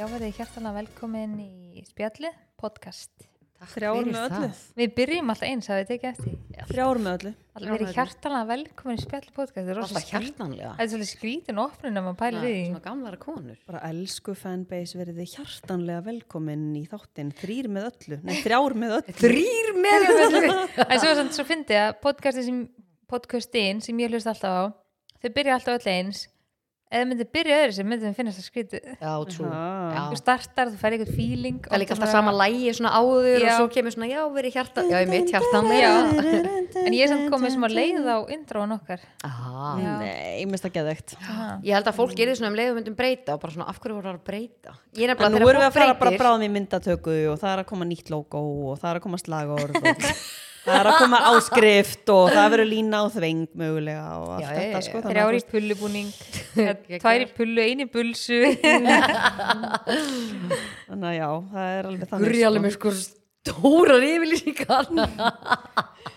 Já, 0.00 0.06
verðið 0.08 0.38
hjartanlega 0.38 0.78
velkomin 0.78 1.32
í 1.44 1.82
spjalli, 1.84 2.30
podcast. 2.56 3.10
Þrjár 3.74 4.06
með 4.08 4.22
öllu. 4.22 4.46
Við 4.80 4.92
byrjum 4.96 5.32
alltaf 5.34 5.44
eins, 5.50 5.66
hafið 5.68 5.82
þið 5.82 5.90
tekið 5.90 6.08
eftir. 6.10 6.36
Þrjár 6.70 7.00
með 7.04 7.16
öllu. 7.18 7.32
Alltaf 7.58 7.74
verið 7.74 7.90
hjartanlega 7.98 8.48
velkomin 8.48 8.96
í 8.96 9.02
spjalli 9.02 9.34
podcast. 9.36 9.58
Þetta 9.58 9.74
er 9.74 9.76
rosa 9.76 9.90
Alltaf 9.90 10.06
skrít- 10.06 10.24
hjartanlega 10.30 10.70
Þetta 10.70 10.86
er 10.86 10.90
svolítið 10.94 11.10
skrítin 11.12 11.60
opnun 11.60 12.00
ef 12.00 12.06
maður 12.06 12.18
pælir 12.22 12.40
í 12.40 12.54
því. 12.54 12.64
Svona 12.70 12.82
gamlara 12.86 13.20
konur 13.26 13.60
Bara 13.68 13.82
elsku 13.90 14.36
fanbase 14.40 15.00
verið 15.02 15.20
þið 15.20 15.36
hjartanlega 15.36 16.06
velkomin 16.08 16.64
í 16.80 16.84
þáttinn. 16.88 17.34
Þrýr 17.42 17.68
með 17.76 17.90
öllu. 17.92 18.20
Nei, 18.24 18.34
þrjár 18.40 18.78
með 18.80 18.96
öllu. 19.02 19.16
Þrýr 19.20 19.70
með 19.84 20.10
öllu 20.16 20.44
En 20.88 20.96
svo, 21.04 21.14
samt, 21.20 21.36
svo 21.36 21.44
fyndi 21.52 21.76
að 21.76 21.92
podcastin 22.00 22.48
sem, 22.48 22.64
podcastin 23.04 23.84
sem 23.84 24.00
ég 24.00 24.08
hlust 24.16 24.32
alltaf 24.32 24.48
á, 24.48 24.62
þau 25.20 25.30
byrja 25.36 25.60
alltaf 25.60 25.76
öll 25.84 25.92
eins. 25.98 26.24
Ef 26.90 26.98
þau 26.98 27.06
myndir 27.06 27.26
byrja 27.30 27.56
öðru 27.62 27.74
sem 27.76 27.86
myndir 27.86 28.08
þeim 28.08 28.14
finnast 28.18 28.40
það 28.40 28.46
skrítið. 28.50 28.86
Já, 28.98 29.10
trú. 29.30 29.44
Já. 29.46 30.00
Þú 30.10 30.16
startar, 30.18 30.70
þú 30.72 30.78
fær 30.80 30.94
eitthvað 30.96 31.12
feeling. 31.14 31.60
Það 31.62 31.76
er 31.76 31.80
líka 31.84 31.94
alltaf 31.94 32.10
sama 32.10 32.32
lægi 32.34 32.72
svona 32.74 32.90
áður 32.98 33.28
Já. 33.30 33.44
og 33.46 33.52
svo 33.60 33.66
kemur 33.76 33.94
svona, 33.94 34.08
já, 34.10 34.18
verið 34.34 34.56
hjarta 34.56 34.84
Já, 34.90 34.96
ég 35.04 35.12
mitt 35.12 35.30
hjartanlega 35.30 35.92
En 36.80 36.96
ég 36.96 37.04
er 37.06 37.12
samt 37.12 37.30
komið 37.30 37.54
sem 37.54 37.66
að 37.68 37.76
leið 37.78 38.10
á 38.10 38.18
introan 38.34 38.74
okkar. 38.74 39.04
Aha. 39.22 39.70
Nei, 39.78 40.42
ég 40.42 40.50
mist 40.50 40.66
það 40.66 40.74
geðvegt. 40.80 41.14
Aha. 41.22 41.48
Ég 41.62 41.78
held 41.78 41.92
að 41.94 41.98
fólk 42.00 42.16
gerir 42.18 42.34
svona 42.38 42.50
um 42.50 42.58
leiðum 42.58 42.80
myndum 42.82 42.98
breyta 42.98 43.34
og 43.38 43.40
bara 43.46 43.54
svona, 43.54 43.68
af 43.70 43.78
hverju 43.78 43.94
voru 44.00 44.10
það 44.10 44.18
að 44.18 44.26
breyta 44.26 44.74
Ég 44.98 45.06
er 45.06 45.14
En 45.14 45.14
nefnilega 45.14 45.30
nú 45.46 45.50
erum 45.54 45.62
við 45.62 45.70
að 45.70 45.78
fara 45.78 45.86
fólk 45.94 45.98
bara 46.02 46.10
breytir- 46.10 46.22
bráðum 46.26 46.46
í 46.46 46.52
myndatöku 46.58 47.16
og 47.30 47.38
það 47.42 47.52
er 47.54 47.62
að 47.62 47.68
koma 47.70 47.86
nýtt 47.90 48.10
logo 48.10 48.42
og 48.70 48.78
það 48.82 48.90
er 48.90 48.98
að 48.98 49.04
koma 49.06 49.18
slagorð 49.22 49.78
og 49.78 50.06
það 50.64 50.76
er 50.80 50.88
að 50.90 50.98
koma 51.00 51.20
áskrift 51.30 52.12
og 52.14 52.26
það 52.34 52.48
verður 52.54 52.68
lína 52.70 52.96
á 53.00 53.04
þveng 53.14 53.44
mögulega 53.62 54.08
og 54.20 54.28
allt 54.36 54.44
Já, 54.44 54.50
þetta 54.58 54.80
sko. 54.86 54.96
já. 54.96 55.02
þannig 55.04 55.10
að 55.10 55.14
Þrjár 55.14 55.30
í 55.30 55.30
þú 55.30 55.36
veist- 55.38 55.52
pullubúning, 55.54 56.10
tvær 57.04 57.20
í 57.24 57.28
pullu, 57.38 57.60
eini 57.64 57.86
bulsu. 57.94 58.40
Þannig 60.90 61.08
að 61.08 61.16
já, 61.16 61.28
það 61.54 61.72
er 61.78 61.88
alveg 61.90 62.10
þannig. 62.10 62.26
Gurri 62.26 62.42
alveg 62.48 62.64
með 62.66 62.74
sko 62.76 62.92
stórar 63.00 64.02
yfirlýsingar 64.04 64.90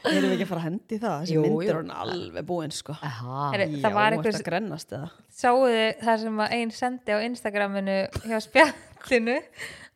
Erum 0.03 0.25
við 0.27 0.33
ekki 0.35 0.43
að 0.43 0.49
fara 0.49 0.59
að 0.59 0.65
hendi 0.65 0.97
það? 0.99 1.13
Þessi 1.23 1.35
Jú, 1.37 1.43
myndir 1.45 1.77
er 1.77 1.93
alveg 2.03 2.45
búin 2.49 2.73
sko. 2.75 2.95
Aha. 3.07 3.45
Herri, 3.53 3.67
Já, 3.71 3.79
það 3.85 3.95
var 3.95 4.15
ertu 4.17 4.19
einhver 4.19 4.39
að 4.41 4.47
grennast 4.49 4.95
eða? 4.97 5.07
sáuðu 5.33 5.85
það 6.03 6.17
sem 6.25 6.41
að 6.43 6.55
einn 6.57 6.73
sendi 6.75 7.15
á 7.15 7.17
Instagraminu 7.25 7.95
hjá 8.27 8.37
spjallinu 8.43 9.37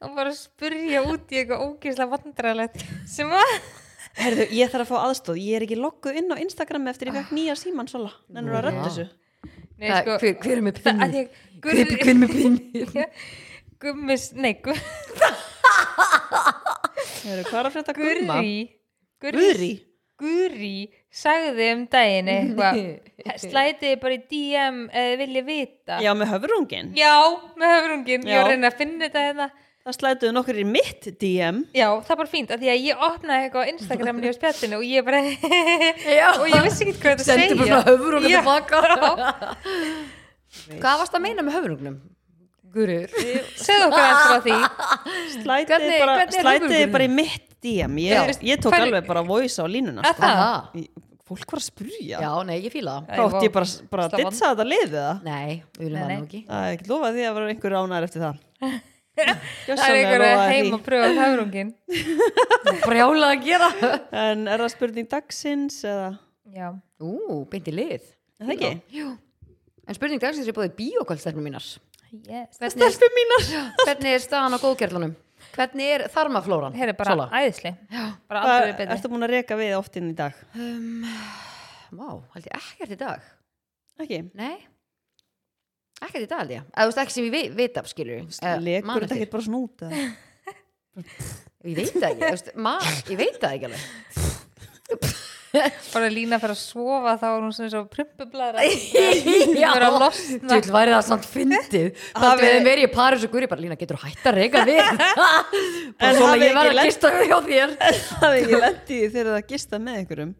og 0.08 0.16
bara 0.18 0.32
spurja 0.38 1.04
út 1.10 1.34
í 1.36 1.42
eitthvað 1.42 1.66
ógeðslega 1.68 2.14
vandræðilegt 2.16 2.88
sem 3.12 3.30
að 3.36 3.54
Herðu, 4.18 4.48
ég 4.58 4.72
þarf 4.74 4.88
að 4.88 4.90
fá 4.92 4.98
aðstóð. 5.08 5.40
Ég 5.44 5.58
er 5.60 5.66
ekki 5.68 5.78
lokkuð 5.80 6.18
inn 6.22 6.34
á 6.34 6.36
Instagram 6.42 6.88
eftir 6.92 7.12
ég 7.12 7.18
fekk 7.20 7.34
nýja 7.38 7.56
síman 7.60 7.90
sola. 7.92 8.12
Nennur 8.34 8.58
að 8.58 8.68
rödd 8.68 8.80
Já. 8.80 8.86
þessu. 8.88 9.08
nei, 9.78 9.90
sko, 9.94 10.16
hver, 10.24 10.38
hver 10.42 10.56
er 10.58 10.64
með 10.66 10.80
pinni? 10.84 11.10
ég, 11.22 11.36
Hver, 11.62 11.82
hver 11.92 12.10
er 12.14 12.18
með 12.18 12.32
pinni? 12.34 13.06
gummis, 13.84 14.32
nei, 14.34 14.54
gu, 14.66 14.74
Herðu, 17.28 17.44
hvað 17.50 17.60
er 17.60 17.68
að 17.70 17.76
frétta 17.76 17.94
gumma? 17.98 18.40
Guri? 19.22 19.70
Guri 20.18 20.74
sagði 21.14 21.68
um 21.76 21.84
daginn 21.94 22.30
eitthvað 22.34 22.78
slætiði 23.44 24.00
bara 24.02 24.16
í 24.18 24.22
DM 24.32 24.80
eða 24.90 25.18
vilja 25.22 25.44
vita 25.46 26.00
Já, 26.02 26.10
með 26.18 26.32
höfrungin. 26.34 26.90
Já, 26.98 27.14
með 27.60 27.74
höfrungin, 27.76 28.26
ég 28.26 28.40
var 28.42 28.48
að 28.48 28.54
reyna 28.56 28.72
að 28.72 28.80
finna 28.82 29.06
þetta 29.06 29.26
hérna 29.28 29.48
Það 29.88 29.96
slætuðu 29.96 30.34
nokkur 30.36 30.58
í 30.60 30.64
mitt 30.68 31.06
DM. 31.22 31.62
Já, 31.72 31.86
það 32.04 32.10
er 32.12 32.18
bara 32.20 32.28
fínt, 32.32 32.50
af 32.52 32.60
því 32.60 32.68
að 32.74 32.80
ég 32.84 33.04
opnaði 33.08 33.46
eitthvað 33.46 33.64
á 33.64 33.70
Instagraminu 33.72 34.28
á 34.28 34.34
spjallinu 34.36 34.76
og 34.82 34.84
ég 34.84 35.06
bara 35.08 35.22
Já. 35.24 36.28
og 36.42 36.48
ég 36.52 36.66
vissi 36.66 36.84
ekki 36.84 36.96
hvað 37.06 37.24
Sendi 37.24 37.46
segja 37.48 37.56
bara 37.56 37.70
svona 37.70 37.88
höfur 37.88 38.18
og 38.18 38.28
Já. 38.28 38.42
tilbaka 38.42 38.78
Hvað 40.82 41.00
varst 41.04 41.16
að 41.16 41.24
meina 41.24 41.46
með 41.48 41.56
höfurugnum? 41.58 41.96
Gurur 42.76 43.08
Segðu 43.64 43.88
okkur 43.88 44.04
eftir 44.04 44.36
á 44.36 44.40
því 44.44 44.58
Slætiði 45.38 46.00
bara, 46.04 46.18
höfrungurinn? 46.26 46.92
bara 46.98 47.08
í 47.08 47.12
mitt 47.16 47.46
DM. 47.64 47.96
Ég, 48.04 48.36
ég 48.52 48.60
tók 48.62 48.76
Hvernig- 48.76 48.92
alveg 48.92 49.08
bara 49.08 49.24
voice 49.26 49.58
á 49.58 49.66
línuna. 49.72 50.04
Að 50.04 50.14
Sko. 50.14 50.28
það? 50.28 50.84
Í- 50.84 50.92
Fólk 51.28 51.50
var 51.52 51.60
að 51.60 51.66
spurja. 51.68 52.20
Já, 52.24 52.30
nei, 52.48 52.58
ég 52.64 52.72
fíla 52.72 52.92
það 53.00 53.08
Æ, 53.08 53.16
Þátt 53.18 53.34
vá. 53.34 53.40
ég 53.44 53.52
bara, 53.56 53.66
bara 53.92 54.04
að 54.08 54.14
ditsa 54.22 54.52
þetta 54.52 54.66
liðið 54.68 54.94
það. 55.00 55.16
Nei, 55.26 55.50
við 55.80 55.82
viljum 55.88 56.00
það 56.04 56.08
nú 56.12 56.20
ekki 56.28 56.42
Það 59.18 59.84
er 59.88 59.98
ekki 59.98 59.98
lofað 59.98 59.98
því 59.98 59.98
að 59.98 59.98
vera 59.98 59.98
einhver 59.98 59.98
ánæður 59.98 59.98
eftir 59.98 59.98
það. 59.98 59.98
Það 59.98 59.98
er 59.98 59.98
Gjörsamlega 59.98 60.08
einhver 60.08 60.22
lofaði 60.22 60.34
að 60.34 60.48
því. 60.48 60.54
heim 60.54 60.74
og 60.74 60.82
pröfa 60.88 61.08
höfrungin 61.18 61.70
Brjála 62.88 63.30
að 63.34 63.44
gera 63.48 63.70
En 64.24 64.48
er 64.48 64.64
það 64.64 64.72
spurning 64.76 65.10
dagsins 65.12 65.78
eða? 65.88 66.08
Já, 66.58 66.68
Ú, 67.04 67.12
beint 67.52 67.68
í 67.68 67.74
lið 67.76 67.96
Er 67.98 68.46
það 68.48 68.54
ekki? 68.56 68.72
Jú 68.98 69.08
En 69.88 69.98
spurning 69.98 70.22
dagsins 70.24 70.48
er 70.52 70.56
búið 70.58 70.76
bíókvælstelmur 70.80 71.46
mínar 71.48 71.66
yes 72.28 72.60
Hvernig 72.62 72.86
er, 72.88 72.94
Stelpur 72.96 73.16
mínar. 73.18 73.48
hvernig 73.84 74.14
er 74.18 74.22
staðan 74.24 74.56
á 74.56 74.60
góðgerlunum? 74.64 75.16
Hvernig 75.58 75.90
er 75.98 76.06
þarmaflóran? 76.14 76.74
Hér 76.78 76.92
er 76.94 76.98
bara 76.98 77.14
Sola? 77.14 77.28
æðisli 77.36 77.74
ertu 78.88 79.12
búin 79.12 79.26
að 79.28 79.34
reka 79.36 79.58
við 79.60 79.74
oft 79.78 79.98
inn 80.00 80.12
í 80.14 80.16
dag? 80.18 80.38
Um, 80.56 81.04
Vá, 81.92 82.08
held 82.36 82.48
ég 82.48 82.58
ekkert 82.58 82.96
í 82.96 83.00
dag 83.02 83.28
Ekki? 84.02 84.22
Nei 84.38 84.56
Ekkert 86.06 86.24
í 86.24 86.30
dag 86.30 86.52
ég. 86.54 86.66
Þú 86.78 86.86
veist 86.92 87.00
ekki 87.04 87.16
sem 87.16 87.28
ég 87.28 87.56
veit, 87.58 87.78
af 87.82 87.88
skilur 87.90 88.20
Lekur 88.62 89.06
þetta 89.08 89.16
ekki 89.18 89.30
bara 89.34 89.46
svona 89.48 89.62
út? 89.66 89.78
eða? 89.88 89.96
Ég 91.68 91.76
veit 91.78 91.96
það 91.98 92.06
ekki, 92.12 92.22
þú 92.22 92.30
veist, 92.36 92.52
ma, 92.64 92.76
ég 93.12 93.18
veit 93.20 93.38
það 93.42 93.56
ekki 93.58 93.66
alveg. 93.68 93.82
Bara 95.94 96.08
lína 96.12 96.38
fyrir 96.42 96.54
að 96.54 96.60
sofa 96.60 97.14
þá 97.18 97.26
er 97.28 97.42
hún 97.42 97.54
svona 97.56 97.72
svo 97.74 97.82
prumpublaðra 97.92 98.64
Já, 99.58 99.70
Bara 99.74 99.88
að 99.90 99.98
losna. 100.04 100.50
Tjöld 100.52 100.70
væri 100.76 100.94
það 100.94 101.04
samt 101.08 101.28
fyndið. 101.32 101.88
Það 102.14 102.42
við 102.44 102.58
verið 102.68 102.84
í 102.86 102.90
Paris 102.94 103.26
og 103.26 103.34
Guri 103.34 103.50
bara 103.52 103.64
Lína 103.64 103.78
getur 103.80 103.98
þú 103.98 104.10
hætt 104.12 104.28
að 104.32 104.38
reyka 104.38 104.64
við 104.68 104.82
Bara 106.00 106.12
En 106.12 106.20
ég 106.20 106.22
var 106.22 106.38
ekki 106.38 106.54
að 106.62 106.78
lent- 106.78 106.90
gista 106.92 107.12
hjá 107.18 107.38
þér. 107.48 107.76
Það 107.82 108.28
er 108.30 108.38
ekki 108.44 108.62
lendi 108.66 109.00
þegar 109.16 109.32
það 109.34 109.46
gista 109.54 109.82
með 109.88 110.02
einhverjum 110.04 110.34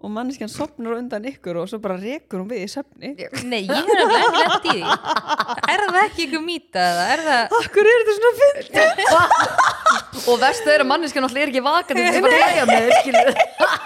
og 0.00 0.12
manneskjan 0.14 0.48
sopnar 0.48 0.94
á 0.96 1.00
undan 1.00 1.26
ykkur 1.28 1.58
og 1.60 1.68
svo 1.68 1.78
bara 1.82 1.98
rekur 2.00 2.40
hún 2.40 2.48
við 2.50 2.64
í 2.64 2.68
söfni 2.72 3.10
Nei, 3.44 3.62
ég 3.68 3.90
hef 3.90 4.00
alveg 4.00 4.20
ekki 4.20 4.40
lent 4.40 4.64
í 4.64 4.76
því. 4.76 4.82
Er 5.74 5.84
það 5.86 5.98
ekki 6.06 6.24
ykkur 6.28 6.42
mýta 6.46 6.86
er 7.14 7.24
það 7.26 7.58
Akkur 7.60 7.90
er 7.90 8.00
þetta 8.00 8.16
svona 8.16 8.32
fyndið? 8.40 8.80
Og 10.26 10.40
vestu 10.42 10.70
er 10.72 10.82
að 10.82 10.88
manneskja 10.90 11.22
náttúrulega 11.22 11.44
er 11.46 11.50
ekki 11.52 11.62
vakandi 11.62 12.02
Þetta 12.06 12.18
er 12.18 12.24
bara 12.24 12.36
að 12.36 12.42
hlæja 12.50 12.64
með 12.70 12.82
þér, 12.90 13.28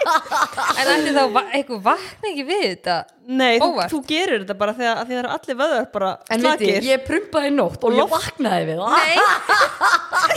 En 0.81 0.87
ætti 0.93 1.11
þá 1.15 1.23
va- 1.35 1.43
eitthvað 1.51 1.81
vakna 1.85 2.31
ekki 2.31 2.45
við 2.47 2.63
þetta? 2.65 2.95
Nei, 3.25 3.55
þú, 3.61 3.69
þú 3.91 3.99
gerir 4.09 4.41
þetta 4.43 4.55
bara 4.57 4.73
þegar 4.77 4.95
að 5.01 5.05
því 5.05 5.13
það 5.15 5.21
eru 5.21 5.31
allir 5.35 5.57
vöðar 5.61 5.85
bara 5.93 6.09
En 6.33 6.45
viti, 6.45 6.71
ég 6.85 7.05
prumpaði 7.05 7.49
nótt 7.55 7.85
og 7.85 7.91
ég 7.97 8.09
vaknaði 8.15 8.63
við 8.69 8.77
Nei. 8.95 9.15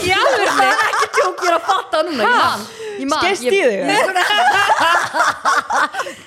Já, 0.09 0.19
Það 0.19 0.61
er 0.65 0.83
ekki 0.85 1.07
tjók 1.17 1.37
ég 1.43 1.49
er 1.49 1.57
að 1.57 1.65
fatta 1.69 1.97
núna 2.07 2.21
Ég 2.21 2.29
man, 2.35 2.59
ég 2.99 3.07
man 3.09 3.21
Skeist 3.23 3.45
í 3.45 3.51
þig? 3.53 3.79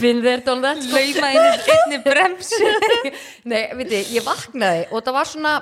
Been 0.03 0.23
there, 0.23 0.43
done 0.43 0.63
that 0.67 0.83
sko. 0.83 0.97
lauma 1.23 1.31
einni 1.77 1.99
bremsu. 2.03 2.67
Nei, 3.53 3.63
viti, 3.79 4.03
ég 4.17 4.27
vaknaði 4.27 4.89
og 4.91 4.99
það 5.07 5.19
var 5.19 5.31
svona 5.31 5.55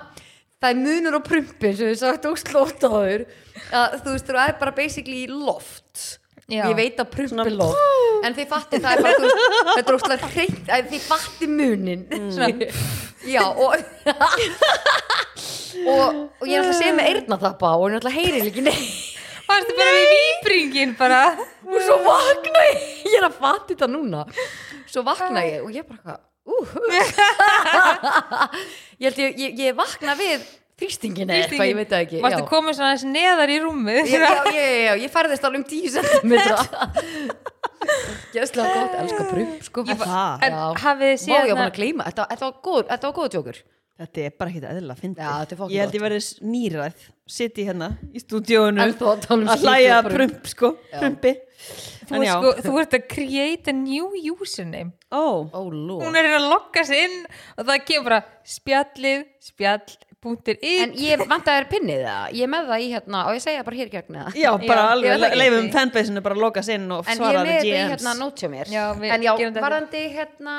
það 0.60 0.70
er 0.74 0.80
munur 0.80 1.16
á 1.16 1.20
prumpin 1.24 1.76
sem 1.76 1.88
við 1.88 2.00
sagt 2.02 2.26
og 2.28 2.36
þur 2.40 3.24
að 3.74 3.96
þú 4.04 4.10
veist, 4.14 4.26
það 4.30 4.48
er 4.48 4.54
bara 4.60 4.72
basically 4.76 5.26
loft. 5.30 6.18
Já. 6.50 6.64
ég 6.66 6.74
veit 6.74 6.98
að 6.98 7.10
prump 7.12 7.40
er 7.44 7.52
loft. 7.54 7.78
en 8.26 8.34
þið 8.34 8.46
fatti 8.50 8.80
það 8.82 8.92
er 8.96 9.02
bara, 9.04 9.14
þú 9.14 9.22
veist, 9.28 9.40
þetta 9.68 9.90
er 9.92 9.98
óslega 9.98 10.30
hreint 10.32 10.66
að 10.74 10.80
þið 10.90 11.02
fatti 11.06 11.46
munin. 11.50 12.02
Svona. 12.34 12.66
já 13.30 13.44
og 13.46 13.70
og, 15.92 16.06
og 16.40 16.44
ég 16.48 16.56
er 16.56 16.60
alltaf 16.64 16.74
að 16.74 16.80
segja 16.80 16.96
með 16.96 17.08
eyrnaþappa 17.12 17.68
og 17.76 17.84
ég 17.84 17.90
er 17.92 17.96
alltaf 18.00 18.18
heyri 18.18 18.38
ekki 18.48 18.62
neitt. 18.66 18.90
Varstu 19.50 19.72
bara 19.78 19.92
við 19.94 20.06
výbringin 20.14 20.92
bara? 20.98 21.22
Og 21.66 21.80
svo 21.82 21.96
vakna 22.06 22.60
ég. 22.68 22.76
Ég 23.06 23.14
er 23.18 23.24
að 23.26 23.34
fatta 23.38 23.68
þetta 23.72 23.86
núna. 23.90 24.20
Svo 24.90 25.00
vakna 25.06 25.40
ég 25.46 25.58
og 25.64 25.70
ég 25.74 25.84
bara 25.86 26.00
hvað 26.02 26.18
uh, 26.50 26.68
ég 29.00 29.06
held 29.08 29.18
ég, 29.22 29.30
ég, 29.38 29.50
ég 29.66 29.72
vakna 29.78 30.12
við 30.18 30.38
þrýstingin 30.80 31.30
eða 31.30 31.44
eitthvað, 31.44 31.70
ég 31.70 31.78
veit 31.78 31.90
það 31.92 32.04
ekki 32.06 32.22
Varstu 32.24 32.42
já. 32.42 32.48
komið 32.50 32.78
svona 32.78 32.90
aðeins 32.90 33.06
neðar 33.14 33.52
í 33.52 33.58
rúmið? 33.64 34.00
Ég, 34.10 34.24
já, 34.24 34.30
já, 34.30 34.64
já, 34.64 34.80
já, 34.86 34.94
ég 35.04 35.12
færðist 35.14 35.44
alveg 35.48 35.60
um 35.60 35.68
10 35.70 35.90
cm 35.96 36.32
Gæslega 38.30 38.72
gott, 38.76 38.96
elska 39.00 39.24
prump 39.30 39.62
sko. 39.66 39.84
Ég 39.88 39.98
var- 39.98 40.10
Það. 40.10 40.42
En 40.46 40.52
Já. 40.52 40.64
hafið 40.84 41.10
þið 41.10 41.20
séð 41.24 41.34
ég 41.34 41.50
var 41.50 41.56
búin 41.56 41.70
að 41.70 41.76
gleyma, 41.78 42.04
þetta, 42.10 42.26
þetta 42.30 42.44
var 42.48 42.56
góð 42.66 42.82
Þetta 42.90 43.08
var 43.08 43.14
góð 43.20 43.30
tjókur 43.34 43.62
Þetta 44.00 44.22
er 44.24 44.30
bara 44.40 44.50
ekki 44.50 44.60
eðla 44.64 44.94
að 44.94 45.00
fyndi 45.00 45.20
Já, 45.20 45.30
þetta 45.40 45.52
er 45.52 45.58
fucking 45.60 45.74
Ég 45.76 45.80
held 45.84 45.96
ég 45.96 46.04
verið 46.04 46.28
nýræð 46.52 47.02
Sitti 47.30 47.64
hérna 47.68 47.88
í 48.16 48.22
stúdíónu 48.22 48.84
að 48.84 49.02
um 49.36 49.44
að 49.46 49.64
hlæja 49.64 49.98
prump 50.06 50.46
sko, 50.50 50.70
prumpi. 50.96 51.34
Þú, 52.08 52.22
sko, 52.26 52.52
þú 52.64 52.72
ert 52.80 52.94
að 52.96 53.04
create 53.12 53.70
a 53.70 53.74
new 53.76 54.08
username. 54.32 54.96
Ó, 55.12 55.46
Ó, 55.46 55.60
ló 55.70 56.00
Hún 56.00 56.16
er 56.18 56.26
að 56.40 56.48
logga 56.50 56.82
sig 56.88 57.04
inn 57.06 57.18
og 57.54 57.68
það 57.68 57.84
kemur 57.86 58.08
bara 58.08 58.20
spjallið, 58.56 59.26
spjall 59.46 59.84
En 60.20 60.90
ég 61.00 61.22
vant 61.30 61.46
að 61.48 61.58
er 61.62 61.66
pinnið 61.70 62.00
það 62.04 62.34
Ég 62.36 62.44
er 62.44 62.50
með 62.52 62.66
það 62.68 62.82
í 62.84 62.88
hérna 62.92 63.20
Og 63.24 63.36
ég 63.38 63.44
segja 63.44 63.62
bara 63.64 63.78
hér 63.78 63.88
í 63.88 63.92
gegn 63.94 64.18
eða 64.20 64.32
Já, 64.36 64.50
bara 64.66 64.82
Já, 64.82 64.90
ég 64.90 65.00
veit 65.00 65.14
alveg 65.14 65.30
ekki. 65.30 65.38
leifum 65.40 65.68
fanbase-inu 65.72 66.22
bara 66.26 66.36
að 66.36 66.42
loka 66.44 66.62
sinn 66.66 66.84
og 66.92 67.08
En 67.08 67.08
ég 67.08 67.14
er 67.14 67.20
svara 67.22 67.44
með 67.46 67.52
þetta 67.54 67.64
í 67.64 67.70
GMs 67.70 67.92
hérna 67.94 68.12
nót 68.20 68.42
hjá 68.44 68.50
mér 68.52 68.72
Já, 68.74 68.82
við 69.00 69.14
En 69.16 69.24
já, 69.24 69.30
gerum 69.40 69.54
þetta. 69.54 69.64
varandi 69.64 70.02
hérna 70.18 70.56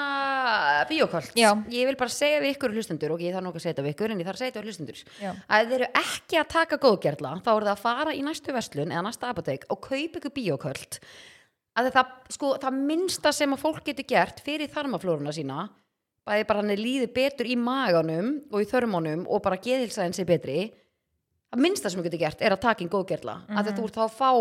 bíókvöld 0.90 1.38
Já. 1.38 1.50
Ég 1.78 1.90
vil 1.92 1.98
bara 2.02 2.13
segja 2.16 2.40
við 2.42 2.56
ykkur 2.56 2.74
hlustendur 2.75 3.13
og 3.16 3.22
ég 3.22 3.36
þarf 3.36 3.46
nokkuð 3.46 3.62
að 3.62 3.66
segja 3.68 3.75
þetta 3.75 3.86
við 3.86 3.94
ykkur 3.96 4.13
en 4.16 4.24
ég 4.24 4.30
þarf 4.31 4.40
að 4.40 4.42
segja 4.42 4.52
þetta 4.52 4.63
við 4.66 4.72
hlustendur 4.72 5.04
Já. 5.22 5.31
að 5.58 5.69
þeir 5.72 5.78
eru 5.78 5.90
ekki 6.02 6.40
að 6.42 6.50
taka 6.56 6.80
góðgerla 6.88 7.34
þá 7.46 7.52
eru 7.56 7.69
það 7.69 7.75
að 7.75 7.84
fara 7.86 8.16
í 8.18 8.24
næstu 8.25 8.56
verslun 8.58 8.92
eða 8.96 9.06
næsta 9.08 9.30
apotek 9.31 9.68
og 9.69 9.81
kaupa 9.86 10.22
ykkur 10.22 10.36
bíókvöld 10.40 11.00
að 11.80 11.92
það, 11.96 12.10
sko, 12.36 12.50
það 12.60 12.81
minnsta 12.90 13.31
sem 13.36 13.54
að 13.56 13.62
fólk 13.63 13.86
getur 13.88 14.08
gert 14.10 14.42
fyrir 14.44 14.72
þarmaflóruna 14.74 15.31
sína 15.36 15.69
bæði 16.28 16.46
bara 16.50 16.62
hann 16.62 16.78
líði 16.78 17.10
betur 17.14 17.50
í 17.50 17.58
maganum 17.58 18.32
og 18.52 18.62
í 18.62 18.70
þörmónum 18.70 19.26
og 19.28 19.42
bara 19.46 19.60
geðilsaðin 19.62 20.16
sé 20.16 20.26
betri. 20.28 20.70
Það 21.52 21.64
minnsta 21.66 21.92
sem 21.92 22.00
þú 22.00 22.08
getur 22.08 22.24
gert 22.24 22.44
er 22.46 22.56
að 22.56 22.64
taka 22.68 22.86
inn 22.86 22.92
góðgerla. 22.92 23.42
Mm 23.50 23.60
að 23.62 23.74
þú 23.76 23.88
ert 23.88 23.98
þá 23.98 24.04
að 24.06 24.18
fá 24.20 24.32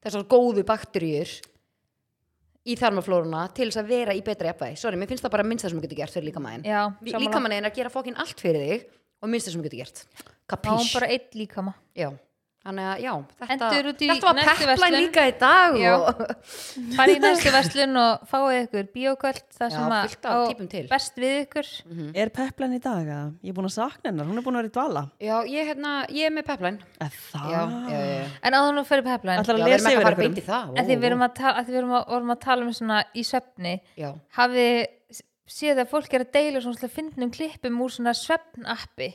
þessar 0.00 0.26
góðu 0.32 0.64
bakteríur 0.66 1.34
í 2.68 2.76
þarmaflóruna 2.76 3.44
til 3.56 3.68
þess 3.68 3.80
að 3.82 3.92
vera 3.92 4.16
í 4.16 4.24
betra 4.24 4.50
jafnvægi. 4.50 4.80
Sorry, 4.80 4.98
mér 5.00 5.10
finnst 5.10 5.24
það 5.24 5.34
bara 5.36 5.46
minnsta 5.48 5.70
sem 5.70 5.78
þú 5.78 5.84
getur 5.86 6.00
gert 6.02 6.16
fyrir 6.16 6.28
líkamæðin 6.30 6.66
Já, 6.68 6.80
líkamæðin 7.06 7.56
er 7.60 7.70
að 7.70 7.78
gera 7.78 7.92
fókin 7.92 8.18
allt 8.20 8.40
fyrir 8.40 8.66
þig 8.66 8.88
og 9.20 9.32
minnsta 9.32 9.52
sem 9.52 9.60
þú 9.60 9.68
getur 9.68 9.82
gert. 9.84 10.02
Þá 10.50 10.56
kapís 10.56 10.92
bara 10.96 11.08
eitt 11.14 11.36
líkama. 11.38 11.76
Já, 11.96 12.10
þannig 12.60 12.86
að 12.90 13.02
já 13.02 13.12
þetta, 13.40 13.68
í 13.80 14.08
þetta 14.10 14.26
var 14.26 14.40
pepplæn 14.44 14.96
líka 14.96 15.24
í 15.30 15.34
dag 15.40 15.78
Farið 16.96 17.16
í 17.16 17.22
næstu 17.24 17.52
verslun 17.54 18.00
og 18.00 18.26
fáið 18.30 18.58
ykkur 18.58 18.90
bíókvöld 18.94 19.40
það 19.56 19.66
Já, 19.66 19.76
sem 19.76 19.94
að 19.96 20.90
best 20.90 21.20
við 21.20 21.36
ykkur. 21.44 21.70
Er 22.20 22.32
Peplan 22.34 22.76
í 22.76 22.80
dag? 22.82 23.00
eða? 23.06 23.24
Ég 23.40 23.52
er 23.52 23.56
búin 23.56 23.68
að 23.70 23.74
sakna 23.76 24.10
hennar, 24.10 24.28
hún 24.28 24.40
er 24.40 24.44
búin 24.46 24.58
að 24.58 24.62
vera 24.64 24.70
í 24.70 24.74
dvala. 24.76 25.04
Já, 25.22 25.34
ég, 25.48 25.70
hérna, 25.70 25.94
ég 26.12 26.28
er 26.28 26.36
með 26.36 26.46
pepplæn. 26.50 26.78
Er 27.00 27.18
Það? 27.30 27.74
En 28.44 28.56
áður 28.56 28.76
nú 28.76 28.84
fyrir 28.88 29.06
peplæn 29.06 29.42
Ætlar 29.42 29.60
já 29.60 29.64
að 29.64 29.70
við 29.70 29.74
erum 29.74 29.76
lesa 29.76 29.90
ekki 29.90 29.96
að 29.96 30.00
yfir 30.00 30.06
fara 30.06 30.16
ykkur 30.16 30.26
beint 30.26 30.40
í 30.40 30.46
það. 30.46 30.70
Að 30.74 30.90
því 30.90 30.96
við 31.00 31.10
erum 31.10 31.26
að, 31.26 31.42
að 31.50 31.70
við 31.70 31.80
erum 31.80 31.96
að, 31.96 32.06
vorum 32.12 32.34
að 32.34 32.40
tala 32.44 32.66
um 32.66 32.72
svona 32.76 33.00
í 33.12 33.24
svefni. 33.26 33.74
Já, 34.00 34.10
hafið 34.36 35.20
séð 35.50 35.82
að 35.82 35.90
fólk 35.90 36.14
er 36.14 36.24
að 36.24 36.32
deila 36.36 36.62
svona 36.62 36.78
svona 36.78 36.94
fyndnum 36.94 37.32
klippum 37.34 37.82
úr 37.82 37.94
svona 37.94 38.14
svefnappi 38.16 39.10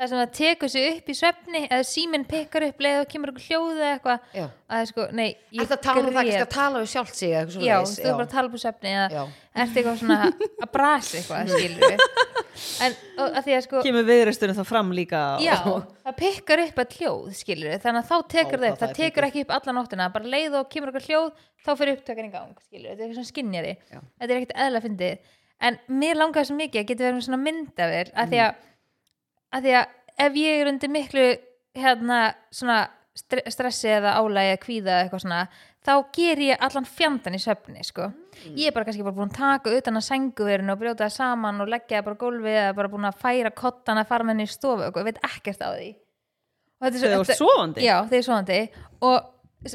það 0.00 0.08
sem 0.10 0.18
það 0.20 0.30
tekur 0.38 0.70
sig 0.72 0.86
upp 0.94 1.08
í 1.12 1.14
svefni 1.18 1.60
eða 1.68 1.84
síminn 1.84 2.24
pikkar 2.30 2.64
upp 2.70 2.78
leið 2.86 3.00
og 3.02 3.08
kemur 3.12 3.32
okkur 3.34 3.46
hljóðu 3.50 3.74
eða 3.76 3.90
eitthvað. 3.98 4.22
Að 4.40 4.48
það 4.70 4.80
er 4.80 4.88
sko, 4.90 5.06
nei, 5.20 5.28
að 5.60 5.74
tala 5.84 6.00
um 6.00 6.14
það, 6.14 6.30
ekki 6.30 6.40
að 6.46 6.52
tala 6.54 6.80
við 6.80 6.90
sjálft 6.94 7.18
sig 7.20 7.34
eða 7.34 7.42
eitthvað 7.44 7.66
Já, 7.68 7.76
þú 7.90 8.06
er 8.08 8.16
bara 8.16 8.26
að 8.28 8.34
tala 8.34 8.48
um 8.50 8.62
svefni 8.64 8.94
eða 8.96 9.08
Já. 9.12 9.22
ertu 9.64 9.80
eitthvað 9.82 9.98
svona 10.00 10.18
að 10.30 10.70
brasa 10.72 11.18
eitthvað, 11.20 11.52
skilur 11.52 12.30
en 12.84 12.94
og, 13.20 13.26
að 13.28 13.44
því 13.46 13.54
að 13.56 13.62
sko 13.66 13.82
Kemur 13.84 14.06
viðreisturinn 14.08 14.56
þá 14.58 14.62
fram 14.68 14.90
líka 14.96 15.20
og- 15.36 15.44
Já, 15.44 15.54
það 16.06 16.16
pikkar 16.20 16.62
upp 16.64 16.80
að 16.82 16.96
hljóð, 16.98 17.28
skilur 17.38 17.76
þannig 17.84 18.00
að 18.02 18.08
þá 18.10 18.16
tekur 18.34 18.56
Ó, 18.56 18.60
það 18.60 18.70
upp, 18.70 18.78
það 18.80 18.86
það 18.90 18.96
tekur 19.00 19.26
ekki 19.28 19.44
upp 19.46 19.52
alla 19.56 19.74
nóttina. 19.76 20.08
Bara 20.16 20.32
leið 20.34 20.56
og 20.60 20.70
kemur 20.72 20.92
okkur 20.92 21.06
hljóð, 21.08 21.28
þá 21.66 21.70
fyrir 21.80 21.96
upptökan 21.98 22.28
í 22.28 22.32
gang 22.32 22.56
skilur, 22.64 22.90
er 22.96 23.76
Já. 23.76 24.00
þetta 24.20 24.30
er 24.30 24.36
ekkert 24.40 24.56
eðla 24.64 24.82
fyndið. 24.84 25.18
En 25.60 25.76
mér 25.92 26.16
langar 26.16 26.46
svo 26.48 26.56
mikið 26.56 26.80
að 26.82 26.86
geta 26.88 27.04
verið 27.04 27.18
með 27.18 27.26
svona 27.28 27.42
myndavél 27.44 28.12
að 28.16 28.30
því 28.32 28.38
Mm. 28.40 28.46
að, 28.46 28.54
að 29.54 29.66
því 29.66 29.76
að 29.80 29.86
ef 30.26 30.40
ég 30.40 30.60
er 30.62 30.70
undir 30.72 30.92
miklu 30.92 31.26
hérna 31.76 32.20
svona 32.52 32.80
stre 33.16 33.42
stressi 33.50 33.90
eða 33.90 34.16
álægi 34.20 34.52
eða 34.52 34.60
kvíða 34.64 34.98
eitthvað 35.02 35.24
svona 35.24 35.40
þá 35.80 35.92
ger 36.14 36.42
ég 36.44 36.62
allan 36.66 36.86
fjandan 36.86 37.36
í 37.36 37.40
svefni 37.40 37.82
sko. 37.86 38.10
Mm. 38.10 38.54
ég 38.60 38.68
er 38.68 38.74
bara 38.76 38.86
kannski 38.88 39.04
bara 39.04 39.16
búin 39.16 39.32
að 39.32 39.40
taka 39.40 39.72
utan 39.76 39.98
að 39.98 40.06
senguverinu 40.06 40.74
og 40.74 40.80
brjóta 40.80 41.06
það 41.06 41.16
saman 41.16 41.60
og 41.64 41.72
leggja 41.72 41.98
það 41.98 42.06
bara 42.08 42.20
gólfið 42.20 42.58
eða 42.60 42.76
bara 42.78 42.92
búin 42.92 43.08
að 43.08 43.20
færa 43.24 43.52
kottan 43.56 44.00
að 44.00 44.08
fara 44.12 44.26
með 44.26 44.34
henni 44.34 44.46
í 44.48 44.52
stofu 44.54 44.86
og 44.86 45.00
ég 45.00 45.08
veit 45.08 45.20
ekkert 45.30 45.64
á 45.64 45.70
því 45.74 45.90
og 46.80 46.86
þetta 46.86 46.96
er 46.96 47.02
Þegar 47.02 47.14
þú 47.16 47.26
ert 47.26 47.40
sofandi? 47.40 47.84
já, 47.84 47.94
þegar 48.06 48.16
ég 48.16 48.22
er 48.22 48.28
sofandi 48.28 48.60
og, 49.10 49.18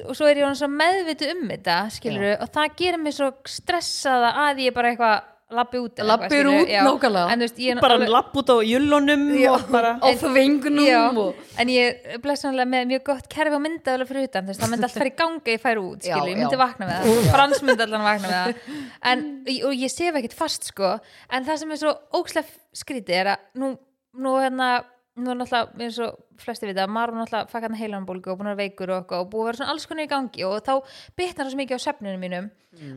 og 0.05 0.17
svo 0.17 0.29
er 0.29 0.41
ég 0.41 0.65
meðvitu 0.79 1.31
um 1.35 1.45
þetta 1.51 1.77
skilur 1.97 2.27
og 2.39 2.53
það 2.57 2.77
gerir 2.81 3.01
mig 3.01 3.17
svo 3.17 3.31
stressaða 3.57 4.31
að 4.47 4.63
ég 4.65 4.77
bara 4.77 4.93
eitthvað 4.93 5.31
labbi 5.59 5.79
út 5.83 5.99
eitthvað, 5.99 6.25
út, 6.51 6.71
nákvæmlega. 6.87 7.31
en 7.33 7.39
þú 7.41 7.45
veist, 7.47 7.59
ég 7.65 7.75
er 7.75 7.81
Bara 7.85 7.97
alveg- 7.97 8.13
lapp 8.15 8.37
út 8.41 8.51
á 8.53 8.55
jullunum 8.69 9.23
og 9.53 9.65
bara 9.73 9.91
á 9.99 10.07
þvengunum 10.21 10.85
Já, 10.87 11.01
og 11.17 11.35
en 11.63 11.71
ég 11.73 11.99
er 12.15 12.21
blessanlega 12.23 12.69
með 12.75 12.87
mjög 12.93 13.03
gott 13.11 13.29
kerfi 13.35 13.55
á 13.55 13.61
myndaðulega 13.65 14.09
fyrir 14.11 14.29
utan 14.29 14.49
þess 14.49 14.59
að 14.59 14.65
það 14.65 14.73
myndi 14.75 14.89
allt 14.89 14.97
fara 14.99 15.11
í 15.11 15.15
ganga 15.23 15.53
ég 15.55 15.63
færi 15.65 15.83
út, 15.85 16.01
Já, 16.03 16.15
skilur, 16.15 16.31
ég 16.33 16.41
myndi 16.41 16.57
já. 16.57 16.63
vakna 16.65 16.89
með 16.89 17.05
það. 17.05 17.29
Frans 17.35 17.61
myndi 17.65 17.85
allan 17.87 18.07
vakna 18.09 18.27
með 18.27 18.41
það. 18.41 18.81
En, 19.11 19.23
og 19.69 19.73
ég 19.85 19.91
sef 19.93 20.19
ekkert 20.21 20.37
fast 20.37 20.67
sko. 20.71 20.95
En 21.31 21.45
það 21.47 21.61
sem 21.63 21.71
er 21.71 21.81
svo 21.85 21.95
ókslega 22.19 22.47
skrítið 22.75 23.21
er 23.21 23.31
að 23.35 23.47
nú, 23.61 23.71
nú 24.19 24.35
hérna 24.41 24.73
nú 25.15 25.31
er 25.31 25.37
náttúrulega, 25.39 25.79
eins 25.79 25.97
og 26.03 26.17
flesti 26.43 26.67
vita 26.67 26.83
Marun 26.91 27.21
náttúrulega 27.21 27.47
fakk 27.47 27.63
hann 27.69 27.77
heilanbólgu 27.79 28.33
og 28.33 28.39
búin 28.41 28.49
að 28.51 28.57
vera 28.57 28.67
veikur 28.67 28.91
og, 28.97 29.13
og 29.15 29.29
búið 29.31 29.45
að 29.45 29.47
vera 29.47 29.59
svona 29.61 29.71
alls 29.71 29.85
konar 29.87 30.03
í 30.03 30.09
gangi 30.11 30.43
og 30.43 30.57
þá 30.65 30.73
bitnar 31.15 31.45
það 31.47 31.51
svo 31.53 31.59
mikið 31.61 31.79
á 31.79 31.85
svefninu 31.85 32.19
mínum 32.19 32.49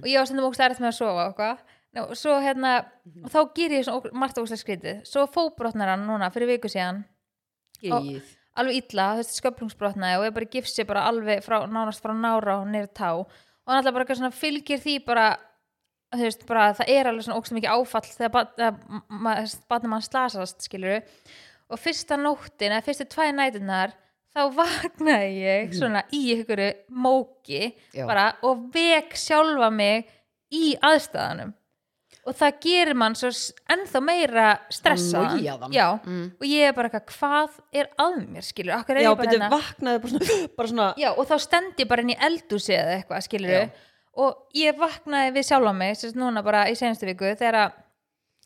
og 0.02 0.08
ég 0.10 0.18
var 0.18 0.26
stundum 0.26 0.48
ókslega 0.48 0.72
erfitt 0.72 0.82
með 0.82 0.90
að 0.90 0.96
sofa 0.98 1.26
og 1.30 1.36
Ná, 1.98 2.04
og 2.06 2.16
svo 2.18 2.38
hérna, 2.42 2.72
og 3.24 3.30
þá 3.34 3.38
ger 3.58 3.74
ég 3.76 3.86
svona 3.88 4.12
margt 4.22 4.38
ókslega 4.40 4.62
skrítið, 4.62 5.00
svo 5.08 5.26
fóbrotnar 5.34 5.90
hann 5.96 6.06
núna 6.08 6.30
fyrir 6.34 6.54
viku 6.54 6.70
síðan. 6.72 7.02
Alveg 8.58 8.80
illa, 8.80 9.04
þú 9.14 9.20
veist, 9.22 9.36
sköplungsbrotnaði 9.38 10.16
og 10.18 10.24
er 10.26 10.32
bara 10.34 10.48
gifsi 10.50 10.84
bara 10.88 11.04
alveg 11.10 11.44
frá, 11.46 11.60
nánast 11.70 12.02
frá 12.02 12.10
nára 12.18 12.56
og 12.62 12.66
neyra 12.72 12.88
tá. 12.90 13.12
Og 13.18 13.28
hann 13.70 13.78
alltaf 13.82 13.94
bara 13.94 14.16
svona 14.18 14.32
fylgir 14.34 14.80
því 14.82 14.96
bara 15.06 15.26
þú 16.16 16.24
veist, 16.24 16.42
bara 16.48 16.64
það 16.74 16.90
er 16.96 17.10
alveg 17.10 17.26
svona 17.28 17.38
ógst 17.38 17.54
mikið 17.54 17.74
áfall 17.76 18.08
þegar 18.08 18.32
ba- 18.34 18.48
þegar 18.56 19.04
ma- 19.10 19.36
barnið 19.70 19.92
mann 19.92 20.02
slasast, 20.06 20.64
skilur 20.66 21.02
og 21.68 21.78
fyrsta 21.78 22.16
nóttin, 22.18 22.72
eða 22.72 22.82
fyrstu 22.88 23.06
tvæ 23.12 23.28
nætunar 23.36 23.92
þá 24.34 24.40
vaknaði 24.58 25.30
ég 25.44 25.74
svona 25.78 26.02
í 26.16 26.22
ykkur 26.38 26.62
móki 26.90 27.74
Já. 27.94 28.06
bara 28.08 28.26
og 28.42 28.66
vek 28.74 29.14
sjálfa 29.20 29.70
mig 29.70 30.08
í 30.50 30.72
aðstæðanum 30.80 31.54
og 32.28 32.36
það 32.36 32.56
gerir 32.60 32.94
mann 33.00 33.14
svo 33.16 33.30
ennþá 33.72 34.00
meira 34.04 34.46
stressaðan 34.74 35.38
Mm. 36.04 36.24
og 36.40 36.46
ég 36.46 36.68
er 36.68 36.72
bara 36.76 36.88
eitthvað, 36.90 37.14
hvað 37.18 37.58
er 37.80 37.88
að 37.98 38.16
mér 38.28 38.44
skilur, 38.44 38.74
akkur 38.76 38.96
er 38.96 39.02
Já, 39.06 39.10
ég 39.10 39.16
bara 39.16 39.28
betur 39.30 39.40
hérna? 39.40 39.50
vaknaði 39.56 40.02
bara 40.02 40.12
svona, 40.12 40.48
bara 40.58 40.68
svona 40.68 40.88
já, 41.00 41.08
og 41.16 41.26
þá 41.30 41.36
stend 41.46 41.80
ég 41.82 41.88
bara 41.88 42.02
inn 42.04 42.12
í 42.12 42.18
eldúsi 42.28 42.74
eða 42.76 42.96
eitthvað, 42.98 43.22
skilur 43.28 43.54
Já. 43.54 43.68
og 44.18 44.42
ég 44.54 44.76
vaknaði 44.78 45.32
við 45.38 45.48
sjálfa 45.48 45.72
mig 45.80 45.96
sérst 45.96 46.18
núna 46.20 46.42
bara 46.44 46.66
í 46.68 46.76
senastu 46.76 47.06
viku 47.08 47.32
þegar 47.34 47.54
að 47.64 47.72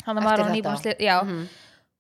hann 0.07 0.23
var 0.25 0.41
á 0.41 0.47
já, 0.99 1.17
Mhm. 1.25 1.43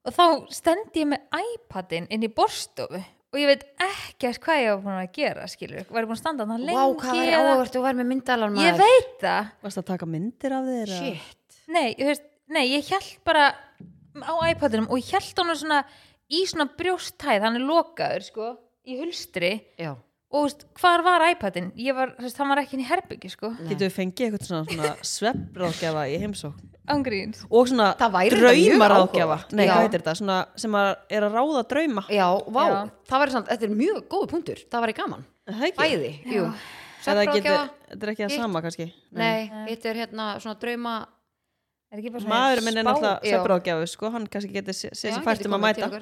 og 0.06 0.12
þá 0.14 0.25
stend 0.52 0.94
ég 0.94 1.06
með 1.06 1.20
iPadin 1.43 2.06
inn 2.11 2.23
í 2.23 2.28
borstofu 2.32 3.02
og 3.32 3.38
ég 3.40 3.46
veit 3.49 3.62
ekkert 3.81 4.40
hvað 4.44 4.58
ég 4.61 4.70
var 4.75 4.82
búin 4.85 5.02
að 5.06 5.12
gera 5.17 5.46
skilur, 5.49 5.87
var 5.88 6.02
ég 6.02 6.08
búin 6.11 6.19
að 6.19 6.20
standa 6.20 6.44
þannig 6.44 6.67
lengi 6.67 6.76
Vá, 6.76 6.96
hvað 7.00 7.23
eða- 7.26 7.52
áhvert 7.56 7.76
og 7.78 7.85
verð 7.87 7.96
með 8.02 8.06
myndalan 8.12 8.56
ég 8.61 8.76
veit 8.76 9.14
það. 9.23 9.47
Varst 9.62 9.78
að 9.78 9.87
taka 9.87 10.06
myndir 10.06 10.52
af 10.52 10.64
þér? 10.66 10.88
eða? 10.88 10.99
Shit 10.99 11.38
nei, 11.69 11.95
þú 11.99 12.09
veist, 12.11 12.25
nei, 12.49 12.64
ég 12.75 12.88
held 12.90 13.11
bara 13.25 13.50
á 14.23 14.33
iPadinum 14.50 14.88
og 14.90 14.99
ég 15.00 15.12
held 15.14 15.38
hann 15.42 15.57
svona 15.57 15.83
í 16.33 16.42
svona 16.49 16.66
brjósthæð, 16.78 17.42
hann 17.45 17.57
er 17.61 17.66
lokaður 17.69 18.25
sko, 18.26 18.49
í 18.88 18.99
hulstri. 19.00 19.52
Já, 19.78 19.92
og 20.33 20.38
þú 20.38 20.42
veist, 20.49 20.66
hvar 20.81 21.02
var 21.04 21.25
iPadin 21.31 21.73
ég 21.76 21.95
var, 21.97 22.14
veist, 22.19 22.37
hann 22.40 22.49
var 22.49 22.62
ekki 22.62 22.78
inn 22.78 22.85
í 22.85 22.88
herbyggi 22.88 23.31
sko. 23.33 23.52
Getur 23.69 23.87
við 23.88 23.97
fengið 23.97 24.26
eitthvað 24.31 24.47
svona, 24.49 24.66
svona 24.73 24.92
sveppráðgjafa 25.14 26.04
í 26.12 26.19
heimsókn? 26.23 26.69
ángríns 26.92 27.45
Og 27.47 27.69
svona 27.71 27.92
draumaráðgjafa. 27.95 29.37
Nei, 29.54 29.66
Já. 29.69 29.71
hvað 29.71 29.85
heitir 29.85 30.00
þetta? 30.02 30.14
Svona 30.19 30.38
sem 30.59 30.75
að 30.75 30.88
er 31.14 31.23
að 31.28 31.37
ráða 31.38 31.61
drauma. 31.71 32.02
Já, 32.11 32.26
vá, 32.50 32.62
Já. 32.66 32.78
það 33.07 33.23
væri 33.23 33.35
samt, 33.37 33.50
þetta 33.52 33.69
er 33.69 33.75
mjög 33.78 34.00
góð 34.11 34.25
punktur. 34.33 34.62
Það 34.73 34.83
væri 34.87 34.97
gaman, 34.99 35.23
Er 35.47 35.54
Það 35.61 35.66
ekki? 35.69 35.78
bæði, 35.78 36.11
jú. 36.26 36.42
Eða 36.42 36.57
getur, 36.57 37.47
Svefnráðgjafa, 37.47 37.71
þetta 37.92 38.02
er 38.07 38.11
ekki 38.12 38.23
það 38.25 38.31
Hitt- 38.33 38.42
sama 38.42 38.62
kannski? 38.62 38.87
Nei, 39.12 39.38
hitt 39.69 39.87
er 39.87 39.95
hérna 40.02 40.26
svona 40.42 40.59
drauma 40.59 40.92
er 40.99 41.07
ekki 41.07 41.09
bara 41.09 41.09
svona 41.09 41.81
Maður 41.92 42.62
minn 42.64 42.80
er 42.80 42.87
náttúrulega 42.87 43.18
já. 43.20 43.34
sveppráðgjafi 43.34 43.90
sko, 43.92 44.12
hann 44.14 44.28
kannski 44.32 44.54
getur 44.54 44.76
sér 44.76 45.18
fært 45.25 45.42
geti 45.42 45.50
um 45.50 45.58
að 45.58 45.64
mæta. 45.66 45.88
að 45.88 45.99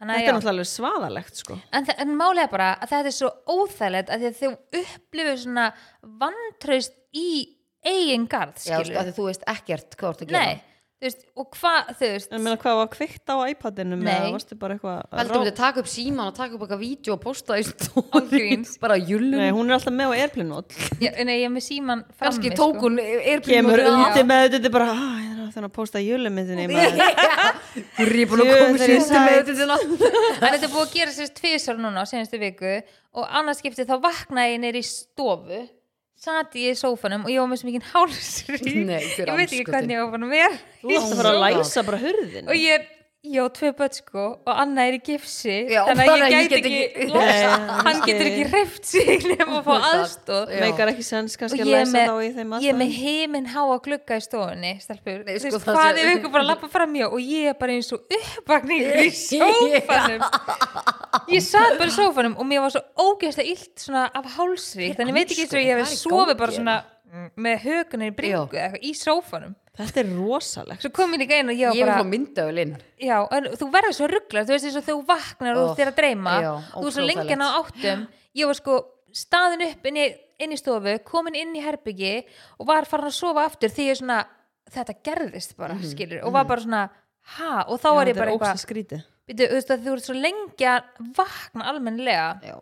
Þetta 0.00 0.16
er 0.16 0.34
náttúrulega 0.36 0.52
alveg 0.54 0.68
svaðalegt 0.68 1.40
sko. 1.42 1.56
En, 1.76 1.88
en 1.92 2.12
er 2.44 2.50
bara 2.52 2.68
að 2.80 2.92
þetta 2.92 3.10
er 3.10 3.16
svo 3.16 3.30
óþægilegt 3.52 4.12
að 4.12 4.22
því 4.22 4.28
að 4.30 4.38
þú 4.38 4.52
upplifir 4.80 5.40
svona 5.42 5.66
vantraust 6.22 6.96
í 7.12 7.30
eigin 7.84 8.26
sko, 8.28 8.60
skilur 8.60 9.00
af 9.00 9.08
því 9.08 9.16
þú 9.16 9.26
veist 9.28 9.46
ekkert 9.48 9.96
hvað 9.96 10.08
þú 10.08 10.12
ert 10.12 10.24
að 10.24 10.34
gera 10.34 10.69
veist, 11.06 11.22
og 11.36 11.46
hvað 11.56 11.90
þú 11.96 12.08
veist, 12.12 12.32
En 12.36 12.42
meina 12.44 12.56
hvað 12.60 12.76
var 12.80 12.88
kveikt 12.92 13.30
á 13.32 13.36
iPadinum 13.48 14.02
Nei. 14.04 14.12
eða 14.12 14.32
varstu 14.34 14.58
bara 14.60 14.74
eitthvað 14.76 14.98
að 15.00 15.18
Heldur 15.22 15.40
við 15.44 15.50
að 15.52 15.56
taka 15.60 15.80
upp 15.80 15.88
síman 15.88 16.26
og 16.28 16.34
taka 16.36 16.54
upp 16.58 16.64
eitthvað 16.66 16.82
vídeo 16.84 17.14
og 17.16 17.20
posta 17.24 17.56
í 17.56 17.64
Ángríns. 17.64 18.74
bara 18.82 18.98
jullum 19.00 19.38
Nei, 19.40 19.50
hún 19.56 19.70
er 19.70 19.78
alltaf 19.78 19.94
með 19.96 20.12
á 20.12 20.14
airplane-nót 20.20 20.76
ég, 21.00 21.16
nei, 21.24 21.34
ég 21.40 21.46
er 21.48 21.54
með 21.54 21.64
síman 21.70 22.04
kannski 22.20 22.52
sko. 22.52 22.58
tók 22.60 22.84
hún 22.84 23.00
er 23.00 23.40
Kemur 23.40 23.80
undir 23.80 24.24
með 24.28 24.44
þetta, 24.44 24.56
þetta 24.58 24.66
er 24.66 24.76
bara 24.76 24.90
"Ah, 24.92 25.16
Ég 25.20 25.32
er 25.32 25.40
að 25.46 25.52
þannig 25.56 25.70
að 25.70 25.76
posta 25.80 25.98
júlumyndinni 26.04 26.66
Þú 27.96 28.04
er 28.04 28.26
búin 28.30 28.42
að 28.42 28.48
Jú, 28.50 28.54
koma 28.60 28.78
þeir 28.78 28.90
eru 28.90 29.00
sér 29.00 29.02
sæt. 29.08 29.24
með 29.24 29.34
þetta 29.48 29.76
þetta 30.44 30.64
er 30.66 30.72
búið 30.74 30.84
að 30.86 30.94
gera 30.94 31.12
sér 31.16 31.32
tvisar 31.40 31.78
núna 31.80 32.02
á 32.02 32.06
senastu 32.10 32.38
viku 32.40 32.76
og 33.16 33.24
annars 33.40 33.58
skipti 33.62 33.86
þá 33.88 33.96
vaknaði 34.04 34.52
ég 34.54 34.60
neyri 34.62 34.82
í 34.84 34.86
stofu 34.86 35.60
sat 36.20 36.56
ég 36.60 36.74
í 36.74 36.78
sófanum 36.78 37.22
og 37.24 37.30
ég 37.32 37.40
var 37.40 37.48
með 37.48 37.60
svo 37.62 37.68
mikið 37.70 37.86
hálsri 37.94 38.58
ég 38.76 39.30
veit 39.38 39.46
ekki 39.46 39.64
hvernig 39.70 39.94
ég 39.96 40.02
var 40.02 40.10
búin 40.12 40.26
að 40.28 40.34
vera 40.36 40.58
Þú 40.82 40.90
varst 40.92 41.14
að 41.14 41.20
fara 41.22 41.30
að 41.32 41.44
læsa 41.46 41.84
bara 41.86 42.00
hurðin 42.02 42.50
og 42.52 42.58
ég, 42.60 42.88
ég 43.20 43.36
á 43.36 43.52
tvö 43.52 43.68
börn 43.76 43.92
sko 43.92 44.22
og 44.48 44.48
Anna 44.62 44.86
er 44.88 44.94
í 44.96 45.00
gifsi 45.04 45.52
Já, 45.68 45.82
þannig 45.90 46.06
að 46.06 46.10
bara 46.10 46.28
ég 46.32 46.46
get 46.48 46.54
ekki, 46.56 46.78
ekki- 47.04 47.82
hann 47.84 47.98
getur 48.06 48.28
ekki 48.30 48.44
hreift 48.48 48.86
sig 48.88 49.24
nema 49.34 49.58
að 49.58 49.66
fá 49.66 49.74
aðstóð 49.90 50.52
Já. 50.54 50.60
meikar 50.64 50.92
ekki 50.94 51.04
sens 51.04 51.36
kannski 51.36 51.60
að 51.66 51.72
er 51.82 51.90
með, 51.90 52.08
þá 52.08 52.14
í 52.24 52.30
þeim 52.38 52.54
ég 52.64 52.72
er 52.72 52.78
með 52.80 52.94
heiminn 52.96 53.48
háa 53.52 53.76
glugga 53.84 54.16
í 54.16 54.24
stofunni 54.24 54.72
stelpur, 54.80 55.20
Nei, 55.28 55.34
Þú 55.36 55.52
sko, 55.52 55.60
hvað 55.68 56.00
ef 56.00 56.10
ykkur 56.14 56.32
bara 56.38 56.48
lappa 56.48 56.70
fram 56.72 56.96
hjá 56.96 57.06
og 57.10 57.20
ég 57.20 57.50
er 57.52 57.58
bara 57.60 57.76
eins 57.76 57.92
og 57.92 58.16
uppvakningur 58.16 59.02
í 59.04 59.10
sófanum. 59.26 60.24
Ég 61.36 61.44
satt 61.44 61.76
bara 61.76 61.90
í 61.92 61.96
sófanum 61.98 62.38
og 62.40 62.48
mér 62.48 62.64
var 62.64 62.72
svo 62.72 62.82
ógeðslega 63.04 63.52
illt 63.52 63.84
svona 63.84 64.06
af 64.16 64.32
hálsri 64.38 64.94
þannig 64.96 65.12
ég 65.12 65.20
veit 65.20 65.34
ekki 65.36 65.44
eins 65.44 65.54
og 65.54 65.60
ég 65.60 65.70
hef 65.70 65.84
Hvað 65.84 65.92
er 65.92 65.98
í 65.98 66.00
sofið 66.06 66.40
bara 66.40 66.56
svona 66.56 66.78
með 67.42 67.64
hökunni 67.66 68.08
í 68.08 68.14
bringu 68.14 68.54
Já. 68.56 68.68
í 68.80 68.92
sófanum 68.96 69.56
þetta 69.80 70.00
er 70.02 70.08
rosalegt. 70.16 70.82
Svo 70.84 70.90
kom 70.94 71.12
ég 71.16 71.22
líka 71.24 71.38
inn 71.40 71.50
og 71.52 71.56
ég 71.56 71.66
ég 71.68 71.72
vil 71.80 71.86
var 71.86 71.92
fá 71.94 72.02
bara 72.02 72.10
myndaölinn 72.10 72.72
já, 73.00 73.16
en 73.36 73.44
þú 73.56 73.68
verður 73.74 73.96
svo 73.96 74.08
rugglar 74.10 74.44
þú 74.48 74.54
veist 74.56 74.68
eins 74.70 74.78
og 74.80 74.86
þú 74.88 74.96
vaknar 75.08 75.56
og 75.56 75.68
þú 75.70 75.76
þér 75.80 75.90
að 75.92 75.98
dreyma. 76.00 76.34
já, 76.42 76.50
þú 76.74 76.86
er 76.86 76.90
svo 76.94 77.02
ótrúlega 77.04 77.22
lengi 77.24 77.36
á 77.40 77.48
áttum. 77.60 78.06
Ég 78.40 78.46
var 78.46 78.54
sko 78.60 78.74
staðin 79.12 79.64
upp 79.66 79.86
inn 79.90 79.96
í, 79.96 80.06
inn 80.40 80.52
í 80.54 80.58
stofu 80.60 80.98
komin 81.04 81.34
inn 81.34 81.56
í 81.56 81.62
herbyggi 81.64 82.24
og 82.60 82.66
var 82.66 82.84
farin 82.86 83.10
að 83.10 83.16
sofa 83.18 83.44
aftur 83.48 83.68
því 83.74 83.86
ég 83.90 83.96
svona 83.98 84.20
þetta 84.70 84.94
gerðist 85.02 85.56
bara, 85.56 85.74
Mhm, 85.74 85.82
skilur. 85.90 86.20
Og 86.24 86.32
var 86.32 86.44
bara 86.44 86.60
svona, 86.60 86.88
ha, 87.38 87.64
og 87.66 87.80
þá 87.80 87.88
var 87.94 88.06
ég 88.06 88.14
þetta 88.14 88.18
bara 88.20 88.30
er 88.30 88.34
eitthvað 88.36 88.54
óslega 88.54 88.66
skrítið 88.66 89.02
Býtu, 89.30 89.46
þú 89.46 89.54
veist 89.58 89.70
að 89.70 89.84
þú 89.84 89.92
ert 89.94 90.04
svo 90.06 90.14
lengi 90.14 90.66
að 90.66 90.82
vakna 91.14 91.64
almennilega. 91.70 92.40
Já, 92.42 92.56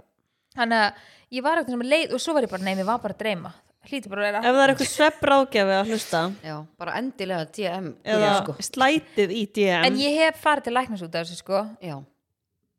þannig 0.57 0.81
að 0.85 0.93
ég 1.33 1.43
var 1.43 1.57
eitthvað 1.59 1.71
sem 1.77 1.81
leið 1.93 2.13
og 2.13 2.21
svo 2.21 2.35
var 2.35 2.43
ég 2.43 2.51
bara, 2.51 2.63
nei, 2.63 2.75
mér 2.75 2.85
var 2.89 2.99
bara 2.99 3.15
að 3.15 3.19
dreyma 3.23 3.53
hlíti 3.89 4.09
bara 4.11 4.21
að 4.23 4.27
vera. 4.29 4.39
Ef 4.43 4.53
það 4.57 4.63
er 4.65 4.73
eitthvað 4.75 4.91
sveppráðgjafi 4.93 5.75
að 5.79 5.91
hlusta. 5.93 6.21
Já, 6.45 6.57
bara 6.79 6.95
endilega 6.99 7.45
DM 7.57 7.87
eða 8.05 8.31
sko. 8.43 8.55
slætið 8.69 9.31
í 9.39 9.43
DM 9.55 9.85
en 9.89 9.99
ég 10.03 10.17
hef 10.25 10.41
farið 10.43 10.65
til 10.69 10.75
læknas 10.79 11.03
út 11.07 11.15
af 11.15 11.27
þessu 11.27 11.37
sko. 11.43 11.63
Já. 11.81 11.97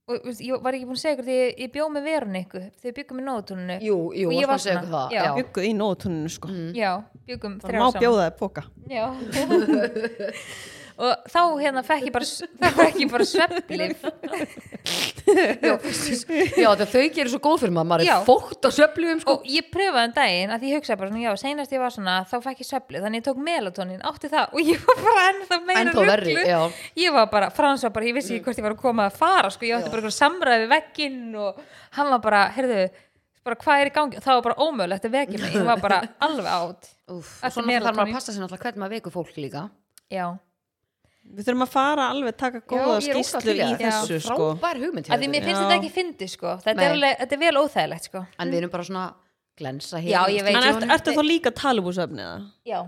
og 0.10 0.16
þú 0.18 0.26
veist, 0.26 0.42
ég 0.42 0.62
var 0.66 0.74
ekki 0.74 0.86
búin 0.90 0.98
að 0.98 1.02
segja 1.04 1.14
ykkur 1.16 1.26
því 1.30 1.34
ég, 1.38 1.50
ég 1.62 1.72
bjóð 1.76 1.90
með 1.94 2.04
verun 2.10 2.38
ykkur 2.40 2.64
þegar 2.82 2.96
byggum 2.98 3.20
í 3.20 3.26
nóðutúninu 3.28 3.76
jú, 3.86 3.98
jú, 4.18 4.28
Og 4.30 4.34
ég 4.34 4.48
var 4.50 4.56
að 4.58 4.64
segja 4.64 4.80
svona, 4.80 4.88
okkur 4.90 4.96
það 4.98 5.14
já. 5.14 5.22
já. 5.22 5.34
bygguð 5.38 5.68
í 5.68 5.74
nótuninu 5.78 6.32
sko. 6.34 6.50
Já, 6.74 6.92
byggum 7.30 7.60
það 7.62 7.70
þrjá 7.70 7.80
má 7.80 7.86
saman. 7.92 8.02
bjóða 8.02 8.24
þér 8.26 8.36
póka 8.40 8.64
já 8.90 9.06
og 11.00 11.30
þá 11.32 11.42
hérna 11.62 11.84
fekk 11.88 12.10
ég 12.10 12.16
bara 12.16 12.28
fekk 12.80 12.98
ég 13.04 13.12
bara 13.12 13.28
svepplif 13.28 14.04
já, 15.64 15.74
já 16.60 16.70
þau 16.90 17.04
gerir 17.14 17.30
svo 17.32 17.40
góð 17.44 17.64
fyrir 17.64 17.74
maður 17.76 17.90
maður 17.92 18.06
Já. 18.08 18.14
er 18.18 18.26
fótt 18.28 18.68
á 18.68 18.70
söflugum 18.74 19.22
sko. 19.22 19.36
og 19.38 19.50
ég 19.50 19.68
pröfaði 19.72 20.10
um 20.10 20.16
daginn 20.16 20.54
að 20.56 20.66
ég 20.68 20.80
hugsaði 20.80 21.02
bara 21.02 21.22
já, 21.24 21.32
seinast 21.42 21.74
ég 21.76 21.84
var 21.84 21.94
svona 21.94 22.16
þá 22.30 22.36
fekk 22.46 22.64
ég 22.64 22.70
svepplif, 22.70 23.04
þannig 23.04 23.22
ég 23.22 23.28
tók 23.28 23.42
melatonin 23.50 24.06
átti 24.10 24.32
það. 24.32 24.56
Og 24.56 24.72
ég 24.72 24.88
var 24.88 25.04
bara 25.04 25.26
ennþá 25.34 25.60
meira 25.68 26.18
já. 26.48 26.62
ég 27.04 27.16
var 27.16 27.30
bara, 27.32 27.52
Frans 27.56 27.86
var 27.86 27.94
bara, 27.96 28.10
ég 28.10 28.18
vissi 28.18 28.36
ekki 28.38 28.50
hvort 28.50 28.62
ég 28.62 28.68
var 28.68 28.76
að 28.76 28.82
koma 28.84 29.08
að 29.10 29.20
fara 29.20 29.54
sko, 29.54 29.68
ég 29.70 29.78
átti 29.78 29.94
bara 29.94 30.14
samræði 30.16 30.68
vegginn 30.74 31.22
og 31.40 31.62
hann 31.98 32.12
var 32.16 32.24
bara, 32.26 32.44
heyrðu 32.56 32.84
bara 33.46 33.60
hvað 33.64 33.84
er 33.84 33.90
í 33.90 33.96
gangi, 33.96 34.22
það 34.24 34.40
var 34.40 34.46
bara 34.50 34.68
ómögulegt 34.68 35.08
að 35.08 35.16
vekja 35.16 35.42
mig, 35.42 35.56
ég 35.56 35.68
var 35.68 35.82
bara 35.82 36.02
alveg 36.28 36.52
átt 36.54 36.92
og 37.10 37.24
svona 37.24 37.80
þarf 37.80 37.96
maður 37.96 38.04
að 38.04 38.20
passa 38.20 38.34
sér 38.34 38.44
náttúrulega 38.44 38.68
hvernig 38.68 38.84
maður 38.84 38.98
veikur 38.98 39.16
fólk 39.16 39.40
líka. 39.40 39.64
Já, 40.10 40.26
við 41.30 41.48
þurfum 41.48 41.66
að 41.66 41.72
fara 41.74 42.06
alveg 42.14 42.38
taka 42.40 42.62
góða 42.66 42.98
Já, 43.00 43.08
skýslu 43.08 43.56
í 43.56 43.70
þessu 43.80 44.20
sko. 44.26 44.48
frábær 44.58 44.80
hugmynd 44.84 45.10
að 45.14 45.24
því 45.24 45.30
mér 45.34 45.46
finnst 45.48 45.60
Já. 45.60 45.64
þetta 45.66 45.78
ekki 45.80 45.92
fyndi 45.96 46.28
sko, 46.32 46.54
þetta 46.66 46.86
er, 46.86 46.94
alveg, 46.96 47.18
þetta 47.24 47.38
er 47.38 47.42
vel 47.44 47.64
óþægilegt 47.64 48.10
sko. 48.10 48.24
En 48.40 48.54
við 48.54 48.62
erum 48.64 48.74
bara 48.74 48.88
svona 48.90 49.08
glensa 49.60 50.00
hér. 50.02 50.14
Já, 50.16 50.22
ég 50.34 50.46
veit. 50.48 50.56
en 50.56 50.62
Veit 50.64 50.76
ertu, 50.76 50.92
ertu 50.96 51.16
þá 51.18 51.24
líka 51.28 51.52
að 51.54 51.58
tala 51.62 51.84
um 51.84 51.92
svefni 51.94 52.24
eða? 52.26 52.38
já, 52.66 52.80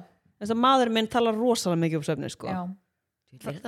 þess 0.41 0.55
að 0.55 0.61
maður 0.65 0.93
minn 0.97 1.11
talar 1.11 1.35
rosalega 1.37 1.83
mikið 1.85 2.01
um 2.01 2.07
svefni 2.09 2.31
sko. 2.33 2.47
Já. 2.47 2.61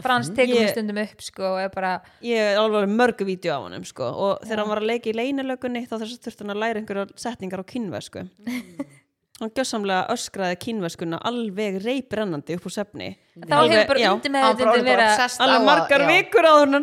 Frans 0.04 0.28
tekur 0.36 0.58
mér 0.60 0.74
stundum 0.74 0.98
upp 1.00 1.22
sko 1.24 1.44
og 1.54 1.60
er 1.64 1.70
bara, 1.72 1.92
ég 2.26 2.36
er 2.52 2.58
alveg 2.60 2.90
mörgu 2.92 3.24
vídeo 3.30 3.54
á 3.56 3.64
honum 3.64 3.86
sko. 3.88 4.10
Og 4.12 4.42
þegar 4.44 4.60
hann 4.60 4.72
var 4.74 4.82
að 4.82 4.90
leika 4.90 5.08
í 5.08 5.14
leynilögunni 5.16 5.86
þá 5.88 5.94
að 6.02 6.04
þurfti 6.18 6.44
hann 6.44 6.52
að 6.52 6.60
læra 6.66 6.82
einhverjar 6.82 7.14
setningar 7.16 7.64
á 7.64 7.66
kynvesku 7.72 8.26
hann 9.44 9.54
gjössamlega 9.58 10.08
öskraði 10.14 10.58
kynveskuna 10.64 11.20
alveg 11.30 11.80
reybrennandi 11.84 12.58
upp 12.58 12.68
úr 12.70 12.76
svefni 12.76 13.10
þá 13.36 13.58
hefur 13.60 13.90
bara 13.92 14.12
undir 14.14 14.34
með 14.34 14.48
þetta 14.50 14.86
vera 14.88 15.08
alveg 15.46 15.68
margar 15.68 16.04
já. 16.04 16.10
vikur 16.12 16.48
á 16.48 16.54
hann 16.62 16.78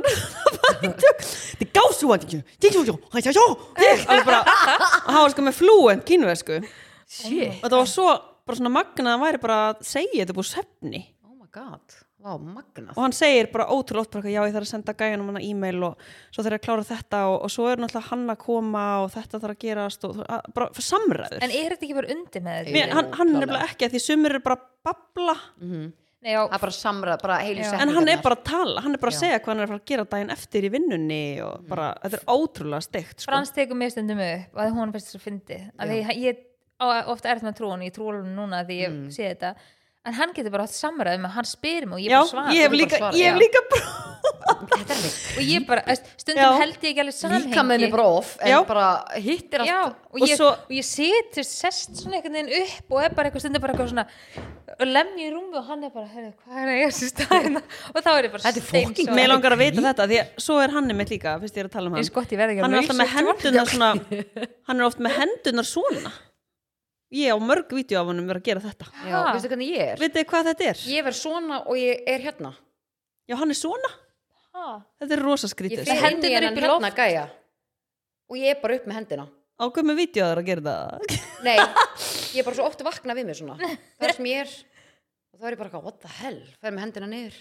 þið 1.61 1.73
gásu 1.76 2.11
hann 2.11 2.26
alveg 4.11 4.29
bara 4.29 4.43
og 4.45 5.11
hann 5.11 5.23
var 5.25 5.35
sko 5.35 5.47
með 5.47 5.59
fluent 5.61 6.07
kynvesku 6.09 6.61
Shit. 7.11 7.59
og 7.61 7.67
það 7.67 7.79
var 7.79 7.90
svo 7.90 8.11
bara 8.47 8.61
svona 8.61 8.75
magnað 8.75 9.09
að 9.09 9.17
hann 9.17 9.25
væri 9.25 9.43
bara 9.43 9.59
að 9.71 9.83
segja 9.88 10.23
þetta 10.23 10.35
upp 10.37 10.43
úr 10.45 10.50
svefni 10.50 11.02
oh 11.26 11.35
my 11.35 11.49
god, 11.55 12.00
vá, 12.20 12.34
magnað. 12.40 12.92
Og 12.94 13.02
hann 13.04 13.14
segir 13.16 13.48
bara 13.52 13.68
ótrúlega 13.72 14.06
eitthvað, 14.06 14.32
já 14.34 14.40
ég 14.40 14.54
þarf 14.56 14.66
að 14.66 14.72
senda 14.72 14.94
gæjanum 15.00 15.30
hann 15.32 15.40
e-mail 15.44 15.86
og 15.90 16.04
svo 16.30 16.44
þarf 16.44 16.56
ég 16.56 16.60
að 16.60 16.66
klára 16.66 16.88
þetta 16.90 17.22
og, 17.30 17.36
og 17.46 17.54
svo 17.54 17.68
er 17.70 17.82
náttúrulega 17.82 18.10
hann 18.10 18.34
að 18.34 18.42
koma 18.44 18.84
og 19.04 19.08
þetta 19.14 19.40
þarf 19.44 19.56
að 19.56 19.62
gerast 19.64 20.04
og 20.08 20.20
að, 20.26 20.50
bara 20.58 20.84
samræður. 20.90 21.38
En 21.40 21.54
er 21.54 21.74
þetta 21.74 21.88
ekki 21.88 21.96
bara 22.00 22.12
undir 22.16 22.44
með 22.44 22.60
þetta 22.60 22.76
Mér, 22.76 22.92
hann, 22.98 23.10
hann 23.20 23.32
er 23.32 23.40
nefnilega 23.44 23.70
ekki 23.70 23.90
því 23.94 24.04
sumir 24.04 24.36
eru 24.36 24.44
bara 24.50 24.60
babla. 24.90 25.36
Nei, 26.20 26.34
já, 26.34 26.42
það 26.44 26.54
er 26.58 26.60
bara 26.66 26.76
samræð, 26.76 27.20
bara 27.22 27.36
heilu 27.40 27.62
Já. 27.62 27.70
setningarnar. 27.70 27.88
en 27.88 27.96
hann 27.96 28.10
er 28.12 28.18
bara 28.26 28.36
að 28.36 28.42
tala, 28.44 28.80
hann 28.84 28.92
er 28.92 29.00
bara 29.00 29.12
að 29.14 29.16
Já. 29.16 29.20
segja 29.22 29.38
hvað 29.40 29.50
hann 29.54 29.60
er 29.62 29.64
að 29.64 29.70
fara 29.70 29.80
að 29.80 29.86
gera 29.88 30.02
daginn 30.12 30.32
eftir 30.34 30.66
í 30.68 30.70
vinnunni 30.74 31.20
og 31.46 31.62
bara, 31.70 31.86
þetta 32.02 32.18
er 32.18 32.26
ótrúlega 32.34 32.84
steikt 32.84 33.22
sko. 33.22 33.30
Frans 33.30 33.54
tekur 33.56 33.78
mér 33.80 33.94
stundum 33.94 34.20
upp 34.26 34.60
að 34.60 34.74
hún 34.76 34.92
finnst 34.92 35.08
þess 35.08 35.16
að 35.16 35.24
fyndi 35.24 36.36
ofta 36.80 37.32
erð 37.32 37.44
með 37.44 37.56
trúan 37.58 37.84
ég 37.84 37.94
trú 37.96 38.10
alveg 38.10 38.28
núna 38.36 38.62
því 38.68 38.76
ég 38.80 38.98
sé 39.12 39.30
þetta 39.30 39.54
en 40.09 40.14
hann 40.16 40.30
getur 40.37 40.52
bara 40.54 40.64
hatt 40.64 40.73
samræði 40.76 41.21
með 41.21 41.35
hann 41.37 41.49
spyrir 41.49 41.88
mig 41.90 41.99
og 41.99 42.04
ég 42.07 42.14
já, 42.14 42.21
bara 42.21 42.30
svara 42.30 42.54
ég 42.57 42.62
hef 42.64 42.76
líka, 42.78 43.00
svarar, 43.00 43.19
ég 43.21 43.26
hef 43.28 43.37
já. 43.37 43.42
líka 43.45 43.61
er 44.90 45.00
neitt 45.00 45.19
og 45.37 45.42
ég 45.45 45.66
bara, 45.69 45.95
stundum 46.21 46.40
Já. 46.40 46.49
held 46.61 46.76
ég 46.85 46.87
ekki 46.90 47.02
alveg 47.04 47.16
samhengi 47.16 47.49
líka 47.50 47.64
með 47.66 47.76
henni 47.76 47.90
bara 47.92 48.07
off 48.16 48.30
en 48.40 48.52
Já. 48.52 48.57
bara 48.69 48.87
hittir 49.21 49.64
Já, 49.69 49.76
allt 49.85 49.99
og, 50.11 50.16
Og 50.21 50.25
ég, 50.26 50.37
svo- 50.40 50.49
og 50.54 50.73
ég 50.75 50.87
situr 50.87 51.47
sest 51.47 52.00
svona 52.00 52.19
einhvern 52.19 52.38
veginn 52.38 52.64
upp 52.64 52.97
og 52.97 53.04
er 53.04 53.14
bara 53.19 53.30
eitthvað 53.30 53.45
stundum 53.45 53.64
bara 53.64 53.75
eitthvað 53.75 53.92
svona 53.92 54.07
og 54.80 54.87
lemmi 54.88 55.26
í 55.26 55.30
rúmi 55.35 55.61
og 55.61 55.69
hann 55.69 55.85
er 55.85 55.92
bara 55.95 56.09
heyrðu, 56.14 56.33
hvað 56.40 56.62
er 56.64 56.73
að 56.73 56.80
ég 56.80 56.95
þessi 56.95 57.11
staðina 57.12 57.62
og 57.92 58.00
þá 58.00 58.11
er 58.14 58.25
ég 58.28 58.35
bara 58.35 58.45
Þetta 58.47 58.64
fucking 58.64 58.95
steinsofandi. 58.95 59.19
mér 59.21 59.30
langar 59.35 59.57
að 59.57 59.62
vita 59.66 59.87
þetta 59.90 60.09
því 60.11 60.21
að 60.23 60.33
svo 60.47 60.59
er 60.64 60.75
hann 60.76 60.97
mitt 60.97 61.12
líka, 61.14 61.37
fyrst 61.45 61.61
ég 61.61 61.64
er 61.64 61.71
að 61.71 61.76
tala 61.76 61.90
um 61.90 61.99
hann 61.99 62.04
ég 62.04 62.64
hann 62.64 62.73
er 62.73 62.80
að 62.80 62.83
alltaf 62.83 62.99
með 63.00 63.14
hendunar 63.19 63.71
svona 63.75 63.92
hann 64.71 64.80
er 64.80 64.88
oft 64.88 65.00
með 65.04 65.16
hendunar 65.21 65.69
svona 65.69 66.12
ég 67.11 67.33
á 67.35 67.37
mörg 67.43 67.73
vídeo 67.75 68.00
af 68.00 68.07
honum 68.11 68.29
verið 68.31 68.40
að 68.43 68.49
gera 68.50 68.62
þetta. 68.64 68.87
Já, 69.09 69.17
veistu 69.35 69.50
hvernig 69.50 69.71
ég 69.75 69.83
er? 69.95 69.99
Vitið 70.00 70.26
hvað 70.31 70.49
þetta 70.50 70.69
er? 70.71 70.85
ég 70.95 71.05
verð 71.09 71.19
svona 71.19 71.59
og 71.67 71.76
ég 71.81 72.05
er 72.07 72.25
hérna. 72.26 72.52
Já, 73.31 73.37
hann 73.40 73.50
er 73.55 73.59
svona, 73.59 73.90
Ha? 74.55 74.64
þetta 75.00 75.14
er 75.17 75.23
rosa 75.23 75.47
ég 75.47 75.52
skrítið 75.55 75.85
fyrir 75.85 75.87
sko. 75.87 76.07
hennan 76.07 76.49
upp 76.50 76.59
í 76.59 76.64
hérna 76.64 76.90
gæja 76.97 77.26
og 78.31 78.37
ég 78.38 78.50
er 78.55 78.59
bara 78.62 78.75
upp 78.81 78.87
með 78.90 78.99
hendina. 78.99 79.26
Á 79.61 79.64
hvað 79.71 79.87
með 79.90 79.99
vídeo 80.00 80.25
það 80.25 80.33
er 80.33 80.40
að 80.40 80.49
gera 80.50 80.62
það 80.67 81.14
nei, 81.47 81.57
ég 82.35 82.40
er 82.40 82.47
bara 82.49 82.57
svo 82.59 82.67
oft 82.67 82.81
að 82.83 82.88
vakna 82.90 83.14
við 83.19 83.26
mig 83.31 83.38
svona. 83.38 83.57
Það 83.61 84.09
er 84.09 84.14
sem 84.17 84.29
ég 84.31 84.43
er. 84.45 84.55
Og 85.35 85.38
þá 85.40 85.47
er 85.47 85.55
ég 85.55 85.61
bara 85.62 85.83
what 85.85 86.00
the 86.02 86.09
hell, 86.21 86.40
fer 86.61 86.75
með 86.75 86.85
hendina 86.87 87.11
niður. 87.11 87.37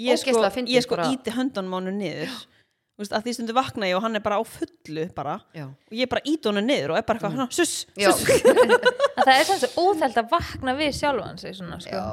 Ég 0.00 0.18
sko, 0.20 0.30
Ógeðslega 0.30 0.54
fyndið 0.54 0.74
ég 0.76 0.84
sko 0.86 0.96
bara. 0.98 1.08
íti 1.14 1.34
höndunum 1.34 1.74
á 1.74 1.78
hann 1.80 1.98
niður. 1.98 2.34
Þú 2.34 2.59
veist, 3.00 3.14
að 3.16 3.24
því 3.26 3.32
stundu 3.36 3.54
vakna 3.56 3.88
ég 3.90 3.96
og 3.98 4.04
hann 4.04 4.18
er 4.18 4.24
bara 4.24 4.40
á 4.40 4.42
fullu 4.46 5.06
bara, 5.16 5.38
já, 5.56 5.66
og 5.68 5.96
ég 5.96 6.10
bara 6.10 6.22
íti 6.28 6.50
honum 6.50 6.66
niður 6.68 6.94
og 6.94 7.00
er 7.00 7.06
bara 7.08 7.20
eitthvað, 7.20 7.38
mm. 7.38 7.54
suss, 7.56 7.86
já, 7.98 8.10
suss 8.12 8.44
En 9.20 9.24
það 9.24 9.32
er 9.36 9.48
svona 9.48 9.62
svo 9.64 9.86
óþælt 9.88 10.20
að 10.20 10.28
vakna 10.34 10.76
við 10.78 10.92
sjálfan 11.00 11.40
sig 11.40 11.56
svona, 11.58 11.80
sko. 11.84 11.96
já. 11.96 12.06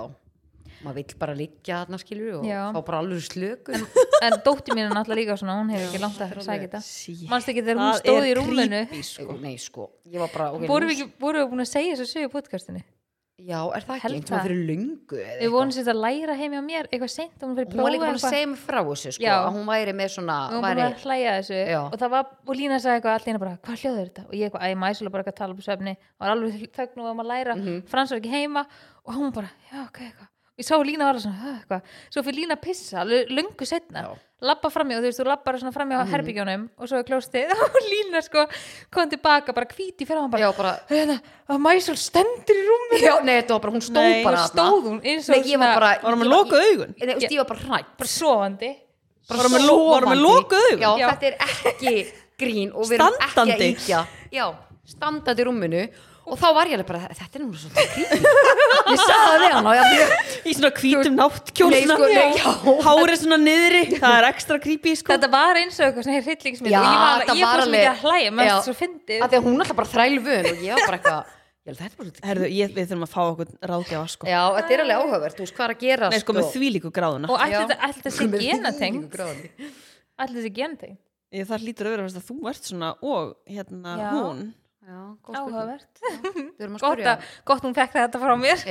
maður 0.85 0.99
vill 0.99 1.15
bara 1.19 1.33
liggja 1.37 1.77
þarna 1.81 1.97
skilur 2.01 2.33
og 2.37 2.43
Já. 2.45 2.59
fá 2.75 2.79
bara 2.85 2.99
alveg 3.01 3.23
slökun 3.25 3.85
en 4.27 4.35
dóttir 4.45 4.75
mín 4.77 4.85
er 4.85 4.91
náttúrulega 4.93 5.21
líka 5.23 5.37
svona 5.41 5.55
hún 5.57 5.71
hefur 5.73 5.87
ekki 5.87 6.01
langt 6.03 6.19
að 6.21 6.35
sækja 6.45 6.67
þetta 6.67 6.81
mannst 7.31 7.49
ekki 7.49 7.63
þegar 7.65 7.79
hún 7.81 7.87
Það 7.87 8.01
stóð 8.03 8.19
er 8.19 8.27
í 8.27 8.35
rúminu 8.37 8.81
sko. 9.07 9.37
nei 9.41 9.55
sko, 9.57 9.87
ég 10.05 10.21
var 10.21 10.29
bara 10.35 10.51
okay, 10.53 10.69
vorum 10.69 10.91
nú- 10.91 10.93
við, 10.93 11.09
við 11.17 11.49
búin 11.49 11.65
að 11.65 11.71
segja 11.71 11.97
þessu 12.03 12.27
í 12.27 12.29
podcastinu 12.35 12.83
já, 13.37 13.59
er 13.77 13.83
það 13.85 13.97
ekki, 13.97 14.09
einhvern 14.09 14.23
veginn 14.25 14.43
fyrir 14.47 14.61
löngu 14.67 15.17
eða 15.21 15.37
við 15.43 15.51
vorum 15.53 15.69
eitthvað? 15.69 15.75
sérst 15.77 15.91
að 15.93 15.99
læra 16.01 16.35
heim 16.39 16.53
hjá 16.55 16.61
mér 16.65 16.87
eitthvað 16.89 17.11
seint 17.13 17.35
og 17.43 17.49
hún 17.51 17.57
fyrir 17.59 17.69
hún 17.75 17.83
var 17.85 17.91
líka 17.93 18.01
prófa 18.01 18.13
búin 18.13 18.17
að 18.17 18.33
segja 18.33 18.47
mig 18.49 18.61
frá 18.63 18.79
þessu 18.87 19.11
sko, 19.13 19.23
Já. 19.27 19.33
að 19.37 19.49
hún 19.57 19.67
væri 19.69 19.93
með 19.99 20.09
svona 20.15 20.37
væri, 20.49 20.61
búin 20.63 20.81
að 20.87 21.03
hlæja 21.05 21.35
þessu 21.37 21.59
Já. 21.69 21.81
og 21.85 21.97
það 22.01 22.13
var, 22.15 22.31
og 22.47 22.55
Lína 22.57 22.79
sagði 22.81 22.97
eitthvað 22.97 23.19
allir 23.19 23.41
bara, 23.43 23.53
hvað 23.67 23.83
hljóður 23.83 24.07
þetta 24.09 24.25
og 24.27 24.33
ég 24.33 24.47
eitthvað, 24.49 24.65
æ, 24.65 24.79
mæsulega 24.85 25.13
bara 25.13 25.21
eitthvað 25.23 25.35
að 25.35 25.41
tala 25.43 25.53
um 25.53 25.61
svefni 25.67 25.93
og 25.97 26.25
var 26.25 26.33
alveg 26.33 26.65
þögn 26.79 27.03
og 27.03 27.05
var 27.11 27.25
að 27.27 27.31
læra 27.33 27.55
Mhm. 27.57 27.77
Frans 27.87 28.11
var 28.11 28.19
ekki 28.23 28.33
heima 28.33 28.65
og 29.05 29.13
hún 29.13 29.31
bara, 29.33 29.51
já, 29.69 29.83
ok, 29.85 29.99
eitthvað 30.07 30.33
ég 30.57 30.65
sá 30.65 30.75
Lína 30.83 31.05
var 31.11 31.19
svona, 31.21 31.37
"Huh, 31.41 31.57
eitthvað. 31.59 31.81
Svo 32.09 32.23
fyrir 32.23 32.35
Lína 32.41 32.55
að 32.57 32.61
pissa, 32.61 33.03
löngu 33.05 33.65
setna 33.65 34.07
lappa 34.41 34.69
framjá, 34.69 34.99
þú 34.99 35.05
veist, 35.07 35.19
þú 35.19 35.25
lappar 35.25 35.55
svona 35.57 35.73
framjá 35.73 35.97
Mhm. 36.03 36.11
herbygjónum 36.13 36.69
og 36.77 36.87
svo 36.87 36.97
er 36.99 37.03
klóstið 37.03 37.49
og 37.63 37.77
Lína 37.89 38.21
sko 38.21 38.45
kom 38.91 39.09
tilbaka, 39.09 39.51
bara 39.53 39.65
hvíti 39.65 40.05
fyrir 40.05 40.21
hann 40.21 40.29
bara, 40.29 40.43
já, 40.43 40.51
bara, 40.57 40.79
hérna, 40.89 41.21
að 41.49 41.57
mæsul 41.57 41.95
stendur 41.97 42.53
í 42.53 42.65
rúmi 42.67 43.01
já, 43.01 43.23
nei, 43.23 43.41
þetta 43.41 43.49
var 43.53 43.59
bara, 43.61 43.73
hún 43.73 43.81
stóð 43.81 44.11
Nei, 44.11 44.23
bara 44.23 44.37
stóð 44.45 44.83
hún 44.85 45.01
eins 45.03 45.29
og 45.29 45.35
nei, 45.35 45.43
ég 45.43 45.57
var 45.57 45.99
hún 46.03 46.19
með 46.21 46.29
lokuð 46.29 46.61
augun? 46.69 46.93
Nei, 46.99 47.07
þú 47.07 47.17
veist, 47.17 47.31
ég 47.31 47.37
var 47.37 47.45
bara 47.49 47.59
hrætt 47.59 47.97
bara 47.97 48.07
sofandi. 48.13 48.71
Var 49.27 49.37
hún 49.39 49.53
með 49.57 49.65
lo- 49.67 49.89
var 49.89 50.01
hún 50.01 50.13
með 50.13 50.21
Sofandi. 50.21 50.27
lokuð 50.29 50.63
augun? 50.71 50.99
Já, 50.99 51.09
þetta 51.09 51.25
er 51.27 51.37
ekki 51.49 52.13
grín 52.37 52.71
og 52.75 52.85
við 52.85 52.93
erum 52.93 53.17
ekki 53.17 53.41
að 53.41 53.73
íkja 53.73 54.55
standandi 54.87 55.41
í 55.41 55.45
rúminu 55.45 55.89
og 56.27 56.39
þá 56.41 56.47
var 56.57 56.67
ég 56.69 56.75
alveg 56.77 56.87
bara, 56.89 57.07
þetta 57.15 57.39
er 57.39 57.43
nú 57.43 57.53
svolítið 57.55 57.87
creepy. 57.93 58.17
Ég 58.87 58.99
sagði 59.01 59.23
það 59.27 59.37
við 59.43 59.53
hann 59.55 59.69
ég 59.77 60.11
í 60.47 60.55
svona 60.57 60.71
hvítum 60.81 61.15
náttkjól 61.21 61.69
Nei, 61.71 61.79
sko, 61.87 62.75
hárið 62.87 63.21
svona 63.23 63.39
niðri 63.41 63.81
það 63.95 64.17
er 64.19 64.27
ekstra 64.31 64.59
creepy 64.63 64.93
sko. 64.99 65.13
Þetta 65.15 65.31
var 65.33 65.61
eins 65.61 65.79
og 65.79 65.87
eitthvað 65.87 66.07
svona 66.09 66.21
hryllingsmynd 66.27 66.67
og 66.67 66.75
ég 66.75 66.99
var, 66.99 67.23
þetta 67.23 67.37
ég 67.39 67.47
var 67.47 67.57
fór 67.57 67.63
svo 67.63 67.67
alveg- 67.67 67.79
mikið 67.79 67.93
að 67.93 68.03
hlæja 68.03 68.29
Já. 68.47 68.53
er 68.57 68.67
svo 68.67 68.75
fyndið. 68.83 69.23
Að 69.23 69.33
því 69.33 69.39
að 69.41 69.47
hún 69.47 69.57
alltaf 69.65 69.79
bara 69.81 69.91
þrælu 69.95 70.21
vön 70.27 70.51
og 70.51 70.61
ég 70.67 70.77
var 70.77 70.85
bara 70.91 70.99
eitthvað 71.01 71.33
þetta 71.67 71.83
er 71.83 72.27
Herðu, 72.27 72.47
ég, 72.55 72.69
við 72.71 72.85
þurfum 72.87 73.03
að 73.07 73.11
fá 73.11 73.21
okkur 73.27 73.49
ráðgjafa 73.71 74.07
sko. 74.13 74.27
Já, 74.31 74.41
þetta 74.55 74.71
er 74.77 74.83
alveg 74.85 75.01
áhugavert, 75.01 75.35
þú 75.35 75.43
veist 75.43 75.55
hvað 75.57 75.65
er 75.67 75.73
að 75.75 75.81
gera 75.83 76.09
Nei, 76.13 76.19
sko, 76.23 76.35
með 76.37 76.47
þvílíku 76.53 76.91
gráðuna. 76.95 77.27
Og 77.27 77.41
þetta- 77.43 77.79
þetta 77.97 78.13
sé 78.15 78.27
Með 78.31 78.45
genatengt 78.45 79.17
þetta 79.17 80.41
sé 80.45 80.53
genatengt 80.55 81.03
Það 81.47 81.65
lítur 81.67 81.89
að 81.89 81.91
vera 81.97 82.07
að 82.07 82.23
þú 82.23 82.37
ert 82.47 82.63
svona 82.63 82.93
og 83.03 83.33
hérna 83.51 83.97
Já. 83.99 84.11
hún 84.15 84.39
áhugavert. 84.87 86.01
Við 86.01 86.63
erum 86.63 86.77
að 86.77 86.83
gott, 86.83 86.95
spyrja. 86.97 87.13
að, 87.13 87.29
gott 87.51 87.67
hún 87.67 87.75
fekk 87.77 87.97
þetta 87.99 88.21
frá 88.23 88.33
mér. 88.39 88.65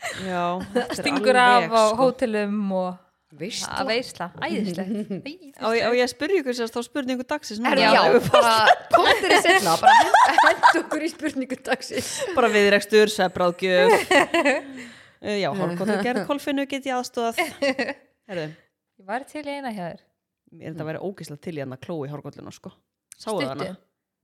Er 0.00 0.94
stingur 0.96 1.36
af 1.36 1.66
á 1.68 1.82
sko. 1.92 1.96
hótelum 2.00 2.60
og 2.72 2.94
Veist 3.30 3.68
að 3.70 3.86
veisla, 3.92 4.26
æðislegt. 4.42 5.60
Á 5.62 5.68
ég 5.70 5.84
á 5.86 5.90
ég 5.94 6.00
að 6.02 6.08
spyrja 6.10 6.40
ykkur 6.42 6.56
sérst 6.58 6.74
á 6.74 6.82
spurningu 6.82 7.22
dagsins 7.22 7.60
Já. 7.62 7.92
já, 7.94 8.00
bara 8.26 8.54
komður 8.90 9.20
þið 9.22 9.44
setna 9.44 9.74
bara 9.78 9.92
hend- 10.00 10.40
hendu 10.48 10.80
okkur 10.80 11.04
í 11.06 11.10
spurningu 11.12 11.58
dagsins. 11.68 12.08
Bara 12.34 12.50
viðrekstur, 12.50 13.12
svefbráðgjöf 13.14 13.94
uh, 14.10 15.36
Já, 15.44 15.46
hálfkottur 15.54 16.02
gerð 16.02 16.24
kolfinu 16.26 16.64
get 16.66 16.88
ég 16.90 16.96
aðstóðað 16.96 17.38
Herðu, 17.62 18.48
ég 18.50 19.06
var 19.12 19.28
til 19.30 19.44
í 19.46 19.54
eina 19.60 19.70
hjá 19.76 19.84
þér. 19.92 20.02
Ég 20.50 20.64
er 20.66 20.72
þetta 20.74 20.82
að 20.88 20.90
vera 20.90 21.04
ógislega 21.06 21.44
til 21.46 21.54
í 21.54 21.62
hann 21.62 21.76
að 21.78 21.84
klói 21.86 22.10
hálfkollinu 22.10 22.56
sko. 22.56 22.74
Sáðu 23.14 23.44
Stuttu? 23.46 23.52
hana? 23.68 23.78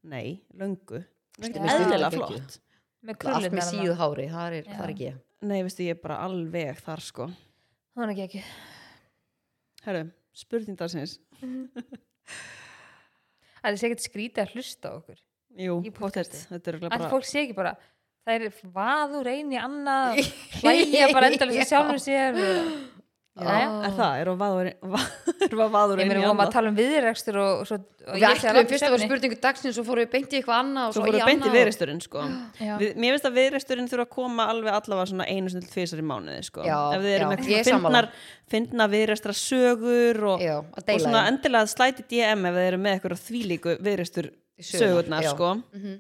Nei, 0.07 0.39
löngu. 0.55 1.03
Eðlilega 1.43 2.11
flott. 2.15 2.59
Með 3.07 3.27
allt 3.31 3.53
með 3.55 3.69
síðu 3.71 3.97
hári, 3.99 4.27
það 4.33 4.59
er, 4.59 4.71
það 4.71 4.85
er 4.85 4.95
ekki. 4.95 5.13
Nei, 5.47 5.59
veistu, 5.67 5.85
ég 5.87 5.97
er 5.97 6.03
bara 6.03 6.21
alveg 6.25 6.81
þar 6.83 7.05
sko. 7.05 7.29
Hún 7.97 8.07
er 8.07 8.15
ekki 8.15 8.25
ekki. 8.27 8.43
Herðu, 9.87 10.07
spurning 10.37 10.79
dagsins. 10.79 11.19
Það 13.67 13.73
er 13.73 13.79
sér 13.83 13.99
skrítið 13.99 14.45
að 14.45 14.53
hlusta 14.55 14.91
á 14.91 14.93
okkur 14.95 15.23
Jú, 15.57 15.79
Í 15.83 15.91
pottet, 15.95 16.35
er 16.53 16.77
bara 16.85 17.09
fólk 17.11 17.25
sé 17.27 17.43
ekki 17.47 17.57
bara 17.57 17.73
það 18.27 18.45
er 18.45 18.59
vaður 18.75 19.31
eini 19.31 19.59
annað 19.59 20.21
hlæja 20.61 21.09
bara 21.15 21.31
endalins 21.33 21.65
í 21.65 21.69
sjálfum 21.71 22.01
sér 22.03 22.37
og... 22.37 22.69
Er 23.37 23.93
það? 23.93 24.13
Er 24.17 24.29
það? 24.31 24.39
Vaður, 24.41 24.69
ég 26.01 26.09
meina 26.09 26.21
við 26.23 26.25
vorum 26.25 26.41
að 26.41 26.53
tala 26.55 26.71
um 26.71 26.77
viðrekstur 26.79 27.37
og, 27.37 27.51
og, 27.61 27.67
svo, 27.69 27.77
og 28.07 28.15
Við 28.17 28.25
ætlum 28.31 28.69
fyrst 28.71 28.87
að 28.87 28.95
vera 28.95 29.09
spurningu 29.11 29.39
dagsins 29.43 29.81
og 29.83 29.87
fórum 29.89 30.07
við 30.07 30.13
beint 30.15 30.33
í 30.33 30.39
eitthvað 30.39 30.61
annað 30.63 30.87
og 30.89 30.95
Svo 30.97 31.03
svo, 31.03 31.11
voru 31.11 31.21
í 31.21 31.27
beint 31.27 31.37
í 31.37 31.45
annað. 31.45 31.57
viðreksturinn 31.59 32.01
sko. 32.07 32.25
Við, 32.81 32.95
Mér 32.97 33.17
finnst 33.17 33.29
að 33.29 33.37
viðreksturinn 33.37 33.91
þurfa 33.93 34.07
að 34.07 34.15
koma 34.17 34.49
alveg 34.55 34.79
allavega 34.79 35.11
svona 35.13 35.29
einu 35.29 35.53
sinni 35.53 35.67
til 35.67 35.75
tvisar 35.75 36.01
í 36.01 36.07
mánuði 36.09 36.49
sko. 36.49 36.65
Já, 36.65 36.79
Ef 36.97 37.05
þið 37.05 37.13
eru 37.19 37.83
með 37.85 38.11
fyndna 38.47 38.89
viðrekstra 38.95 39.37
sögur 39.37 40.23
og, 40.33 40.45
Já, 40.47 40.57
og 40.63 40.91
svona 41.03 41.27
endilega 41.29 41.69
slæti 41.69 42.07
DM 42.09 42.47
ef 42.49 42.57
þið 42.57 42.69
eru 42.71 42.83
með 42.87 42.97
eitthvað 42.97 43.25
þvílíku 43.27 43.79
viðrekstur 43.85 44.31
Sögurnar, 44.57 45.27
sko. 45.29 45.59
Mhm. 45.77 45.97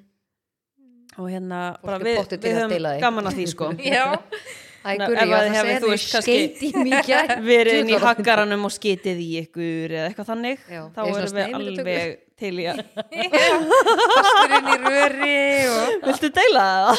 og 1.20 1.26
hérna 1.28 1.58
bara 1.82 1.98
við, 2.00 2.22
við 2.40 2.56
höfum 2.56 2.86
gaman 3.02 3.28
að 3.28 3.36
því 3.40 3.46
sko 3.52 3.68
já, 4.86 4.92
Æ, 4.92 4.98
Ná, 5.00 5.06
gurri, 5.10 5.18
ef 5.18 5.32
að 5.34 5.40
þið 5.42 5.46
að 5.46 5.56
segja 5.56 5.78
þú 5.80 5.86
því 5.86 5.92
veist, 5.92 6.10
kannski 6.12 6.34
skeit 6.36 6.60
í 6.62 6.70
mikið 6.86 7.32
verið 7.50 7.78
inn 7.80 7.90
í 7.90 7.98
haggaranum 8.04 8.68
og 8.68 8.72
skitið 8.74 9.22
í 9.24 9.26
ykkur 9.40 9.94
eða 9.96 10.10
eitthvað 10.10 10.28
þannig 10.30 10.62
Já, 10.70 10.82
þá 10.94 11.00
er 11.02 11.16
erum 11.16 11.36
við 11.40 11.56
alveg 11.58 12.22
til 12.36 12.52
í 12.52 12.66
að 12.70 12.82
fasturinn 14.14 14.70
í 14.70 14.76
röri 14.84 15.38
og... 15.72 15.96
Viltu 16.06 16.30
deila 16.36 16.66
það? 16.76 16.96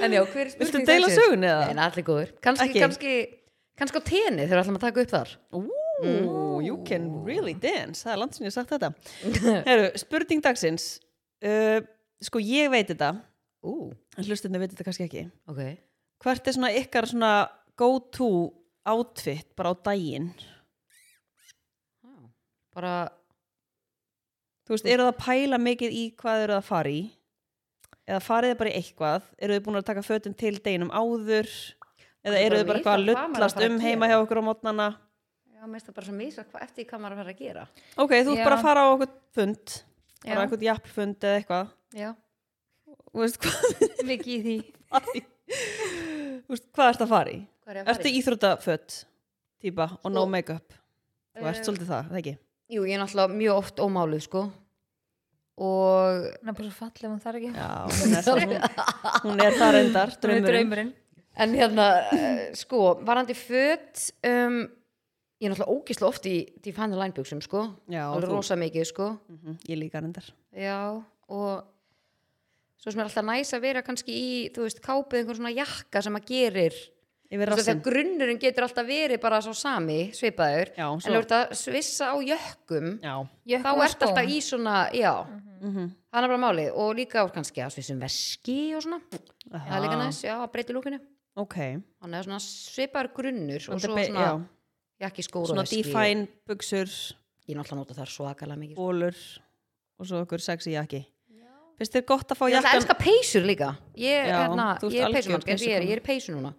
En 0.00 0.16
já, 0.16 0.22
hver 0.24 0.52
spurning 0.52 0.64
Viltu 0.66 0.82
deila 0.90 1.12
sögunni 1.14 1.50
eða? 1.50 1.70
Nei, 1.70 1.84
allir 1.86 2.06
góður 2.10 2.34
Kanski, 2.44 2.74
kannski, 2.76 3.14
kannski 3.80 4.02
á 4.02 4.04
tenni 4.04 4.44
þegar 4.44 4.58
við 4.58 4.64
ætlum 4.64 4.80
að 4.80 4.84
taka 4.88 5.04
upp 5.04 5.14
þar. 5.14 5.32
Ooh, 5.56 6.60
you 6.64 6.76
can 6.88 7.08
really 7.24 7.54
dance. 7.54 8.04
Það 8.04 8.12
er 8.12 8.20
land 8.22 8.36
sem 8.36 8.44
ég 8.44 8.50
hef 8.50 8.56
sagt 8.56 8.74
þetta. 8.74 8.90
Heru, 9.68 9.88
spurning 10.00 10.44
dagsins. 10.44 10.86
Uh, 11.44 11.80
sko 12.24 12.40
ég 12.42 12.68
veit 12.72 12.88
þetta 12.90 13.14
Ú, 13.66 13.92
en 14.16 14.24
hlustinni 14.26 14.60
veit 14.60 14.72
þetta 14.72 14.86
kannski 14.86 15.06
ekki. 15.06 15.26
Ok. 15.50 15.60
Hvert 16.24 16.48
er 16.48 16.56
svona 16.56 16.70
ykkar 16.76 17.08
svona 17.10 17.32
go 17.80 17.90
to 18.12 18.30
outfit 18.88 19.50
bara 19.56 19.72
á 19.72 19.74
daginn? 19.90 20.30
Bara, 22.70 22.94
þú 24.64 24.76
veist, 24.76 24.86
eru 24.86 25.04
það 25.08 25.12
að 25.12 25.22
pæla 25.24 25.58
mikið 25.60 25.96
í 25.96 26.04
hvað 26.20 26.44
eru 26.44 26.54
það 26.54 26.62
að 26.62 26.70
fara 26.70 26.94
í? 26.94 27.02
Eða 28.10 28.22
farið 28.24 28.52
þið 28.52 28.58
bara 28.62 28.70
í 28.70 28.78
eitthvað? 28.80 29.28
Eru 29.38 29.56
þið 29.56 29.64
búin 29.66 29.80
að 29.80 29.86
taka 29.90 30.06
fötin 30.06 30.36
til 30.38 30.54
deginum 30.56 30.92
áður? 30.94 31.50
Eða 32.24 32.40
er 32.40 32.46
eru 32.46 32.54
bara 32.54 32.60
þið 32.60 32.66
bara 32.70 32.78
eitthvað 32.80 32.98
að 32.98 33.06
lullast 33.08 33.62
um 33.66 33.78
heima 33.82 34.08
hjá 34.10 34.18
okkur 34.20 34.40
á 34.40 34.48
mótnana 34.48 34.88
já, 35.60 35.66
mér 35.68 35.76
finnst 35.76 35.90
það 35.90 35.96
bara 35.98 36.08
svo 36.08 36.16
misa 36.16 36.44
hvað 36.48 36.64
eftir 36.64 36.86
hvað 36.88 37.02
maður 37.02 37.14
að 37.14 37.20
fara 37.20 37.34
að 37.34 37.40
gera. 37.44 37.64
Ok, 38.00 38.12
þú 38.24 38.34
ert 38.34 38.46
bara 38.46 38.56
að 38.56 38.64
fara 38.64 38.84
á 38.84 38.88
okkur 38.94 39.10
fund. 39.36 39.74
Bara 40.24 40.44
eitthvað 40.44 40.66
jafnfund 40.66 41.26
eða 41.26 41.40
eitthvað. 41.40 41.72
Já, 42.00 42.10
Þú 43.10 43.22
veist, 43.24 43.40
hvað, 43.42 44.04
mikið 44.06 44.34
í 44.34 44.40
því 44.44 44.56
veist, 46.50 46.66
hvað 46.74 46.92
ert 46.92 47.04
að 47.04 47.12
fara 47.14 47.32
í? 47.34 47.40
er 47.70 47.80
Ertu 47.82 47.96
fara 48.02 48.10
í? 48.10 48.16
íþróttafött 48.20 48.96
típa 49.62 49.86
og 50.00 50.12
no 50.14 50.24
Sko, 50.24 50.32
make-up? 50.34 50.76
Þú 51.38 51.46
ert 51.50 51.60
eh, 51.60 51.66
svolítið 51.66 51.90
það, 51.92 52.08
það 52.10 52.20
ekki? 52.22 52.34
Jú, 52.70 52.84
ég 52.86 52.94
er 52.96 53.02
náttúrulega 53.02 53.38
mjög 53.40 53.60
oft 53.64 53.82
ómáluð, 53.82 54.24
sko 54.26 54.44
Og 55.60 56.26
hún 56.40 56.48
er 56.50 56.56
bara 56.56 56.70
svo 56.70 56.76
falleg 56.78 57.10
hún 57.10 57.20
þarf 57.20 57.40
ekki 57.40 57.50
Já, 57.52 57.70
hún 58.00 58.16
er 58.16 58.26
það, 58.26 58.42
hún, 58.42 58.52
hún 59.26 59.42
er 59.44 59.56
reyndar, 59.76 60.14
hún 60.24 60.46
draumurinn 60.46 60.92
En 61.40 61.54
hérna, 61.56 61.88
uh, 62.10 62.38
sko, 62.58 62.80
varandi 63.06 63.36
föt 63.38 64.06
um, 64.26 64.62
Ég 65.40 65.48
er 65.48 65.52
náttúrulega 65.54 65.74
ógislega 65.74 66.08
oft 66.10 66.26
í 66.28 66.36
Define 66.64 66.92
the 66.94 67.00
Line 67.00 67.16
buksum, 67.16 67.42
sko 67.44 67.66
Já, 67.90 68.06
Alveg 68.08 68.32
rosa 68.32 68.56
mikið, 68.60 68.86
sko 68.90 69.10
Mhm, 69.30 69.58
Ég 69.68 69.78
líka 69.80 70.02
reyndar. 70.02 70.26
Já, 70.56 70.78
og 71.30 71.66
svo 72.80 72.90
sem 72.92 73.00
er 73.02 73.08
alltaf 73.10 73.26
næs 73.28 73.52
að 73.56 73.60
vera 73.66 73.82
kannski 73.84 74.14
í, 74.16 74.30
þú 74.54 74.64
veist, 74.66 74.80
kápið 74.84 75.20
einhver 75.20 75.38
svona 75.38 75.52
jakka 75.54 76.02
sem 76.02 76.16
að 76.16 76.26
gerir 76.30 76.80
þegar 77.30 77.78
grunnurinn 77.84 78.40
getur 78.42 78.64
alltaf 78.66 78.86
verið 78.88 79.20
bara 79.22 79.38
svo 79.44 79.52
sami, 79.54 80.10
svipaður 80.16 80.72
Já, 80.74 80.86
en 80.90 80.98
svo- 81.04 81.12
þú 81.12 81.18
ert 81.20 81.34
að 81.36 81.52
svissa 81.60 82.08
á 82.10 82.16
jökkum 82.18 82.88
Já. 82.98 83.14
Jökkum 83.46 83.62
þá 83.68 83.70
og 83.76 83.84
ert 83.84 84.02
alltaf 84.02 84.26
í 84.26 84.40
svona, 84.42 84.76
já. 84.96 85.14
Mm 85.60 85.90
það 86.10 86.24
er 86.24 86.32
bara 86.32 86.42
málið 86.42 86.70
og 86.74 86.94
líka 86.98 87.22
úr 87.22 87.30
kannski 87.30 87.62
að 87.62 87.70
svissum 87.76 88.00
veski 88.02 88.74
og 88.74 88.82
svona. 88.82 88.98
Það 89.46 89.74
er 89.76 89.82
líka 89.84 89.98
næs, 90.00 90.24
já, 90.24 90.34
að 90.40 90.50
breyti 90.50 90.74
lúkinu. 90.74 90.98
Ok. 91.38 91.54
þannig 92.02 92.18
að 92.18 92.24
svona 92.26 92.40
svipaður 92.42 93.12
grunnur 93.14 93.68
og 93.68 93.76
Þetta 93.78 93.86
svo 93.86 94.04
svona 94.08 94.24
já, 94.24 94.32
jakki 95.06 95.22
skór 95.22 95.44
og 95.44 95.52
Svona 95.52 95.64
define, 95.70 96.26
buksur, 96.48 96.90
ég 97.46 97.54
náttúrulega 97.56 97.78
nota 97.78 97.94
þar 97.94 98.10
svakalega 98.10 98.58
mikið. 98.58 98.74
Bólur 98.80 99.16
og 100.00 100.06
svo 100.10 100.24
okkur 100.24 100.42
sexy 100.42 100.74
jakki. 100.74 101.04
Finnst 101.80 101.94
þér 101.96 102.02
gott 102.10 102.28
að 102.34 102.36
fá 102.36 102.44
ég 102.50 102.58
að 102.58 102.60
jakkan? 102.60 102.76
elska 102.82 102.96
peysur 103.00 103.46
líka 103.48 103.70
ég, 103.96 104.26
Já, 104.28 104.36
hérna, 104.44 104.66
ert 104.76 104.82
ég 104.84 105.00
er 105.00 105.06
algjör 105.06 105.16
peysumannski, 105.16 105.54
ég, 105.64 105.76
er- 105.78 105.86
ég 105.88 105.96
er 105.96 106.02
peysu 106.04 106.34
núna 106.36 106.52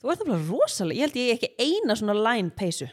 Þú 0.00 0.10
ert 0.12 0.20
nefnilega 0.22 0.48
rosalega, 0.50 0.96
ég 0.96 1.04
held 1.06 1.16
ég 1.20 1.30
ekki 1.36 1.48
eina 1.60 1.94
svona 1.96 2.14
line 2.16 2.50
peysu. 2.56 2.86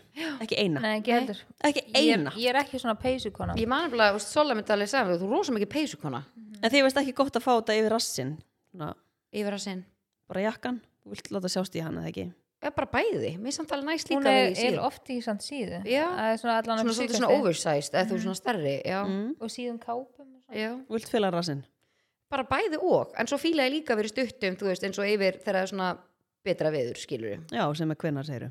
Ekki 0.44 0.58
eina. 0.60 0.80
nei, 0.84 0.98
ekki 1.00 1.12
heldur 1.16 1.38
Ekki 1.64 1.82
ég, 1.84 1.96
er- 1.96 2.18
eina. 2.18 2.32
ég 2.36 2.50
er 2.50 2.60
ekki 2.64 2.80
svona 2.80 2.96
peysukona 3.00 3.56
ég 3.60 3.68
man 3.68 3.90
alveg, 3.92 4.20
Sola 4.24 4.56
myndi 4.56 4.72
alveg 4.74 4.88
segja 4.92 5.06
mér, 5.08 5.20
þú 5.20 5.28
er 5.28 5.36
rosa 5.36 5.52
mikið 5.56 5.72
peysukona 5.76 6.24
En 6.64 6.72
þið 6.72 6.84
veist 6.88 6.98
ekki 7.04 7.14
gott 7.14 7.36
að 7.36 7.44
fá 7.44 7.52
þetta 7.60 7.76
yfir 7.76 7.92
rassin. 7.92 8.38
Svona, 8.72 8.94
yfir 9.36 9.54
að 9.58 9.60
sinn 9.60 9.84
bara 10.32 10.42
jakkan. 10.48 10.80
Þú 11.04 11.10
vilt 11.12 11.28
láta 11.36 11.50
sjást 11.52 11.76
í 11.76 11.82
hann 11.84 11.98
eða 12.00 12.08
ekki? 12.08 12.26
Já, 12.64 12.70
bara 12.72 12.88
bæði, 12.88 13.34
mér 13.44 13.48
er 13.52 13.56
samt 13.58 13.72
alveg 13.76 13.90
næst 13.92 14.08
líka 14.08 14.16
hún 14.22 14.24
að 14.30 14.38
vera 14.38 14.48
er, 14.48 14.56
síðan. 14.56 14.74
er 14.78 14.80
oft 14.88 15.10
í 15.12 15.18
samt 15.22 15.44
síðu 15.44 15.82
er 15.84 16.38
svona 16.40 16.54
allan 16.64 16.80
svona, 16.88 17.10
svona, 17.12 17.32
oversized, 17.36 17.92
eða 17.94 18.08
þú 18.08 18.20
svona 18.24 18.40
stærri 18.40 18.76
já, 18.88 19.02
Mm. 19.04 19.36
og 19.42 19.50
síðum 19.52 19.80
kápum 19.84 20.08
og 20.08 20.42
svona. 20.48 20.56
já, 20.56 20.70
Þú 20.88 20.96
vilt 20.96 21.10
fela 21.12 21.32
rassin? 21.36 21.66
Bara 22.34 22.46
bæði 22.50 22.80
og 22.82 23.14
en 23.22 23.30
svo 23.30 23.38
fíla 23.42 23.68
ég 23.70 23.76
líka 23.78 23.96
verið 24.00 24.14
stuttum, 24.16 24.58
þú 24.60 24.70
veist, 24.72 24.84
eins 24.88 25.00
og 25.02 25.08
yfir 25.10 25.38
þegar 25.44 25.60
það 25.60 25.64
er 25.68 25.72
svona 25.74 25.90
betra 26.44 26.72
veður, 26.74 26.98
skilur 27.00 27.38
Já, 27.56 27.64
sem 27.80 27.92
er 27.94 28.00
hvenær 28.02 28.28
segiru. 28.28 28.50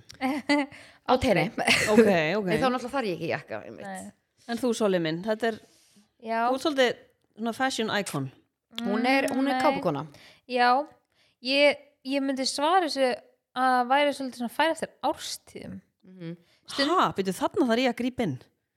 á 1.10 1.12
tenni, 1.20 1.48
Ok, 1.92 2.06
ok. 2.38 2.48
en 2.48 2.62
þá 2.62 2.68
náttúrulega 2.70 2.92
þarf 2.94 3.08
ég 3.10 3.16
ekki 3.18 3.32
jakka. 3.34 3.62
En 4.48 4.58
þú, 4.62 4.70
Soli 4.74 4.98
minn, 5.02 5.20
þetta 5.26 5.50
er, 5.52 5.58
já, 6.24 6.38
þú 6.48 6.56
ert 6.56 6.64
svolítið 6.66 6.94
svona 7.36 7.52
fashion 7.58 7.92
icon. 7.98 8.30
hún 8.86 9.04
er, 9.06 9.26
hún 9.34 9.50
er 9.50 9.58
Nei. 9.58 9.60
kápukona 9.60 10.06
já 10.48 10.68
ég, 11.44 11.76
ég 12.08 12.22
myndi 12.24 12.46
svara 12.48 12.86
þessu 12.88 13.10
að 13.60 13.90
væri 13.90 14.14
svolítið 14.16 14.40
svona 14.40 14.54
færa 14.56 14.76
eftir 14.78 14.94
árstíðum 15.04 15.80
Mhm. 16.02 16.32
Ha, 16.72 17.12
byrju 17.16 17.32
þarna 17.36 17.66
þarf 17.68 17.80
ég 17.82 17.90
að 17.92 17.98
grípa 18.00 18.24
inn. 18.26 18.32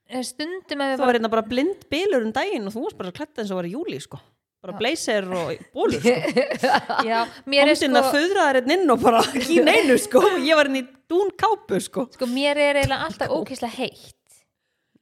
Eh, 0.08 0.22
stundum 0.22 0.80
ef 0.84 0.88
við 0.92 0.98
Það 1.00 1.06
var 1.08 1.16
hérna 1.16 1.30
bara 1.32 1.42
blind 1.48 1.82
bilur 1.90 2.24
um 2.26 2.32
daginn 2.34 2.66
og 2.68 2.74
þú 2.74 2.82
varst 2.84 2.98
bara 3.00 3.12
klætt 3.16 3.40
eins 3.42 3.50
og 3.50 3.58
var 3.60 3.66
í 3.68 3.72
júli, 3.72 3.98
sko. 4.02 4.18
Bara 4.66 4.78
blazer 4.80 5.24
og 5.30 5.52
bólur, 5.74 6.00
sko. 6.02 6.14
já, 7.10 7.20
mér 7.46 7.62
er 7.62 7.72
Komst 7.72 7.86
inn 7.86 7.96
að 8.00 8.06
sko 8.08 8.16
föðra 8.18 8.46
þér 8.56 8.70
inn 8.76 8.90
og 8.94 9.02
bara 9.02 9.20
ekki 9.30 9.58
neinu, 9.66 9.96
sko. 10.02 10.22
Ég 10.42 10.58
var 10.58 10.70
inn 10.70 10.80
í 10.80 10.84
dún 11.10 11.30
kápu, 11.38 11.78
sko. 11.80 12.06
sko 12.16 12.26
mér 12.26 12.58
er 12.58 12.80
eiginlega 12.82 13.06
alltaf 13.06 13.30
ókýrslega 13.36 13.76
heitt 13.78 14.40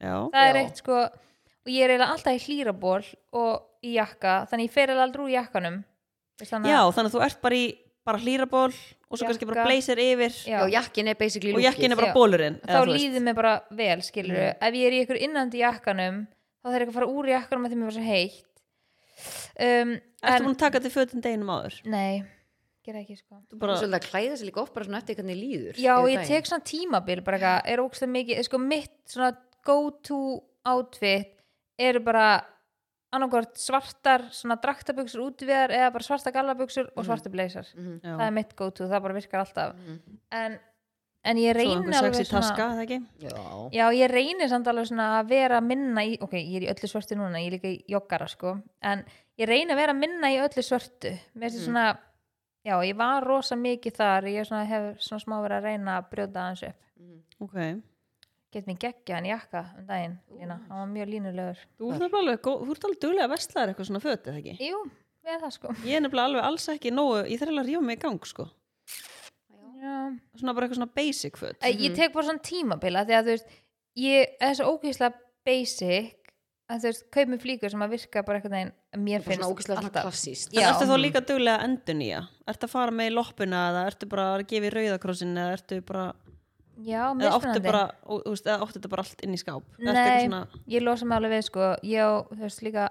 Já. 0.05 0.16
það 0.35 0.42
er 0.50 0.59
Já. 0.59 0.64
eitt 0.66 0.83
sko 0.83 0.98
og 1.05 1.70
ég 1.72 1.81
er 1.87 1.94
eiginlega 1.94 2.12
alltaf 2.12 2.35
í 2.37 2.42
hlýraból 2.44 3.05
og 3.33 3.55
í 3.85 3.94
jakka, 3.96 4.35
þannig 4.50 4.68
ég 4.68 4.74
fer 4.74 4.88
eiginlega 4.90 5.07
aldrei 5.09 5.24
úr 5.24 5.33
jakkanum 5.38 5.79
þannig 6.44 6.68
Já, 6.74 6.79
að- 6.83 6.92
þannig 6.98 7.09
að 7.11 7.16
þú 7.16 7.24
ert 7.29 7.40
bara 7.46 7.57
í 7.57 7.64
bara 8.05 8.20
hlýraból 8.20 8.68
og 8.68 9.16
svo 9.16 9.24
kannski 9.31 9.46
bara 9.48 9.62
Jakka. 9.62 9.70
blazer 9.70 10.00
yfir 10.03 10.33
Já. 10.44 10.59
Já, 10.61 10.72
jakkin 10.77 11.09
er 11.09 11.14
basically 11.16 11.55
og 11.57 11.62
jakkin 11.64 11.92
er 11.94 11.96
bara 11.96 12.11
Já. 12.12 12.16
bólurinn 12.18 12.59
þá 12.61 12.81
líður 12.90 13.22
mér 13.24 13.35
bara 13.38 13.55
vel 13.70 14.03
skilur 14.05 14.37
Mhm. 14.37 14.57
ef 14.61 14.74
ég 14.74 14.87
er 14.90 14.92
í 14.92 15.00
ykkur 15.07 15.20
innandi 15.24 15.62
jakkanum 15.62 16.27
þá 16.61 16.68
þarf 16.68 16.83
ég 16.85 16.88
að 16.90 16.96
fara 16.98 17.07
úr 17.09 17.31
jakkanum 17.33 17.64
að 17.64 17.70
því 17.72 17.79
mér 17.81 17.88
var 17.88 17.96
svo 17.96 18.05
heitt 18.05 18.44
um, 19.61 19.93
Ertu 20.25 20.37
en, 20.40 20.45
búin 20.47 20.55
að 20.57 20.62
taka 20.64 20.81
til 20.81 20.90
fötin 20.95 21.21
deginum 21.25 21.51
áður? 21.55 21.77
nei, 21.87 22.23
gera 22.85 23.01
ekki 23.03 23.17
sko 23.19 23.43
Þú 23.51 23.59
Bara 23.59 23.77
svolítið 23.77 23.99
að 24.01 24.09
klæða 24.11 24.37
sig 24.40 24.49
líka 24.51 24.62
oft 24.62 24.75
bara 24.75 24.85
svona 24.88 24.99
eftir 25.03 25.17
hvernig 25.17 25.38
líður 25.40 25.77
já, 25.81 25.95
ég 26.09 26.19
daginn. 26.19 26.29
tek 26.29 26.47
svona 26.51 26.64
tímabil 26.64 27.23
bara 27.25 27.38
eitthvað, 27.38 27.71
er 27.73 27.79
ógst 27.85 28.09
mikið, 28.09 28.43
sko 28.49 28.59
mitt 28.59 28.97
svona 29.07 29.31
go 29.64 29.79
to 30.05 30.19
outfit 30.67 31.31
eru 31.79 32.01
bara 32.01 32.27
annarkvort 33.14 33.55
svartar 33.61 34.25
svona 34.35 34.57
draktabuxur 34.59 35.23
útviðar 35.23 35.71
eða 35.71 35.93
bara 35.95 36.03
svarta 36.05 36.33
gallabuxur 36.35 36.88
og 36.97 37.05
svarta 37.07 37.31
blazer 37.31 37.67
Mhm. 37.77 38.01
já, 38.03 38.17
það 38.19 38.27
er 38.27 38.31
mitt 38.33 38.57
go 38.57 38.71
to, 38.71 38.85
það 38.90 39.03
bara 39.03 39.14
virkar 39.14 39.40
alltaf 39.45 39.75
Mhm. 39.77 40.01
en, 40.33 40.59
en 41.24 41.40
ég 41.40 41.54
svo 41.54 41.58
reyni 41.58 41.74
einhver 41.74 41.98
alveg 41.98 42.16
sexy 42.18 42.34
taska, 42.34 42.66
það 42.74 42.82
ekki? 42.84 42.98
Já, 43.24 43.44
Já, 43.74 43.84
ég 43.96 44.12
reynir 44.12 44.50
samt 44.52 44.68
alveg 44.70 44.90
svona 44.90 45.08
að 45.18 45.30
vera 45.32 45.60
minna 45.64 46.04
í, 46.04 46.16
ok, 46.24 46.34
ég 46.40 46.56
er 46.60 46.66
í 46.66 46.70
öllu 46.74 46.90
svörtu 46.90 47.18
núna, 47.18 47.40
ég 47.42 47.50
er 47.50 47.56
líka 47.56 47.70
í 47.70 47.78
joggara, 47.94 48.28
sko, 48.30 48.58
en 48.84 49.06
ég 49.40 49.50
reyni 49.50 49.74
að 49.74 49.80
vera 49.82 49.96
minna 49.96 50.30
í 50.34 50.38
öllu 50.44 50.64
svörtu. 50.64 51.14
Mér 51.34 51.48
finnst 51.48 51.62
mm. 51.62 51.70
svona, 51.70 51.87
já, 52.66 52.76
ég 52.90 53.00
var 53.00 53.26
rosa 53.26 53.58
mikið 53.58 53.98
þar, 53.98 54.30
ég 54.34 54.48
svona, 54.50 54.68
hef 54.68 55.02
svona 55.04 55.24
smá 55.24 55.40
verið 55.40 55.58
að 55.58 55.68
reyna 55.70 55.98
að 55.98 56.10
brjóta 56.12 56.44
aðeins 56.44 56.68
upp. 56.70 56.80
Ok, 57.44 57.58
Get 58.54 58.68
mér 58.70 58.76
geggja 58.78 59.16
hann 59.16 59.26
jakka 59.26 59.64
um 59.74 59.87
daginn, 59.88 60.12
Lína, 60.30 60.60
hann 60.68 60.78
var 60.78 60.90
mjög 60.92 61.08
línulegur. 61.10 61.62
þú 61.80 61.88
ert 61.96 62.12
alveg, 62.20 62.37
góð- 62.44 62.60
þú 62.62 62.74
ert 62.76 62.84
alveg 62.87 63.00
duglega 63.02 63.24
að 63.26 63.32
vestlaðir 63.32 63.72
eitthvað 63.72 63.88
svona 63.88 64.02
föt, 64.04 64.28
eða 64.30 64.38
ekki? 64.38 64.54
Jú, 64.62 64.82
við 65.26 65.40
það, 65.42 65.54
sko. 65.56 65.72
Ég 65.82 65.96
er 65.96 66.04
nefnilega 66.04 66.28
alveg 66.30 66.44
alls 66.44 66.68
ekki 66.70 66.92
nógu, 66.94 67.16
ég 67.26 67.40
þarf 67.40 67.50
alveg 67.50 67.64
að 67.64 67.70
rífa 67.72 67.82
mig 67.82 67.98
í 67.98 68.02
gang, 68.04 68.28
sko. 68.30 68.46
Svona 70.40 70.55
bara 70.57 70.67
eitthvað 70.67 70.81
svona 70.81 70.97
basic 70.99 71.38
föt 71.40 71.62
Æ, 71.64 71.71
Ég 71.85 71.97
tek 71.97 72.12
bara 72.14 72.29
svona 72.29 72.45
tímabila, 72.45 73.05
því 73.09 73.17
að 73.19 73.29
þú 73.29 73.35
veist, 73.35 73.57
ég 74.05 74.37
er 74.49 74.59
svo 74.59 74.75
ógeðslega 74.75 75.21
basic, 75.49 76.33
að 76.73 76.83
þú 76.83 76.90
veist, 76.90 77.07
kaup 77.14 77.31
mér 77.33 77.43
flíkur 77.45 77.75
sem 77.75 77.85
að 77.85 77.95
virka 77.97 78.25
bara 78.27 78.40
eitthvað 78.40 78.57
neginn, 78.57 78.75
mér 79.05 79.25
finnst 79.25 79.45
svona 79.45 79.64
svona 79.69 79.81
alltaf. 79.85 80.09
klassíst 80.09 80.55
En 80.57 80.69
ertu 80.69 80.90
þá 80.90 80.97
líka 81.01 81.25
duglega 81.25 81.61
að 81.61 81.67
endur 81.69 81.99
nýja? 82.01 82.21
Ertu 82.49 82.69
að 82.69 82.75
fara 82.75 82.95
með 83.01 83.11
í 83.11 83.14
loppuna 83.14 83.64
eða 83.71 83.87
ertu 83.93 84.11
bara 84.11 84.29
að 84.35 84.47
gefa 84.53 84.71
í 84.71 84.75
rauðakrossin 84.79 85.35
eða 85.37 85.57
ertu 85.59 85.81
bara, 85.85 86.07
Já, 86.83 87.03
og, 87.12 88.23
þú 88.25 88.33
veist, 88.33 88.47
eða 88.49 88.64
áttu 88.64 88.81
þetta 88.81 88.90
bara 88.90 89.03
allt 89.05 89.21
inn 89.23 89.35
í 89.37 89.38
skáp? 89.38 89.67
Nei, 89.79 90.25
svona, 90.25 90.40
ég 90.73 90.83
losa 90.83 91.07
mig 91.07 91.21
alveg 91.21 91.37
við 91.37 91.45
sko 91.47 91.69
ég 91.87 92.03
á, 92.03 92.12
þú 92.33 92.40
veist, 92.40 92.64
líka 92.67 92.88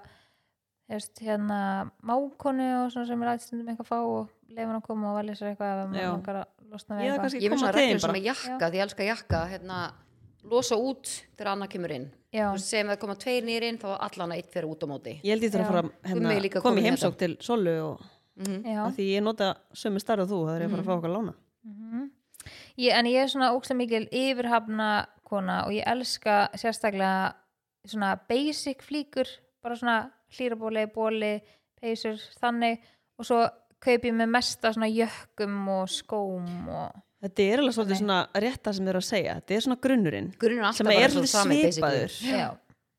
þú 0.88 0.96
veist, 0.96 1.22
hérna, 1.26 1.60
mákonu 2.06 2.70
og 2.84 2.94
svona 2.94 3.10
sem 3.10 3.26
er 3.26 3.32
aðstundum 3.34 3.72
eitthvað 3.74 3.88
að 3.88 3.92
fá 3.92 4.00
og 4.00 4.32
lefa 4.54 4.70
hann 4.70 4.80
að 4.80 4.88
koma 4.88 5.12
og 5.12 5.18
velja 5.20 5.36
sér 5.40 5.52
eitthvað 5.52 5.82
ef 5.84 5.90
maður 5.90 6.04
Já. 6.04 6.10
langar 6.14 6.40
að 6.44 6.48
losna 6.74 6.98
við 7.00 7.12
eitthvað. 7.14 7.38
Ég 7.44 7.52
er 7.54 7.58
svona 7.62 7.72
til 7.74 7.82
þín 7.82 7.88
reglum 7.88 8.04
sem 8.04 8.18
er 8.20 8.26
jakka, 8.28 8.70
því 8.70 8.80
ég 8.80 8.86
elska 8.88 9.08
jakka 9.08 9.42
hérna, 9.54 9.78
losa 10.52 10.76
út 10.76 11.12
þegar 11.38 11.52
annað 11.54 11.70
kemur 11.76 11.94
inn. 11.96 12.10
Já, 12.34 12.48
að 12.52 12.90
það 12.90 13.00
koma 13.04 13.16
tveir 13.22 13.46
nýr 13.48 13.64
inn 13.70 13.78
þá 13.80 13.88
allan 14.08 14.34
að 14.34 14.42
eitt 14.42 14.52
fyrir 14.52 14.68
út 14.74 14.84
á 14.84 14.88
móti. 14.90 15.14
Ég 15.24 15.32
held 15.36 15.46
ég 15.48 15.54
þurfa 15.54 15.64
að 15.64 15.70
Já. 15.70 15.72
fara 15.72 16.10
hérna, 16.10 16.34
í 16.34 16.52
komin 16.66 16.88
heimsók 16.90 17.18
til 17.22 17.38
Solu 17.40 17.76
og 17.92 18.02
Mhm. 18.36 18.64
já. 18.66 18.80
að 18.88 18.96
því 18.98 19.06
ég 19.14 19.22
nota 19.24 19.56
sömu 19.78 20.00
starf 20.02 20.22
og 20.26 20.30
þú, 20.30 20.40
það 20.50 20.56
er 20.56 20.62
ég 20.62 20.68
að 20.68 20.72
fara 20.74 20.84
að 20.84 20.90
fá 20.90 20.98
okkar 20.98 21.14
lána. 21.14 21.34
ég, 22.78 22.92
En 22.94 23.06
ég 23.06 23.16
er 23.24 23.28
svona 23.28 23.52
ógsta 23.54 23.76
mikil 23.76 24.08
yfirhafna 24.12 25.06
kona 25.24 25.66
og 25.66 25.72
ég 25.72 25.84
elska 25.86 26.50
sérstaklega 26.56 27.34
svona 27.88 28.20
basic 28.28 28.82
flíkur 28.82 29.28
bara 29.62 29.76
svona 29.76 30.12
hlýrabóli, 30.32 30.88
bóli 30.92 31.42
peysur, 31.82 32.18
þannig. 32.42 32.80
Og 33.20 33.26
svo 33.26 33.50
kaup 33.84 34.06
ég 34.08 34.16
með 34.16 34.32
mesta 34.34 34.72
svona 34.76 34.90
jökkum 34.92 35.58
og 35.78 35.90
skóm 35.92 36.70
og 36.72 37.02
Þetta 37.24 37.44
er 37.48 37.62
alveg 37.62 37.76
svolítið 37.78 38.00
svona 38.02 38.16
rétt 38.36 38.60
það 38.66 38.74
sem 38.76 38.84
þið 38.84 38.92
eru 38.92 39.00
að 39.00 39.06
segja. 39.08 39.34
Þetta 39.40 39.56
er 39.56 39.62
svona 39.64 39.78
grunnurinn. 39.86 40.26
Alltaf 40.36 40.76
sem 40.76 40.90
bara 40.90 41.04
er 41.06 41.14
svo 41.14 41.22
svolítið 41.24 41.76
svipaður. 41.78 42.18
já, 42.28 42.48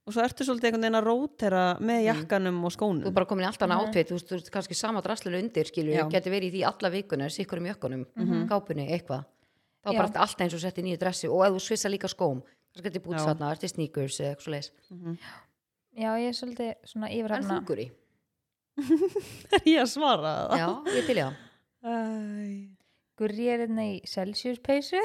Og 0.04 0.12
svo 0.12 0.20
ertu 0.24 0.44
svolítið 0.44 0.68
einhvern 0.68 0.82
veginn 0.84 0.96
að 0.98 1.06
rótera 1.08 1.64
með 1.80 2.00
jakkanum 2.04 2.56
og 2.64 2.72
Þú 2.72 2.76
skónum. 2.76 3.06
er 3.08 3.14
bara 3.16 3.28
komin 3.28 3.44
í 3.44 3.48
alltaf 3.48 3.68
þú 3.68 4.16
veist, 4.16 4.28
þú 4.28 4.36
veist 4.36 4.50
kannski 4.52 4.74
sama 4.76 5.00
draslilega 5.04 5.44
undir, 5.44 5.64
skilju, 5.64 6.08
geti 6.12 6.32
verið 6.32 6.48
í 6.48 6.52
því 6.58 6.64
alla 6.68 6.90
vikunar, 6.92 7.32
sikkur 7.32 7.60
um 7.60 7.68
jökkunum, 7.68 8.02
kápunni, 8.48 8.84
eitthvað. 8.92 9.24
Þá 9.84 9.88
er 9.92 9.96
bara 10.00 10.20
allt 10.24 10.40
eins 10.40 10.54
og 10.56 10.60
sett 10.60 10.78
í 10.80 10.84
nýju 10.84 10.98
dressi 11.00 11.28
og 11.28 11.44
ef 11.44 11.52
þú 11.52 11.60
svissa 11.60 11.88
líka 11.92 12.08
skóm, 12.08 12.40
kannski 12.72 12.88
geti 12.88 13.00
búið 13.04 13.24
þarna, 13.24 13.50
ertu 13.52 13.68
sneakers 13.68 14.20
eða 14.20 14.30
eitthvað 14.32 14.44
svo 14.44 14.52
leis. 14.56 14.70
já, 15.92 16.10
ég 16.20 16.28
er 16.28 16.36
svolítið 16.36 16.72
svona 16.88 17.08
En 17.08 17.18
yfirhafna 17.18 17.58
þungur 17.60 17.80
í? 17.80 17.86
Er 17.88 18.63
ég 19.70 19.80
að 19.84 19.90
svara 19.92 20.32
það? 20.50 20.56
Já, 20.60 20.68
ég 20.98 21.10
til. 21.10 21.18
Æ. 21.84 21.96
Gurri 23.14 23.44
er 23.46 23.60
hérna 23.62 23.84
í 23.86 24.00
Celsius 24.10 24.58
peysu 24.58 24.98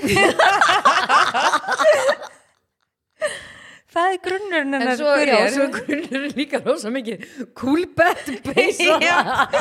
Það 3.89 4.07
er 4.13 4.17
grunnurinn 4.21 4.73
En 4.77 4.81
hennar 4.83 4.97
svo, 4.99 5.11
já, 5.25 5.37
svo 5.53 5.65
grunnur 5.73 6.25
er 6.27 6.33
líka 6.37 6.59
rosa 6.61 6.91
mikið 6.93 7.23
coolbet 7.57 8.27
peysa. 8.45 8.97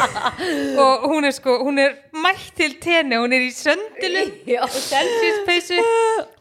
og 0.85 1.07
hún 1.09 1.25
er 1.29 1.33
sko, 1.37 1.55
hún 1.65 1.81
er 1.81 1.95
mætt 2.13 2.51
til 2.59 2.75
tenni, 2.81 3.17
hún 3.21 3.33
er 3.37 3.47
í 3.47 3.49
söndilu 3.57 4.25
Já. 4.53 4.61
og 4.67 4.77
Celsius 4.77 5.41
peysu 5.49 5.81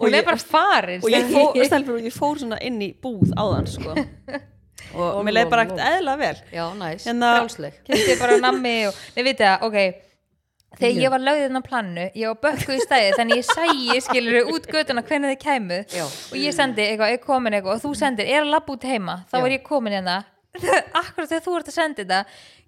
hún 0.03 0.15
er 0.19 0.27
bara 0.27 0.39
farin 0.39 0.99
Og 1.03 1.11
ég 1.11 1.31
fór, 1.31 1.55
stelpur, 1.67 1.99
ég 2.03 2.15
fór 2.15 2.43
svona 2.43 2.59
inn 2.67 2.79
í 2.83 2.91
búð 3.03 3.31
áðan, 3.39 3.67
sko. 3.71 3.95
Og 4.95 5.23
mér 5.25 5.33
leið 5.41 5.49
bara 5.49 5.63
ekkert 5.67 5.85
eðla 5.91 6.17
vel. 6.17 6.35
Já, 6.53 6.65
næs, 6.79 7.05
Hérna- 7.09 7.31
frjálsleg. 7.37 7.79
kemdi 7.87 8.19
bara 8.19 8.37
nammi 8.39 8.75
og, 8.87 8.93
nei 9.15 9.23
veit 9.27 9.41
það, 9.41 9.65
ok 9.67 10.03
þegar 10.77 10.99
ég 11.01 11.09
var 11.09 11.21
lögðið 11.23 11.55
á 11.57 11.61
plannu, 11.65 12.03
ég 12.13 12.27
var 12.27 12.39
bökkuð 12.43 12.75
í 12.75 12.81
stæði 12.83 13.13
þannig 13.17 13.39
ég 13.39 13.47
sæi, 13.47 14.01
skilur 14.03 14.49
út 14.53 14.67
götuna 14.69 15.01
hvernig 15.07 15.31
þið 15.33 15.39
kæmu 15.41 15.79
og 16.03 16.35
ég 16.37 16.53
sendi 16.53 16.83
eitthvað, 16.85 17.13
ég 17.15 17.23
komin 17.23 17.55
eitthvað 17.57 17.79
og 17.79 17.81
þú 17.85 17.93
sendir, 17.97 18.27
er 18.29 18.43
að 18.43 18.51
labba 18.51 18.75
út 18.75 18.85
heima? 18.85 19.15
Þá 19.31 19.37
er 19.39 19.55
ég 19.55 19.63
komin 19.65 19.95
hérna. 19.97 20.19
Akkurat 21.01 21.31
þegar 21.31 21.43
þú 21.47 21.55
ert 21.57 21.71
að 21.71 21.77
senda 21.79 22.03
þetta 22.03 22.21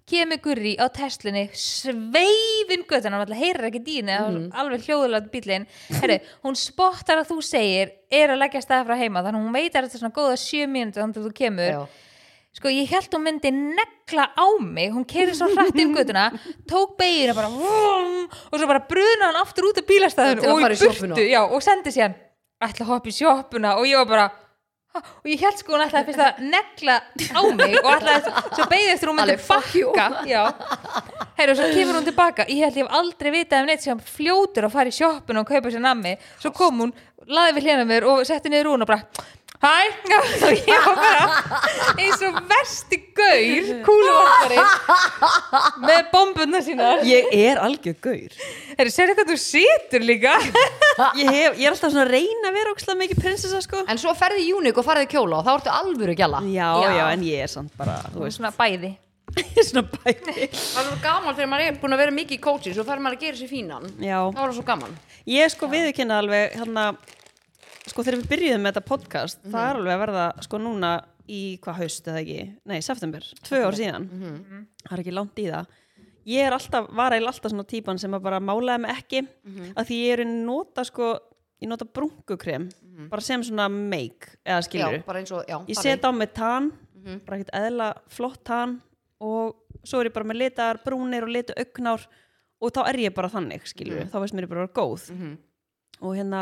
kemur 0.09 0.41
Gurri 0.41 0.73
á 0.81 0.85
testlunni 0.89 1.43
sveifin 1.53 2.85
göttuna, 2.89 3.19
hann 3.21 3.37
heyrir 3.37 3.67
ekki 3.69 3.83
dýni 3.85 4.15
Mhm. 4.17 4.51
alveg 4.57 4.87
hljóðulega 4.87 5.65
Herri, 6.01 6.19
hún 6.43 6.55
spottar 6.57 7.21
að 7.21 7.29
þú 7.29 7.41
segir 7.45 7.91
er 8.09 8.29
að 8.33 8.41
leggja 8.41 8.61
stað 8.65 8.87
frá 8.87 8.97
heima 8.97 9.21
þannig 9.21 9.37
að 9.37 9.45
hún 9.45 9.53
veit 9.53 9.73
að 9.75 9.85
þetta 9.85 9.99
svona 10.01 10.15
góða 10.17 10.37
sjö 10.39 10.65
mínútur 10.65 11.03
þannig 11.03 11.17
að 11.17 11.27
þú 11.29 11.33
kemur. 11.33 11.69
Já. 11.69 11.87
Sko 12.57 12.71
ég 12.73 12.89
held 12.89 13.13
hún 13.13 13.25
myndi 13.27 13.51
negla 13.53 14.29
á 14.33 14.45
mig 14.61 14.89
hún 14.95 15.05
kerði 15.05 15.35
svo 15.37 15.51
hrætt 15.51 15.77
um 15.83 15.93
göttuna 15.95 16.29
tók 16.69 16.97
beginu 16.97 17.35
bara 17.37 17.51
vum, 17.53 18.25
og 18.25 18.55
svo 18.57 18.67
bara 18.67 18.85
bruna 18.89 19.29
hann 19.29 19.43
aftur 19.43 19.69
út 19.69 19.81
af 19.81 19.85
bílastæðun 19.89 20.41
og 20.49 21.53
og 21.53 21.63
sendi 21.63 21.93
sér 21.93 22.17
ætla 22.59 22.85
að 22.85 22.91
hoppa 22.91 23.09
í 23.09 23.15
sjoppuna. 23.15 23.75
Og 23.79 23.87
ég 23.87 23.99
var 24.01 24.07
bara 24.09 24.25
ha, 24.95 25.01
og 25.21 25.29
ég 25.29 25.39
held 25.39 25.59
sko 25.61 25.75
hún 25.75 25.83
ætlaði 25.85 26.09
fyrst 26.09 26.23
að 26.25 26.41
negla 26.51 26.97
á 27.31 27.41
mig 27.55 27.75
og 27.79 27.89
ætlaði 27.93 28.33
svo 28.57 28.67
beigði 28.71 28.93
eftir 28.95 29.11
hún 29.11 29.19
myndi 29.19 29.37
bakka 29.47 29.93
og 31.53 31.59
svo 31.59 31.69
kemur 31.71 31.99
hún 31.99 32.07
tilbaka. 32.09 32.47
Ég 32.51 32.65
held 32.65 32.79
ég 32.81 32.83
hef 32.83 32.97
aldrei 32.99 33.31
vitað 33.37 33.63
um 33.63 33.71
neitt 33.71 33.85
sem 33.85 34.01
fljótur 34.03 34.67
að 34.67 34.75
fara 34.75 34.91
í 34.91 34.97
sjoppuna 34.97 35.43
og 35.45 35.53
kaupa 35.53 35.71
sér 35.71 35.85
nammi. 35.85 36.17
Svo 36.41 36.51
kom 36.55 36.83
hún, 36.83 36.95
laði 37.29 37.55
við 37.59 37.69
hlena 37.69 37.87
mér 37.87 38.09
og 38.11 38.25
setti 38.27 38.51
niður 38.51 38.73
hún 38.73 38.83
og 38.83 38.91
bara 38.91 39.05
hæ, 39.59 39.71
og 40.47 40.53
ég 40.55 40.85
var 40.85 40.95
bara 40.95 41.25
eins 41.99 42.21
og 42.23 42.37
versti 42.47 42.99
gaur 43.17 43.65
kúluvarpari 43.83 44.61
með 45.83 46.05
bombuna 46.13 46.61
sínar 46.63 47.03
Ég 47.07 47.27
er 47.35 47.59
algjör 47.63 47.97
gaur. 48.03 48.37
Herru, 48.79 48.93
sérðu 48.93 49.17
hvað 49.19 49.33
þú 49.33 49.37
situr 49.43 50.05
líka 50.07 50.37
Ég, 51.19 51.27
hef, 51.27 51.59
ég 51.59 51.65
er 51.67 51.73
alltaf 51.73 51.91
svona 51.91 52.05
að 52.07 52.13
reyna 52.15 52.49
að 52.51 52.57
vera 52.59 52.73
ókslega 52.75 53.01
mikið 53.03 53.21
prinsessa, 53.25 53.59
sko. 53.65 53.83
En 53.91 53.99
svo 53.99 54.15
ferði 54.17 54.47
í 54.47 54.55
Unique 54.55 54.79
og 54.79 54.87
farði 54.87 55.09
í 55.09 55.11
kjóla 55.11 55.41
og 55.41 55.45
þá 55.47 55.53
ertu 55.57 55.75
alvöru 55.75 56.15
gæla. 56.19 56.41
Já, 56.51 56.69
Já. 56.83 56.89
já, 56.95 57.05
en 57.13 57.27
ég 57.27 57.43
er 57.45 57.51
samt 57.51 57.75
bara, 57.79 57.99
þú 58.15 58.25
veist, 58.25 58.39
svona 58.39 58.51
bæði 58.55 58.95
ég 59.37 59.45
er 59.61 59.65
svona 59.67 59.83
bæti. 59.85 60.33
Það 60.33 60.79
er 60.81 60.87
svo 60.89 60.95
gaman 61.03 61.35
þegar 61.37 61.49
maður 61.51 61.67
er 61.69 61.75
búin 61.83 61.93
að 61.95 62.01
vera 62.01 62.15
mikið 62.15 62.37
í 62.39 62.41
coaching 62.41 62.73
svo 62.75 62.85
fer 62.87 63.01
maður 63.03 63.19
að 63.19 63.25
gera 63.27 63.37
sér 63.37 63.51
fínan. 63.51 63.85
Já. 64.01 64.17
Það 64.33 64.41
var 64.41 64.55
svo 64.57 64.63
gaman. 64.65 64.95
Ég 65.29 65.51
sko 65.53 65.69
viðurkenna 65.69 66.17
alveg 66.23 66.55
hérna, 66.57 66.85
sko 67.91 68.03
þegar 68.05 68.19
við 68.21 68.29
byrjuðum 68.33 68.63
með 68.65 68.73
þetta 68.73 68.87
podcast 68.89 69.39
það 69.45 69.65
er 69.69 69.79
alveg 69.79 69.93
að 69.95 70.01
verða 70.05 70.25
sko 70.45 70.59
núna 70.61 70.91
í 71.29 71.41
hvað 71.61 71.79
haust 71.83 72.07
eða 72.09 72.21
ekki, 72.23 72.43
nei 72.71 72.79
september 72.81 73.25
tvö 73.45 73.59
ár 73.67 73.77
síðan, 73.77 74.07
það 74.81 74.95
er 74.95 75.01
ekki 75.03 75.13
langt 75.13 75.39
í 75.43 75.45
það. 75.51 75.67
Ég 76.29 76.45
er 76.45 76.53
alltaf, 76.53 76.87
var 76.93 77.13
eiginlega 77.15 77.31
alltaf 77.33 77.51
svona 77.53 77.65
típan 77.69 77.99
sem 78.01 78.13
að 78.13 78.23
bara 78.25 78.39
málaði 78.43 78.81
mig 78.83 78.91
ekki 78.97 79.21
að 79.75 79.87
því 79.89 79.99
ég 80.03 80.13
er 80.15 80.23
að 80.25 80.33
nota 80.45 80.83
sko 80.85 81.09
ég 81.61 81.69
nota 81.69 81.85
brunkukrem, 81.85 82.69
bara 83.09 83.21
sem 83.21 83.43
svona 83.43 83.67
make, 83.69 84.35
eða 84.45 84.61
skilur 84.65 84.99
Já, 84.99 85.33
og, 85.35 85.43
já. 85.47 85.57
ég 85.67 85.77
set 85.79 86.05
á 86.05 86.11
mig 86.11 86.33
tann 86.33 86.71
bara 87.25 87.37
ekkert 87.39 87.53
eðla 87.55 87.93
flott 88.11 88.43
tann 88.43 88.79
og 89.19 89.55
svo 89.83 89.99
er 90.01 90.09
ég 90.09 90.13
bara 90.15 90.27
með 90.27 90.41
litar 90.43 90.79
brúnir 90.83 91.23
og 91.23 91.31
litu 91.33 91.53
augnár 91.57 92.07
og 92.59 92.73
þá 92.75 92.81
er 92.89 92.97
ég 93.05 93.13
bara 93.15 93.29
þannig 93.31 93.65
skilur, 93.69 94.07
þá 94.11 94.17
veist 94.19 94.33
mér 94.35 94.47
ég 94.47 94.51
bara 94.51 94.65
að 94.65 94.67
vera 94.67 94.81
góð. 94.81 95.11
Mhm. 95.13 95.37
og 96.01 96.15
hérna 96.15 96.41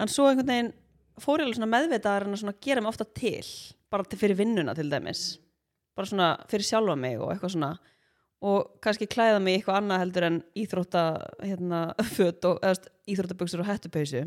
en 0.00 0.08
svo 0.12 0.28
einhvern 0.30 0.46
veginn 0.52 0.72
fór 1.18 1.40
ég 1.42 1.46
alveg 1.48 1.58
svona 1.58 1.72
meðvitaðar 1.74 2.26
en 2.28 2.34
að 2.52 2.60
gera 2.62 2.80
mig 2.84 2.88
ofta 2.92 3.04
til 3.04 3.44
bara 3.90 4.04
til 4.04 4.18
fyrir 4.20 4.36
vinnuna 4.38 4.74
til 4.76 4.90
dæmis. 4.92 5.38
Bara 5.96 6.06
svona 6.06 6.28
fyrir 6.50 6.66
sjálfa 6.68 6.96
mig 6.96 7.16
og 7.18 7.32
eitthvað 7.32 7.54
svona. 7.56 7.70
Og 8.46 8.68
kannski 8.84 9.08
klæða 9.10 9.40
mig 9.42 9.56
eitthvað 9.58 9.80
annað 9.80 10.02
heldur 10.04 10.26
en 10.28 10.36
íþrótta 10.54 11.02
hérna, 11.42 11.80
föt 12.16 12.44
og 12.46 12.60
eða, 12.62 12.84
íþróttabuxur 13.10 13.64
og 13.64 13.66
hettupausu 13.72 14.20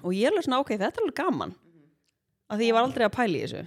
og 0.00 0.14
ég 0.14 0.24
er 0.24 0.32
alveg 0.32 0.46
svona 0.46 0.60
ok, 0.62 0.70
þetta 0.78 0.96
er 0.96 1.04
alveg 1.04 1.18
gaman. 1.18 1.52
Af 2.48 2.56
því 2.58 2.68
ég 2.70 2.76
var 2.78 2.86
aldrei 2.86 3.04
að 3.04 3.12
pæla 3.18 3.36
í 3.36 3.42
þessu. 3.44 3.64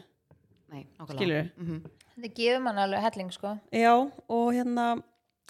Nei, 0.74 0.86
skilur 1.12 1.52
Mhm. 1.60 1.84
þetta 2.16 2.34
gefur 2.40 2.62
mann 2.66 2.78
alveg 2.82 3.04
helling 3.06 3.30
sko. 3.36 3.52
Já 3.72 3.94
og 4.30 4.54
hérna 4.56 5.04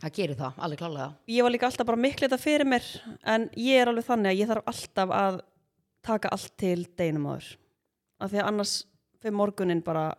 Það 0.04 0.12
gerir 0.17 0.36
það, 0.36 0.54
alveg 0.58 0.80
klálega. 0.82 1.13
ég 1.30 1.43
var 1.45 1.52
líka 1.54 1.65
alltaf 1.69 1.86
bara 1.88 1.97
miklu 2.02 2.28
þetta 2.28 2.39
fyrir 2.41 2.65
mér 2.67 2.84
en 3.23 3.47
ég 3.56 3.80
er 3.80 3.88
alveg 3.88 4.04
þannig 4.04 4.34
að 4.34 4.39
ég 4.41 4.49
þarf 4.49 4.67
alltaf 4.67 5.10
að 5.15 5.39
taka 6.06 6.32
allt 6.36 6.52
til 6.60 6.84
deginum 6.98 7.30
áður 7.34 7.50
af 8.24 8.32
því 8.34 8.42
að 8.42 8.50
annars 8.52 8.74
fyrir 9.24 9.38
morgunin 9.39 9.82
bara 9.86 10.10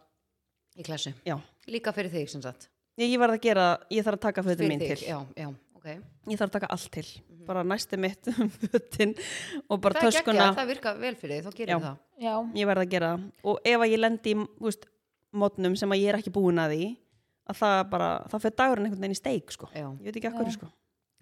Í 0.74 0.82
klassu. 0.82 1.12
Já. 1.22 1.36
Líka 1.70 1.92
fyrir 1.94 2.10
þig, 2.10 2.26
sem 2.32 2.40
sagt. 2.42 2.64
ég, 2.98 3.12
ég 3.12 3.20
verð 3.22 3.36
að 3.36 3.44
gera, 3.44 3.66
ég 3.94 4.02
þarf 4.02 4.18
að 4.18 4.24
taka 4.24 4.42
Fyrir 4.42 4.68
mín 4.72 4.80
þig, 4.82 4.96
til 4.98 5.06
Já, 5.06 5.18
já, 5.38 5.46
ok. 5.78 5.86
ég 6.32 6.40
þarf 6.40 6.48
að 6.48 6.54
taka 6.56 6.70
allt 6.74 6.88
til 6.96 7.04
bara 7.46 7.62
næsti 7.62 7.98
mitt 8.00 8.28
um 8.32 8.48
fötin 8.50 9.12
og 9.68 9.78
bara 9.84 10.00
það 10.00 10.08
töskuna 10.08 10.34
geggjað, 10.40 10.56
það 10.58 10.68
virka 10.72 10.94
vel 10.98 11.14
fyrir 11.20 11.36
þig, 11.36 11.44
þá 11.46 11.58
gerir 11.60 11.72
Já. 11.74 11.78
það. 11.84 11.96
já, 12.24 12.34
ég 12.58 12.68
verð 12.72 12.82
að 12.86 12.90
gera 12.96 13.10
það 13.14 13.50
og 13.52 13.70
ef 13.74 13.84
að 13.84 13.92
ég 13.94 14.00
lendi 14.02 14.32
í 14.34 14.72
mótnum 15.44 15.76
sem 15.78 15.94
að 15.94 16.00
ég 16.02 16.10
er 16.12 16.18
ekki 16.18 16.32
búin 16.34 16.58
að 16.64 16.74
því 16.74 16.86
að 17.52 17.58
það 17.60 17.76
bara, 17.92 18.08
það 18.32 18.44
fyrir 18.46 18.56
dagurinn 18.62 18.88
einhvern 18.88 19.04
veginn 19.04 19.14
í 19.14 19.20
steik 19.20 19.52
sko. 19.54 19.68
Ég 19.76 20.06
veit 20.08 20.16
ekki 20.18 20.30
hverju 20.34 20.54
sko. 20.56 20.70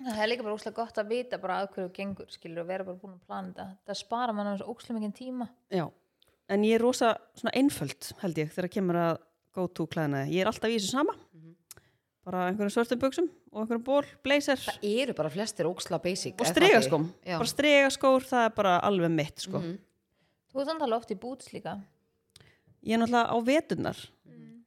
Það 0.06 0.22
er 0.22 0.30
líka 0.32 0.44
bara 0.46 0.54
óslega 0.56 0.76
gott 0.76 0.98
að 0.98 1.08
vita 1.12 1.38
bara 1.38 1.58
að 1.62 1.68
hverju 1.74 1.92
gengur 1.96 2.30
skilur 2.32 2.62
og 2.64 2.68
vera 2.68 2.84
bara 2.84 2.96
búin 3.00 3.14
að 3.16 3.26
plana 3.26 3.48
þetta. 3.52 3.66
Það 3.86 3.98
spara 4.02 4.32
mann 4.36 4.50
þessu 4.52 4.68
óslega 4.72 4.98
mikið 4.98 5.14
tíma. 5.18 5.48
Já, 5.70 5.84
en 6.48 6.64
ég 6.68 6.74
er 6.78 6.80
rosa 6.84 7.12
svona 7.38 7.54
einföld 7.56 8.12
held 8.22 8.38
ég 8.42 8.52
þegar 8.54 8.68
kemur 8.76 8.98
að 9.02 9.18
go 9.52 9.66
to 9.68 9.86
klæðina 9.86 10.24
ég 10.28 10.40
er 10.42 10.50
alltaf 10.50 10.70
í 10.70 10.78
þessu 10.78 10.90
sama. 10.96 11.14
Mhm. 11.34 11.54
bara 12.24 12.44
einhverjum 12.52 12.70
svörtum 12.70 13.00
buksum 13.02 13.28
og 13.50 13.62
einhverjum 13.64 13.82
ból, 13.84 14.04
blazer 14.22 14.56
Það 14.56 14.84
eru 15.02 15.14
bara 15.18 15.28
flestir 15.28 15.66
óksla 15.66 15.98
basic. 16.00 16.34
og 16.38 16.46
er 16.46 16.52
stregaskóm 16.52 17.08
bara 17.26 17.44
stregaskór, 17.50 18.22
það 18.22 18.44
er 18.46 18.50
bara 18.54 18.80
alveg 18.80 19.10
mitt 19.10 19.38
sko. 19.40 19.58
Mhm. 19.58 19.78
þú 20.52 20.60
ert 20.60 20.68
þannig 20.68 20.94
oft 20.96 21.10
í 21.10 21.18
búts 21.18 21.52
líka. 21.52 21.80
Ég 22.84 22.94
er 22.94 22.98
náttúrulega 22.98 23.26
á 23.26 23.36
veturnar 23.42 23.96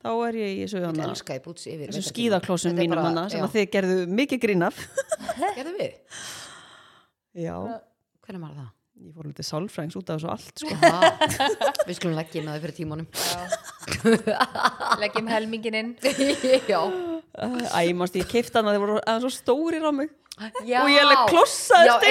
þá 0.06 0.12
er 0.30 0.38
ég 0.38 0.54
í 0.54 0.64
þessu, 0.68 2.04
skíðaklósum 2.12 2.78
mínum 2.78 2.94
bara- 3.00 3.08
hana, 3.10 3.24
sem 3.34 3.42
já. 3.42 3.46
að 3.48 3.56
þið 3.58 3.68
gerðu 3.74 3.98
mikið 4.22 4.44
grín 4.46 4.66
af 4.68 4.78
Gerðu 5.58 5.76
við? 5.80 5.94
já, 7.42 7.56
Hvernig 8.26 8.42
var 8.46 8.54
það? 8.62 8.72
ég 8.96 9.12
fór 9.12 9.26
litið 9.28 9.46
sálfrængs 9.50 9.96
út 10.00 10.08
af 10.14 10.22
þessu 10.22 10.30
allt 10.32 10.62
sko. 10.62 10.76
Við 11.90 11.98
skulum 11.98 12.14
leggja 12.16 12.40
inn 12.40 12.48
að 12.48 12.54
það 12.56 12.62
fyrir 12.64 12.76
tímanum. 12.78 13.08
leggjum 15.02 15.28
helmingin 15.34 15.76
inn 15.82 15.90
Já. 16.72 16.80
Æ, 17.76 17.92
mást 18.00 18.16
ég 18.16 18.30
keifta 18.32 18.62
hana, 18.62 18.72
þeir 18.72 18.86
voru 18.86 19.02
aðeins 19.04 19.26
svo 19.28 19.34
stórir 19.36 19.84
á 19.84 19.92
mig 19.92 20.14
Já. 20.68 20.82
Og 20.84 20.90
ég 20.92 21.00
er 21.00 21.12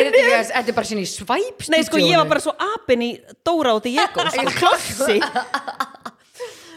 inn 0.00 0.14
í 0.16 0.20
þetta 0.28 0.61
er 0.61 0.76
bara 0.76 0.88
sinni 0.88 1.04
í 1.04 1.09
svæp 1.09 1.66
Nei, 1.72 1.80
sko, 1.85 1.98
ég 2.00 2.16
var 2.20 2.28
bara 2.30 2.40
svo 2.44 2.54
apinn 2.57 3.02
í 3.04 3.11
Dóra 3.44 3.74
Jekko, 3.85 4.24
sko, 4.33 4.52
klossi 4.61 5.18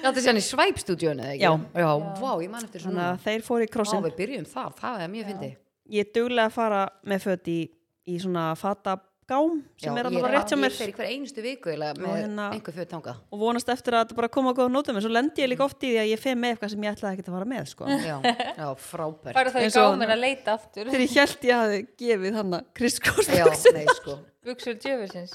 þetta 0.03 0.17
er 0.17 0.25
sinni 0.27 0.43
í 0.43 0.47
svæp 0.47 0.77
stúdíónu, 0.83 1.23
eða 1.23 1.33
ekki? 1.35 1.43
Já. 1.43 1.53
Já, 1.81 1.89
vá, 2.21 2.31
ég 2.43 2.49
man 2.53 2.63
eftir 2.67 2.81
Þannig 2.85 2.93
svona. 2.93 3.09
að 3.13 3.25
þeir 3.27 3.41
fóru 3.47 3.65
í 3.65 3.69
Á, 3.69 3.73
krossin 3.77 4.05
við 4.07 4.15
byrjum 4.21 4.45
þar, 4.53 4.71
það 4.81 5.01
er 5.07 5.11
mjög 5.17 5.25
fyndi. 5.31 5.51
Ég 5.97 6.05
er 6.07 6.13
duglega 6.17 6.47
að 6.51 6.55
fara 6.57 6.81
með 7.07 7.21
föt 7.27 7.47
í, 7.47 7.59
í 8.07 8.17
svona 8.19 8.45
fatagám 8.59 9.61
sem 9.79 9.97
er 9.99 10.07
alveg 10.07 10.23
bara 10.23 10.33
rétt 10.37 10.51
hjá 10.51 10.57
mér 10.59 10.71
Ég 10.71 10.77
fer 10.79 10.91
í 10.91 10.95
hver 10.97 11.07
einustu 11.11 11.43
viku 11.43 11.71
eða 11.73 11.89
með 11.99 12.13
hérna- 12.21 12.47
einhver 12.55 12.75
föt 12.75 12.89
tangað. 12.91 13.17
og 13.31 13.39
vonast 13.39 13.67
eftir 13.71 13.95
að 13.95 14.05
þetta 14.05 14.15
bara 14.19 14.27
koma 14.31 14.51
að 14.53 14.59
góða 14.61 14.71
nótum 14.75 14.95
en 14.95 15.03
svo 15.03 15.11
lendi 15.11 15.41
ég 15.43 15.49
líka 15.51 15.63
oft 15.67 15.83
í 15.83 15.91
því 15.91 15.99
að 16.03 16.11
ég 16.11 16.19
fer 16.23 16.35
með 16.35 16.53
eitthvað 16.55 16.71
sem 16.71 16.83
ég 16.87 16.95
ætlaði 16.95 17.17
ekki 17.17 17.27
að 17.27 17.35
fara 17.37 17.49
með 17.51 17.65
sko. 17.71 17.85
Já, 18.07 18.17
já, 18.23 18.67
frábært. 18.75 19.33
fara 19.35 19.51
þá 19.51 19.59
í 19.63 19.71
gáminn 19.75 20.13
að 20.15 20.21
leita 20.23 20.53
aftur 20.55 20.85
þegar 20.91 21.03
ég 21.03 21.17
held 21.19 21.47
ég 21.51 21.55
hafi 21.63 21.81
gefið 22.03 22.33
hann 22.39 22.53
að 22.53 22.63
Já, 22.63 22.71
kristkostböksin 22.79 23.73
nei, 23.79 23.85
sko, 23.99 24.17
buksur 24.47 24.75
djöfusins 24.79 25.33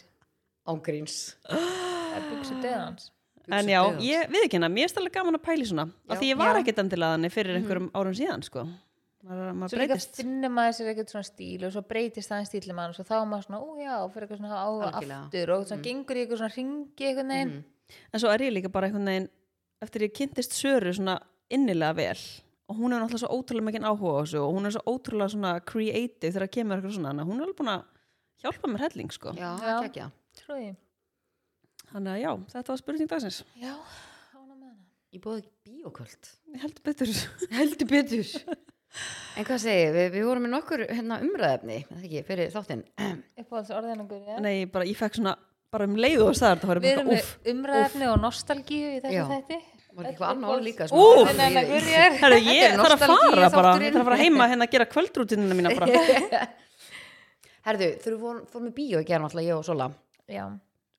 ángríns. 0.69 1.17
Það 3.47 3.59
en 3.59 3.73
já, 3.73 3.81
ég 4.07 4.31
við 4.33 4.47
ekki 4.47 4.59
hérna, 4.59 4.71
mér 4.73 4.87
er 4.87 4.93
stærlega 4.93 5.19
gaman 5.19 5.39
að 5.39 5.45
pæli 5.49 5.67
svona 5.69 5.87
af 6.09 6.21
því 6.21 6.31
ég 6.33 6.41
var 6.41 6.61
ekkert 6.61 6.83
endilega 6.83 7.17
þannig 7.17 7.35
fyrir 7.35 7.59
einhverjum 7.59 7.89
árum 7.99 8.17
síðan 8.19 8.45
sko. 8.47 8.65
maður, 9.23 9.51
maður 9.59 9.73
svo 9.73 9.81
líka 9.83 9.97
breytist 9.97 10.21
finnir 10.21 10.53
maður 10.53 10.79
sér 10.79 10.93
ekkert 10.93 11.15
svona 11.15 11.29
stíl 11.29 11.67
og 11.67 11.75
svo 11.75 11.83
breytist 11.91 12.33
það 12.33 12.43
en 12.43 12.49
stílum 12.51 12.79
mann 12.81 12.95
og 12.95 12.99
svo 12.99 13.07
þá 13.09 13.15
er 13.19 13.29
maður 13.33 13.49
svona, 13.49 13.61
ó 13.63 13.69
já, 13.83 13.97
fyrir 14.15 14.27
eitthvað 14.27 14.41
svona 14.43 14.63
áhuga 14.63 14.89
Algjörlega. 14.93 15.21
aftur 15.27 15.55
og 15.57 15.67
svona 15.69 15.87
gengur 15.89 16.17
í 16.17 16.25
eitthvað 16.25 16.43
svona 16.43 16.57
ringi 16.57 17.09
eitthvað 17.11 17.29
neginn 17.33 17.61
en 18.13 18.23
svo 18.23 18.33
er 18.33 18.47
ég 18.47 18.55
líka 18.57 18.73
bara 18.73 18.89
einhvern 18.89 19.13
veginn 19.13 19.29
eftir 19.83 20.07
ég 20.07 20.17
kynntist 20.17 20.57
Söru 20.57 20.95
svona 20.95 21.19
innilega 21.53 21.95
vel 21.99 22.19
og 22.73 22.79
hún 22.79 22.95
er 22.95 23.03
náttúrulega 23.03 23.25
svo 23.27 23.37
ótrúlega 23.37 23.69
mikið 23.69 23.87
áhuga 23.91 24.13
á 24.17 24.21
þessu 24.23 24.41
og 24.43 24.55
hún 24.57 24.67
er 24.69 24.75
svo 24.75 24.83
ótrúlega 24.89 25.35
svona 25.35 25.53
creative 25.67 26.33
þegar 26.33 26.51
kemur 26.55 26.79
eitthvað 26.79 26.97
svona, 26.97 27.11
þannig 27.13 27.25
að 27.25 27.31
hún 27.33 27.41
er 27.41 27.47
alveg 27.47 27.59
búin 27.59 27.73
að 27.73 27.83
hjálpa 28.43 28.71
mér 28.73 28.85
helling 28.87 29.13
sko. 29.15 29.35
Já, 29.37 29.51
Já. 29.61 29.75
ekki 29.83 29.89
ekki. 29.91 30.07
trúi 30.41 30.63
ég. 30.65 30.77
Þannig 31.93 32.13
að 32.17 32.21
já, 32.25 32.31
þetta 32.55 32.73
var 32.75 32.81
spurning 32.83 33.11
dagsins 33.11 33.39
já, 33.61 33.73
ána 34.35 34.55
með 34.57 34.67
hana 34.69 34.79
Ég 35.13 35.21
bóði 35.25 35.43
bíóköld. 35.69 36.31
ég 36.55 36.63
heldur 36.65 36.85
betur 36.89 37.15
Heldur 37.53 37.89
betur. 37.95 38.35
En 39.37 39.47
hvað 39.49 39.61
segir, 39.63 39.93
við, 39.97 40.09
við 40.13 40.25
vorum 40.29 40.43
með 40.45 40.51
nokkur 40.53 40.83
hérna, 40.89 41.17
umræðefni, 41.25 41.79
eða 41.89 42.03
ekki, 42.05 42.23
fyrir 42.29 42.51
þáttinn. 42.53 42.83
uppáhalds 43.41 43.71
orðinangur, 43.73 44.21
já 44.29 44.41
nei, 44.45 44.67
bara, 44.69 44.85
ég 44.89 44.99
fekk 45.01 45.17
svona 45.21 45.33
bara 45.73 45.87
um 45.89 45.95
leið 45.97 46.21
og 46.27 46.35
staðar, 46.37 46.59
það 46.61 46.69
var 46.75 46.81
við 46.85 46.91
erum 46.93 47.07
bara 47.09 47.17
með 47.17 47.23
uff 47.23 47.53
umræðefni 47.55 48.09
og 48.13 48.19
nostalgíu 48.21 48.91
í 48.93 48.99
þessu 49.01 49.23
þætti 49.31 49.61
Var 49.93 50.05
þetta 50.05 50.11
eitthvað 50.13 50.31
annað 50.33 50.51
orð 50.53 50.63
líka? 50.67 50.87
sem 50.89 50.97
Úff. 51.01 51.23
var 51.25 51.33
Nei, 51.37 51.41
nei, 51.41 51.53
nei, 51.53 51.63
í- 51.63 51.69
Gurri 51.73 51.95
er- 51.97 52.13
er 52.13 52.77
þarf 52.81 52.93
að 52.93 53.01
fara 53.03 53.49
bara, 53.53 53.73
ég 53.81 53.93
þarf 53.93 54.03
að 54.03 54.09
fara 54.09 54.21
heima 54.23 54.49
hérna 54.53 54.65
að 54.69 54.73
gera 54.77 54.87
kvöldrútinuna 54.93 55.57
mína 55.59 55.73
bara. 55.77 55.87
Herðu, 57.69 57.89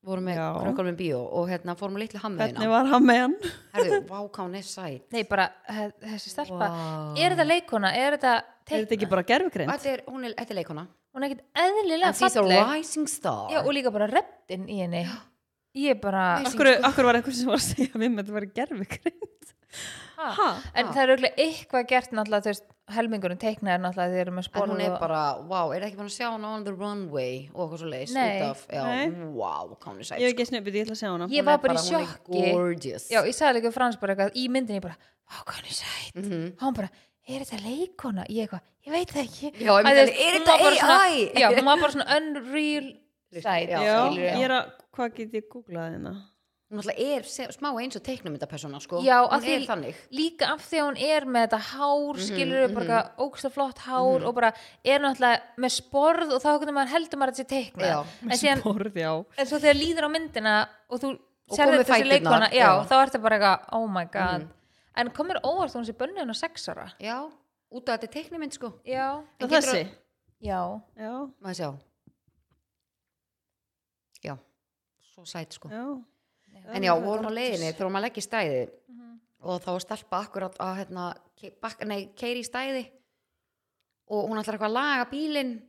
við 0.04 0.10
vorum 0.12 0.26
með 0.28 0.36
Já. 0.38 0.46
krökkar 0.60 0.86
með 0.90 0.96
bíó 1.00 1.20
og 1.40 1.46
hérna 1.48 1.74
fórum 1.80 1.94
með 1.96 2.02
litlu 2.04 2.20
Hvernig 2.20 2.40
hammiðina. 2.40 2.68
var 2.74 2.88
hann 2.92 3.06
með 3.08 3.20
hann? 3.22 3.36
Herðu, 3.74 4.00
vá, 4.10 4.18
hvað 4.28 4.42
hún 4.44 4.56
er 4.60 4.66
sæt. 4.68 5.06
nei 5.16 5.22
bara 5.30 5.46
þessi 6.04 6.32
stelpa, 6.34 6.68
Vá. 6.68 6.82
er 7.24 7.34
þetta 7.34 7.46
leikona 7.48 7.92
er 7.96 8.18
þetta 8.18 8.34
Er 8.64 8.80
þetta 8.80 8.80
ekki 8.84 8.96
teikna 9.04 9.10
bara 9.12 9.24
gerfugrind? 9.28 9.70
Þetta 9.74 9.90
er, 9.94 10.02
hún 10.08 10.24
er, 10.28 10.34
þetta 10.38 10.54
er 10.54 10.58
leikona. 10.60 10.84
hún 11.14 11.24
er 11.24 11.30
ekkert 11.32 11.64
eðlilega 11.64 12.06
And 12.12 12.16
she's 12.20 12.36
a 12.36 12.40
falleg 12.40 12.68
rising 12.70 13.08
star. 13.12 13.48
já, 13.52 13.58
og 13.64 13.72
líka 13.76 13.92
bara 13.92 14.06
reddin 14.12 14.68
í 14.68 14.78
henni 14.84 15.02
ég 15.74 15.98
bara 16.00 16.22
Nei, 16.40 16.48
Akkur, 16.52 16.70
akkur 16.90 17.08
var 17.08 17.18
eitthvað 17.18 17.34
sem 17.40 17.50
var 17.50 17.58
að 17.58 17.66
segja 17.66 17.98
við 17.98 18.12
með 18.14 18.20
þetta 18.22 18.36
var 18.38 18.46
gerfugrind? 18.60 19.52
ha. 20.20 20.28
Ha? 20.38 20.48
en 20.78 20.92
það 20.94 21.02
er 21.02 21.12
auðvitað 21.16 21.40
eitthvað 21.48 21.88
gert 21.90 22.12
náttúrulega 22.14 22.44
þú 22.46 22.52
veist, 22.52 22.66
helmingurinn 22.92 23.38
teiknaði 23.40 23.80
náttúrulega 23.80 24.12
þegar 24.12 24.20
eru 24.26 24.32
með 24.36 24.42
En 24.44 24.48
spór 24.48 24.68
hún 24.68 24.80
er 24.84 24.96
bara, 25.00 25.20
wow, 25.48 25.70
er 25.72 25.80
það 25.80 25.86
ekki 25.88 25.96
búin 26.00 26.10
að 26.10 26.16
sjá 26.18 26.26
hana 26.34 26.48
on 26.58 26.64
the 26.64 26.72
runway 26.74 27.48
og 27.54 27.60
eitthvað 27.64 27.78
svo 27.80 27.88
leiðis 27.94 28.12
Nei. 28.12 28.26
út 28.34 28.44
af, 28.50 28.66
já, 28.68 28.82
Nei. 28.84 29.28
wow, 29.32 29.70
hvað 29.80 29.88
hún 29.94 29.98
er 30.04 30.08
sæt. 30.10 30.18
Ég 30.20 30.26
hef 30.28 30.34
ekki 30.34 30.46
snöpið, 30.50 30.74
ég 30.76 30.84
ætla 30.84 30.96
að 30.96 31.00
segja 31.00 31.12
hana. 31.14 31.28
Ég 31.32 31.40
Hún 31.40 31.46
var 31.48 31.54
er 31.54 31.62
bara 31.64 31.74
í 31.74 31.76
hún 31.76 31.84
er 31.84 32.04
sjokki. 32.04 32.52
gorgeous. 32.52 33.08
já, 33.10 33.20
ég 33.24 33.34
sagði 33.38 33.56
líka 33.60 33.72
frans 33.72 33.96
bara 33.96 34.14
eitthvað 34.14 34.36
í 34.36 34.44
myndinni 34.52 34.78
ég 34.80 34.82
bara, 34.82 34.96
hann 35.24 35.64
er 35.64 35.72
sætt 35.80 36.14
Mhm. 36.20 36.44
og 36.58 36.60
hann 36.60 36.74
bara, 36.74 36.90
er 37.26 37.40
þetta 37.40 37.62
leikona 37.64 38.24
ég 38.28 38.44
eitthvað, 38.44 38.60
ég 38.86 38.92
veit 38.92 39.08
það 39.08 39.24
ekki 39.24 39.52
Já, 39.64 39.72
ég 39.80 39.84
myndi 39.84 40.00
er 40.04 40.34
hún 40.34 40.44
þetta 40.44 40.58
bara 40.60 41.00
AI? 41.00 41.30
já, 41.40 41.48
hún 41.56 41.64
var 41.64 41.80
bara 41.80 41.92
svona 41.92 42.16
unreal 42.16 42.92
sætt 43.32 43.68
Já, 43.70 43.80
Já, 43.80 43.96
skilurðu. 44.12 44.36
ég 44.36 44.44
er 44.44 44.50
að, 44.50 44.70
hvað 44.92 45.14
get 45.16 45.32
ég 45.32 45.48
googlað 45.48 45.88
hérna? 45.94 46.14
Alltaf 46.78 46.98
er 46.98 47.22
smá 47.52 47.70
eins 47.80 47.96
og 47.96 48.02
teiknumyndapersona, 48.02 48.80
sko. 48.80 49.00
Já, 49.02 49.20
hún 49.26 49.32
af 49.32 49.42
því- 49.42 49.54
er 49.54 49.66
þannig. 49.68 49.94
líka 50.10 50.46
af 50.52 50.60
því 50.70 50.78
að 50.80 50.86
hún 50.88 50.98
er 51.02 51.24
með 51.26 51.46
þetta 51.48 51.60
hár 51.60 52.14
Mhm, 52.14 52.26
skilur 52.28 52.68
við 52.68 52.74
bara 52.74 53.02
mm 53.02 53.10
ógsta 53.24 53.50
flott 53.50 53.78
hár 53.78 54.24
og 54.26 54.34
bara 54.34 54.52
er 54.84 54.98
náttúrulega 55.00 55.40
með 55.58 55.72
sporð 55.80 56.32
og 56.32 56.42
þá 56.42 56.48
maður 56.74 56.88
heldur 56.94 57.18
maður 57.18 57.30
að 57.30 57.34
þetta 57.34 57.44
sé 57.44 57.48
teikna 57.48 57.84
Já, 57.86 58.04
en, 58.22 58.28
síðan, 58.30 58.62
já. 58.94 59.24
en 59.38 59.46
svo 59.46 59.58
þegar 59.58 59.74
líður 59.80 60.04
á 60.04 60.10
myndina 60.10 60.68
og 60.90 61.00
þú 61.00 61.18
Og 61.50 61.58
komið 61.58 61.84
þessi 61.84 62.08
leikona 62.08 62.48
já, 62.50 62.58
já. 62.64 62.80
Mhm. 62.80 62.88
þá 62.88 63.06
ertu 63.06 63.22
bara 63.22 63.38
eitthvað, 63.38 63.68
oh 63.72 63.86
my 63.86 64.04
god 64.06 64.48
en 64.96 65.10
komur 65.10 65.40
óvart 65.44 65.74
hún 65.74 65.84
sé 65.84 65.92
bönnuðin 65.92 66.30
á 66.30 66.34
sex 66.36 66.68
ára 66.68 66.92
Já, 67.00 67.30
út 67.72 67.88
af 67.88 68.00
þetta 68.00 68.10
teiknumynd, 68.12 68.52
sko. 68.54 68.72
já, 68.86 69.18
En 69.40 69.44
Og 69.44 69.50
getur- 69.50 69.72
þessi? 69.74 69.88
já, 70.42 70.82
Já, 70.96 71.30
Maður 71.42 71.54
sjá. 71.54 71.78
Já, 74.24 74.38
svo 75.14 75.24
sæt, 75.26 75.52
sko. 75.52 75.68
já. 75.68 76.04
En 76.72 76.82
já, 76.82 76.94
vorum 76.96 77.28
á 77.28 77.32
leiðinni 77.36 77.72
þegar 77.76 78.00
leggja 78.00 78.22
í 78.22 78.28
stæði. 78.28 78.62
Mhm. 78.88 79.10
og 79.44 79.60
þá 79.60 79.66
var 79.72 79.80
stelpa 79.84 80.20
akkurat 80.24 80.54
að 80.58 80.76
hérna, 80.78 81.14
ke- 81.36 81.52
bakka, 81.60 81.84
nei, 81.84 82.06
keiri 82.16 82.40
í 82.40 82.48
stæði. 82.48 82.84
Og 84.08 84.28
hún 84.30 84.38
ætlar 84.40 84.56
eitthvað 84.56 84.70
að 84.70 84.78
laga 84.78 85.10
bílinn. 85.10 85.62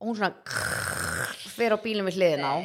Og 0.00 0.08
hún 0.08 0.16
svona 0.16 0.34
fyrir 1.54 1.76
á 1.76 1.78
bílinn 1.78 2.06
við 2.08 2.18
hliðina 2.18 2.50
á. 2.50 2.58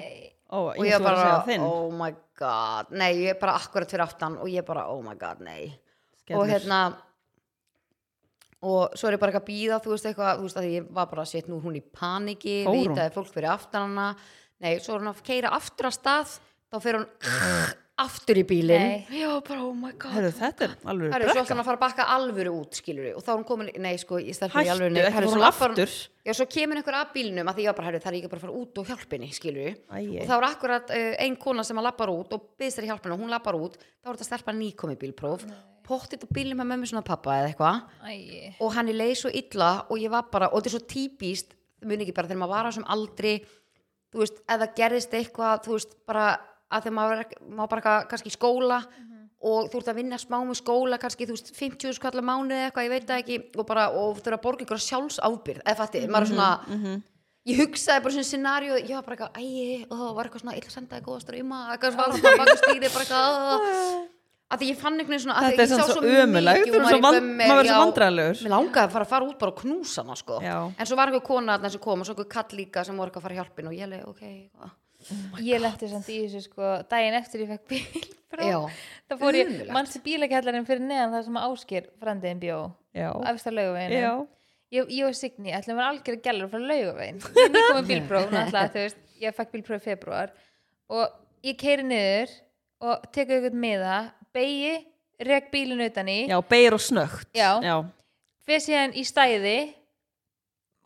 Ó, 0.49 0.57
og 0.73 0.81
ég 0.81 0.97
bara, 1.03 1.43
oh 1.61 1.91
my 1.93 2.09
god. 2.35 2.89
Nei, 2.89 3.13
ég 3.21 3.35
er 3.35 3.39
bara 3.39 3.53
akkurat 3.59 3.87
fyrir 3.91 4.01
aftan 4.07 4.39
og 4.41 4.47
ég 4.49 4.65
bara, 4.65 4.87
oh 4.89 5.03
my 5.05 5.13
god, 5.13 5.39
nei. 5.45 5.79
Skellur. 6.23 6.41
og 6.41 6.47
hérna 6.49 6.79
og 8.61 8.95
svo 8.97 9.07
er 9.07 9.15
ég 9.15 9.21
bara 9.21 9.31
eitthvað 9.31 9.45
að 9.45 9.51
býða 9.53 9.77
þú 9.83 9.93
veist 9.93 10.07
eitthvað, 10.09 10.39
þú 10.39 10.47
veist 10.47 10.57
að 10.59 10.69
ég 10.73 10.87
var 10.97 11.05
bara 11.07 11.21
að 11.23 11.31
setja 11.31 11.51
nú 11.53 11.61
hún 11.63 11.77
í 11.79 11.83
paniki, 11.95 12.55
vitaði 12.67 13.13
fólk 13.15 13.29
fyrir 13.31 13.53
aftan 13.53 13.85
hana. 13.93 14.15
Nei, 14.59 14.73
svo 14.83 14.95
er 14.97 15.03
hún 15.03 15.13
að 15.13 15.21
keira 15.23 15.53
aftur 15.55 15.87
að 15.87 15.95
stað 15.95 16.33
þá 16.69 16.81
fyrir 16.83 17.01
hún 17.01 17.77
aftur 17.99 18.39
í 18.39 18.43
bílinn. 18.47 19.01
Já, 19.11 19.27
bara 19.43 19.63
oh 19.65 19.73
my 19.75 19.91
god. 19.99 20.13
Herru, 20.15 20.29
þetta 20.35 20.65
er 20.65 20.75
alveg 20.87 21.13
Herru, 21.13 21.25
svo 21.27 21.33
brekka. 21.35 21.49
hann 21.49 21.61
að 21.61 21.67
fara 21.67 21.77
að 21.77 21.81
bakka 21.83 22.05
alvöru 22.13 22.53
út, 22.55 22.77
skilur 22.79 23.09
og 23.17 23.23
þá 23.25 23.31
er 23.33 23.35
hún 23.35 23.47
komin, 23.49 23.71
nei 23.83 23.97
sko, 23.99 24.19
í 24.21 24.35
stelpur 24.35 24.61
í 24.61 24.69
Hættu, 24.69 24.75
alvöru 24.75 25.01
ekki 25.01 25.15
fór 25.17 25.27
hún 25.33 25.47
aftur? 25.49 25.95
Já, 26.23 26.33
svo 26.37 26.47
kemur 26.53 26.79
einhver 26.79 26.97
að 26.99 27.11
bílnum 27.17 27.51
að 27.51 27.57
því 27.57 27.65
ég 27.65 27.71
var 27.71 27.77
bara, 27.79 27.89
herru, 27.89 28.01
það 28.05 28.11
er 28.11 28.17
ekki 28.19 28.31
bara 28.31 28.39
að 28.39 28.45
fara 28.45 28.61
út 28.61 28.79
og 28.79 28.91
hjálpa 28.93 29.17
henni, 29.17 29.31
skilur 29.35 29.73
og 29.73 30.29
það 30.29 30.33
var 30.35 30.47
akkurat 30.47 30.95
uh, 30.95 31.11
ein 31.25 31.37
kona 31.43 31.67
sem 31.67 31.81
að 31.81 31.87
lappar 31.89 32.13
út 32.13 32.37
og 32.37 32.47
byggðist 32.55 32.79
þér 32.79 32.89
hjálpa 32.93 33.09
henni 33.09 33.17
og 33.17 33.23
hún 33.25 33.33
lappar 33.35 33.59
út. 33.59 33.77
Þá 33.99 34.11
var 34.11 34.19
þetta 34.19 34.29
stelpa 34.29 34.55
nýkomi 34.55 34.97
bílpróf. 35.03 35.45
Pottit 35.89 36.23
á 36.23 36.27
bílnum 36.31 36.59
með 36.61 36.69
mömmu 36.71 36.87
svona 36.91 37.03
pappa 37.03 37.39
eða 37.41 37.49
eitthvað. 37.51 38.59
Og 38.61 38.75
hann 38.77 38.91
er 38.93 38.99
leið 38.99 39.15
svo 39.23 39.31
illa 39.33 39.71
og 39.89 39.99
ég 39.99 40.13
var 40.13 40.29
bara, 40.31 40.51
og 40.53 40.61
þetta 40.61 40.69
er 40.69 40.75
svo 40.77 40.85
típist 40.87 41.55
muni 41.83 42.05
ekki 42.05 42.13
bara 42.15 42.29
þegar 42.29 42.43
maður 42.43 42.53
var 42.53 42.69
á 42.69 42.71
sem 42.77 42.85
aldri. 42.93 43.33
Þú 44.13 44.21
veist, 44.21 44.39
ef 44.45 44.61
það 44.61 44.75
gerðist 44.77 45.17
eitthvað 45.17 45.65
þú 45.65 45.75
veist, 45.75 45.97
bara 46.09 46.27
að 46.69 46.85
þegar 46.85 46.95
maður, 46.99 47.23
maður 47.49 47.71
bara 47.75 47.93
kannski 48.11 48.31
í 48.31 48.35
skóla 48.35 48.79
og 49.39 49.69
þú 49.71 49.79
ert 49.79 49.91
að 49.93 49.99
vinna 50.01 50.17
smá 50.19 50.37
með 50.43 50.57
skóla 50.59 50.97
kannski, 50.99 51.25
þú 51.29 51.35
veist, 51.37 51.53
50 51.55 51.95
skallar 51.95 52.25
mánuði 52.27 52.65
eitthvað, 52.67 52.87
ég 52.89 52.93
veit 52.95 53.07
það 53.07 53.21
ekki 53.23 53.37
og 53.61 53.65
bara, 53.69 53.85
og 53.95 54.17
þú 54.19 54.25
ert 54.27 54.35
að 54.35 54.43
borga 54.43 54.65
einhverja 54.65 54.87
sjálfsábyrð 54.89 55.63
eða 55.63 55.77
fatti, 55.79 56.01
maður 56.11 56.27
er 56.27 56.31
svona 56.33 56.49
ég 57.49 57.61
hugsaði 57.63 58.03
bara 58.03 58.13
svona 58.17 58.27
scenaríu 58.27 58.77
ég 58.83 58.93
var 58.97 59.05
bara 59.07 59.15
eitthvað, 59.15 59.39
æi, 59.39 59.87
og 59.87 59.95
það 60.01 60.15
var 60.19 60.27
eitthvað 60.29 60.43
svona 60.43 60.57
illa 60.59 60.73
sendaði 60.75 61.05
góða 61.07 61.23
ströyma, 61.23 61.59
eitthvað 61.73 61.95
svona 61.95 62.07
var 62.09 62.19
það 62.19 62.41
baka 62.43 62.57
stýri 62.59 62.91
bara 62.93 63.05
eitthvað 63.07 64.17
að 64.49 64.61
því 64.63 64.67
ég 64.71 64.77
fann 64.81 64.95
einhvern 64.97 65.13
veginn 65.13 65.23
svona 65.23 65.37
að 65.39 65.45
Þetta 65.45 65.61
er 65.61 65.67
ég 65.67 65.71
samt 65.71 65.85
svo 65.85 65.93
þú 65.93 65.99
og 65.99 66.09
er 66.09 66.63
svo 66.65 66.79
maður 66.81 66.97
í 66.97 67.01
van- 67.05 67.15
bömmir, 67.15 67.49
maður 67.49 67.59
verður 67.59 67.69
svo 67.69 67.75
já. 67.75 67.81
vandræðalegur. 67.85 68.39
Mér 68.43 68.53
langaði 68.55 68.81
að 68.81 68.93
fara 68.95 69.05
að 69.05 69.11
fara 69.13 69.27
út 69.29 69.37
bara 69.43 69.53
og 69.53 69.59
knúsa 69.59 70.01
hana 70.01 70.15
sko. 70.17 70.39
En 70.41 70.89
svo 70.89 70.97
var 70.97 71.11
einhver 71.11 71.25
kona 71.27 71.57
sem 71.69 71.83
kom 71.83 72.01
og 72.01 72.09
svo 72.09 72.15
einhver 72.15 72.29
kall 72.33 72.57
líka 72.57 72.83
sem 72.87 72.97
voru 72.97 73.13
að 73.13 73.21
fara 73.27 73.35
að 73.35 73.41
hjálpin 73.43 73.69
og 73.69 73.77
ég 73.77 73.91
leið, 73.93 74.07
ok, 74.09 74.23
hvað? 75.07 75.43
ég 75.47 75.61
letti 75.63 75.89
samt 75.91 76.09
í 76.11 76.17
þessu 76.25 76.41
sko. 76.47 76.71
Daginn 76.91 77.17
eftir 77.19 77.45
ég 77.45 77.53
fekk 77.53 77.69
bíl 77.71 78.03
það 79.09 79.21
fór 79.21 79.37
ég, 79.39 79.53
mannstu 79.73 80.01
bílakjallarinn 80.05 80.67
fyrir 80.67 80.83
neðan 80.85 81.15
það 81.15 81.23
sem 81.27 81.39
Ásker 81.41 81.87
frændin 82.01 82.41
bjó? 82.41 82.59
Á 82.93 83.31
laugaveginu 83.53 84.27
ég, 84.69 84.91
ég 84.93 85.07
og 85.07 85.15
Signý 85.17 85.53
ætlum 85.55 85.77
að 85.77 85.81
vera 85.81 85.89
algjörða 85.93 86.21
gælur 86.27 86.51
frá 86.51 86.61
laugavegin 86.61 87.23
ég 87.23 87.41
er 87.41 87.55
nýkomið 87.55 87.89
bílpróf 87.89 88.29
veist, 88.75 89.01
ég 89.21 89.35
fekk 89.35 89.55
bílpróf 89.55 89.81
í 89.81 89.89
februar 89.89 90.33
og 90.93 91.17
ég 91.45 91.57
keiri 91.59 91.87
niður 91.87 92.35
og 92.85 93.09
tekur 93.15 93.39
eitthvað 93.39 93.59
miða 93.59 93.97
begi, 94.35 94.75
rek 95.25 95.49
bílinn 95.51 95.83
utan 95.83 96.09
í. 96.11 96.19
Já, 96.29 96.37
beir 96.47 96.77
og 96.77 96.83
snögt 96.83 97.27
Já. 97.35 97.57
já. 97.65 97.75
fyrir 98.45 98.63
síðan 98.63 98.95
í 98.95 99.03
stæði 99.07 99.57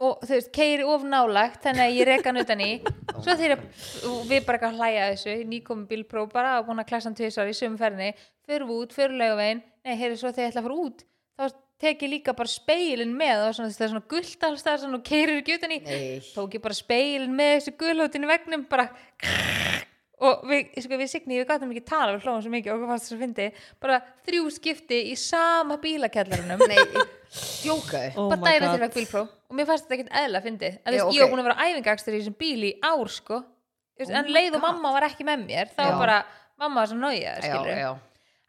og 0.03 0.23
þú 0.25 0.35
veist, 0.35 0.51
keiri 0.55 0.85
of 0.89 1.05
nálagt 1.07 1.63
þannig 1.63 1.85
að 1.85 1.97
ég 1.97 2.09
reka 2.09 2.31
hann 2.31 2.41
utan 2.43 2.63
í. 2.63 2.71
Svo 3.23 3.33
og 3.33 4.23
við 4.27 4.45
bara 4.45 4.59
eitthvað 4.59 4.69
að 4.69 4.79
hlæja 4.79 5.09
þessu 5.13 5.35
nýkomum 5.49 5.87
bílpróf 5.89 6.31
bara 6.33 6.57
og 6.59 6.67
búin 6.67 6.83
að 6.83 6.89
klassa 6.91 7.09
hann 7.09 7.17
tvisar 7.17 7.49
í 7.49 7.55
sömu 7.57 7.79
ferðinni, 7.79 8.13
fyrir 8.47 8.75
út, 8.75 8.95
fyrir 8.95 9.15
laugavegin 9.19 9.63
nei, 9.83 9.95
heyrðu 9.99 10.19
svo 10.19 10.31
þegar 10.31 10.47
ég 10.47 10.53
ætla 10.53 10.63
að 10.63 10.67
fara 10.69 10.81
út 10.83 11.05
þá 11.33 11.61
tek 11.83 12.03
ég 12.05 12.13
líka 12.13 12.35
bara 12.37 12.51
speilin 12.51 13.15
með. 13.17 13.47
Og 13.47 13.57
svona, 13.57 13.73
það 13.73 13.85
er 13.85 13.93
svona 13.93 14.11
gullt 14.13 14.45
alls 14.47 14.65
það 14.65 14.85
og 14.97 15.07
keirir 15.07 15.41
ekki 15.41 15.57
utan 15.57 15.75
í. 15.75 15.79
Tók 16.33 16.57
ég 16.57 16.63
bara 16.63 16.77
speilin 16.77 17.35
með 17.37 17.55
þessu 17.57 17.75
gulhóttin 17.81 18.27
í 18.27 18.31
vegnum 18.31 18.67
bara 18.69 18.87
og 20.23 20.43
við, 20.49 20.73
sko, 20.85 20.99
við 21.01 21.11
Signý, 21.11 21.37
við 21.41 21.47
gáttum 21.49 21.71
ekki 21.73 21.85
tala 21.89 22.15
við 22.15 22.27
hlóðum 22.27 22.43
svo 22.45 22.53
mikið 22.53 22.73
og 22.73 22.77
okkur 22.79 22.91
fannst 22.93 23.07
þess 23.09 23.15
að 23.17 23.23
fyndi. 23.25 23.47
Bara 23.83 24.01
þrjú 24.27 24.51
skipti 24.55 24.99
í 25.11 25.15
sama 25.19 25.77
bílakjallarunum 25.83 26.63
Nei, 26.71 26.77
djókaði. 27.63 28.13
Oh 28.15 28.29
bara 28.31 28.53
God. 28.57 28.67
eftir 28.69 28.85
fekk 28.85 28.99
bílpróf. 28.99 29.33
Og 29.49 29.57
mér 29.59 29.67
fannst 29.69 29.87
þetta 29.87 29.99
ekkert 29.99 30.15
eðla 30.23 30.39
að 30.39 30.47
fyndi 30.49 30.69
en 30.73 30.97
Já, 30.97 31.03
ég 31.03 31.25
var 31.25 31.33
búin 31.33 31.43
að 31.43 31.49
vera 31.49 31.67
æfingakstur 31.67 32.15
í 32.15 32.21
þessum 32.21 32.39
bíl 32.39 32.69
í 32.69 32.71
ár 32.83 33.11
sko. 33.13 33.43
Oh 33.43 33.51
en 34.09 34.31
leið 34.33 34.57
og 34.57 34.63
mamma 34.63 34.93
var 34.95 35.05
ekki 35.09 35.25
með 35.27 35.45
mér 35.45 35.69
þá 35.73 35.83
Já. 35.83 35.89
var 35.91 35.99
bara, 36.01 36.17
mamma 36.61 36.81
var 36.81 36.89
svo 36.89 36.97
nája 36.97 37.35
Já, 37.35 37.43
skilur 37.43 37.77
já. 37.77 37.91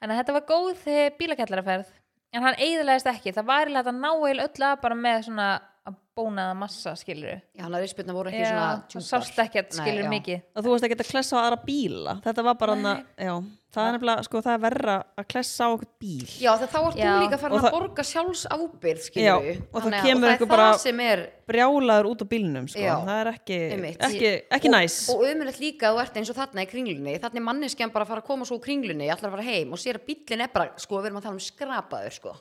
en 0.00 0.14
þetta 0.16 0.36
var 0.38 0.46
góð 0.48 0.86
eh, 0.88 1.10
bílakjallaraferð 1.18 1.90
en 2.34 2.46
hann 2.46 2.56
eiðilegast 2.58 3.10
ekki, 3.12 3.34
það 3.36 3.48
var 3.50 3.68
eiginlega 3.68 3.84
hægt 3.84 3.92
að 3.92 4.00
ná 4.00 4.10
eil 4.30 4.40
öll 4.46 4.64
að 4.70 4.80
bara 4.82 4.98
með 4.98 5.18
svona 5.28 5.48
að 5.52 5.68
bónaða 6.16 6.54
massa 6.56 6.94
skilur 6.96 7.40
Já, 7.54 7.64
hann 7.64 7.74
að 7.74 7.82
rispirna 7.84 8.14
voru 8.14 8.30
ekki 8.30 8.44
Já, 8.44 8.50
svona 8.52 8.70
það 8.70 8.86
djúpar. 8.94 9.08
sást 9.10 9.38
ekkert 9.44 9.74
Nei, 9.74 9.80
skilur 9.82 10.04
já. 10.06 10.10
mikið 10.14 10.40
Og 10.54 10.64
þú 10.64 10.72
varst 10.74 10.86
ekki 10.88 10.96
að 11.00 11.10
klessa 11.10 11.34
á 11.34 11.40
aðra 11.44 11.60
bíla 11.66 12.14
Þetta 12.24 12.44
var 12.48 12.54
bara 12.60 12.74
hann 12.78 12.90
að, 12.94 13.04
já 13.18 13.34
Það 13.74 13.88
er 13.88 13.94
nefnilega, 13.96 14.22
sko, 14.22 14.38
það 14.46 14.52
er 14.54 14.60
verra 14.62 14.92
að 15.18 15.24
klessa 15.32 15.66
á 15.66 15.68
okkur 15.74 15.88
bíl 15.98 16.26
Já, 16.38 16.50
þegar 16.60 16.70
þá 16.70 16.78
ert 16.86 16.98
Já. 17.00 17.08
þú 17.10 17.22
líka 17.24 17.38
farin 17.42 17.54
Og 17.54 17.58
að 17.58 17.64
það- 17.66 17.74
borga 17.74 18.04
sjálfsábyrð, 18.10 19.00
Já, 19.00 19.06
skilur 19.08 19.58
og 19.74 19.82
það 19.82 19.96
kemur 20.04 20.28
og 20.28 20.30
einhver 20.30 20.38
það 20.38 20.44
er 20.44 20.52
bara- 20.54 20.68
það 20.70 20.78
sem 20.84 21.00
er 21.00 21.22
Brjálaður 21.50 22.06
út 22.12 22.22
á 22.22 22.26
bílnum, 22.30 22.68
sko 22.70 22.84
Já. 22.84 22.94
Það 23.04 23.18
er 23.24 23.30
ekki, 23.34 23.58
Einmitt. 23.74 23.98
ekki, 24.06 24.30
ekki 24.54 24.70
og, 24.70 24.74
næs 24.78 24.94
og 25.10 25.24
auðvitað 25.26 25.58
líka 25.66 25.90
að 25.90 25.94
þú 25.98 26.02
ert 26.04 26.16
eins 26.22 26.30
og 26.30 26.36
þarna 26.38 26.62
í 26.62 26.70
kringlunni 26.70 27.18
þannig 27.18 27.42
er 27.42 27.46
manneskjan 27.50 27.92
bara 27.92 28.04
að 28.06 28.08
fara 28.14 28.22
að 28.22 28.28
koma 28.30 28.44
svo 28.46 28.56
úr 28.60 28.64
kringlunni 28.64 29.10
ætlar 29.10 29.28
að 29.32 29.34
fara 29.34 29.48
heim 29.50 29.72
og 29.74 29.78
sér 29.82 29.98
að 29.98 30.06
bíllinn 30.06 30.40
er 30.46 30.54
bara 30.54 30.70
sko, 30.78 31.02
við 31.02 31.06
erum 31.10 31.18
að 31.18 31.22
tala 31.26 31.34
um 31.34 31.42
skrapaður 31.42 32.12
sko. 32.14 32.36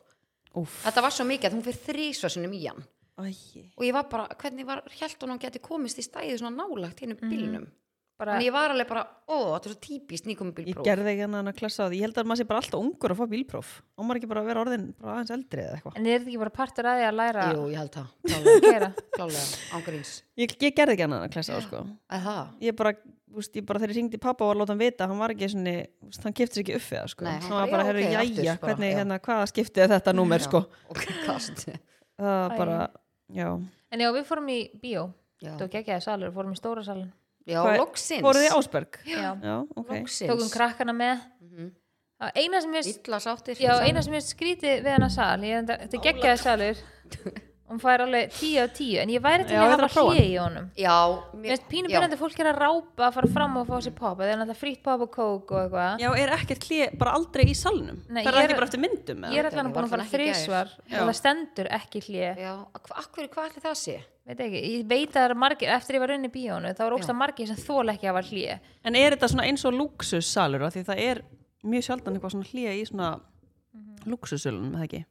Úf, 0.53 0.83
þetta 0.86 1.01
var 1.01 1.09
svo 1.17 1.25
mikið 1.25 1.49
að 1.49 1.53
hún 1.57 1.65
fyrir 1.65 1.81
þrísvarsunum 1.89 2.53
í 2.53 2.67
hann 2.69 2.86
æi. 3.19 3.69
Og 3.78 3.84
ég 3.86 3.93
var 3.93 4.04
bara, 4.10 4.28
hvernig 4.41 4.65
var 4.65 4.82
hjælt 4.89 5.19
hún 5.21 5.30
að 5.30 5.34
hún 5.38 5.41
geti 5.45 5.60
komist 5.62 5.97
í 6.02 6.06
stæði 6.06 6.39
svona 6.41 6.58
nálagt 6.63 6.99
hinn 7.04 7.13
Mhm. 7.19 7.30
bílnum? 7.32 7.67
Bara, 8.17 8.32
þannig 8.38 8.45
ég 8.45 8.52
var 8.54 8.69
alveg 8.69 8.88
bara, 8.88 9.04
ó, 9.28 9.58
þetta 9.58 9.65
er 9.65 9.71
svo 9.73 9.80
típist 9.82 10.26
nýkomum 10.30 10.54
Ég 10.54 10.65
bílpróf. 10.67 10.86
gerði 10.86 11.10
ekki 11.15 11.21
hann 11.26 11.47
að 11.49 11.56
klessa 11.58 11.82
á 11.84 11.89
því. 11.89 11.95
Ég 11.97 12.02
held 12.06 12.13
að 12.21 12.26
maður 12.30 12.38
sé 12.38 12.45
bara 12.47 12.60
alltaf 12.62 12.80
ungur 12.80 13.10
að 13.10 13.17
fá 13.17 13.26
bílpróf. 13.34 13.69
Og 13.97 14.06
maður 14.06 14.17
ekki 14.21 14.30
bara 14.30 14.41
að 14.43 14.45
vera 14.45 14.62
orðin 14.63 14.86
bara 15.02 15.13
aðeins 15.17 15.32
eldri 15.34 15.62
eða 15.63 15.73
eitthvað? 15.80 15.93
En 15.97 16.06
er 16.06 16.19
þetta 16.19 16.30
ekki 16.30 16.39
bara 16.43 16.49
partur 16.54 16.86
að 16.86 16.97
því 17.02 17.06
að 17.10 17.15
læra 17.17 17.41
Jú, 17.54 17.62
ég 17.73 17.78
held 17.82 17.91
það, 17.91 18.08
að 18.23 18.30
klálega, 18.30 18.62
gera 18.69 18.89
klálega 19.17 19.45
ángríns 19.73 20.12
Ég, 20.38 20.49
ég 20.62 20.73
gerði 20.78 20.93
ekki 20.93 21.02
hann 21.08 21.17
að 21.17 21.32
klessa 21.34 21.58
á, 21.58 21.60
sko. 21.65 21.78
Ég 22.62 22.76
bara, 22.78 22.93
úst, 23.34 23.49
ég 23.58 23.65
bara 23.65 23.80
þegar 23.82 23.89
ég 23.89 23.97
syngdi 23.97 24.17
pappa 24.21 24.45
og 24.45 24.49
var 24.54 24.56
að 24.56 24.62
láta 24.62 24.73
hann 24.78 24.84
vita 24.86 25.08
Hann 25.10 25.17
var 25.19 25.34
ekki 25.34 25.49
svona, 25.49 25.73
úst, 26.06 26.21
hann 26.23 26.34
kipti 26.38 26.54
sér 26.54 26.62
ekki 26.67 26.78
upp 26.78 26.86
við 26.86 27.02
það, 27.02 27.10
sko 27.10 27.26
bara, 27.73 27.82
bara, 32.58 32.88
já, 33.34 33.50
en 33.91 34.06
já, 34.06 34.10
við 34.15 34.26
fórum 34.30 34.50
í 34.54 34.60
bíó. 34.82 35.10
Var 35.43 35.67
geggjaði 35.67 36.02
salur, 36.06 36.30
við 36.30 36.38
fórum 36.39 36.56
í 36.56 36.60
stóra 36.60 36.84
salun 36.88 37.12
já 37.50 37.60
loksins. 37.78 38.24
Fóruð 38.24 38.46
þið 38.46 38.58
Ásberg? 38.58 39.00
já. 39.06 39.24
Já, 39.43 39.56
ok. 39.76 39.89
loksins. 39.89 40.30
Tókum 40.32 40.52
krakkana 40.54 40.93
með. 40.96 41.24
Mhm. 41.43 41.72
Það 42.24 42.38
eina 42.39 42.62
sem 42.63 42.72
við 42.72 42.91
illa 42.93 43.19
sáttir. 43.19 43.60
Já, 43.60 43.74
eina 43.84 44.02
sem 44.06 44.13
er 44.15 44.24
skrítið 44.24 44.84
við 44.86 44.93
hana 44.96 45.10
sal 45.12 45.41
ég, 45.43 45.58
enda, 45.60 45.76
þetta 45.82 45.98
er 45.98 46.04
geggjaði 46.08 46.39
salur 46.39 46.84
hún 47.73 47.81
fær 47.83 48.03
alveg 48.05 48.31
10 48.38 48.51
af 48.63 48.71
10 48.77 48.99
en 49.03 49.12
ég 49.13 49.23
væri 49.25 49.47
til 49.49 49.57
Já, 49.57 49.62
að 49.63 49.73
hafa 49.73 49.88
að 49.89 50.09
hlið 50.13 50.29
í 50.29 50.38
honum 50.39 50.69
já, 50.77 50.95
Mér 51.33 51.49
finnst 51.53 51.67
pínu 51.73 51.91
byrjandi 51.91 52.19
fólk 52.21 52.39
er 52.43 52.49
að 52.53 52.62
rápa 52.63 53.07
að 53.09 53.17
fara 53.17 53.31
fram 53.33 53.57
og 53.59 53.67
fá 53.67 53.75
sér 53.88 53.95
pop 53.97 54.17
það 54.21 54.31
er 54.31 54.39
náttúrulega 54.43 54.62
frýtt 54.62 54.81
pop 54.86 55.03
og 55.07 55.12
kók 55.17 55.51
og 55.57 55.59
eitthvað 55.63 56.03
Já, 56.05 56.09
er 56.23 56.33
ekkert 56.38 56.67
hlið 56.69 56.95
bara 57.01 57.15
aldrei 57.17 57.45
í 57.49 57.57
salnum? 57.57 57.99
Nei, 58.07 58.23
Það 58.23 58.38
er 58.38 58.41
ekki 58.47 58.57
bara 58.62 58.69
eftir 58.69 58.83
myndum? 58.86 59.27
ég 59.33 59.41
er 59.43 59.49
ekki, 59.51 59.67
búin 59.73 59.88
að 59.88 59.93
fara 59.97 60.07
þrísvar 60.13 60.73
og 60.79 60.97
það 61.03 61.13
stendur 61.19 61.71
ekki 61.81 62.03
hlið 62.07 62.43
hverju, 62.43 63.29
hvað 63.33 63.49
ætli 63.49 63.63
það 63.67 63.77
sé? 63.83 63.97
veit 64.23 64.39
ekki, 64.39 64.59
ég 64.77 64.83
veit 64.88 65.09
að 65.09 65.17
það 65.17 65.25
er 65.27 65.33
margir 65.36 65.71
eftir 65.75 65.97
ég 65.97 66.03
var 66.05 66.13
unni 66.15 66.29
í 66.29 66.33
bíónu 66.33 66.69
þá 66.77 66.83
var 66.86 66.93
ógst 66.95 67.12
að 67.12 67.17
margir 67.19 67.49
sem 67.49 67.57
þól 67.59 67.91
ekki 67.91 68.07
að 68.07 68.13
hafa 68.13 68.27
hlið 68.29 68.69
En 68.88 68.95
er 68.95 69.15
þetta 69.17 69.29
svona 69.33 69.47
eins 69.49 69.65
og 69.67 69.75
luxussalur? 69.75 70.63
af 70.63 70.73
Því 70.77 70.83
það 70.88 71.01
er 71.03 71.21
mjög 71.63 71.83
sjaldan 71.89 72.15
eitthvað 72.15 72.36
svona 72.38 72.47
hlið 72.53 72.69
í 72.79 72.86
svona 72.88 73.09
Mhm. 73.73 74.05
luxussölunum, 74.05 74.73
eða 74.77 74.86
ekki? 74.88 75.05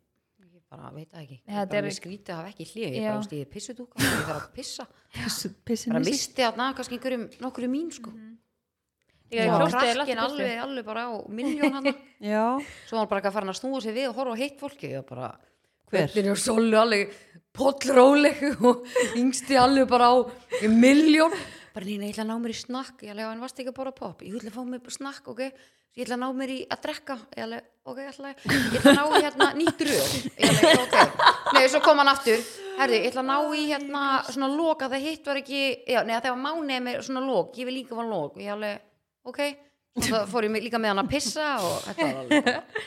Ég 0.73 0.79
bara 0.81 0.91
veit 0.97 1.09
það 1.13 1.23
ekki. 1.23 1.37
Nei, 1.45 1.57
Ég 1.57 1.67
bara 1.69 1.81
með 1.85 1.95
skrítið 1.99 2.33
að 2.33 2.39
hafa 2.39 2.51
ekki 2.53 2.67
hlið. 2.71 2.95
Ég 2.97 3.07
bara 3.07 3.25
stíði 3.27 3.47
pissutúka, 3.53 3.99
ég 4.01 4.23
þarf 4.25 4.39
að 4.39 4.47
pissa. 4.57 4.87
Bara 5.93 6.01
misti 6.07 6.41
þarna 6.47 6.69
kannski 6.79 6.97
einhverjum, 6.97 7.27
nokkru 7.45 7.69
mín, 7.69 7.91
sko. 7.93 8.13
ég 9.33 9.43
er 9.45 9.53
klóstið 9.53 9.91
er 9.91 9.99
Krakkin 9.99 10.23
alveg, 10.23 10.53
alveg 10.65 10.87
bara 10.89 11.03
á 11.13 11.13
miljón 11.29 11.77
hann. 11.77 11.91
Svo 12.89 12.97
var 12.97 13.03
hann 13.03 13.11
bara 13.11 13.21
ekki 13.21 13.31
að 13.33 13.37
fara 13.37 13.53
að 13.53 13.59
snúa 13.61 13.83
sig 13.85 13.97
við 13.99 14.09
og 14.09 14.17
horfa 14.17 14.33
á 14.33 14.41
heitt 14.41 14.57
fólki. 14.63 14.93
Ég 14.97 15.05
bara, 15.09 15.29
Hver? 15.93 16.09
hvernig 16.15 16.33
er 16.33 16.41
Sollu 16.41 16.81
alveg 16.81 17.13
pollróleg 17.53 18.41
og 18.65 18.89
yngsti 19.21 19.61
alveg 19.61 19.91
bara 19.93 20.09
á 20.09 20.17
miljón. 20.73 21.37
Bara 21.73 21.89
neina, 21.89 22.09
ég 22.09 22.13
ætla 22.15 22.25
að 22.27 22.31
ná 22.33 22.43
mér 22.43 22.53
í 22.53 22.57
snakk. 22.59 22.99
Ég 23.03 23.15
ætla 23.15 23.27
að 23.27 23.31
hann 23.33 23.45
varst 23.45 23.63
ekki 23.63 23.73
að 23.73 23.79
bóra 23.79 23.93
pop. 23.97 24.25
Ég 24.27 24.37
ætla 24.37 24.53
að 24.53 24.59
fá 24.59 24.63
mér 24.69 24.95
snakk, 24.97 25.31
ok? 25.33 25.41
Ég 25.93 26.07
ætla 26.07 26.17
að 26.17 26.23
ná 26.23 26.29
mér 26.37 26.53
í 26.53 26.59
að 26.73 26.83
drekka. 26.87 27.17
Ég 27.37 27.47
ætla, 27.47 27.59
ok, 27.85 27.99
ég 28.03 28.11
ætla, 28.13 28.33
ég 28.49 28.77
ætla 28.79 28.93
að 28.93 28.99
ná 28.99 29.05
í 29.05 29.23
hérna 29.27 29.49
nýtt 29.59 29.85
röð. 29.89 30.15
Ég 30.41 30.53
ætla, 30.53 30.73
ok. 30.87 31.27
Nei, 31.57 31.67
svo 31.73 31.83
kom 31.85 32.01
hann 32.01 32.13
aftur. 32.13 32.47
Herði, 32.79 33.01
ég 33.03 33.11
ætla 33.11 33.25
að 33.25 33.29
ná 33.33 33.59
í 33.59 33.67
hérna 33.69 34.07
svona 34.29 34.49
lók 34.53 34.87
að 34.87 34.97
það 34.97 35.05
hitt 35.09 35.29
var 35.29 35.43
ekki, 35.43 35.63
já, 35.93 36.01
neða 36.09 36.23
það 36.25 36.35
var 36.37 36.43
mánið 36.47 36.83
með 36.89 37.05
svona 37.09 37.25
lók. 37.27 37.53
Ég 37.61 37.69
vil 37.69 37.77
líka 37.81 37.99
fá 37.99 38.05
lók. 38.09 38.41
Ég 38.41 38.57
ætla, 38.57 38.73
ok. 39.29 39.43
Og 39.93 40.09
það 40.09 40.29
fór 40.33 40.49
ég 40.49 40.65
líka 40.65 40.81
með 40.81 40.95
hann 40.95 41.03
að 41.05 41.13
pissa 41.13 41.49
og 41.61 41.75
þetta 41.91 42.09
var 42.09 42.21
alveg. 42.23 42.85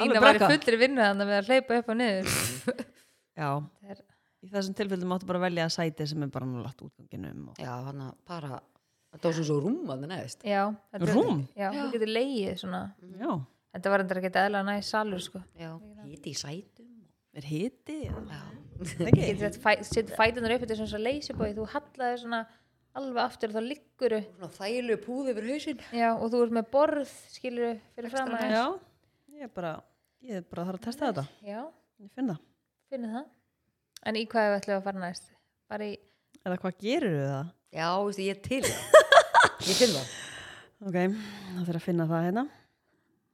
Lína 0.00 0.22
var 0.22 0.38
í 0.38 0.42
fullri 0.42 0.78
vinnu 0.78 1.02
þannig 1.02 1.30
með 1.30 1.38
að 1.40 1.50
hleypa 1.50 1.78
upp 1.80 1.88
og 1.90 1.98
niður 1.98 2.30
já. 3.38 3.50
Í 4.40 4.48
þessum 4.48 4.74
tilfellum 4.78 5.10
máttu 5.12 5.26
bara 5.28 5.42
velja 5.42 5.66
sæti 5.72 6.06
sem 6.08 6.22
er 6.24 6.30
bara 6.32 6.46
nálægt 6.48 6.80
útganginum. 6.86 7.50
Og... 7.52 7.58
Já, 7.60 7.72
hann 7.84 8.04
að 8.06 8.12
bara, 8.28 8.60
þetta 9.12 9.26
var 9.28 9.34
svona 9.36 9.48
svo 9.50 9.56
rúm 9.60 9.80
að 9.84 9.90
það 10.04 10.12
neðist. 10.14 10.44
já, 10.48 10.62
þetta 10.94 11.08
er- 11.08 11.16
Rúm? 11.18 11.42
já, 11.58 11.66
þú 11.76 11.88
getur 11.96 12.12
leið 12.14 12.54
svona 12.62 12.80
Já, 13.20 13.32
þetta 13.74 13.92
var 13.92 14.04
endur 14.04 14.20
ekki 14.22 14.30
eðla 14.44 14.62
næst 14.70 14.94
salur 14.94 15.20
sko 15.26 15.42
Já, 15.60 15.74
hiti 16.06 16.32
í 16.32 16.38
sætum. 16.40 16.88
er 17.36 17.48
hiti? 17.50 17.98
Já. 18.06 18.14
Ekki? 18.80 19.20
getur 19.28 19.42
þetta 19.44 19.60
fæ, 19.60 19.72
setja 19.84 20.16
fætunar 20.16 20.54
upp 20.56 20.64
þetta 20.64 20.72
er 20.72 20.80
svona 20.80 20.92
svo 20.94 21.02
leysibói 21.04 21.50
þú 21.58 21.66
hallaði 21.74 22.22
svona 22.22 22.40
alveg 22.96 23.20
aftur 23.22 23.52
og 23.52 23.58
þá 23.58 23.66
ligguru 23.68 24.22
Svona 24.24 24.48
þægilegu 24.56 25.02
púð 25.04 25.28
yfir 25.34 25.50
hausinn 25.52 25.84
já, 25.94 26.08
og 26.16 26.32
þú 26.32 26.40
ert 26.46 26.56
með 26.56 26.70
borð 26.72 27.12
skilur 27.36 27.76
fyrir 27.94 28.14
fram. 28.16 28.32
Já, 28.40 28.64
ég 29.36 29.44
er 29.46 29.52
bara, 29.54 29.74
ég 30.24 30.40
er 30.40 30.48
bara 30.48 30.64
að 30.64 30.72
þarf 30.72 30.80
að 30.80 30.86
testa 30.88 31.10
þetta. 31.12 31.26
já, 31.44 31.60
Ég 32.00 32.10
finn 32.16 32.32
það. 32.32 33.28
En 34.06 34.16
í 34.16 34.24
hvað 34.30 34.48
við 34.48 34.56
ætlum 34.60 34.78
að 34.78 34.86
fara 34.88 35.02
næst 35.04 35.28
bara 35.70 35.90
í, 35.90 35.98
Eða 36.40 36.56
hvað 36.62 36.78
gerir 36.80 37.16
það? 37.20 37.50
Já, 37.76 37.88
veistu, 38.00 38.22
ég 38.24 38.32
er 38.32 38.40
til. 38.46 38.62
Ég 39.68 39.76
finn 39.76 39.92
það 39.92 40.16
Ok, 40.80 40.96
þá 40.96 41.60
þarf 41.66 41.76
að 41.76 41.84
finna 41.84 42.06
það 42.08 42.22
hérna. 42.24 42.44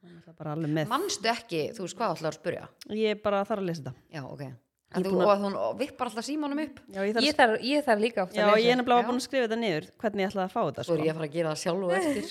Það 0.07 0.31
er 0.33 0.37
bara 0.41 0.55
alveg 0.57 0.73
með. 0.75 0.89
Manstu 0.91 1.31
ekki, 1.31 1.61
þú 1.77 1.85
veist 1.87 1.99
hvað 2.01 2.17
ætlar 2.17 2.33
að 2.33 2.39
spyrja 2.41 2.65
Ég 2.99 3.15
er 3.15 3.21
bara 3.23 3.45
þarf 3.47 3.63
að 3.63 3.69
lesa 3.71 3.85
þetta. 3.85 3.95
Já, 4.11 4.23
ok 4.27 4.43
er 4.47 5.03
þú, 5.03 5.13
búin 5.13 5.23
að- 5.23 5.31
Og 5.31 5.45
hún 5.45 5.79
vippar 5.79 6.09
alltaf 6.11 6.25
símanum 6.27 6.61
upp 6.63 6.81
Já, 6.91 7.01
ég 7.07 7.15
þarf, 7.15 7.25
ég 7.27 7.37
þarf, 7.39 7.55
ég 7.63 7.85
þarf 7.87 8.01
líka 8.03 8.23
oft 8.23 8.35
já, 8.35 8.47
að 8.47 8.59
ég 8.63 8.71
er 8.73 8.77
nefnilega 8.81 9.03
Já. 9.03 9.09
búin 9.11 9.21
að 9.21 9.27
skrifa 9.27 9.47
þetta 9.47 9.59
niður, 9.63 9.87
hvernig 10.03 10.23
ég 10.23 10.31
ætlaði 10.31 10.47
að 10.47 10.55
fá 10.55 10.61
þetta. 10.67 10.85
Svo 10.87 10.95
er 10.95 10.99
Sko. 10.99 11.07
ég 11.07 11.11
að 11.11 11.17
fara 11.21 11.27
að 11.27 11.37
gera 11.37 11.51
það 11.55 11.63
sjálf 11.63 11.83
og 11.87 11.95
eftir 12.01 12.29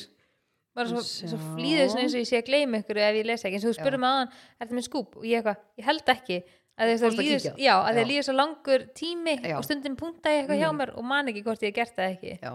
bara 0.75 0.89
svo, 0.91 1.01
svo 1.05 1.27
svona 1.31 2.03
eins 2.03 2.15
og 2.15 2.19
ég 2.19 2.27
sé 2.27 2.39
að 2.41 2.47
gleyma 2.49 2.79
ykkur 2.83 2.97
ef 2.99 3.15
ég 3.15 3.25
lesa 3.29 3.47
ekki, 3.47 3.55
eins 3.59 3.65
og 3.65 3.71
þú 3.71 3.77
spurði 3.79 3.99
mig 4.03 4.09
aðan 4.11 4.31
er 4.59 4.67
það 4.67 4.75
með 4.75 4.87
skúp 4.89 5.15
og 5.15 5.23
ég 5.29 5.39
eitthvað, 5.39 5.61
ég 5.79 5.85
held 5.87 6.11
ekki 6.15 6.39
að 6.75 6.91
það 6.91 7.05
að 7.07 7.19
líður, 7.19 8.07
líður 8.09 8.25
svo 8.27 8.35
langur 8.35 8.81
tími 8.97 9.35
Já. 9.39 9.55
og 9.57 9.63
stundin 9.67 9.95
punkta 9.99 10.33
ég 10.33 10.43
eitthvað 10.43 10.61
hjá 10.63 10.69
mér 10.75 10.91
og 10.95 11.03
man 11.07 11.31
ekki 11.31 11.43
hvort 11.45 11.63
ég 11.63 11.71
hef 11.71 11.77
gert 11.79 11.95
það 11.95 12.11
ekki 12.15 12.33
Já, 12.41 12.51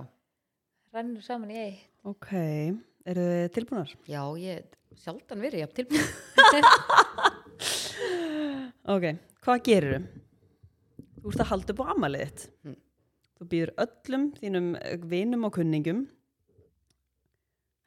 rennur 0.97 1.25
saman 1.25 1.55
í 1.55 1.59
eitt 1.63 1.87
Ok, 2.11 2.31
eru 3.07 3.25
þið 3.29 3.51
tilbúnar? 3.57 3.91
já 4.09 4.23
ég 4.41 4.57
sjaldan 5.01 5.43
verið 5.45 5.65
jafn 5.65 5.77
tilbúin 5.81 6.07
Ok, 8.91 9.05
hvað 9.45 9.65
gerir 9.67 9.93
þau? 9.97 10.07
Þú 11.21 11.33
ert 11.33 11.43
að 11.45 11.51
halda 11.51 11.75
upp 11.75 11.83
á 11.85 11.93
amalið 11.93 12.23
þitt. 12.25 12.45
Mm. 12.65 12.77
Þú 13.37 13.47
býður 13.53 13.73
öllum 13.85 14.25
þínum 14.39 14.69
vinum 15.11 15.47
og 15.49 15.53
kunningum 15.57 16.01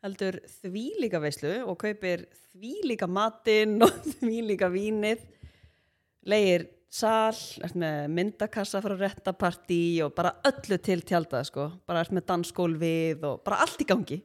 heldur 0.03 0.37
þvílíka 0.59 1.21
veislu 1.23 1.53
og 1.65 1.77
kaupir 1.81 2.25
þvílíka 2.51 3.07
matinn 3.09 3.77
og 3.85 3.93
þvílíka 4.19 4.69
vínið 4.73 5.23
leigir 6.29 6.67
sal, 6.93 7.33
ert 7.65 7.77
með 7.79 8.11
myndakassa 8.13 8.81
frá 8.83 8.93
réttapartí 8.97 9.81
og 10.05 10.13
bara 10.17 10.35
öllu 10.45 10.77
til 10.83 11.01
tjaldað 11.01 11.47
sko, 11.49 11.67
bara 11.89 12.03
ert 12.05 12.13
með 12.13 12.27
dansgólfið 12.29 13.25
og 13.29 13.41
bara 13.45 13.63
allt 13.65 13.81
í 13.81 13.87
gangi. 13.89 14.19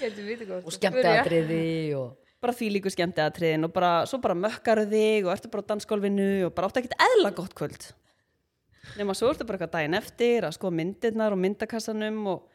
Vita 0.00 0.46
hvað 0.48 0.64
Og 0.66 0.74
skemmtiatriði 0.74 1.66
og 1.98 2.16
bara 2.40 2.56
þvílíku 2.56 2.90
skemmtiatriðin 2.92 3.68
og 3.68 3.74
bara, 3.74 3.90
svo 4.08 4.20
bara 4.22 4.38
mökkaru 4.38 4.86
þig 4.88 5.28
og 5.28 5.34
ertu 5.34 5.50
bara 5.52 5.66
á 5.68 5.70
dansgólfinu 5.74 6.30
og 6.48 6.54
bara 6.56 6.70
áttu 6.70 6.80
ekkert 6.80 7.04
eðla 7.04 7.34
gott 7.36 7.54
kvöld. 7.58 7.90
Nema 8.96 9.14
svo 9.14 9.28
ertu 9.30 9.44
bara 9.44 9.60
eitthvað 9.60 9.74
daginn 9.76 9.98
eftir 10.00 10.48
að 10.48 10.56
skoða 10.56 10.78
myndirnar 10.80 11.36
og 11.36 11.42
myndakassanum 11.44 12.20
og, 12.32 12.46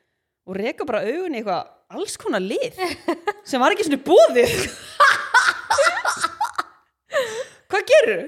og 0.50 0.58
reka 0.58 0.88
bara 0.90 1.06
augun 1.06 1.38
í 1.38 1.44
eitthvað 1.44 1.70
alls 1.96 2.18
konar 2.18 2.42
lið 2.42 2.82
sem 3.46 3.62
var 3.62 3.76
ekki 3.76 3.86
svona 3.86 4.02
búðið 4.10 4.66
hvað 7.86 7.94
gerur? 7.94 8.26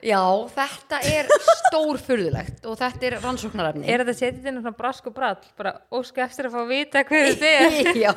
Já, 0.00 0.20
þetta 0.54 1.00
er 1.04 1.28
stórfurðulegt 1.66 2.64
og 2.68 2.78
þetta 2.80 3.06
er 3.06 3.16
rannsóknarefni. 3.20 3.84
Er 3.84 4.00
þetta 4.00 4.16
setið 4.16 4.48
inn 4.48 4.62
svona 4.62 4.78
brask 4.78 5.10
og 5.10 5.16
brall? 5.16 5.42
Bara 5.60 5.74
óska 5.92 6.24
eftir 6.24 6.48
að 6.48 6.56
fá 6.56 6.62
að 6.62 6.72
vita 6.72 7.02
hver 7.04 7.28
þetta 7.28 7.50
er? 7.66 7.92
Já. 8.06 8.14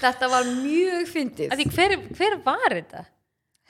Þetta 0.00 0.30
var 0.32 0.50
mjög 0.50 1.06
fyndið. 1.10 1.54
Því 1.54 1.68
hver, 1.76 1.96
hver 2.18 2.36
var 2.44 2.74
þetta? 2.74 3.06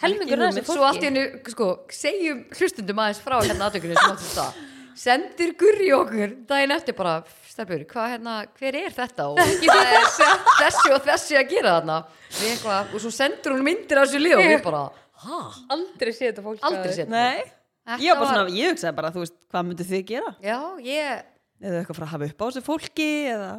Helmingur 0.00 0.40
Ekki 0.46 0.62
þessu 0.62 0.72
Svo 0.72 0.88
allt 0.88 0.96
í 0.96 1.04
fólki 1.04 1.08
hennu, 1.10 1.24
sko, 1.52 1.68
segjum 1.92 2.42
hlustundum 2.56 3.02
aðeins 3.04 3.20
frá 3.20 3.36
hérna 3.42 3.68
aðtökunni 3.68 3.98
sem 3.98 4.14
áttu 4.14 4.30
það 4.32 4.60
sendir 5.00 5.54
gurri 5.60 5.90
okkur 5.96 6.32
daginn 6.48 6.74
eftir 6.74 6.96
bara, 6.96 7.20
stelpur, 7.60 7.84
hvað 7.92 8.08
hérna 8.14 8.34
hver 8.58 8.76
er 8.80 8.94
þetta 8.96 9.26
og 9.30 9.38
er 9.44 10.10
þessi 10.60 10.92
og 10.94 11.00
þessi 11.06 11.38
að 11.40 11.48
gera 11.52 11.76
þarna? 11.78 11.96
Eitthvað, 12.40 12.92
og 12.96 13.04
svo 13.04 13.12
sendur 13.14 13.54
hún 13.56 13.64
myndir 13.66 14.00
af 14.00 14.08
þessu 14.08 14.20
lið 14.22 14.36
og 14.38 14.44
við 14.48 14.62
bara, 14.66 14.82
hæ? 15.24 15.38
aldrei 15.76 16.12
séð 16.16 16.28
þetta 16.30 16.44
fólk 16.46 16.66
Aldrei 16.70 16.94
séð 16.96 17.12
Nei, 17.12 17.40
Þetta 17.90 18.04
ég 18.04 18.12
var 18.14 18.20
bara 18.24 18.34
svona, 18.36 18.54
ég 18.56 18.74
hugsaði 18.74 18.96
bara, 19.00 19.12
þú 19.14 19.24
veist, 19.24 19.36
hvað 19.50 19.66
myndu 19.70 19.86
þið 19.88 20.04
gera? 20.10 20.32
Já, 20.44 20.58
ég, 20.86 21.24
Eða 21.60 21.80
eitthvað 21.82 21.98
frá 22.00 22.06
að 22.06 22.12
hafa 22.14 22.28
upp 22.30 22.40
á 22.40 22.46
þessu 22.48 22.64
fólki 22.66 23.08
eða? 23.34 23.50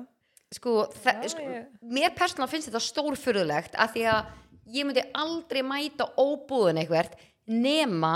Sko, 0.52 0.72
Já, 1.06 1.12
sko 1.32 1.44
ég- 1.48 1.68
mér 1.96 2.14
persónulega 2.18 2.52
finnst 2.52 2.68
þetta 2.72 2.84
stórfurðulegt 2.84 3.78
af 3.80 3.94
því 3.94 4.06
að 4.12 4.32
ég 4.76 4.88
myndi 4.88 5.04
aldrei 5.16 5.62
mæta 5.64 6.10
óbúðin 6.20 6.82
eitthvert 6.82 7.14
nema 7.48 8.14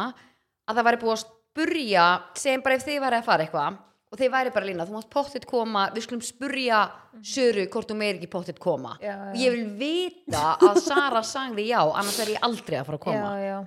að 0.65 0.79
það 0.79 0.87
væri 0.89 1.01
búið 1.03 1.13
að 1.15 1.21
spurja 1.25 2.05
segjum 2.35 2.63
bara 2.65 2.75
ef 2.79 2.85
þið 2.87 2.99
væri 3.05 3.19
að 3.21 3.27
fara 3.29 3.45
eitthvað 3.45 3.77
og 4.13 4.19
þið 4.19 4.31
væri 4.35 4.51
bara 4.55 4.69
lína, 4.69 4.85
þú 4.87 4.95
mátt 4.97 5.09
pottitt 5.11 5.45
koma. 5.49 5.87
Við 5.95 6.05
skulum 6.07 6.23
spurja 6.25 6.81
Söru 7.25 7.65
hvort 7.73 7.89
þú 7.89 7.95
meir 7.99 8.17
ekki 8.19 8.29
pottitt 8.31 8.59
koma. 8.61 8.97
Já, 9.01 9.13
já. 9.15 9.29
og 9.31 9.39
ég 9.41 9.55
vil 9.55 9.69
vita 9.79 10.43
að 10.63 10.81
Sara 10.85 11.23
sagði 11.25 11.69
já 11.71 11.79
annars 11.83 12.19
er 12.23 12.35
ég 12.35 12.43
aldrei 12.45 12.77
að 12.81 12.91
fara 12.91 12.99
að 12.99 13.07
koma. 13.07 13.31
já, 13.39 13.47
já. 13.49 13.57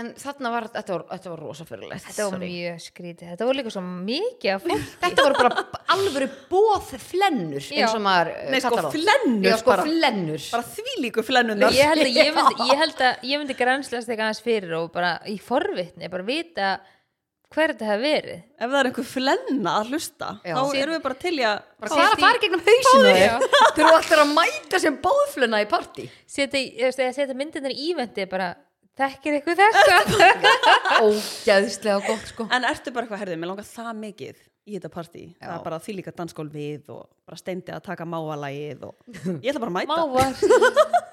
en 0.00 0.12
þarna 0.14 0.50
var, 0.54 0.66
þetta 0.70 0.92
var, 0.94 1.04
þetta 1.10 1.30
var 1.32 1.40
rosafurðulegt 1.42 2.04
þetta 2.06 2.26
var 2.28 2.34
sorry. 2.36 2.50
mjög 2.52 2.82
skrítið. 2.84 3.30
Þetta 3.32 3.48
var 3.48 3.56
líka 3.58 3.72
svo 3.74 3.82
mikið 3.88 4.52
af 4.54 4.68
fólk 4.68 4.84
þetta 5.02 5.24
voru 5.26 5.40
bara 5.40 5.64
alvöru 5.96 6.28
bóð 6.52 6.92
flennur 7.08 7.66
eins 7.74 7.96
og 7.96 8.04
maður 8.04 8.30
eh, 8.36 8.52
Nei, 8.54 8.60
sko, 8.62 8.78
flennur 8.94 9.50
já, 9.50 9.56
sko, 9.58 9.72
bara. 9.72 9.88
flennur. 9.88 10.46
bara 10.54 10.68
þvílíku 10.76 11.26
flennunar 11.26 11.74
ég 11.74 11.90
held 11.90 12.04
að 12.06 12.20
ég 12.20 12.30
myndi, 12.38 12.68
ég 12.70 12.84
held 12.84 13.04
að 13.08 13.26
ég 13.32 13.42
myndi 13.42 13.58
grænslast 13.58 14.06
eitthvað 14.06 14.28
aðeins 14.28 14.44
fyrir 14.46 14.76
og 14.78 14.92
bara 14.94 15.16
í 15.26 15.36
forvitni 15.42 16.12
bara 16.14 16.28
vita 16.30 16.70
hver 17.50 17.72
þetta 17.72 17.86
hefði 17.88 18.10
verið? 18.14 18.40
Ef 18.54 18.70
það 18.70 18.78
er 18.80 18.88
einhver 18.90 19.06
flenna 19.10 19.74
að 19.80 19.90
hlusta 19.90 20.30
Já. 20.46 20.54
þá 20.54 20.80
erum 20.80 20.94
við 20.94 21.04
bara 21.06 21.18
til 21.24 21.32
í 21.34 21.44
að 21.48 21.56
bara 21.82 21.90
hvað 21.90 22.02
er 22.04 22.14
að 22.14 22.24
fara 22.24 22.42
gegnum 22.44 22.64
hausinu 22.66 23.14
þú 23.76 23.84
eru 23.84 23.94
alltaf 23.96 24.22
að 24.22 24.34
mæta 24.36 24.80
sem 24.84 24.98
bóðfluna 25.02 25.62
í 25.64 25.68
partí. 25.70 26.06
Setja, 26.30 27.26
myndinir 27.34 27.74
í 27.74 27.88
ívendi 27.90 28.28
bara 28.30 28.52
þekkir 29.00 29.38
eitthvað 29.40 29.64
þetta? 29.64 30.30
Ógæðslega 31.08 31.98
gott 32.06 32.30
sko. 32.30 32.48
En 32.54 32.68
ertu 32.70 32.94
bara 32.94 33.06
eitthvað, 33.06 33.24
herðið, 33.24 33.42
mér 33.42 33.52
langar 33.52 33.68
það 33.68 33.92
mikið 34.04 34.40
í 34.70 34.76
þetta 34.76 34.94
partí, 34.94 35.26
það 35.40 35.54
er 35.56 35.62
bara 35.66 35.82
þvílíka 35.82 36.14
dansgólfið 36.14 36.90
og 36.94 37.06
bara 37.26 37.40
steindi 37.40 37.74
að 37.74 37.86
taka 37.90 38.06
máalægið 38.06 38.90
og 38.90 39.14
ég 39.40 39.50
ætla 39.50 39.64
bara 39.64 39.72
að 39.72 39.78
mæta. 39.80 40.02
Mávar. 40.04 41.00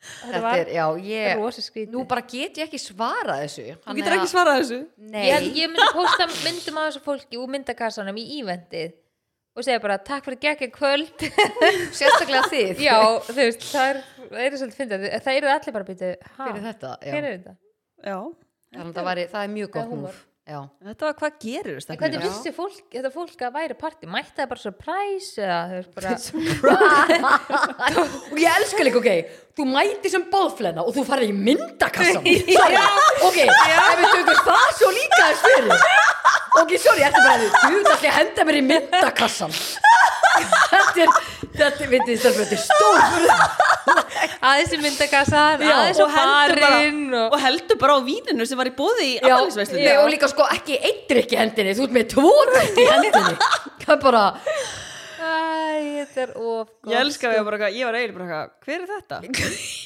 þetta 0.00 0.30
þetta 0.30 0.40
var 0.44 0.60
er, 0.60 0.70
já, 0.74 0.84
ég 1.04 1.90
nú 1.92 2.04
bara 2.08 2.24
get 2.24 2.58
ég 2.60 2.66
ekki 2.66 2.80
svarað 2.80 3.42
þessu. 3.44 3.66
Þú 3.84 3.96
getur 3.98 4.16
ekki 4.16 4.30
svarað 4.32 4.60
þessu. 4.62 4.80
Nei, 5.12 5.26
ég, 5.28 5.46
ég 5.60 5.72
myndi 5.72 5.88
posta 5.96 6.28
myndum 6.32 6.80
af 6.80 6.88
þessu 6.88 7.04
fólki 7.04 7.40
úr 7.40 7.52
myndakassanum 7.54 8.20
í 8.20 8.24
ívendið 8.38 8.96
og 9.56 9.66
segja 9.66 9.82
bara 9.82 9.98
takk 10.00 10.24
fyrir 10.28 10.40
geggja 10.46 10.70
kvöld. 10.72 11.26
Sérstaklega 11.98 12.46
þið. 12.52 12.84
Já, 12.86 12.96
þú 13.28 13.38
veist, 13.42 13.68
það 13.68 13.92
er, 13.92 14.02
er 14.30 14.58
svolítið 14.62 14.80
fyndið. 14.80 15.06
Það 15.26 15.40
eru 15.42 15.52
allir 15.56 15.76
bara 15.76 15.90
býta 15.90 16.12
fyrir 16.38 16.64
þetta 16.70 16.96
já. 17.04 17.12
er 17.12 17.28
þetta? 17.28 17.56
það, 19.34 19.42
er 19.44 19.54
mjög 19.58 19.72
gott 19.76 19.94
múf 19.94 20.26
já. 20.50 20.58
þetta 20.88 21.06
var 21.06 21.14
hvað 21.20 21.32
þetta 21.44 21.96
hvernig 22.00 22.24
vissi 22.24 22.50
fólk, 22.54 22.80
þetta 22.92 23.10
fólk 23.14 23.38
að 23.46 23.54
væri 23.56 23.74
partí? 23.78 24.04
Mætti 24.10 24.36
það 24.40 24.50
bara 24.52 24.62
surprise 24.64 25.32
eða 25.46 25.60
bara 25.94 26.10
og 28.32 28.38
ég 28.42 28.48
elska 28.58 28.82
líka, 28.86 28.98
ok 29.00 29.10
þú 29.60 29.64
mæti 29.70 30.08
sem 30.12 30.24
bóðflena 30.32 30.80
og 30.84 30.90
þú 30.96 31.02
farið 31.08 31.28
í 31.32 31.34
myndakassan 31.48 32.24
ok, 33.28 33.38
ef 33.46 33.52
við 34.00 34.08
tökum 34.16 34.38
það 34.46 34.68
svo 34.78 34.88
líka 34.96 35.20
þess 35.24 35.42
fyrir. 35.46 35.70
Ok, 36.60 36.70
sorry, 36.82 37.00
þetta 37.04 37.18
er 37.18 37.24
bara 37.26 37.38
því 37.40 37.46
þú 37.74 37.78
ekki 37.94 38.08
að 38.10 38.16
henda 38.18 38.40
mér 38.48 38.56
í 38.60 38.62
myndakassan 38.70 39.52
þetta 40.70 40.98
er 41.04 41.10
þetta 41.60 41.82
er, 41.84 41.90
veitir, 41.90 42.16
þetta 42.22 42.54
er 42.56 42.62
stór 42.62 42.98
aðeins 44.50 44.74
í 44.74 44.80
myndakassan, 44.82 45.64
Já, 45.64 45.72
aðeins 45.76 46.02
á 46.02 46.06
barinn 46.16 47.00
bara, 47.10 47.24
og 47.26 47.36
og 47.36 47.44
heldur 47.44 47.80
bara 47.80 47.96
á 47.96 48.00
víninu 48.06 48.46
sem 48.48 48.60
var 48.60 48.70
í 48.70 48.74
bóði 48.76 49.08
í 49.14 49.16
nei, 49.22 49.94
og 50.00 50.10
líka 50.12 50.30
sko 50.30 50.46
ekki 50.56 50.78
einn 50.80 51.00
drykk 51.10 51.34
í 51.36 51.40
hendinni 51.40 51.74
þú 51.78 51.88
ert 51.88 51.96
með 51.96 52.12
tvo 52.14 52.36
drykk 52.52 52.78
í 52.78 52.86
hendinni. 52.90 53.50
Það 53.80 53.96
er 53.96 54.04
bara, 54.04 54.24
Æ, 55.20 55.32
þetta 56.00 56.22
er 56.22 56.30
of 56.38 56.68
gott 56.80 56.92
ég 56.94 57.02
elska 57.02 57.28
að 57.28 57.34
ég 57.36 57.48
bara, 57.48 57.68
ég 57.74 57.88
var 57.88 57.98
eiginlega 57.98 58.20
bara 58.20 58.38
hver 58.64 58.78
er 58.78 58.92
þetta? 58.94 59.18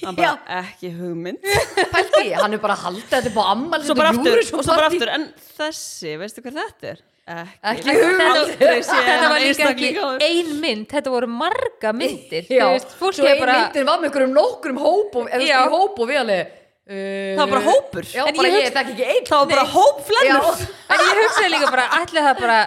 hann 0.05 0.19
bara, 0.19 0.35
ekki 0.61 0.93
hugmynd. 0.95 1.49
Pælti, 1.95 2.29
hann 2.39 2.55
er 2.55 2.63
bara 2.63 2.77
halda 2.85 3.09
þetta 3.17 3.33
på 3.35 3.47
ammal 3.55 3.83
svo 3.83 3.97
bara 3.99 4.13
aftur, 4.15 4.39
og 4.45 4.63
svo 4.63 4.77
bara 4.77 4.91
aftur 4.93 5.11
en 5.15 5.27
þessi, 5.57 6.15
veistu 6.23 6.45
hver 6.45 6.55
þetta 6.61 6.93
er? 6.95 7.03
Ekki, 7.25 7.55
Ekki 7.71 7.93
hugmynd. 7.97 8.59
þetta 8.61 9.29
var 9.31 9.39
líka 9.41 9.69
ekki 9.71 9.93
ein 10.27 10.51
mynd 10.61 10.89
þetta 10.93 11.13
voru 11.15 11.29
marga 11.31 11.93
myndir. 11.97 12.45
Veist, 12.51 12.91
fólk 12.99 13.17
svo 13.17 13.25
er 13.25 13.37
ein 13.39 13.41
bara 13.41 13.55
myndin 13.63 13.87
var 13.89 14.03
með 14.03 14.11
einhverjum 14.11 14.35
nokkrum 14.37 14.81
hóp 14.83 15.17
og, 15.23 15.31
eða 15.33 15.47
Já. 15.49 15.63
sko 15.63 15.65
í 15.65 15.79
hóp 15.79 16.03
og 16.05 16.11
við 16.11 16.21
alveg 16.21 16.43
uh, 16.45 16.93
það 16.95 17.41
var 17.41 17.53
bara 17.55 17.63
hópur. 17.71 18.09
Já, 18.13 18.23
En 18.29 18.37
bara 18.37 18.51
ég 18.51 18.59
ég, 18.59 18.67
hugsa- 18.69 18.83
ekki 18.85 19.07
einn. 19.15 19.25
Það 19.31 19.41
var 19.41 19.51
bara 19.55 19.65
hóp 19.73 20.03
flennur 20.11 20.45
Já, 20.45 20.69
en 20.93 21.05
ég 21.07 21.23
hugsaði 21.23 21.53
líka 21.55 21.71
bara 21.79 21.87
allir 22.01 22.27
það 22.29 22.43
bara, 22.45 22.59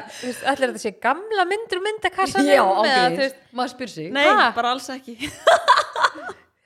allir 0.53 0.65
þetta 0.71 0.83
sé 0.87 0.93
gamla 1.05 1.45
myndir 1.53 1.77
og 1.83 1.85
myndakassanum 1.91 2.51
já 2.57 2.65
veist, 3.21 3.37
maður 3.53 3.75
spyr 3.75 3.93
sig. 3.93 4.09
Nei, 4.17 4.25
Ha? 4.25 4.49
bara 4.57 4.73
alls 4.73 4.89
ekki. 4.95 5.17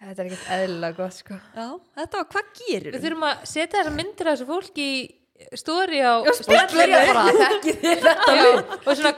Þetta 0.01 0.23
er 0.23 0.27
ekkert 0.31 0.47
eðlilega 0.55 0.95
gott 0.97 1.13
sko. 1.13 1.35
Já, 1.55 1.65
þetta 1.99 2.17
var, 2.17 2.25
hvað 2.33 2.47
gerir 2.57 2.95
við 2.95 3.03
þurfum 3.05 3.25
að 3.27 3.43
setja 3.51 3.75
þessar 3.77 3.93
myndir 3.99 4.27
af 4.31 4.33
þessu 4.39 4.47
fólki 4.49 4.85
í 4.89 4.95
stóri 5.57 5.99
á 5.99 6.23
við 6.23 6.31
og 8.81 8.97
svona, 8.97 9.13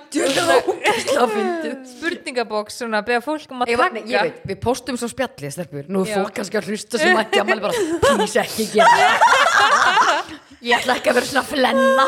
spurningaboks 1.94 2.80
svona, 2.82 3.02
beða 3.08 3.22
fólk 3.26 3.54
um 3.54 3.64
að 3.66 3.74
Ég, 3.74 3.82
taka 3.82 4.04
ég 4.10 4.28
veit, 4.30 4.40
við 4.52 4.60
postum 4.64 5.00
svo 5.00 5.10
spjallið 5.12 5.56
stelpur. 5.56 5.86
Nú 5.92 6.04
er 6.06 6.14
fólk 6.18 6.34
kannski 6.40 6.60
að 6.60 6.70
hlusta 6.72 7.02
sem 7.02 7.18
að 7.22 7.38
maður 7.50 7.66
bara 7.68 7.76
Please 8.08 8.38
ekki 8.44 8.70
gera 8.74 8.94
það." 9.00 10.34
Ég 10.64 10.80
ætla 10.80 10.94
ekki 10.96 11.12
að 11.12 11.18
vera 11.18 11.28
svona 11.28 11.44
flenna. 11.44 12.06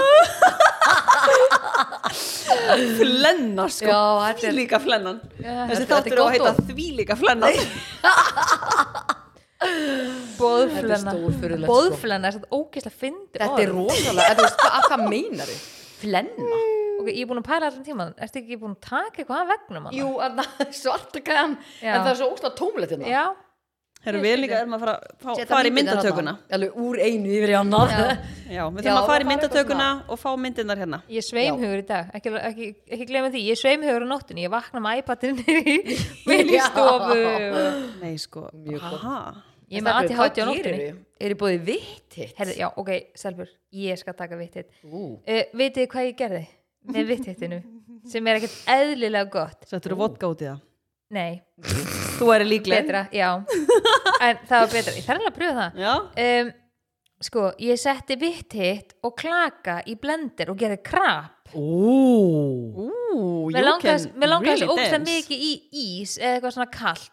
Flenna 2.95 3.65
sko. 3.67 3.89
Já, 3.91 4.31
Því 4.39 4.53
líka 4.55 4.79
flennan. 4.79 5.17
Þessi 5.43 5.89
þáttur 5.89 6.21
á 6.21 6.23
að 6.23 6.33
heita 6.37 6.53
því 6.71 6.87
líka 7.01 7.19
flennan 7.19 7.59
Bóðflenna 10.39 11.13
er 11.13 11.21
sko. 11.37 11.69
Bóðflenna 11.69 12.29
er 12.29 12.35
svona 12.37 12.49
ógeðslega 12.57 12.99
fyndið 13.03 13.41
Þetta 13.43 13.63
er 13.65 13.71
rosalega, 13.75 14.27
en 14.31 14.39
þú 14.39 14.45
veist, 14.47 14.59
hvað, 14.65 14.89
hvað 14.89 15.05
meinar 15.13 15.51
þið? 15.53 15.63
Flenna? 16.01 16.59
Ok, 16.99 17.07
ég 17.11 17.21
er 17.23 17.29
búin 17.31 17.41
að 17.41 17.47
pæla 17.47 17.69
allan 17.71 17.85
tíma 17.87 18.09
Ertu 18.25 18.41
ekki 18.41 18.59
búin 18.59 18.75
að 18.75 18.83
taka 18.89 19.23
eitthvað 19.23 19.41
að 19.41 19.49
vegnum 19.53 19.87
hana? 19.89 19.95
Jú, 19.95 20.11
en 20.25 20.37
það 20.41 20.61
er 20.65 20.75
svarta 20.81 21.23
gæðan 21.23 21.57
Já. 21.79 21.89
En 21.95 21.99
það 22.05 22.11
er 22.11 22.19
svo 22.21 22.29
óslega 22.35 22.55
tómlegt 22.59 22.95
hérna. 22.95 23.09
Já, 23.13 23.25
Ég 24.05 24.19
við 24.21 24.35
líka 24.37 24.59
erum 24.61 24.75
að 24.75 24.83
fara, 24.83 24.93
fá, 25.17 25.29
fara 25.49 25.65
í 25.65 25.71
myndatökuna. 25.73 26.33
Alveg 26.53 26.75
úr 26.77 26.99
einu 27.01 27.31
yfir 27.39 27.49
í 27.49 27.55
annað. 27.57 27.89
Já. 27.89 28.03
Já, 28.55 28.61
við 28.69 28.83
þurfum 28.85 28.99
að 28.99 29.07
fara 29.09 29.17
í 29.17 29.25
það 29.25 29.29
myndatökuna 29.31 29.87
og 30.13 30.19
fá 30.21 30.27
myndirnar 30.43 30.81
hérna. 30.83 30.99
Ég 31.09 31.25
sveimhugur 31.25 31.81
í 31.81 31.85
dag. 31.89 32.11
Ekki, 32.19 32.33
ekki, 32.51 32.67
ekki 32.85 33.07
glemma 33.09 33.31
því, 33.33 33.41
ég 33.49 33.57
sveimhugur 33.63 34.05
á 34.05 34.07
nóttunni. 34.11 34.45
Ég 34.45 34.53
vakna 34.53 34.83
með 34.85 35.01
iPadin 35.01 35.41
í 35.41 36.59
stofu. 36.67 37.17
Nei 38.03 38.13
sko, 38.21 38.45
Mjög 38.53 38.85
gott. 38.85 39.01
aha 39.01 39.17
Ég 39.71 39.81
með 39.85 39.97
aðti 39.99 40.17
hátti 40.19 40.43
á 40.43 40.45
nóttunni. 40.45 40.89
Er 41.19 41.31
þið 41.33 41.39
búið 41.41 41.61
vitt 41.69 42.17
hitt? 42.19 42.33
Herði, 42.37 42.55
já, 42.59 42.67
ok, 42.77 42.91
Selbur, 43.17 43.49
ég 43.73 43.97
skal 44.01 44.13
taka 44.17 44.37
vittit 44.37 44.67
Ú. 44.85 45.15
uh, 45.17 45.43
Vitið 45.55 45.79
þið 45.85 45.89
hvað 45.93 46.07
ég 46.09 46.17
gerði 46.19 46.41
með 46.95 47.07
vittittinu 47.13 47.59
sem 48.05 48.27
er 48.29 48.37
ekkert 48.41 48.57
eðlilega 48.75 49.31
gott? 49.33 49.63
Settur 49.69 49.95
þú 49.95 50.01
vodka 50.03 50.29
út 50.29 50.43
í 50.43 50.49
það? 50.51 50.59
Nei, 51.15 51.41
Þú 52.19 52.27
er 52.35 52.45
líkleg 52.47 52.85
betra, 52.85 53.01
já. 53.13 53.29
En 54.23 54.37
það 54.47 54.61
var 54.61 54.69
betra, 54.75 54.93
ég 54.95 55.03
þarf 55.07 55.17
alveg 55.19 55.31
að 55.31 55.35
pröfa 55.39 55.57
það. 55.63 55.81
Já, 55.81 55.95
um, 56.27 56.53
Sko, 57.25 57.45
ég 57.63 57.79
setti 57.79 58.17
vittitt 58.19 58.91
og 59.07 59.13
klaka 59.17 59.77
í 59.87 59.95
blender 59.97 60.49
og 60.51 60.57
gerði 60.59 60.81
krap. 60.83 61.47
Ú. 61.55 61.63
Ú, 62.75 62.89
Mér 63.55 63.63
you 63.69 63.75
can 63.81 64.03
mér 64.19 64.29
langaði 64.33 64.51
really 64.51 64.65
svo 64.65 64.75
ógæslega 64.75 64.97
dance. 64.97 65.11
mikið 65.13 65.45
í 65.47 65.51
ís 65.85 66.17
eða 66.19 66.33
eitthvað 66.35 66.55
svona 66.57 66.67
kalt. 66.75 67.11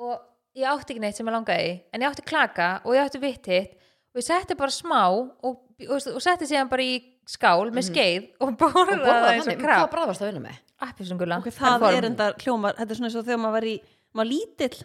Og 0.00 0.14
ég 0.58 0.66
átti 0.70 0.94
ekki 0.94 1.02
neitt 1.04 1.18
sem 1.18 1.28
ég 1.28 1.34
langaði 1.36 1.68
í 1.68 1.76
en 1.94 2.02
ég 2.04 2.10
átti 2.10 2.26
klaka 2.26 2.70
og 2.84 2.96
ég 2.96 3.04
átti 3.04 3.22
vittitt 3.22 3.76
og 4.10 4.20
ég 4.22 4.26
setti 4.26 4.56
bara 4.58 4.74
smá 4.74 5.02
og, 5.10 5.30
og, 5.46 5.58
og 5.94 6.22
setti 6.24 6.48
síðan 6.50 6.70
bara 6.72 6.86
í 6.86 6.98
skál 7.30 7.70
með 7.70 7.90
skeið 7.90 8.24
og 8.40 8.48
Og 8.48 8.56
borðaði 8.58 9.04
það 9.06 9.28
eins 9.34 9.46
og 9.46 9.52
hvað 9.52 9.62
krab 9.62 9.92
bræð 9.92 10.10
varst 10.10 10.24
að 10.24 10.32
vinna 10.32 10.44
með? 10.48 10.62
appisungula 10.80 11.38
Ok, 11.42 11.50
það 11.54 11.84
er 11.90 12.08
enda 12.08 12.30
hljómar, 12.40 12.78
þetta 12.78 12.94
er 12.94 12.98
svona 12.98 13.10
eins 13.10 13.18
og 13.20 13.26
þegar 13.28 13.42
maður 13.42 13.56
var 13.58 13.68
í 13.68 13.74
maður 14.16 14.30
lítill 14.32 14.80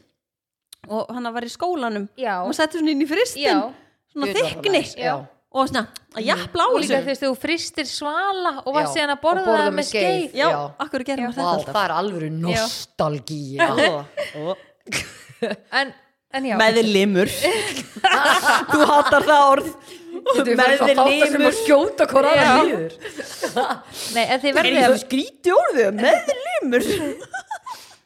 og 0.86 1.14
hann 1.16 1.30
var 1.34 1.48
í 1.48 1.50
skólanum. 1.50 2.04
Já, 2.20 2.34
og 2.44 2.52
maður 2.52 2.60
settur 2.60 2.84
svona 2.84 2.94
inn 2.94 3.02
í 3.02 3.08
fristin 3.10 3.48
já. 3.48 3.56
svona 4.14 4.28
það 4.30 4.50
þykni 4.52 4.82
Já. 5.02 5.14
og 5.56 5.72
svona 5.72 5.86
að 6.14 6.28
jafla 6.28 6.68
á 6.68 6.70
og 6.70 6.78
líka 6.84 7.00
þú 7.00 7.10
veist 7.10 7.26
þú 7.26 7.32
fristir 7.42 7.90
svala 7.90 8.54
og 8.62 8.76
var 8.76 8.86
Já, 8.86 8.92
síðan 8.94 9.16
að 9.16 9.22
borða 9.26 9.58
það 9.64 9.74
með 9.80 9.90
skeið. 9.90 10.26
Já, 10.38 10.46
Já. 10.46 10.60
akkur 10.86 11.08
gerum 11.10 11.26
Já. 11.26 11.32
Vá, 11.34 11.44
þetta 11.56 11.76
það 11.80 11.84
er 11.88 11.96
alvöru 11.98 12.32
nostalgía. 12.38 13.70
Alltaf 13.72 15.22
en, 15.82 15.94
en 16.36 16.50
já 16.50 16.56
Meðlimur 16.62 17.32
Þú 18.72 18.80
hátar 18.90 19.26
það 19.26 19.52
orð. 19.52 19.70
Sem 20.36 21.44
að 21.46 21.58
skjóta 21.60 22.08
aðra 22.32 22.54
nýður 22.64 22.94
Nei, 24.16 24.24
en 24.26 24.40
þið 24.42 24.60
Er 24.62 24.70
ekki 24.72 24.86
að 24.88 24.98
skríti 25.04 25.54
orðu 25.54 25.90
Meðlimur 26.00 26.88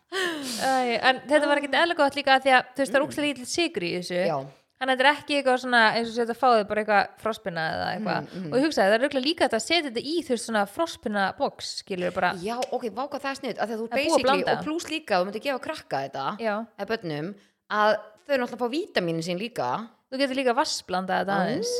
Æ, 0.09 0.97
en 1.05 1.19
þetta 1.29 1.47
var 1.47 1.59
ekkert 1.61 1.75
eðlega 1.77 1.99
gott 1.99 2.15
líka 2.17 2.39
því 2.41 2.53
að 2.57 2.71
þú 2.73 2.81
veist 2.81 2.93
það 2.93 2.97
er 2.99 3.03
lítið 3.25 3.49
sigur 3.49 3.85
í 3.85 3.91
þessu. 3.99 4.17
Já, 4.25 4.37
þannig 4.79 4.93
að 4.93 4.99
þetta 4.99 5.05
er 5.05 5.09
ekki 5.11 5.37
eitthvað 5.37 5.57
svona 5.63 5.81
eins 5.91 6.09
og 6.09 6.15
setja 6.15 6.35
að 6.35 6.39
fáið 6.39 6.61
bara 6.69 6.83
eitthvað 6.83 7.09
frostpinna 7.23 7.65
eða 7.73 7.89
eitthvað. 7.95 8.29
Mm, 8.31 8.47
og 8.49 8.55
ég 8.59 8.65
hugsaði 8.67 8.87
það 8.89 8.95
er 8.95 9.03
auðvitað 9.05 9.25
líka 9.27 9.49
að 9.49 9.65
setja 9.65 9.83
þetta 9.89 10.03
í 10.05 10.15
þú 10.23 10.35
veist 10.35 10.47
svona 10.47 10.63
frostpinna 10.71 11.25
box 11.39 11.73
skilur 11.81 12.15
bara. 12.15 12.31
Já, 12.43 12.55
ok, 12.71 12.87
váka 12.95 13.21
það 13.25 13.39
snitt 13.41 13.59
að 13.59 13.75
þú 13.75 13.79
Það 13.89 13.99
að 13.99 14.01
basically, 14.03 14.47
og 14.53 14.65
pluss 14.69 14.89
líka 14.93 15.19
þú 15.19 15.29
myndir 15.29 15.45
gefa 15.49 15.63
krakka 15.67 16.03
þetta 16.07 16.25
eða 16.39 16.89
börnum, 16.93 17.31
að 17.69 17.93
þau 17.99 18.33
eru 18.33 18.43
náttúrulega 18.45 18.59
að 18.59 18.65
fá 18.65 18.75
vítaminin 18.77 19.25
sín 19.29 19.41
líka. 19.41 19.69
Þú 20.09 20.23
getur 20.23 20.39
líka 20.39 20.57
vassblanda 20.57 21.21
þetta 21.21 21.39
aðeins. 21.43 21.73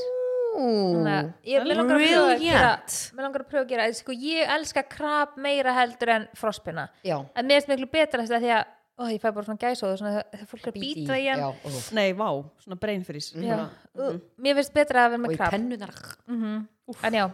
Ég 1.46 1.64
mér 1.64 1.78
langar 1.78 3.44
að 3.44 3.50
pröfa 3.52 3.64
að 3.64 3.70
gera 3.70 3.86
sko, 3.96 4.16
ég 4.18 4.50
elska 4.56 4.84
krab 4.90 5.38
meira 5.40 5.76
heldur 5.78 6.12
en 6.16 6.26
frostpinna 6.38 6.88
Já, 7.06 7.20
en 7.22 7.48
mér 7.48 7.62
finnst 7.62 7.70
miklu 7.70 7.90
betra 7.94 8.24
þess 8.26 8.36
að 8.40 8.46
því 8.46 8.54
að 8.58 8.72
ó, 9.00 9.04
ég 9.08 9.22
fæ 9.24 9.30
bara 9.32 9.46
svona 9.48 9.62
gæsóð 9.64 9.96
svona 10.02 10.12
þegar 10.20 10.50
fólk 10.52 10.66
er 10.68 10.72
að 10.72 10.78
bít 10.78 10.84
í, 10.90 11.06
býta 11.06 11.18
í. 11.20 11.30
ó. 11.40 11.50
Nei, 11.96 12.10
vá, 12.20 12.28
svona 12.66 12.80
brain 12.84 13.06
freeze. 13.08 13.40
Já. 13.40 13.64
Uh, 13.96 14.20
mér 14.38 14.60
finnst 14.60 14.76
betra 14.76 15.08
að 15.08 15.16
vera 15.16 15.22
og 15.22 15.26
með 15.26 15.36
í 15.36 15.40
krab. 15.40 15.56
pennunar 15.56 15.96
mm 16.28 16.60
en 17.06 17.14
já, 17.14 17.26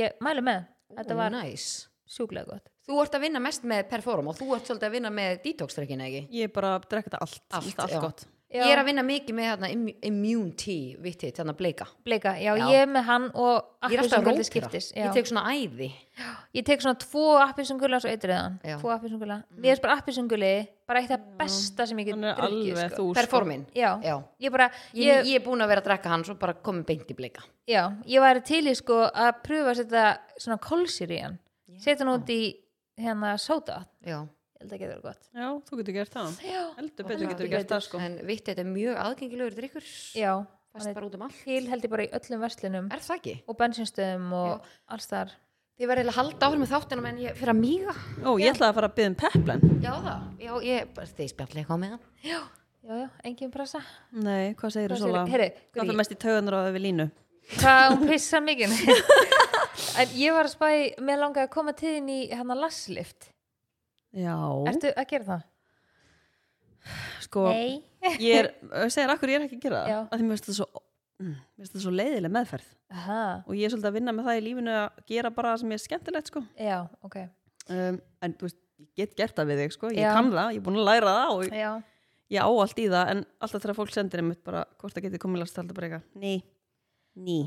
ég 0.00 0.20
mælu 0.22 0.44
með. 0.46 0.66
Þetta 0.96 1.16
var 1.18 1.32
næs 1.34 1.64
sjúklega 2.10 2.46
gott. 2.46 2.68
Þú 2.86 2.98
ert 3.02 3.14
að 3.14 3.24
vinna 3.26 3.40
mest 3.42 3.64
með 3.66 3.84
perform 3.90 4.30
og 4.30 4.38
þú 4.38 4.54
ert 4.56 4.66
svolítið 4.70 4.88
að 4.88 4.94
vinna 4.96 5.10
með 5.14 5.40
detox-trekkina, 5.44 6.06
ekki? 6.10 6.22
Ég 6.40 6.48
er 6.48 6.54
bara 6.54 6.76
að 6.78 6.86
drekka 6.90 7.10
þetta 7.10 7.20
allt 7.26 7.42
Allt, 7.50 7.66
Allt, 7.78 7.82
allt 7.84 8.04
gott 8.06 8.24
Já. 8.50 8.64
Ég 8.66 8.72
er 8.74 8.80
að 8.82 8.86
vinna 8.88 9.02
mikið 9.06 9.34
með 9.38 9.46
hérna, 9.46 9.68
immu- 9.70 9.92
immune 10.08 10.52
tea, 10.58 10.96
vitt 10.98 11.20
hitt, 11.22 11.36
hérna 11.38 11.52
bleika 11.54 11.84
bleika, 12.02 12.32
já, 12.34 12.56
Já. 12.58 12.64
ég 12.66 12.80
er 12.82 12.88
með 12.90 13.04
hann 13.06 13.26
og 13.38 13.64
er 13.86 14.00
rótira 14.02 14.44
skiptis 14.44 14.88
já. 14.90 15.04
Ég 15.06 15.12
tek 15.14 15.28
svona 15.30 15.44
æði 15.54 15.92
ég 16.58 16.64
tek 16.66 16.80
svona 16.82 16.98
tvo 16.98 17.38
appelsingula 17.44 18.00
og 18.00 18.02
svo 18.02 18.10
Já. 18.10 18.74
tvo 18.80 18.90
appelsingula, 18.90 19.36
mér 19.54 19.76
er 19.76 19.80
bara 19.84 19.96
appelsinguli 20.00 20.66
bara 20.88 20.98
eitt 21.00 21.12
af 21.14 21.20
besta 21.38 21.86
sem 21.86 21.96
ég 21.98 22.06
get 22.06 22.16
er 22.16 22.34
drukkið 22.34 22.74
alveg 22.74 22.90
sko. 22.90 23.14
sko. 23.14 23.14
Performin 23.20 23.66
já, 23.72 24.02
Já. 24.02 24.16
ég 24.42 24.50
bara 24.50 24.68
Ég, 24.94 25.04
ég, 25.06 25.24
ég 25.26 25.34
er 25.36 25.44
búin 25.46 25.62
að 25.62 25.68
vera 25.68 25.80
að 25.80 25.84
drekka 25.86 26.08
hann 26.10 26.24
svo 26.24 26.34
bara 26.34 26.54
komið 26.54 26.86
beint 26.86 27.06
í 27.06 27.14
bleika 27.14 27.42
já, 27.68 27.86
ég 28.04 28.20
væri 28.20 28.42
til 28.42 28.64
í 28.66 28.74
sko 28.74 29.06
að 29.14 29.42
pröfa 29.44 29.70
að 29.70 29.76
setja 29.84 30.18
svona 30.36 30.58
kólsýr 30.58 31.10
í 31.14 31.22
hann 31.22 31.38
setja 31.78 32.02
hann 32.04 32.18
út 32.18 32.26
í 32.34 32.56
hérna 32.98 33.36
sóta, 33.38 33.86
Já. 34.04 34.26
Ég 34.60 34.66
held 34.66 34.72
að 34.76 34.80
geta 34.80 34.92
verið 34.92 35.04
gott. 35.08 35.28
Já, 35.32 35.46
þú 35.66 35.76
getur 35.80 35.94
gert 35.96 36.12
það. 36.14 36.40
Já, 36.44 36.62
Heldur 36.76 37.06
betur 37.08 37.24
Já, 37.24 37.28
getur 37.30 37.46
ég 37.46 37.52
gert 37.54 37.70
það 37.72 37.84
sko. 37.86 38.00
En 38.04 38.16
vitt 38.28 38.42
þetta 38.50 38.60
er 38.60 38.68
mjög 38.68 38.98
aðgengilegur 39.04 39.56
drikkur 39.56 39.86
já 40.20 40.32
hann 40.70 40.86
er 40.86 40.94
bara 40.94 41.06
út 41.08 41.14
um 41.16 41.22
allt. 41.26 41.38
til 41.42 41.64
held 41.66 41.86
ég 41.86 41.90
bara 41.90 42.04
í 42.04 42.10
öllum 42.14 42.42
verslunum. 42.44 42.90
Er 42.92 43.00
það 43.02 43.16
ekki? 43.16 43.34
og 43.48 43.56
bensinstöðum 43.58 44.34
og 44.36 44.68
alls 44.92 45.08
þar 45.10 45.32
Þið 45.80 45.88
verður 45.88 46.00
eiginlega 46.02 46.12
að 46.12 46.18
halda 46.20 46.46
áfram 46.46 46.60
með 46.60 46.72
þáttunum 46.74 47.06
en 47.08 47.18
ég 47.22 47.36
fyrir 47.40 47.50
að 47.54 47.56
míga. 47.56 47.92
Ó, 48.20 48.30
ég 48.36 48.50
ætlaði 48.52 48.68
að 48.68 48.74
fara 48.76 48.88
að 48.90 48.96
byggja 48.98 49.10
um 49.10 49.14
peplen 49.22 49.62
Já 49.80 49.92
það, 50.04 50.26
já 50.44 50.52
ég, 50.68 50.90
bara 50.98 51.08
þið 51.08 51.30
spjallega 51.32 51.62
eitthvað 51.62 51.80
með 51.80 51.94
hann 51.94 52.02
já, 52.20 52.40
já, 52.84 53.08
engin 53.24 53.54
pressa. 53.54 53.80
Nei, 54.12 54.52
hvað 54.60 54.74
segir 54.76 54.92
þú? 55.00 55.08
Heyrðu, 55.32 55.48
Hvað 55.72 55.86
fyrir 55.86 55.98
mest 56.02 56.12
í 56.12 56.18
tauganar 56.20 56.58
á 56.60 56.60
við 56.68 56.84
línu? 56.84 57.08
hvað 57.56 57.86
hún 57.96 58.10
pissa 58.10 58.40
mikið 58.44 58.76
en 60.00 60.14
ég 60.18 60.36
var 60.36 60.46
að 60.46 60.52
spæ 60.54 60.68
mér 61.02 61.22
langaði 61.22 61.46
að 61.48 61.52
koma 61.54 61.74
til 61.76 61.96
þín 61.96 62.10
í 62.12 62.20
hérna 62.30 62.56
lasslift 62.58 63.30
Já, 64.16 64.34
ertu 64.70 64.90
að 64.96 65.08
gera 65.12 65.26
það? 65.28 65.42
sko 67.26 67.46
nei. 67.52 67.80
Ég 68.18 68.38
er, 68.40 68.48
segir 68.90 69.12
akkur 69.12 69.30
ég 69.30 69.40
er 69.40 69.44
ekki 69.46 69.58
að 69.58 69.66
gera 69.66 69.82
það 69.84 69.98
að 70.00 70.14
því 70.16 70.26
mér 70.26 70.32
finnst 70.38 70.48
það 70.48 70.56
svo 70.56 70.66
mm, 71.20 71.34
mér 71.34 71.60
finnst 71.60 71.74
það 71.76 71.84
svo 71.84 71.92
leiðileg 71.94 72.32
meðferð. 72.36 72.70
Aha, 72.96 73.20
og 73.44 73.58
ég 73.58 73.66
er 73.68 73.74
svolítið 73.74 73.90
að 73.90 73.96
vinna 73.98 74.14
með 74.16 74.28
það 74.30 74.38
í 74.40 74.44
lífinu 74.46 74.74
að 74.78 75.02
gera 75.12 75.32
bara 75.36 75.52
það 75.52 75.62
sem 75.62 75.74
er 75.76 75.82
skemmtilegt 75.84 76.32
sko. 76.32 76.42
Já, 76.58 76.76
ok. 77.06 77.16
Um, 77.70 78.00
en 78.24 78.36
þú 78.40 78.48
veist, 78.48 78.60
ég 78.80 78.90
get 79.02 79.16
gert 79.20 79.36
það 79.36 79.52
við 79.52 79.62
þig 79.62 79.76
sko. 79.76 79.90
Ég 79.94 80.06
Já. 80.08 80.12
kann 80.16 80.30
það, 80.32 80.54
ég 80.56 80.62
er 80.62 80.66
búin 80.66 80.80
að 80.80 80.88
læra 80.88 81.14
það 81.18 81.34
og 81.36 81.58
já, 81.60 81.70
ég 82.34 82.40
á 82.40 82.50
allt 82.64 82.80
í 82.80 82.86
það 82.90 83.12
en 83.12 83.24
alltaf 83.44 83.64
þegar 83.66 83.78
fólk 83.78 83.92
sendir 83.94 84.24
einmitt 84.24 84.42
bara 84.46 84.64
hvort 84.80 84.96
það 84.96 85.06
geti 85.06 85.20
komið 85.22 85.44
last 85.44 85.60
alltaf 85.60 85.76
bara 85.76 85.90
eitthvað 85.90 86.24
ný, 86.24 86.32
ný. 87.20 87.38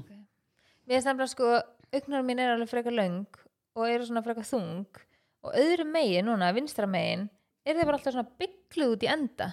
Mér 0.85 0.99
finnst 0.99 1.09
nefnilega 1.09 1.31
sko 1.33 1.49
augnar 1.93 2.25
mín 2.27 2.43
er 2.43 2.53
alveg 2.53 2.69
frekar 2.71 2.95
löng 2.95 3.25
og 3.73 3.89
eru 3.89 4.05
svona 4.05 4.23
frekar 4.25 4.45
þung 4.47 5.01
og 5.43 5.57
öðru 5.59 5.87
megin 5.89 6.29
núna, 6.29 6.51
vinstra 6.55 6.87
megin 6.89 7.27
er 7.63 7.77
þeir 7.77 7.87
bara 7.87 7.99
alltaf 7.99 8.15
svona 8.15 8.39
byggluð 8.41 8.95
út 8.95 9.03
í 9.05 9.11
enda. 9.11 9.49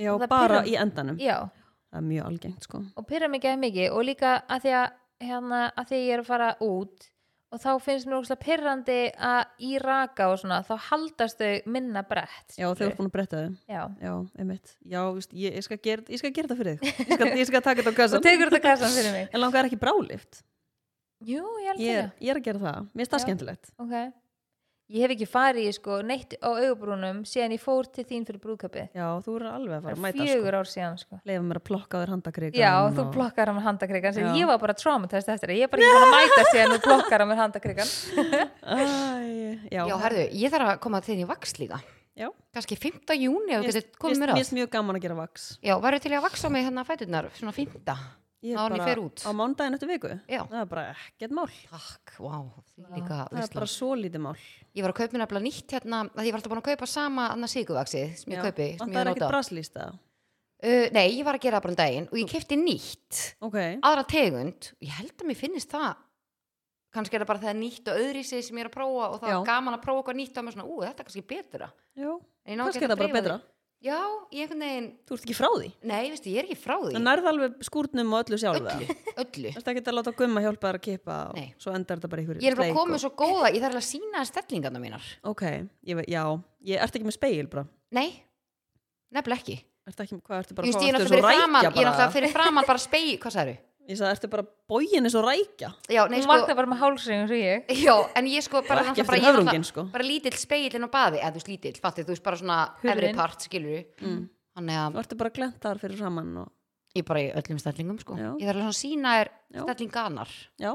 Já, 0.00 0.12
bara 0.28 0.64
í 0.66 0.76
endanum. 0.80 1.18
Já, 1.22 1.46
það 1.92 2.00
er 2.00 2.06
mjög 2.10 2.28
algengt 2.28 2.68
sko. 2.68 2.84
Og 2.98 3.08
pyrra 3.08 3.30
mikið 3.30 3.54
að 3.54 3.64
mikið. 3.64 3.88
Og 3.94 4.06
líka 4.08 4.36
að 4.50 4.64
því 4.64 4.76
að 4.82 4.86
hérna, 5.24 5.64
að 5.72 5.90
því 5.90 6.00
ég 6.02 6.14
er 6.14 6.22
að 6.22 6.30
fara 6.30 6.54
út 6.64 7.10
og 7.54 7.60
þá 7.62 7.68
finnst 7.84 8.08
mér 8.08 8.16
ógustlega 8.18 8.42
pyrrandi 8.42 8.96
að 9.14 9.60
í 9.62 9.76
raka 9.78 10.26
og 10.32 10.40
svona, 10.40 10.56
þá 10.66 10.72
haldast 10.88 11.38
þau 11.38 11.68
minna 11.70 12.02
brett 12.08 12.56
já, 12.58 12.66
þau 12.66 12.82
eru 12.88 12.96
búin 12.98 13.10
að 13.10 13.14
bretta 13.14 13.42
þau. 13.44 13.52
Já. 13.70 13.82
já, 14.02 14.14
já, 14.90 15.02
víst, 15.14 15.36
ég, 15.38 15.54
ég, 15.60 15.66
skal 15.68 15.78
gera, 15.84 16.02
ég 16.10 16.18
skal 16.18 16.32
gera 16.34 16.50
það 16.50 16.64
fyrir 16.64 16.80
þig. 16.80 16.98
Ég 17.04 17.14
skal, 17.14 17.30
ég 17.38 17.50
skal 17.52 17.62
taka 17.68 17.84
þetta 17.84 17.94
á 17.94 18.00
kassan 18.00 18.26
þetta 18.26 18.62
kassan 18.64 18.96
fyrir 18.96 19.14
mig. 19.14 19.30
En 19.30 19.44
langar 19.44 19.70
ekki 19.70 19.78
brálift 19.78 20.42
jú, 21.24 21.44
ég 21.62 21.70
held 21.72 21.82
ég 21.82 21.94
er, 21.94 22.08
það. 22.08 22.20
ég 22.24 22.32
er 22.32 22.40
að 22.40 22.46
gera 22.48 22.62
það, 22.62 22.86
mér 22.90 23.02
finnst 23.02 23.14
það 23.14 23.24
skemmtilegt. 23.24 23.72
Ok, 23.84 23.94
ég 24.92 25.00
hef 25.04 25.12
ekki 25.14 25.26
farið 25.28 25.70
sko 25.78 25.98
neitt 26.04 26.34
á 26.44 26.48
augabrúnum 26.52 27.22
síðan 27.28 27.54
ég 27.56 27.62
fór 27.62 27.88
til 27.88 28.04
þín 28.04 28.26
fyrir 28.28 28.40
brúðköpið 28.42 28.96
Já, 28.98 29.06
þú 29.24 29.36
eru 29.38 29.48
alveg 29.48 29.78
að 29.78 29.86
fara 29.86 29.94
að 29.94 29.96
er 29.96 30.02
mæta 30.04 30.18
sko. 30.18 30.26
fjögur 30.28 30.56
ár 30.58 30.70
síðan 30.70 30.98
sko 31.00 31.20
Leifa 31.24 31.44
mér 31.48 31.60
að 31.60 31.66
plokka 31.70 32.00
þér 32.02 32.12
handakrigan 32.14 32.60
Já, 32.60 32.72
þú 32.92 33.04
og... 33.04 33.12
blokkar 33.14 33.48
á 33.48 33.52
mér 33.56 33.68
Já. 34.28 34.32
ég 34.36 34.50
var 34.50 34.60
bara 34.60 34.76
traumatist 34.76 35.30
eftir 35.34 35.52
það, 35.52 35.56
ég 35.56 35.68
er 35.68 35.72
bara 35.72 35.84
ekki 35.84 35.94
búin 35.94 36.04
að 36.04 36.16
mæta 36.16 36.46
síðan 36.50 36.74
þú 36.74 36.80
blokkar 36.84 37.24
á 37.24 37.26
mér 37.30 37.40
handakrigan 37.40 37.92
Æ, 38.64 38.82
já, 39.72 39.82
Já, 39.88 39.94
herðu, 40.04 40.26
ég 40.44 40.52
þarf 40.52 40.72
að 40.74 40.82
koma 40.84 41.00
til 41.00 41.14
þín 41.14 41.24
í 41.24 41.30
vaks 41.32 41.56
líka 41.62 41.80
Já. 42.14 42.28
kannski 42.54 42.76
5. 42.78 43.16
júni 43.18 43.56
þú 43.56 44.12
Mér 44.20 44.34
finnst 44.36 44.54
mjög 44.54 44.68
gaman 44.76 45.00
að 45.00 45.08
gera 45.08 45.16
vaks 45.18 45.48
Já, 45.64 45.74
verður 45.80 46.04
til 46.04 46.12
að 46.12 46.28
vaksa 46.28 46.52
mig 46.52 46.68
hérna 46.68 46.84
fæturnar 46.86 47.32
svona 47.34 47.56
5. 47.56 47.80
Ég 48.44 48.84
fer 48.84 49.00
út. 49.00 49.22
Á 49.24 49.30
mándaginn 49.32 49.76
eftir 49.78 49.88
viku. 49.88 50.10
Já. 50.28 50.42
Það 50.50 50.58
er 50.60 50.66
bara 50.68 50.82
ekkert 50.92 51.34
mál. 51.36 51.46
Takk, 51.70 52.14
því 52.18 52.88
líka 52.92 53.20
Það 53.30 53.40
er 53.40 53.52
bara 53.54 53.68
svo 53.72 53.92
lítið 53.96 54.24
mál. 54.26 54.34
Ég 54.74 54.84
var 54.84 54.92
að 54.92 54.98
kaupa 55.00 55.20
nefnilega 55.20 55.44
nýtt 55.46 55.76
hérna 55.76 56.00
að 56.10 56.26
ég 56.28 56.34
var 56.34 56.40
alltaf 56.40 56.52
búin 56.52 56.60
að 56.60 56.68
kaupa 56.68 56.88
sama 56.90 57.28
annað 57.32 57.54
síkuvaksið 57.54 58.18
sem 58.20 58.34
ég 58.34 58.42
kaupi, 58.44 58.66
sem 58.74 58.82
Það 58.82 58.92
ég 58.92 59.00
er 59.00 59.10
ekkert 59.12 59.22
nota 59.24 59.30
braslýst 59.32 59.78
það 59.78 59.94
uh, 59.94 60.86
Nei, 60.94 61.06
ég 61.14 61.24
var 61.24 61.38
að 61.38 61.46
gera 61.46 61.60
það 61.60 61.66
bara 61.66 61.74
um 61.74 61.78
daginn 61.80 62.08
og 62.10 62.20
ég 62.20 62.32
kefti 62.34 62.58
nýtt. 62.60 63.22
Ok, 63.48 63.58
aðra 63.80 64.04
tegund 64.12 64.70
og 64.74 64.88
ég 64.88 64.98
held 64.98 65.14
að 65.16 65.30
mér 65.30 65.40
finnist 65.40 65.72
það. 65.72 66.02
Kannski 66.94 67.16
er 67.16 67.24
það 67.24 67.32
bara 67.32 67.42
það 67.42 67.58
nýtt 67.58 67.90
og 67.90 68.04
öðrísi 68.04 68.44
sem 68.44 68.60
ég 68.60 68.66
er 68.66 68.70
að 68.70 68.76
prófa 68.76 69.08
og 69.08 69.16
það 69.22 69.32
Já. 69.32 69.38
er 69.40 69.48
gaman 69.48 69.74
að 69.74 69.82
prófa 69.82 70.02
eitthvað 70.04 70.20
nýtt 70.20 70.36
og 70.38 70.46
mér 70.46 70.54
svona, 70.54 70.68
ú, 70.68 70.76
þetta 70.84 71.02
er 71.02 71.08
kannski 71.08 71.24
betra? 71.32 71.70
Já, 71.98 72.10
kannski 72.52 72.84
er 72.84 72.92
það 72.92 72.94
að 72.94 73.02
bara 73.02 73.16
betra 73.16 73.38
því. 73.40 73.53
Já, 73.84 73.98
ég 74.32 74.46
einhvern 74.46 74.62
veginn, 74.64 74.86
Þú 75.04 75.16
ert 75.18 75.24
ekki 75.26 75.34
frá 75.36 75.48
því? 75.52 75.66
Nei, 75.90 76.06
veistu, 76.08 76.30
ég 76.32 76.40
er 76.40 76.46
ekki 76.48 76.56
frá 76.56 76.74
því. 76.80 76.92
Það 76.94 77.02
nærði 77.04 77.28
alveg 77.30 77.58
skúrnum 77.68 78.14
og 78.16 78.22
öllu 78.24 78.38
sjálf 78.40 78.60
Öllu, 78.64 78.86
öllu. 79.24 79.50
Þú 79.52 79.60
ert 79.60 79.68
ekki 79.74 79.82
að 79.84 79.96
láta 79.98 80.14
gumma 80.20 80.42
hjálpa 80.46 80.70
þér 80.70 80.78
að 80.78 80.84
kippa 80.86 81.16
og 81.28 81.36
Nei. 81.36 81.50
svo 81.60 81.74
endar 81.76 82.00
þetta 82.00 82.10
bara 82.14 82.24
ykkur 82.24 82.40
Ég 82.40 82.54
er 82.54 82.56
bara 82.62 82.76
komið 82.78 83.02
svo 83.04 83.10
góða, 83.20 83.50
ég 83.52 83.60
þarf 83.60 83.74
alveg 83.74 83.82
að 83.82 83.88
sína 83.90 84.24
stellingarna 84.30 84.80
mínar. 84.80 85.10
Ok, 85.28 85.44
ég, 85.84 85.98
ve- 86.00 86.06
já, 86.08 86.22
ég 86.72 86.80
ert 86.86 86.96
ekki 86.96 87.10
með 87.10 87.18
speil 87.18 87.50
bara 87.52 87.66
Nei, 88.00 88.08
nefnilega 89.12 89.42
ekki. 89.44 89.58
Ert 89.84 90.00
ekki, 90.00 90.16
hvað 90.24 90.38
ertu 90.40 90.54
Ég 90.54 90.56
bara 90.56 90.64
veist, 90.70 90.78
að 90.80 90.86
ég 90.86 90.88
er 90.88 90.96
náttúrulega 90.96 91.12
fyrir 91.12 91.28
framan 91.28 91.60
Ég 91.60 91.68
er 91.68 91.74
náttúrulega 91.90 92.12
fyrir 92.16 92.32
framan 92.32 92.64
bara 92.72 92.80
spegi, 92.80 93.18
hvað 93.20 93.34
sagði 93.36 93.54
Ég 93.84 93.98
sagði, 93.98 94.14
ertu 94.14 94.28
bara 94.32 94.44
bógin 94.70 95.04
eins 95.04 95.14
og 95.18 95.26
rækja 95.26 95.68
Já, 95.92 96.06
nei, 96.08 96.16
hún 96.16 96.24
sko, 96.24 96.32
vakna 96.32 96.54
bara 96.56 96.70
með 96.70 96.80
hálsring 96.80 97.24
eins 97.24 97.32
og 97.34 97.40
ég 97.40 97.72
já, 97.84 97.94
en 98.16 98.28
ég 98.30 98.44
sko 98.46 98.62
bara, 98.64 98.80
ekki 98.80 99.04
náttúrulega 99.04 99.10
bara, 99.10 99.18
eftir 99.18 99.20
ég 99.20 99.28
er 99.28 99.36
höfrunginn, 99.36 99.66
sko. 99.68 99.84
bara 99.92 100.06
lítill 100.08 100.38
speilin 100.40 100.88
á 100.88 100.90
baði, 100.94 101.20
eða 101.20 101.34
þú 101.34 101.40
veist 101.40 101.50
lítill, 101.52 101.74
fattið, 101.84 102.06
þú 102.08 102.14
veist 102.14 102.24
bara 102.24 102.40
svona 102.40 102.56
Hurðin. 102.80 102.94
efri 102.94 103.10
part, 103.18 103.44
skilur 103.44 103.84
mm. 104.00 104.22
Þannig 104.54 104.80
að 104.80 104.96
Þú 104.96 105.02
ertu 105.02 105.18
bara 105.20 105.34
glentar 105.34 105.82
fyrir 105.82 106.00
saman 106.00 106.32
og, 106.44 106.48
ég 106.94 107.04
er 107.04 107.08
bara 107.10 107.22
í 107.26 107.28
öllum 107.42 107.60
stellingum, 107.60 108.00
sko 108.00 108.16
Já. 108.16 108.30
Ég 108.30 108.48
þarf 108.48 108.54
alveg 108.54 108.64
svona 108.64 108.72
að 108.72 108.80
sína 108.80 109.14
þér 109.18 109.32
Já. 109.34 109.62
stellinganar 109.66 110.34
Já, 110.64 110.72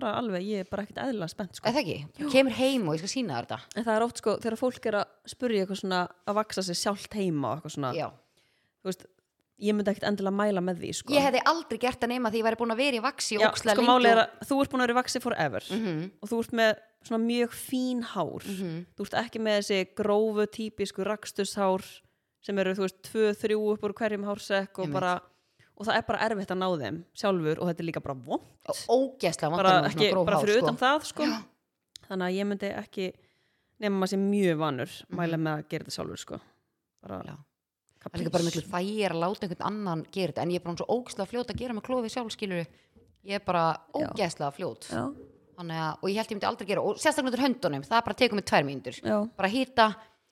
bara 0.00 0.16
alveg, 0.22 0.48
ég 0.48 0.64
er 0.64 0.72
bara 0.72 0.86
ekkert 0.86 1.04
eðla 1.04 1.28
spennt 1.28 1.60
sko. 1.60 1.68
Eða 1.68 1.84
ekki, 1.84 2.28
kemur 2.32 2.56
heim 2.56 2.88
og 2.88 2.96
ég 2.96 3.04
skal 3.04 3.12
sína 3.18 3.36
þér 3.36 3.50
þetta 3.50 3.60
En 3.74 3.88
það 3.88 3.96
er 3.98 4.06
oft 4.06 4.22
sko, 4.22 4.36
þegar 4.40 4.60
fólk 4.62 4.86
er 4.88 5.00
að 5.02 5.32
spurja 5.34 5.64
eitthvað 5.64 5.82
svona 5.82 6.02
að 6.24 6.38
vaksa 6.40 6.64
sig 6.64 6.78
sjálft 6.78 7.16
heima 7.18 7.50
og 7.50 7.58
eitthvað 7.58 7.74
svona, 7.76 7.90
Já, 7.98 8.06
þú 8.80 8.92
veist 8.92 9.08
ég 9.60 9.76
myndi 9.76 9.92
ekkert 9.92 10.08
endilega 10.10 10.36
mæla 10.40 10.62
með 10.64 10.80
því 10.82 10.90
sko. 11.00 11.14
ég 11.14 11.24
hefði 11.26 11.40
aldrei 11.52 11.78
gert 11.82 12.00
það 12.00 12.12
nema 12.14 12.30
því 12.32 12.40
ég 12.40 12.46
væri 12.48 12.60
búin 12.60 12.74
að 12.74 12.80
vera 12.82 12.96
í 12.96 13.02
vaksi 13.04 13.38
Já, 13.40 13.48
sko 13.60 13.70
er 13.70 14.22
þú 14.48 14.60
ert 14.62 14.70
búin 14.72 14.80
að 14.80 14.86
vera 14.86 14.94
í 14.94 15.00
vaksi 15.00 15.20
forever 15.24 15.66
Mhm, 15.70 16.10
og 16.22 16.28
þú 16.30 16.38
ert 16.44 16.52
með 16.60 16.70
svona 17.04 17.24
mjög 17.24 17.56
fín 17.56 18.02
hár 18.04 18.44
mhm. 18.44 18.86
þú 18.96 19.06
ert 19.06 19.18
ekki 19.24 19.40
með 19.40 19.58
þessi 19.60 19.80
grófu 19.96 20.46
típisku 20.56 21.04
rakstushár 21.04 21.84
sem 22.40 22.58
eru 22.58 22.74
þú 22.74 22.86
veist 22.86 23.02
tvö, 23.04 23.32
þrjú 23.36 23.60
upp 23.74 23.84
úr 23.84 23.94
hverjum 24.00 24.24
hársekk 24.24 24.78
og 24.80 24.92
bara 24.92 25.20
og 25.80 25.86
það 25.88 25.96
er 25.96 26.04
bara 26.08 26.22
erfitt 26.28 26.52
að 26.52 26.60
ná 26.60 26.68
þeim 26.80 26.98
sjálfur 27.16 27.60
og 27.60 27.70
þetta 27.70 27.80
er 27.80 27.88
líka 27.88 28.02
bara 28.04 28.14
vond 28.14 28.42
Og 28.68 28.76
ógeðslega 28.88 29.56
bara, 29.56 30.40
fyrir 30.40 30.56
sko. 30.60 30.64
utan 30.66 30.76
það 30.80 31.04
sko. 31.08 31.28
þannig 32.08 32.26
að 32.26 32.36
ég 32.36 32.48
myndi 32.50 32.72
ekki 32.76 33.12
nema 33.80 33.96
maður 34.00 34.12
sé 34.12 34.18
mjög 34.20 34.58
vanur 34.60 34.96
mæla 35.08 35.38
með 35.40 35.52
að 35.56 35.68
gera 35.72 35.84
þetta 35.84 35.96
sjálfur 35.96 36.20
sko. 36.20 36.40
bara 37.00 37.22
Mhm. 37.24 37.38
Það 38.00 38.14
er 38.16 38.22
líka 38.24 38.32
bara 38.32 38.46
miklu 38.48 38.62
þægir 38.64 39.12
að 39.14 39.20
láta 39.20 39.44
einhvern 39.46 39.66
annan 39.68 40.04
gera 40.10 40.32
þetta 40.32 40.42
en 40.46 40.52
ég 40.54 40.60
er 40.60 40.64
bara 40.64 40.76
svo 40.80 40.86
ógeðslega 40.96 41.28
fljót 41.34 41.50
að 41.52 41.58
gera 41.60 41.74
með 41.76 41.84
klófi 41.88 42.12
sjálf 42.14 42.32
skilur 42.32 42.62
ég 43.28 43.34
er 43.36 43.42
bara 43.44 43.64
Já. 43.92 44.06
ógeðslega 44.08 44.54
fljót. 44.56 44.86
Já, 44.88 45.02
Þannig 45.60 45.76
að, 45.84 45.96
og 46.00 46.08
ég 46.08 46.16
held 46.16 46.30
ég 46.30 46.36
myndi 46.38 46.46
aldrei 46.48 46.68
gera 46.70 46.80
og 46.88 46.96
sérstaklega 46.96 47.28
undir 47.28 47.42
höndunum, 47.44 47.82
það 47.84 48.04
bara 48.06 48.16
tekur 48.16 48.38
mig 48.38 48.46
tvær 48.48 48.64
mínútur. 48.64 48.96
Bara 49.36 49.50
hýta, 49.52 49.86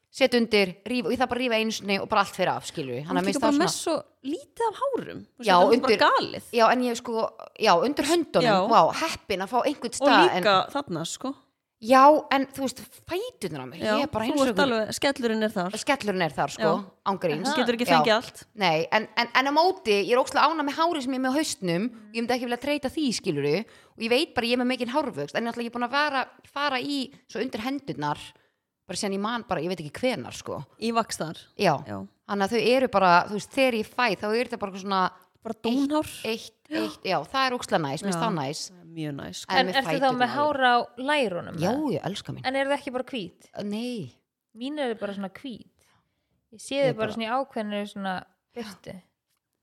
setja 0.09 0.41
undir 0.41 0.71
rífa, 0.89 1.05
og 1.05 1.12
ég 1.12 1.21
þarf 1.21 1.29
bara 1.29 1.37
að 1.39 1.43
rífa 1.45 1.59
einu 1.61 1.75
sinni 1.77 1.99
og 2.01 2.07
bara 2.09 2.23
allt 2.25 2.33
fyrir 2.39 2.53
af 2.55 2.64
skilur 2.71 3.03
hann 3.05 3.21
er 3.21 3.27
líka 3.29 3.43
bara 3.45 3.59
með 3.59 3.75
svo 3.75 3.97
lítið 4.25 4.64
af 4.71 4.79
hárum. 4.81 5.21
Já, 5.45 5.53
er 5.61 5.75
undir- 5.77 5.99
bara 6.01 6.09
galið. 6.16 6.49
Já, 6.57 6.64
en 6.73 6.81
ég 6.89 6.97
sko, 6.97 7.27
já, 7.61 7.73
undir 7.85 8.09
höndunum 8.09 8.73
vá, 8.73 8.81
heppin 9.03 9.45
að 9.45 9.53
fá 9.53 9.59
einhvern 9.69 9.93
og 9.93 10.01
stað 10.01 10.25
líka 10.25 10.57
en, 10.64 10.73
þarna 10.73 11.05
sko 11.05 11.35
já, 11.79 12.03
en 12.35 12.47
þú 12.55 12.64
veist, 12.64 12.81
fætunar 13.07 13.62
á 13.62 13.66
mér 13.70 13.83
já, 13.83 13.93
ég 14.01 14.07
er 14.07 14.11
bara 14.11 14.26
þú 14.26 14.33
eins 14.35 14.43
og 14.43 14.49
ert 14.51 14.62
alveg, 14.64 14.89
skellurinn 14.99 15.47
er 15.47 15.53
þar. 15.55 15.76
Skellurinn 15.79 16.24
er 16.26 16.35
þar, 16.35 16.55
sko, 16.57 16.70
Já. 16.72 16.89
ángríns 17.12 17.53
getur 17.55 17.76
ekki 17.79 17.87
fengið 17.89 18.14
allt. 18.16 18.43
Nei, 18.59 18.87
en, 18.91 19.07
en, 19.14 19.31
en 19.39 19.51
á 19.51 19.53
móti, 19.55 19.95
ég 20.03 20.11
er 20.16 20.22
ókslega 20.22 20.49
ána 20.51 20.66
með 20.66 20.79
hárið 20.81 21.07
sem 21.07 21.14
ég 21.14 21.20
er 21.20 21.24
með 21.26 21.31
á 21.31 21.39
haustnum 21.39 21.87
ég 21.87 22.18
myndi 22.18 22.35
ekki 22.35 22.49
vilja 22.49 22.61
treyta 22.64 22.91
því, 22.91 23.07
skiluru 23.20 23.55
og 23.62 24.03
ég 24.03 24.11
veit 24.11 24.35
bara 24.35 24.51
ég 24.51 24.59
er 24.59 24.62
með 24.64 24.70
mikinn 24.72 24.93
hárvöxt 24.97 25.39
en 25.39 25.47
ég 25.47 25.55
ætla 25.55 25.64
ekki 25.66 25.74
búin 25.76 25.87
að 25.87 25.97
vera, 25.99 26.24
fara 26.51 26.83
í 26.83 26.99
svo 27.31 27.43
undir 27.45 27.62
hendurnar 27.62 28.18
bara 28.89 28.97
sem 28.97 29.12
ég 29.12 29.20
man 29.20 29.45
bara, 29.47 29.61
ég 29.61 29.68
veit 29.68 29.83
ekki 29.85 30.01
hvenar, 30.01 30.33
sko. 30.35 30.62
Í 30.81 30.91
vaks 30.97 31.18
þar 31.20 31.39
Já, 31.61 31.74
já. 31.87 31.99
þannig 32.26 32.47
að 32.47 32.55
þau 32.55 32.62
eru 32.74 32.89
bara, 32.89 33.11
þú 33.29 33.37
veist, 33.37 33.53
þegar 33.53 33.76
ég 33.79 33.91
fæ 33.93 34.07
þá 34.16 34.29
er 34.33 34.49
þetta 34.49 34.59
bara 34.62 34.72
eitthvað 34.72 34.85
svona 34.87 35.03
bara 35.45 35.55
dónhár 35.62 36.09
eitt, 36.24 36.55
eitt, 36.70 37.05
já, 37.07 37.18
það 37.24 37.47
er 37.47 37.57
ókslega 37.57 37.80
næs, 37.84 38.03
minnst 38.05 38.18
Já. 38.18 38.24
það 38.24 38.34
næs 38.39 38.62
mjög 38.99 39.12
næs 39.18 39.43
sko. 39.45 39.55
En 39.55 39.68
ertu 39.68 39.99
þá 40.03 40.11
með 40.18 40.32
hára 40.34 40.70
á 40.74 40.78
lærunum 40.99 41.59
Já, 41.62 41.72
ég 41.95 42.07
elska 42.11 42.32
mín 42.34 42.45
en 42.49 42.57
eru 42.57 42.70
það 42.72 42.78
ekki 42.80 42.93
bara 42.97 43.05
hvít? 43.12 43.49
Nei, 43.64 44.14
mín 44.59 44.78
eru 44.82 44.95
bara 44.99 45.14
svona 45.14 45.30
hvít 45.30 45.70
ég 46.53 46.61
sé 46.64 46.74
Ég 46.80 46.91
þau 46.91 46.97
bara 46.97 47.07
bara- 47.07 47.12
svona 47.12 47.28
í 47.28 47.34
ákveðinu 47.39 47.82
svona 47.93 48.14
byrtu 48.57 48.95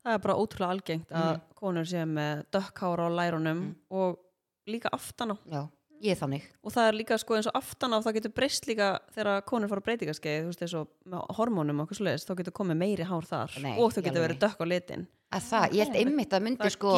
það 0.05 0.13
er 0.13 0.19
bara 0.19 0.36
ótrúlega 0.38 0.71
algengt 0.76 1.09
að 1.11 1.32
Mhm. 1.34 1.41
konur 1.55 1.86
séu 1.89 2.05
með 2.05 2.45
dökkhára 2.53 3.07
á 3.09 3.17
lærunum 3.19 3.57
Mhm. 3.59 3.76
og 3.91 4.19
líka 4.67 4.89
aftan 4.93 5.32
á 5.34 5.38
já, 5.49 5.69
ég 6.01 6.11
er 6.11 6.15
þannig 6.21 6.43
og 6.63 6.71
það 6.71 6.88
er 6.88 6.93
líka 6.93 7.17
sko 7.19 7.36
eins 7.36 7.47
og 7.47 7.53
aftan 7.55 7.91
á 7.93 7.99
það 8.01 8.13
getur 8.21 8.34
breyst 8.34 8.65
líka 8.67 8.99
þegar 9.13 9.41
konur 9.45 9.67
fara 9.69 9.82
breytingaskeið 9.82 10.43
þú 10.43 10.45
veist 10.53 10.61
eins 10.61 10.73
og 10.76 10.88
með 11.05 11.28
hormónum 11.36 11.80
og 11.82 11.88
eitthvað 11.89 11.99
svoleiðis 11.99 12.26
þá 12.30 12.36
getur 12.38 12.51
komið 12.53 12.78
meiri 12.78 13.03
hár 13.03 13.26
þar 13.26 13.61
Nei, 13.61 13.78
og 13.80 13.91
þau 13.91 14.01
í 14.01 14.03
getur 14.05 14.21
alvöru. 14.21 14.28
verið 14.30 14.39
dökk 14.39 14.61
á 14.61 14.65
litin 14.65 15.07
að 15.34 15.47
það, 15.49 15.65
ég 15.76 15.86
held 15.86 16.01
einmitt 16.01 16.36
að 16.36 16.45
myndi 16.45 16.63
það 16.63 16.76
sko 16.76 16.95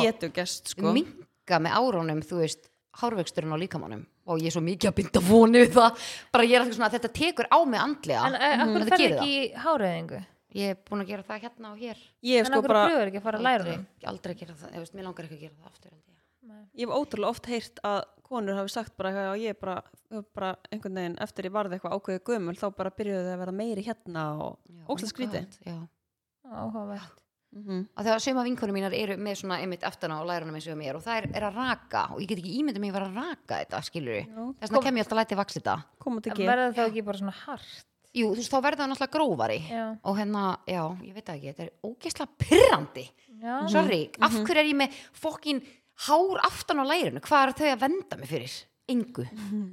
sko. 0.73 0.93
minka 0.95 1.59
með 1.63 1.77
árunum, 1.79 2.23
þú 2.25 2.41
veist 2.41 2.69
hárvöxturinn 2.97 3.53
á 3.53 3.57
líkamannum 3.61 4.05
og 4.27 4.41
ég 4.41 4.49
er 4.49 4.55
svo 4.55 4.63
mikið 4.65 4.89
að 4.89 4.97
binda 4.97 5.21
vonu 5.23 5.61
við 5.61 5.75
það, 5.77 6.07
bara 6.33 6.47
ég 6.47 6.57
er 6.57 6.63
alltaf 6.63 6.79
svona 6.79 6.89
þetta 6.95 7.11
tekur 7.15 7.47
á 7.47 7.59
mig 7.63 7.79
andlega. 7.83 8.25
En 8.27 8.35
uh, 8.35 8.65
akkur 8.65 8.81
Þetta 8.81 8.91
fer 8.91 9.03
gerir 9.03 9.21
ekki 9.21 9.37
í 9.37 9.45
háræðingu? 9.63 10.19
Ég 10.57 10.73
er 10.73 10.81
búin 10.87 11.03
að 11.03 11.11
gera 11.11 11.25
það 11.27 11.41
hérna 11.45 11.71
og 11.71 11.79
hér. 11.83 12.03
Ég 12.25 12.41
en 12.41 12.49
sko 12.49 12.61
bara 12.65 12.83
að 12.87 12.93
að 13.37 13.47
aldrei, 13.51 13.77
aldrei 14.11 14.33
að 14.33 14.41
gera 14.41 14.57
það, 14.57 14.73
ég 14.73 14.83
veist, 14.83 14.95
mér 14.97 15.07
langar 15.07 15.27
ekki 15.27 15.37
að 15.37 15.45
gera 15.45 15.55
það 15.55 15.71
aftur 15.71 15.91
ég. 15.93 16.03
ég 16.81 16.87
hef 16.87 16.95
ótrúlega 16.95 17.35
oft 17.35 17.49
heyrt 17.51 17.81
að 17.87 17.99
konur 18.27 18.57
hafi 18.57 18.73
sagt 18.73 18.95
bara 18.99 19.13
að 19.31 19.43
ég 19.43 19.59
bara, 19.59 19.77
bara 20.35 20.55
einhvern 20.71 20.99
veginn 20.99 21.19
eftir 21.23 21.47
ég 21.47 21.55
varði 21.55 21.77
eitthvað 21.77 21.95
ákveðið 21.95 22.25
gömul 22.27 22.57
þá 22.59 22.67
bara 22.79 22.93
byrjuðu 22.97 23.23
þau 23.23 23.33
að 23.35 23.41
vera 23.43 23.55
meiri 23.55 23.85
hérna 23.85 24.25
og 24.43 24.57
oh 24.87 24.99
God, 24.99 25.57
já. 25.63 25.77
áhugavert 26.47 27.23
mm 27.55 27.63
-hmm. 27.63 27.81
að 27.95 28.09
þegar 28.09 28.23
söma 28.25 28.43
vinkonum 28.43 28.75
mínar 28.75 28.93
eru 28.93 29.17
með 29.17 29.35
svona 29.41 29.59
einmitt 29.61 29.83
aftan 29.83 30.11
á 30.11 30.19
lærunum 30.21 30.55
eins 30.55 30.67
og 30.67 30.77
mér 30.77 30.95
og 30.95 31.03
það 31.03 31.17
er, 31.17 31.29
er 31.33 31.43
að 31.43 31.55
raka 31.55 32.07
og 32.13 32.21
ég 32.21 32.27
get 32.27 32.39
ekki 32.39 32.57
ímyndið 32.59 32.79
mig 32.79 32.89
að 32.89 32.97
vera 32.99 33.07
að 33.07 33.15
raka 33.15 33.59
þetta 33.61 33.81
skilur 33.83 34.23
þess 34.59 34.71
vegna 34.71 34.83
kem 34.83 34.97
ég 34.97 35.03
alltaf 35.03 35.17
að 35.17 35.21
læti 35.21 35.35
vaks 35.35 35.53
þetta. 35.53 35.75
Verða 36.47 36.73
það 36.73 36.87
ekki 36.87 37.05
bara 37.05 37.17
svona 37.17 37.37
hart? 37.45 37.85
Jú, 38.17 38.31
þú 38.31 38.39
veist, 38.39 38.51
þá 38.51 38.61
verða 38.63 38.81
það 38.81 38.89
náttúrulega 38.89 39.13
grófari. 39.13 39.59
Já, 39.69 39.85
og 40.01 40.17
hérna, 40.17 40.43
já, 40.65 40.83
ég 41.05 41.13
veit 41.13 41.29
ekki 41.29 41.51
þetta 41.51 41.63
er 41.63 41.73
ógeðslega 41.83 42.29
pyrrandi 42.37 43.05
sorry, 43.69 43.99
af 44.19 44.33
hverju 44.33 44.61
er 44.61 44.69
ég 44.71 44.79
með 44.79 44.95
fokkin 45.13 45.61
hár 46.07 46.41
aftan 46.45 46.81
á 46.81 46.85
lærinu? 46.87 47.21
Hvað 47.21 47.43
er 47.43 47.53
þau 47.59 47.69
að 47.73 47.83
venda 47.85 48.17
mig 48.17 48.31
fyrir? 48.31 48.55
Engu 48.87 49.25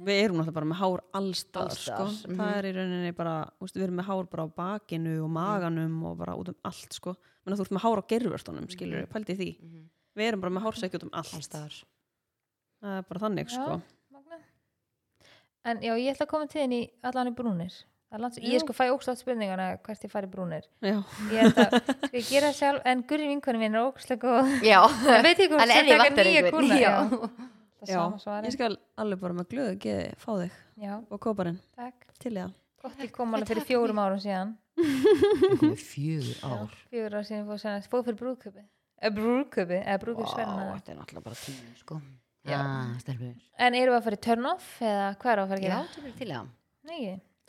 við 0.05 0.19
erum 0.23 0.39
náttúrulega 0.41 0.57
bara 0.57 0.69
með 0.71 0.79
hár 0.81 1.03
allstaðar 1.19 1.71
Alls 1.71 1.79
sko. 1.81 1.95
staðar, 1.95 2.29
mhm. 2.29 2.37
það 2.41 2.57
er 2.59 2.67
í 2.69 2.73
rauninni 2.75 3.15
bara 3.15 3.35
úst, 3.63 3.75
við 3.77 3.87
erum 3.87 3.99
með 4.01 4.09
hár 4.11 4.29
bara 4.31 4.45
á 4.45 4.49
bakinu 4.61 5.15
og 5.23 5.31
maganum 5.37 5.97
og 6.09 6.17
bara 6.19 6.35
út 6.35 6.51
um 6.51 6.57
allt 6.67 6.97
sko. 6.99 7.15
Menna, 7.45 7.57
þú 7.59 7.65
ert 7.67 7.75
með 7.77 7.85
hár 7.85 8.01
á 8.01 8.09
gerfvörstunum 8.11 8.69
skilur 8.73 9.03
við, 9.03 9.09
pældi 9.13 9.35
í 9.35 9.39
því 9.39 9.49
Mhm. 9.61 9.83
við 10.15 10.27
erum 10.29 10.41
bara 10.41 10.55
með 10.57 10.65
hársekki 10.67 10.99
út 10.99 11.07
um 11.07 11.13
allt 11.13 11.33
allstaðar 11.33 11.81
það 12.81 12.97
er 12.97 13.03
bara 13.09 13.19
þannig 13.25 13.49
Já. 13.49 13.55
sko. 13.55 13.81
En 15.65 15.79
já, 15.81 15.95
ég 15.97 16.13
ætla 16.13 16.27
að 16.27 16.29
koma 16.29 16.47
til 16.47 16.61
þín 16.61 16.73
í 16.77 16.81
allan 17.01 17.31
í 17.31 17.35
brúnir 17.35 17.73
Það 18.05 18.17
er 18.19 18.21
lands, 18.21 18.37
ég 18.37 18.61
sko 18.61 18.73
fæ 18.77 18.83
ókslátt 18.93 19.17
spurningana 19.17 19.79
hvert 19.81 20.03
ég 20.05 20.11
fari 20.11 20.27
brúnir 20.29 20.67
Já. 20.79 21.01
ég 21.33 21.49
ætla 21.49 21.65
að 21.65 21.79
sko, 21.89 22.11
ég 22.13 22.29
gera 22.29 22.51
það 22.51 22.59
sjálf 22.59 22.85
en 22.85 23.01
gurri 23.09 23.27
vinkunum 23.31 23.63
minn 23.65 23.75
er 23.75 23.87
já, 24.61 24.81
en 25.17 25.25
veit 25.25 25.41
ég 25.41 25.49
hvort 25.49 25.73
ég 25.73 25.89
taka 25.89 26.23
nýja 26.23 26.51
kúna 26.53 26.77
já. 26.79 26.93
Það 27.81 27.91
Já. 27.91 27.95
sama 27.99 28.19
svari 28.23 28.47
ég 28.49 28.55
skal 28.55 28.77
alveg 29.03 29.19
bara 29.25 29.37
með 29.39 29.49
glöðu 29.53 29.79
geði 29.85 30.05
fá 30.21 30.29
þig 30.41 30.53
já, 30.85 30.93
og 31.09 31.19
kóparinn. 31.25 31.59
Takk. 31.75 32.07
Til 32.19 32.31
í 32.33 32.39
það. 32.39 32.53
Gott 32.85 33.01
ég 33.03 33.11
kom 33.15 33.33
alveg 33.35 33.49
fyrir 33.51 33.65
fjórum 33.69 33.99
árum 34.05 34.21
síðan. 34.21 34.55
Komið 34.75 35.81
fjögur 35.81 36.35
Já, 36.35 36.49
ár. 36.51 36.73
fjögur 36.91 37.15
árum 37.15 37.27
síðan 37.29 37.47
fór, 37.49 37.61
senast, 37.63 37.89
fór 37.91 38.03
fyrir 38.07 38.19
brúðköpi 38.21 38.63
eða 39.05 39.13
brúðköpi, 39.17 39.77
eða 39.83 39.99
brúðköpi 40.01 40.27
Vá, 40.27 40.33
svenna. 40.35 40.65
þetta 40.77 40.91
er 40.93 40.97
náttúrulega 40.99 41.25
bara 41.25 41.39
tími 41.41 41.73
sko. 41.81 41.97
Já. 42.45 42.57
ah, 42.61 42.91
stelpur. 43.01 43.31
en 43.65 43.75
eru 43.79 43.95
að 43.95 44.03
fara 44.05 44.17
í 44.19 44.21
turn 44.21 44.45
off 44.51 44.67
eða 44.85 45.07
hvað 45.21 45.31
er 45.31 45.39
að 45.41 45.47
fara 45.49 45.59
að 45.59 45.65
já, 45.65 45.69
gera 45.69 45.87
þú 45.95 46.03
vil 46.05 46.13
til 46.19 46.27
það. 46.29 46.51
Nei, 46.85 46.99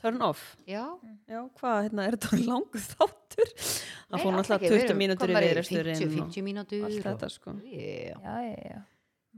turn 0.00 0.22
off 0.24 0.42
Já, 0.66 0.82
Já, 1.28 1.40
hvað, 1.60 1.76
hérna, 1.86 2.06
er 2.08 2.16
þetta 2.16 2.40
langur 2.46 2.84
þáttur? 2.86 3.52
Það 3.56 4.22
fór 4.22 4.38
alls 4.38 4.50
náttúrulega 4.50 4.56
ekki, 4.56 4.70
við 4.72 4.80
20 4.80 4.86
erum- 4.88 5.00
mínútur 5.04 5.28
í 5.32 5.36
var 5.36 5.46
ég, 5.46 5.52
viðresturinn 5.52 6.00
50, 6.00 6.06
og 6.06 6.30
50 6.32 6.46
mínútur 6.48 6.86
allt 6.88 7.06
þetta, 7.10 7.30
sko. 7.36 7.54
Já. 7.68 8.16
já, 8.16 8.36
já, 8.56 8.80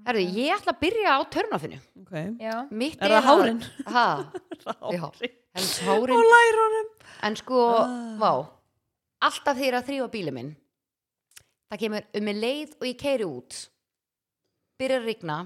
já 0.05 0.09
Herðu, 0.09 0.23
ég 0.39 0.55
ætla 0.57 0.73
að 0.73 0.81
byrja 0.81 1.15
á 1.15 1.21
törnafinu 1.35 1.79
Ok. 2.03 2.13
Já, 2.41 2.55
Mitt 2.71 3.03
Er 3.03 3.11
það 3.17 3.27
hárin? 3.29 3.59
Ha, 3.87 4.07
já, 4.95 5.03
Hárin. 5.85 6.15
Og 6.15 6.25
lærunum. 6.33 6.89
En 7.27 7.37
sko, 7.37 7.63
Ah. 7.83 8.17
vá 8.21 8.33
Alltaf 9.27 9.57
þegar 9.59 9.65
ég 9.67 9.73
er 9.73 9.79
að 9.81 9.89
þrýfa 9.89 10.11
bílið 10.15 10.37
minn 10.39 10.53
Það 11.69 11.81
kemur 11.83 12.05
um 12.15 12.25
mig 12.25 12.37
leið 12.39 12.77
og 12.81 12.87
ég 12.87 12.99
keiri 13.03 13.27
út 13.29 13.59
Byrjar 14.79 15.03
að 15.03 15.09
rigna 15.11 15.39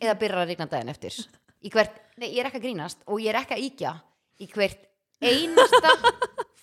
Eða 0.00 0.14
byrjar 0.18 0.42
að 0.44 0.48
rigna 0.54 0.66
daginn 0.72 0.88
eftir 0.94 1.14
Í 1.62 1.70
hvert, 1.74 1.94
nei, 2.16 2.30
ég 2.32 2.40
er 2.42 2.48
ekki 2.50 2.60
að 2.62 2.66
grínast 2.68 3.04
Og 3.06 3.20
ég 3.20 3.32
er 3.34 3.40
ekki 3.42 3.56
að 3.58 3.64
íkja 3.68 3.92
Í 4.40 4.46
hvert 4.54 4.87
einasta 5.22 5.92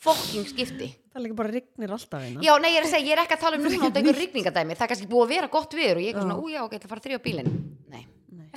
fokking 0.05 0.45
skipti 0.49 0.91
Það 1.15 1.21
er 1.21 1.23
líka 1.29 1.35
bara 1.39 1.51
rignir 1.53 1.91
alltaf 1.95 2.19
hérna. 2.25 2.41
Já, 2.43 2.51
nei, 2.59 2.69
ég 2.73 2.81
er 2.81 2.85
að 2.85 2.91
segja, 2.91 3.05
ég 3.07 3.13
er 3.15 3.21
ekki 3.23 3.35
að 3.37 3.43
tala 3.45 3.55
um 3.55 3.63
núna 3.63 3.87
á 3.87 3.89
einhver 3.95 4.17
rigningadæmi, 4.19 4.75
það 4.75 4.83
er 4.85 4.89
kannski 4.91 5.07
búið 5.07 5.23
að 5.25 5.29
vera 5.31 5.47
gott 5.53 5.75
viður 5.77 5.99
og 6.01 6.03
ég 6.03 6.11
er 6.17 6.25
svona, 6.25 6.35
ú 6.35 6.49
já, 6.51 6.59
ok, 6.65 6.73
ég 6.75 6.81
ætla 6.81 6.87
að 6.89 6.91
fara 6.91 6.99
að 7.01 7.05
þrýja 7.07 7.21
bílinn 7.23 7.51
Nei, 7.93 8.01
Nei. 8.35 8.49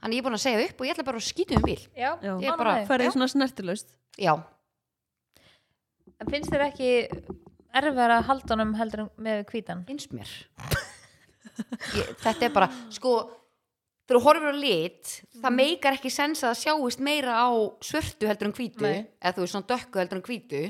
þannig 0.00 0.16
ég 0.16 0.22
er 0.22 0.26
búin 0.26 0.38
að 0.38 0.44
segja 0.46 0.62
upp 0.64 0.80
og 0.80 0.88
ég 0.88 0.94
ætla 0.96 1.04
bara 1.10 1.20
að 1.20 1.26
skýta 1.28 1.58
um 1.58 1.66
bíl 1.66 1.76
já. 1.92 2.10
Ég 2.24 2.48
er 2.48 2.56
bara-. 2.62 2.76
Færið 2.88 3.10
Já. 3.10 3.12
svona 3.18 3.28
snertilaust. 3.34 3.92
Já, 4.16 4.32
En 6.16 6.30
finnst 6.32 6.48
þér 6.48 6.62
ekki 6.70 6.90
erfið 7.76 7.98
að 8.06 8.22
halda 8.30 8.54
honum 8.54 8.70
heldur 8.80 9.02
með 9.20 9.42
hvítan? 9.52 9.84
finnst 9.84 10.14
mér 10.16 10.30
ég, 11.96 12.14
Þetta 12.24 12.48
er 12.48 12.52
bara, 12.56 12.70
sko 12.92 13.12
þegar 14.06 14.18
þú 14.18 14.24
horfir 14.24 14.54
á 14.54 14.56
lit 14.56 15.14
það 15.42 15.56
meikar 15.58 15.98
ekki 15.98 16.12
sens 16.14 16.42
að 16.46 16.58
sjáist 16.62 17.02
meira 17.02 17.36
á 17.42 17.50
svörtu 17.82 18.30
heldur 18.30 18.50
en 18.50 18.56
hvítu 18.56 18.86
Nei. 18.86 19.06
eða 19.20 19.36
þú 19.36 19.46
er 19.46 19.52
svona 19.52 19.70
dökku 19.72 20.02
heldur 20.02 20.20
en 20.20 20.26
hvítu. 20.26 20.62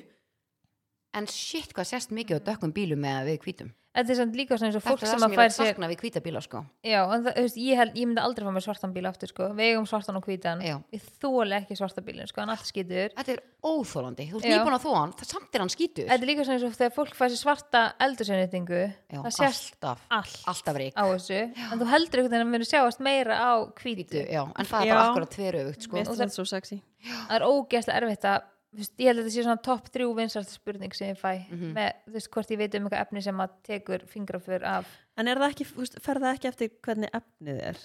En 1.17 1.29
shit 1.33 1.73
hvað 1.73 1.91
sést 1.93 2.13
mikið 2.13 2.41
á 2.41 2.47
dökkum 2.51 2.73
bílum 2.77 3.01
með 3.01 3.31
við 3.31 3.43
hvítum 3.45 3.75
Þetta 3.97 4.13
er 4.13 4.19
samt 4.21 4.35
líka 4.37 4.57
svona 4.59 4.69
eins 4.69 4.77
og 4.77 4.83
Þetta 4.85 4.93
fólk 4.93 5.03
er 5.03 5.07
það 5.07 5.13
sem 5.13 5.19
sem 5.19 5.27
að 5.27 5.33
ég 5.33 5.41
fær 5.41 5.47
vil 5.49 5.57
sér 5.57 5.71
sakna 5.73 5.89
við 5.89 6.01
hvíta 6.05 6.21
bíla 6.27 6.41
sko 6.45 6.61
Já, 6.85 6.99
en 7.17 7.23
það, 7.25 7.33
þú 7.37 7.45
veist, 7.47 7.59
ég, 7.65 7.79
held, 7.81 7.95
ég 7.97 8.09
myndi 8.11 8.23
aldrei 8.27 8.45
fá 8.47 8.51
mér 8.57 8.65
svartan 8.67 8.93
bíl 8.93 9.07
aftur 9.09 9.31
sko. 9.33 9.49
Við 9.57 9.71
eigum 9.73 9.87
svartan 9.89 10.19
og 10.21 10.27
hvítan 10.29 10.61
Já. 10.67 10.75
Ég 10.93 11.07
þóli 11.23 11.57
ekki 11.57 11.79
svarta 11.81 12.05
bílinn, 12.05 12.29
sko, 12.29 12.43
hann 12.45 12.53
allt 12.53 12.69
skýtur 12.69 13.15
Þetta 13.17 13.33
er 13.37 13.41
óþólandi, 13.67 14.27
þú 14.31 14.41
ert 14.43 14.47
Já. 14.47 14.53
nýbúin 14.57 14.77
að 14.77 14.85
þó 14.85 14.91
hann 15.01 15.15
það 15.17 15.31
samt 15.33 15.57
er 15.57 15.65
hann 15.65 15.73
skítur 15.73 16.11
Þetta 16.11 16.27
er 16.27 16.31
líka 16.31 16.45
svona 16.47 16.59
eins 16.59 16.67
og 16.69 16.77
þegar 16.77 16.95
fólk 16.99 17.17
fær 17.17 17.33
sér 17.33 17.41
svarta 17.41 17.83
eldursennitingu 18.07 18.83
Já, 18.85 19.21
Það 19.27 19.33
sést 19.39 19.79
alltaf, 19.81 20.05
allt 20.19 20.43
alltaf 20.53 20.77
reik 20.81 20.93
á 21.01 21.05
þessu 21.09 21.41
En 21.73 21.81
þú 21.81 21.89
heldur 21.93 22.21
einhvern 22.23 22.35
veginn 22.37 22.47
að 22.47 22.53
muni 22.53 22.69
sjáast 22.69 23.01
meira 23.05 23.39
á 23.41 23.53
hvítu 23.81 24.23
Já, 24.27 24.43
en 24.45 24.69
það 24.69 24.81
er 24.83 24.87
Já. 24.91 24.95
bara 24.95 25.09
akkurat 25.11 25.33
tveröfugt 25.37 25.87
sko. 25.89 25.97
Mér 25.97 26.07
finnst 26.11 26.21
þetta 26.23 26.37
svo 26.37 26.47
sexy. 26.51 26.79
Það 27.07 27.35
er 27.39 27.47
ógeðslega 27.47 28.03
erfitt 28.03 28.29
að 28.29 28.45
veist, 28.83 28.93
Ég 28.99 29.07
held 29.09 29.19
að 29.21 29.25
þetta 29.27 29.35
sé 29.37 29.43
svona 29.47 29.63
topp 29.63 29.89
þrjú 29.95 30.15
vinsalt 30.17 30.49
spurning 30.53 30.93
sem 30.95 31.15
ég 31.15 31.19
fæ 31.21 31.49
Mhm. 31.51 31.73
með, 31.75 31.93
þú 32.09 32.13
veist, 32.13 32.31
hvort 32.31 32.51
ég 32.51 32.59
veit 32.59 32.75
um 32.75 32.85
eitthvað 32.89 33.07
efni 33.07 33.23
sem 33.23 33.37
að 33.39 33.51
tekur 33.65 34.07
fingrafur 34.07 34.65
af 34.65 34.87
En 35.17 35.29
er 35.29 35.37
það 35.37 35.51
ekki, 35.55 35.65
þú 35.73 35.77
veist, 35.85 36.01
fer 36.03 36.15
það 36.21 36.35
ekki 36.37 36.49
eftir 36.49 36.71
hvernig 36.83 37.11
efnið 37.11 37.61
er? 37.63 37.79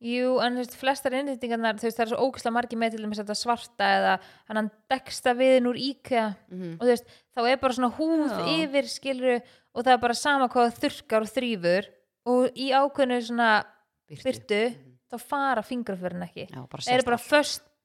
Jú, 0.00 0.38
en 0.44 0.52
þú 0.54 0.58
veist, 0.62 0.76
flestar 0.78 1.10
innrýtingarnar, 1.12 1.74
þú 1.74 1.82
veist, 1.88 1.96
það 1.98 2.04
er 2.06 2.10
svo 2.14 2.30
ógeðslega 2.30 2.52
margir 2.54 2.78
með 2.78 2.90
til 2.92 3.00
dæmis 3.02 3.18
þetta 3.18 3.34
svarta 3.34 3.84
eða 3.98 4.20
hann 4.48 4.70
deksta 4.88 5.34
viðin 5.34 5.66
úr 5.66 5.76
IKEA 5.76 6.36
Mhm. 6.52 6.74
og 6.74 6.86
þú 6.86 6.90
veist, 6.92 7.04
þá 7.36 7.50
er 7.50 7.56
bara 7.56 7.72
svona 7.74 7.96
húð 7.96 8.28
Já. 8.30 8.68
yfir 8.68 8.84
skilru 8.86 9.42
og 9.74 9.84
það 9.84 9.92
er 9.94 9.98
bara 9.98 10.14
sama 10.14 10.48
hvað 10.48 10.70
það 10.70 10.78
þurrkar 10.78 11.22
og 11.22 11.28
þrýfur 11.34 11.84
og 12.26 12.50
í 12.54 12.70
ákveðnu 12.70 13.22
svona 13.26 13.64
byrtu, 14.08 14.74
þá 15.10 15.18
fara 15.20 15.62
fingraförin 15.62 16.22
ekki 16.22 16.46
Já, 16.50 16.66
bara 16.68 16.82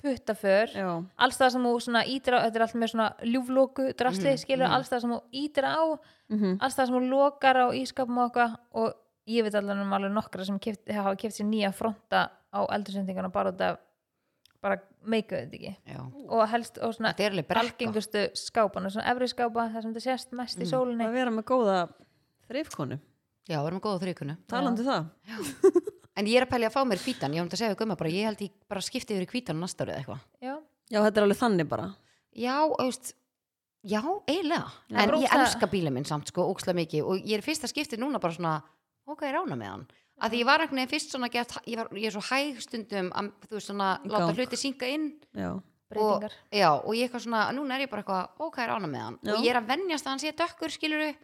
puttaför 0.03 0.67
Já. 0.75 0.89
alls 1.17 1.37
það 1.39 1.49
sem 1.55 1.63
þú 1.63 2.03
ítir 2.11 2.35
á 2.35 2.39
þetta 2.43 2.55
er 2.59 2.65
allt 2.65 2.75
með 2.81 2.91
svona 2.91 3.07
ljúflóku 3.23 3.85
drasli, 3.95 4.29
Mhm, 4.33 4.41
skilur, 4.43 4.67
mhm. 4.67 4.73
alls 4.75 4.89
það 4.91 5.01
sem 5.01 5.13
þú 5.15 5.21
ítir 5.31 5.63
á 5.65 5.81
Mm 6.29 6.57
alls 6.59 6.75
það 6.75 6.85
sem 6.87 6.95
þú 6.95 7.09
lokar 7.09 7.55
á 7.55 7.67
ískapum 7.71 8.17
og 8.17 8.31
eitthvað 8.31 8.57
og 8.73 8.93
ég 9.27 9.43
veit 9.43 9.55
alveg 9.55 9.81
um 9.81 9.93
alveg 9.93 10.11
nokkra 10.11 10.45
sem 10.45 10.59
keft, 10.59 10.81
hafa 10.91 11.15
keft 11.15 11.35
sér 11.39 11.45
nýja 11.47 11.71
fronta 11.73 12.29
á 12.53 12.59
eldursendingana 12.75 13.31
bara 13.31 13.51
út 13.51 13.61
af 13.61 13.77
bara 14.61 14.77
meika 15.05 15.35
þetta 15.35 15.55
ekki 15.55 15.75
Já. 15.87 15.99
og 16.29 16.47
helst 16.49 16.77
og 16.79 16.93
svona 16.95 17.13
Þetta 17.13 17.23
er 17.25 17.31
alveg 17.31 17.47
brekka 17.47 17.59
algengustu 17.67 18.23
skápan 18.33 18.85
og 18.85 18.91
svona 18.91 19.11
efri 19.11 19.27
skápa 19.27 19.69
þar 19.73 19.81
sem 19.81 19.93
þetta 19.93 20.07
sést 20.17 20.31
mest 20.33 20.57
í 20.57 20.63
Mhm. 20.63 20.71
sólinni 20.71 21.05
Að 21.07 21.11
vera 21.13 21.29
með 21.31 21.43
góða 21.43 21.89
þreifkonu. 22.49 22.99
Já, 23.49 23.59
erum 23.67 23.79
með 23.79 23.83
góða 23.83 23.99
þrýkunu 24.03 24.37
Talandi 24.47 24.83
það. 24.83 25.05
En 26.15 26.27
ég 26.29 26.37
er 26.37 26.45
að 26.45 26.51
pælja 26.53 26.69
að 26.69 26.75
fá 26.75 26.81
mér 26.85 27.01
hvítan, 27.01 27.33
ég 27.33 27.41
hef 27.41 27.47
um 27.47 27.49
að 27.49 27.57
segja 27.57 27.73
við 27.73 27.79
gumma 27.81 27.95
bara, 27.97 28.09
ég 28.13 28.27
held 28.29 28.41
ég 28.45 28.51
bara 28.69 28.81
skipti 28.85 29.15
yfir 29.15 29.25
í 29.25 29.31
hvítan 29.31 29.59
næsta 29.59 29.83
árið 29.85 29.97
eitthvað. 29.97 30.19
Já, 30.41 30.53
Já, 30.93 30.99
þetta 31.01 31.17
er 31.17 31.23
alveg 31.25 31.39
þannig 31.39 31.69
bara. 31.71 31.87
Já, 32.37 32.55
auðvist 32.69 33.13
Já, 33.83 33.99
eiginlega, 34.29 34.69
en 34.93 35.09
ég 35.09 35.11
Rósa- 35.11 35.39
elska 35.41 35.67
bílinn 35.67 35.91
minn 35.93 36.05
samt 36.07 36.29
sko, 36.31 36.45
ókslega 36.53 36.77
mikið. 36.77 37.03
Og 37.03 37.17
ég 37.27 37.33
er 37.37 37.41
fyrsta 37.43 37.67
skiptið 37.67 37.99
núna 37.99 38.19
bara 38.21 38.33
svona 38.33 38.63
ok, 39.07 39.21
ég 39.27 39.33
rána 39.35 39.57
með 39.59 39.67
hann. 39.73 39.87
Að 40.21 40.31
því 40.31 40.39
ég 40.39 40.45
var 40.45 40.59
veginn 40.63 40.87
fyrst 40.87 41.11
svona 41.11 41.27
gett, 41.33 41.51
ég, 41.67 41.75
var, 41.81 41.89
ég 41.91 42.05
er 42.07 42.11
svo 42.15 42.21
hæg 42.29 42.61
stundum 42.63 43.09
að 43.11 43.31
þú 43.49 43.57
veist 43.57 43.67
svona, 43.67 43.89
Í 44.05 44.07
láta 44.13 44.27
gang. 44.29 44.37
hluti 44.37 44.55
synga 44.61 44.87
inn. 44.87 45.09
Já. 45.35 45.49
breytingar. 45.89 46.31
Já, 46.51 46.69
og 46.79 46.93
ég 46.95 47.09
eitthvað 47.09 47.25
svona, 47.25 47.41
núna 47.51 47.75
er 47.75 47.81
ég 47.85 47.89
bara 47.91 48.03
eitthvað 48.03 48.29
ok, 48.39 48.57
ég 48.57 48.69
rána 48.71 48.87
með 48.87 49.01
hann. 49.03 49.17
Já. 49.21 49.33
og 49.33 49.43
ég 49.43 49.49
er 49.51 49.59
að 49.59 49.67
venjast 49.67 50.05
að 50.05 50.09
hann 50.09 50.19
sé 50.23 50.31
dökkur 50.31 50.71
skiluru, 50.71 51.15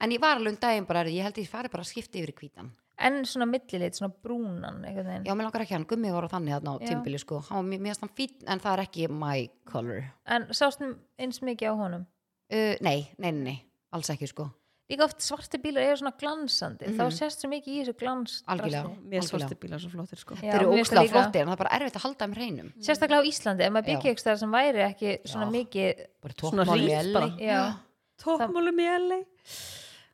en 0.00 0.10
ég 0.10 0.20
var 0.20 0.36
alveg 0.36 0.52
um 0.52 0.58
daginn 0.60 0.86
bara, 0.86 1.04
ég 1.04 1.22
held 1.22 1.38
ég 1.38 1.48
fari 1.48 1.68
bara 1.68 1.82
að 1.82 1.92
skipta 1.94 2.18
yfir 2.18 2.34
í 2.34 2.36
hvítan 2.36 2.72
en 2.98 3.24
svona 3.28 3.46
millilit, 3.46 3.94
svona 3.98 4.12
brúnan 4.22 4.82
já, 4.84 5.34
mér 5.34 5.44
langar 5.44 5.62
ekki 5.66 5.74
hann, 5.76 5.84
gummi 5.86 6.10
var 6.12 6.24
á 6.24 6.32
þannig 6.32 6.54
þarna 6.56 6.76
á 6.76 6.84
tímbili 6.86 7.18
sko, 7.20 7.40
hann 7.50 7.58
var 7.58 7.64
mér 7.78 7.82
finnst 7.92 8.00
hann 8.06 8.14
fín 8.16 8.36
en 8.48 8.58
það 8.60 8.72
er 8.78 8.84
ekki 8.86 9.08
my 9.12 9.48
color 9.68 10.04
en 10.26 10.46
sást 10.52 10.80
eins 11.18 11.42
mikið 11.42 11.72
á 11.72 11.74
honum 11.76 12.06
uh, 12.06 12.76
nei, 12.80 13.08
nei, 13.18 13.32
nei, 13.32 13.42
nei, 13.42 13.58
alls 13.92 14.08
ekki 14.10 14.26
sko 14.32 14.48
líka 14.86 15.02
oft 15.02 15.18
svarti 15.18 15.58
bílar 15.58 15.82
eru 15.82 15.96
svona 15.98 16.12
glansandi 16.16 16.86
þá 16.94 17.04
Mhm. 17.08 17.14
sést 17.18 17.40
svo 17.42 17.48
mikið 17.50 17.72
í 17.74 17.78
þessu 17.82 17.94
glans 17.98 18.36
Algjörlega. 18.46 18.90
Mér 19.02 19.18
er 19.18 19.26
svartir 19.26 19.58
bílar 19.58 19.80
svo 19.82 19.90
flottir, 19.90 20.18
sko. 20.20 20.34
Já, 20.38 20.52
þeir 20.52 20.60
eru 20.62 20.76
líka- 20.78 21.08
flottir 21.10 21.40
en 21.42 21.48
það 21.48 21.52
er 21.52 21.56
bara 21.58 21.74
erfitt 21.74 21.96
að 21.98 22.04
halda 22.06 22.20
þeim 22.26 22.34
hreinum 22.36 22.68
sérstaklega 22.78 23.18
á 23.18 23.26
Íslandi, 23.26 23.62
ef 23.66 23.72
maður 23.74 23.88
byggja 23.90 24.12
eitthvað 24.14 24.38
sem 24.38 24.52
væri 24.54 24.80
ekki 24.86 25.10
svona 25.26 25.46
Já. 25.46 25.54
mikið 25.58 25.90
Svona 26.38 26.64
LA. 26.64 27.12
bara. 27.12 27.26
í 27.34 27.46
LA. 27.50 29.20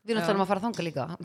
Við 0.03 0.13
erum 0.13 0.23
að 0.23 0.27
tala 0.27 0.39
um 0.39 0.45
að 0.45 0.51
fara 0.51 0.63
þanga 0.67 0.85
líka 0.87 1.05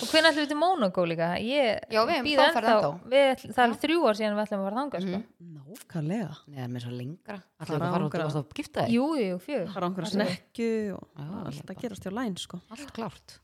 og 0.00 0.08
hvernig 0.10 0.30
ætlum 0.30 0.42
við 0.44 0.48
til 0.50 0.58
Monaco 0.58 1.04
líka 1.06 1.28
ég 1.44 1.84
Já, 1.92 2.00
við 2.08 2.22
bíð 2.26 2.40
þá 2.40 2.54
farið 2.56 2.70
ennþá- 2.70 3.52
það 3.54 3.62
er 3.64 3.74
þrjú 3.84 3.98
ár 4.10 4.18
síðan 4.18 4.36
við 4.38 4.44
ætlum 4.46 4.60
að 4.60 4.66
fara 4.68 4.80
þangað 4.80 5.04
sko. 5.06 5.20
Nákvæmlega. 5.60 6.30
neða 6.54 6.68
með 6.74 6.84
svo 6.86 6.92
lengra 6.96 7.36
að 7.60 7.74
út 7.76 7.84
ángra. 7.90 8.24
og 8.26 8.38
að 8.40 8.54
gifta 8.60 8.86
þig 8.86 8.94
jú, 8.96 9.04
jú, 9.20 9.36
fjör 9.44 9.66
Það 9.70 9.76
er 9.80 9.86
einhverja 9.88 10.10
Allir. 10.10 10.16
snekju 10.16 10.70
og 10.96 11.04
Já, 11.20 11.26
allt 11.44 11.54
ég 11.54 11.60
að 11.60 11.66
bara- 11.70 11.80
gerast 11.84 12.06
hjá 12.08 12.12
læn, 12.18 12.36
sko. 12.40 12.60
allt 12.70 12.92
klárt 12.96 13.36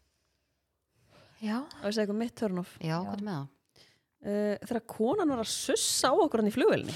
já, 1.43 1.59
Og 1.61 1.87
ég 1.87 1.93
segi 1.95 2.03
eitthvað 2.07 2.21
mitt 2.25 2.35
turn 2.37 2.59
off. 2.63 2.79
já, 2.81 2.97
hvað 3.05 3.13
er 3.21 3.27
með 3.27 3.37
það? 3.37 3.47
Uh, 4.27 4.57
þegar 4.67 4.87
konan 4.91 5.29
var 5.31 5.43
að 5.45 5.51
sussa 5.53 6.09
á 6.11 6.15
okkur 6.17 6.41
hann 6.43 6.49
í 6.51 6.55
flugvelni. 6.57 6.95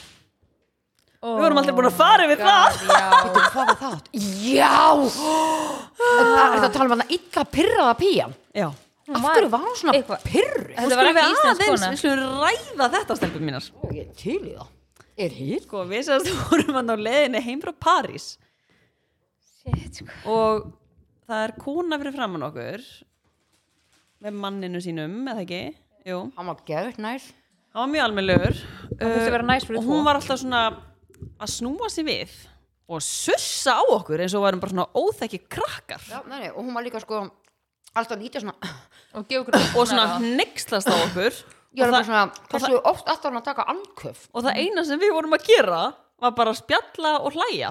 Oh, 1.23 1.35
Við 1.37 1.43
vorum 1.45 1.61
aldrei 1.61 1.75
búin 1.79 1.89
að 1.91 1.97
fara 2.01 2.27
yfir 2.27 2.41
það. 2.45 2.79
já, 2.91 3.09
Veitu, 3.25 3.43
hvað 3.55 3.71
var 3.71 3.79
það? 3.81 3.97
Já! 4.51 4.79
Það 6.01 6.55
er 6.57 6.65
að 6.65 6.73
tala 6.77 6.87
um 6.91 6.95
að 7.05 7.13
illa 7.17 7.45
pyrraða 7.57 7.95
píjan 8.01 8.35
Já. 8.57 8.69
Af 9.11 9.23
var 9.25 9.35
hverju 9.35 9.49
var 9.51 9.63
hún 9.65 9.77
svona 9.81 9.95
eitthvað- 9.99 10.23
pyrru? 10.27 10.67
Þetta 10.77 10.97
var 10.97 11.09
skulum 11.09 11.09
ekki 11.11 11.25
við 11.27 11.33
íslensk 11.35 11.63
aðeins, 11.65 11.81
kona. 11.81 11.91
Við 11.91 12.01
skulum 12.03 12.37
ræða 12.45 12.87
þetta 12.95 13.17
stelpum 13.19 13.47
mínar. 13.49 13.65
Ég 13.91 14.03
er 14.05 14.13
til 14.21 14.39
í 14.39 14.53
það 14.55 14.69
Er 15.21 15.33
hitt? 15.37 15.65
Sko, 15.67 15.83
við 15.91 16.05
sérst 16.07 16.31
vorum 16.49 16.79
hann 16.79 16.93
á 16.95 16.97
leiðinni 16.97 17.43
heim 17.45 17.61
frá 17.65 17.73
París 17.85 18.29
shit, 19.61 19.99
sko. 20.01 20.15
og 20.31 20.71
það 21.29 21.43
er 21.49 21.53
kona 21.61 21.99
fyrir 22.01 22.15
framann 22.17 22.47
okkur 22.47 22.85
með 24.25 24.39
manninu 24.41 24.81
sínum, 24.85 25.19
eða 25.33 25.43
ekki? 25.45 25.61
Jú, 26.09 26.21
Hann 26.39 26.49
var 26.49 26.63
geðvitt 26.69 27.01
nær 27.03 27.21
hann 27.71 27.85
var 27.85 27.91
mjög 27.93 28.05
almennlegur. 28.09 28.57
Það 28.97 29.13
þurfti 29.13 29.27
að 29.29 29.35
vera 29.37 29.47
næs 29.51 29.67
fyrir 29.69 29.79
og 29.79 29.85
tvo. 29.85 29.93
hún 29.93 30.07
var 30.09 30.19
alltaf 30.19 30.41
svona 30.43 30.63
að 31.41 31.53
snúa 31.55 31.91
sig 31.93 32.07
við 32.07 32.35
og 32.91 33.05
sussa 33.05 33.77
á 33.79 33.85
okkur 33.95 34.25
eins 34.25 34.35
og 34.35 34.45
varum 34.45 34.63
bara 34.63 34.75
svona 34.75 34.89
óþekki 34.99 35.45
krakkar. 35.47 36.03
Já, 36.11 36.21
nei, 36.27 36.41
nei, 36.47 36.51
og 36.51 36.65
hún 36.65 36.75
var 36.75 36.87
líka 36.87 37.03
sko 37.03 37.23
alltaf 37.95 38.19
lítið 38.19 38.45
svona 38.47 38.75
og 39.17 39.27
gefa 39.31 39.45
okkur 39.45 39.59
og 39.79 39.89
svona 39.91 40.07
hneykslast 40.19 40.91
á 40.91 40.97
okkur. 41.07 41.41
Ég 41.79 41.87
var 41.87 41.95
bara 41.95 42.07
svona, 42.09 42.25
hversu 42.51 42.79
oft 42.83 43.07
alltaf 43.07 43.29
hann 43.31 43.39
að 43.39 43.47
taka 43.47 43.69
anköf 43.71 44.25
og 44.35 44.43
það 44.43 44.57
eina 44.59 44.83
sem 44.89 44.99
við 44.99 45.15
vorum 45.15 45.37
að 45.37 45.47
gera 45.47 45.83
var 46.21 46.33
bara 46.37 46.51
að 46.51 46.63
spjalla 46.65 47.13
og 47.23 47.37
hlæja 47.37 47.71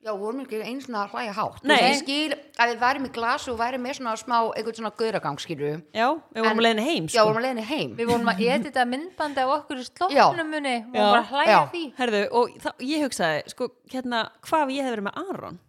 Já, 0.00 0.14
við 0.14 0.20
vorum 0.22 0.38
ekki 0.40 0.58
einu 0.64 0.80
svona 0.80 1.00
að 1.04 1.10
hlæja 1.12 1.32
hátt 1.36 1.64
Nei. 1.68 1.76
Ég 1.76 1.98
skil 1.98 2.36
að 2.56 2.70
við 2.70 2.78
værim 2.80 3.04
í 3.04 3.10
glas 3.12 3.44
og 3.52 3.58
værim 3.60 3.82
með 3.84 3.98
svona 3.98 4.14
smá, 4.16 4.36
einhvern 4.56 4.76
svona 4.78 4.90
gauragang, 4.96 5.40
skilju 5.42 5.72
já, 5.92 6.06
við 6.32 6.46
vorum 6.46 6.62
að 6.62 6.64
leiðinni 6.64 6.86
heim 6.86 7.08
Já, 7.10 7.12
sko. 7.12 7.24
vorum 7.28 7.40
að 7.40 7.44
leiðinni 7.44 7.64
heim 7.68 7.92
við 7.98 8.08
vorum 8.08 8.30
að 8.32 8.40
edita 8.54 8.86
myndbandi 8.88 9.44
af 9.44 9.52
okkur 9.58 9.82
í 9.84 10.46
muni 10.48 10.72
og 10.88 10.96
bara 10.96 11.20
hlæja 11.28 11.52
Já. 11.52 11.58
því 11.74 11.82
Herðu, 12.00 12.22
og 12.40 12.56
það, 12.64 12.86
ég 12.88 13.04
hugsaði, 13.04 13.44
sko, 13.52 13.70
hérna, 13.92 14.22
hvað 14.48 14.74
ég 14.78 14.88
hef 14.88 14.96
verið 14.96 15.08
með 15.10 15.20
Aron? 15.26 15.60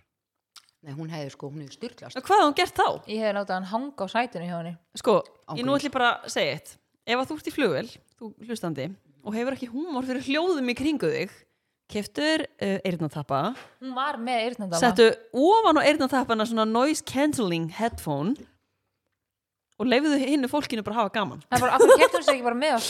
Nei, 0.81 0.95
hún 0.95 1.11
hefði 1.11 1.35
sko, 1.35 1.51
hún 1.51 1.65
hefði 1.65 1.75
styrklast 1.81 2.15
Og 2.17 2.23
hvað 2.23 2.39
hafði 2.39 2.47
hún 2.47 2.57
gert 2.61 2.79
þá? 2.79 2.87
ég 3.11 3.19
hefði 3.25 3.35
látað 3.35 3.55
hann 3.59 3.71
hanga 3.75 4.07
á 4.07 4.13
sætinu 4.15 4.47
hjá 4.47 4.55
henni 4.61 4.73
Sko, 4.97 5.19
ég 5.59 5.67
nú 5.67 5.75
ætlum 5.75 5.93
bara 5.93 6.15
að 6.23 6.31
segja 6.39 6.55
eitt. 6.55 6.71
Ef 7.05 7.19
að 7.19 7.27
þú 7.27 7.35
ert 7.37 7.49
í 7.51 7.53
flugvel, 7.53 7.87
þú 8.17 8.31
hlustandi, 8.47 8.87
og 9.21 9.35
hefur 9.35 9.57
ekki 9.59 9.69
húmor 9.69 10.07
fyrir 10.07 10.25
hljóðum 10.25 10.71
í 10.71 10.77
kringu 10.77 11.11
þig 11.11 11.35
keftur 11.91 12.45
uh, 12.47 12.77
eyrnatappa 12.87 13.41
hún 13.81 13.93
var 13.95 14.19
með 14.21 14.45
eyrnandama 14.47 14.81
settu 14.81 15.09
ofan 15.33 15.79
á 15.79 15.81
eyrnatappana 15.85 16.47
svona 16.49 16.65
noise 16.69 17.03
cancelling 17.07 17.69
headphone 17.77 18.35
og 19.81 19.89
leifuðu 19.89 20.19
hinnu 20.21 20.49
fólkinu 20.51 20.83
bara 20.85 20.95
að 20.95 21.01
hafa 21.01 21.13
gaman. 21.15 21.41
Það 21.49 21.63
var, 21.63 21.73
akkur 21.77 21.95
keftur 21.97 22.21
hún 22.21 22.27
sig 22.27 22.35
ekki 22.37 22.45
bara 22.45 22.59
með 22.59 22.77
á 22.77 22.81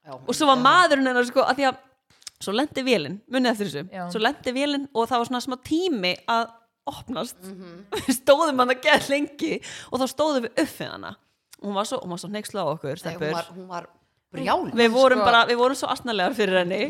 Já. 0.00 0.14
og 0.16 0.32
svo 0.34 0.48
var 0.48 0.58
maðurinn 0.58 1.10
hennar 1.10 1.26
sko 1.28 1.44
að 1.44 1.58
því 1.60 1.66
að 1.68 1.80
svo 2.40 2.54
lendi 2.56 2.82
vélinn, 2.86 3.18
munið 3.30 3.50
eftir 3.52 3.68
þessu. 3.68 3.82
Já. 3.92 4.04
svo 4.10 4.22
lendi 4.22 4.54
vélinn 4.56 4.86
og 4.96 5.06
það 5.10 5.20
var 5.20 5.28
svona 5.28 5.42
smá 5.44 5.56
tími 5.68 6.14
að 6.24 6.46
opnast. 6.90 7.38
Við 8.08 8.14
stóðum 8.16 8.62
hann 8.64 8.74
að 8.74 8.82
geða 8.86 9.12
lengi 9.12 9.58
og 9.90 10.00
þá 10.00 10.06
stóðum 10.10 10.46
við 10.48 10.62
upp 10.64 10.76
við 10.80 10.92
hana. 10.96 11.14
Og 11.60 11.68
hún 11.68 11.76
var 11.76 11.86
svo, 11.90 12.00
svo 12.16 12.30
neyksla 12.32 12.64
á 12.64 12.66
okkur 12.72 13.02
Nei, 13.04 13.16
hún 13.20 13.34
var, 13.36 13.50
hún 13.54 13.66
var 13.68 13.88
brjál 14.32 14.70
við 14.72 14.94
vorum 14.94 15.20
Sko- 15.20 15.28
bara, 15.28 15.42
við 15.50 15.60
vorum 15.60 15.78
svo 15.78 15.90
astnalegar 15.92 16.34
fyrir 16.38 16.62
henni 16.62 16.80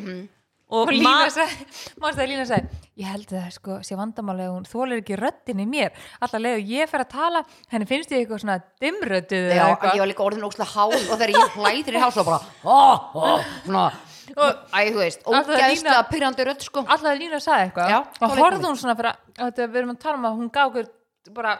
og, 0.71 0.85
og 0.87 0.93
ma- 1.03 1.27
Lína 1.27 2.13
að 2.15 2.21
Lína 2.31 2.45
sagði 2.49 2.79
ég 3.01 3.09
held 3.11 3.27
að 3.33 3.37
það 3.41 3.55
sko 3.57 3.77
sé 3.87 3.97
vandamáli 3.97 4.45
að 4.45 4.53
hún 4.55 4.67
þólir 4.69 5.01
ekki 5.01 5.17
röddin 5.21 5.63
í 5.63 5.67
mér. 5.71 5.95
Alltaf 6.21 6.43
leið 6.45 6.59
og 6.61 6.71
ég 6.75 6.91
fer 6.91 7.05
að 7.05 7.11
tala 7.15 7.41
henni 7.73 7.87
finnst 7.89 8.11
ég 8.13 8.23
eitthvað 8.25 8.43
svona 8.45 8.59
dimrödduð 8.83 9.49
Já, 9.57 9.65
eitthvað. 9.71 9.95
ég 9.97 10.03
var 10.05 10.11
líka 10.13 10.27
orðin 10.27 10.47
óslega 10.51 10.71
hál 10.75 10.93
og 10.93 11.17
þegar 11.17 11.33
ég 11.35 11.57
hlæðir 11.57 11.97
í 11.97 12.03
hás 12.05 12.19
og 12.21 12.29
bara 12.29 12.41
ó, 12.63 12.79
ó, 13.17 13.41
svona 13.65 13.87
Æ, 14.31 14.93
þú 14.93 15.01
veist, 15.01 15.25
að 15.27 15.49
ógæðslega 15.51 16.03
pyrrandi 16.07 16.45
rödd 16.47 16.63
sko. 16.63 16.85
Alltaf 16.87 17.09
að 17.11 17.19
Lína 17.19 17.41
sagði 17.43 17.65
eitthvað 17.67 17.91
Já, 17.91 17.99
og 18.29 18.37
horfði 18.39 18.69
hún. 18.69 18.77
svona 18.79 18.95
fyrir 19.01 19.11
að 19.11 19.41
þetta, 19.41 19.67
við 19.73 19.81
erum 19.81 19.91
að 19.97 19.99
tala 20.05 20.21
um 20.21 20.29
að 20.29 20.37
hún 20.39 20.53
gaf 20.55 20.71
okkur 20.71 21.35
bara 21.41 21.57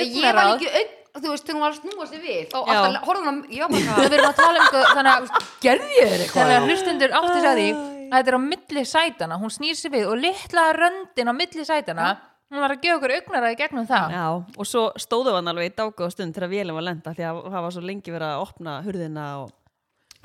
Ég 0.00 0.22
var 0.32 0.54
ekki, 0.54 0.70
augn, 0.70 0.96
þú 1.20 1.32
veist, 1.34 1.44
þegar 1.44 1.56
hún 1.58 1.64
var 1.66 1.72
að 1.74 1.80
snúa 1.82 2.06
sig 2.08 2.20
við 2.22 2.42
þá 2.52 2.58
Já. 2.60 2.78
alltaf 2.80 3.06
horfði 3.10 3.26
hún 3.26 3.40
að, 3.42 3.54
ég 3.56 3.60
var 3.60 3.70
bara 3.74 4.06
við 4.06 4.16
erum 4.20 4.30
að 4.30 4.40
tala 4.40 4.50
um 4.54 4.64
eitthvað 4.64 4.90
þannig 4.94 5.12
að 5.12 5.48
gerði 5.66 5.96
ég 5.98 6.12
þér 6.14 6.22
þannig 6.36 6.56
að 6.60 6.68
hlustendur 6.70 7.16
átti 7.20 7.34
sér 7.40 7.48
að 7.50 7.60
því. 7.60 7.70
að 7.74 7.89
þetta 8.10 8.32
er 8.32 8.38
á 8.38 8.42
milli 8.42 8.82
sætana 8.88 9.38
hún 9.40 9.54
snýr 9.54 9.78
sér 9.78 9.94
við 9.94 10.10
og 10.10 10.18
litla 10.20 10.66
röndin 10.76 11.30
á 11.30 11.34
milli 11.36 11.66
sætana 11.66 12.10
hún 12.50 12.64
var 12.64 12.74
að 12.74 12.82
gefa 12.82 12.98
okkur 12.98 13.14
augnaræði 13.14 13.58
gegnum 13.60 13.86
það. 13.86 14.14
Já, 14.16 14.26
og 14.58 14.66
svo 14.66 14.82
stóðum 14.98 15.38
hann 15.38 15.52
alveg 15.52 15.70
í 15.70 15.74
dágóða 15.78 16.10
stund 16.16 16.34
þegar 16.34 16.50
vélum 16.50 16.78
var 16.80 16.86
lenda 16.88 17.14
því 17.14 17.26
að 17.28 17.40
það 17.46 17.64
var 17.66 17.74
svo 17.76 17.82
lengi 17.86 18.14
verið 18.14 18.26
að 18.26 18.44
opna 18.44 18.76
hurðina 18.86 19.26
og, 19.44 19.52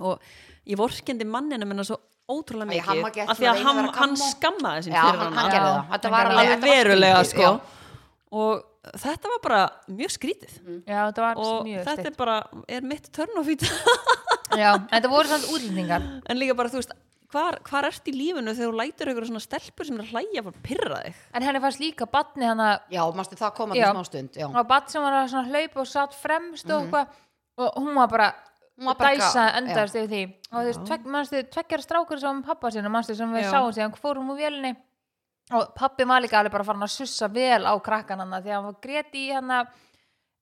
og 0.01 0.29
ég 0.65 0.79
vorkendi 0.79 1.27
manninu 1.29 1.69
minna 1.69 1.85
svo 1.85 1.99
ótrúlega 2.25 2.71
mikið 2.71 3.27
af 3.29 3.37
því 3.37 3.49
að 3.51 3.61
hann, 3.61 3.81
hann 3.93 4.15
skammaði 4.17 4.87
sín 4.87 4.95
fyrir 4.95 5.19
hann, 5.21 5.27
hana. 5.27 5.41
hann 5.41 5.51
gerði 5.53 5.67
Já, 5.67 5.75
það, 5.75 5.91
þetta 5.91 6.13
var 6.15 6.31
alveg 6.31 6.65
verulega 6.65 7.19
sko. 7.29 7.51
Og 8.35 8.65
þetta 9.05 9.33
var 9.35 9.41
bara 9.45 9.61
mjög 9.93 10.15
skrítið. 10.17 10.55
Já 10.89 10.99
þetta 11.03 11.27
var 11.27 11.41
og 11.45 11.59
mjög 11.69 11.89
þetta 11.91 12.09
er 12.09 12.17
bara, 12.17 12.39
er 12.65 12.89
mitt 12.89 13.11
törn 13.13 13.37
og 13.37 13.45
fýt 13.45 13.69
já, 14.63 14.71
þetta 14.89 15.13
voru 15.13 15.29
samt 15.29 15.51
útlendingar. 15.53 16.09
En 16.25 16.41
líka 16.41 16.57
bara 16.57 16.73
þú 16.73 16.81
veist 16.81 16.97
hvar, 17.35 17.59
hvar 17.67 17.87
ert 17.89 18.07
í 18.09 18.13
lífinu 18.15 18.53
þegar 18.55 18.71
þú 18.71 18.79
lætur 18.79 19.11
ykkur 19.11 19.27
svona 19.29 19.43
stelpur 19.43 19.87
sem 19.89 19.99
er 19.99 20.05
að 20.05 20.13
hlæja 20.15 20.43
fyrir 20.45 20.51
að 20.53 20.63
pyrra 20.65 21.01
þig? 21.03 21.21
En 21.35 21.45
henni 21.45 21.61
fannst 21.65 21.83
líka 21.83 22.07
batni 22.09 22.47
hann 22.47 22.63
að 22.63 22.95
Já, 22.95 23.03
mástu 23.19 23.39
það 23.39 23.53
koma 23.59 23.77
til 23.77 23.91
smá 23.91 24.03
stund 24.07 24.39
Já, 24.39 24.47
hún 24.47 24.57
var 24.57 24.67
batn 24.71 24.93
sem 24.93 25.05
var 25.05 25.19
að 25.19 25.29
svona 25.33 25.51
hlaupa 25.51 25.83
og 25.83 25.89
satt 25.91 26.17
fremst 26.17 26.71
og 26.71 26.81
eitthvað. 26.81 27.21
Og 27.55 27.79
hún 27.79 27.95
var 27.95 28.09
bara. 28.11 28.33
Hún 28.75 28.89
var 28.89 28.97
bara 28.99 29.13
dæsa 29.15 29.45
endast 29.55 29.95
yfir 29.95 30.09
því. 30.11 30.23
Og 30.51 30.57
þú 30.57 30.65
veist, 30.67 30.81
tvek, 30.89 31.05
manstu, 31.07 31.43
tveggjara 31.53 31.85
strákur 31.85 32.19
sem 32.19 32.41
pappa 32.43 32.71
sinna, 32.75 32.91
manstu, 32.91 33.15
sem 33.15 33.31
við 33.31 33.45
Já. 33.45 33.53
sáum 33.53 33.71
síðan 33.71 33.95
fórum 33.95 34.33
úr 34.33 34.41
vélinni. 34.41 34.73
Og 35.55 35.69
pappi 35.77 36.03
var 36.09 36.23
líka 36.23 36.41
alveg 36.41 36.51
bara 36.51 36.65
farin 36.67 36.83
að 36.83 36.91
sussa 36.91 37.29
vel 37.31 37.63
á 37.63 37.73
krakkan 37.85 38.19
hann 38.19 38.33
því 38.33 38.51
að 38.51 38.57
hann 38.57 38.67
var 38.67 38.77
greti 38.83 39.27
í 39.29 39.31
hann 39.31 39.53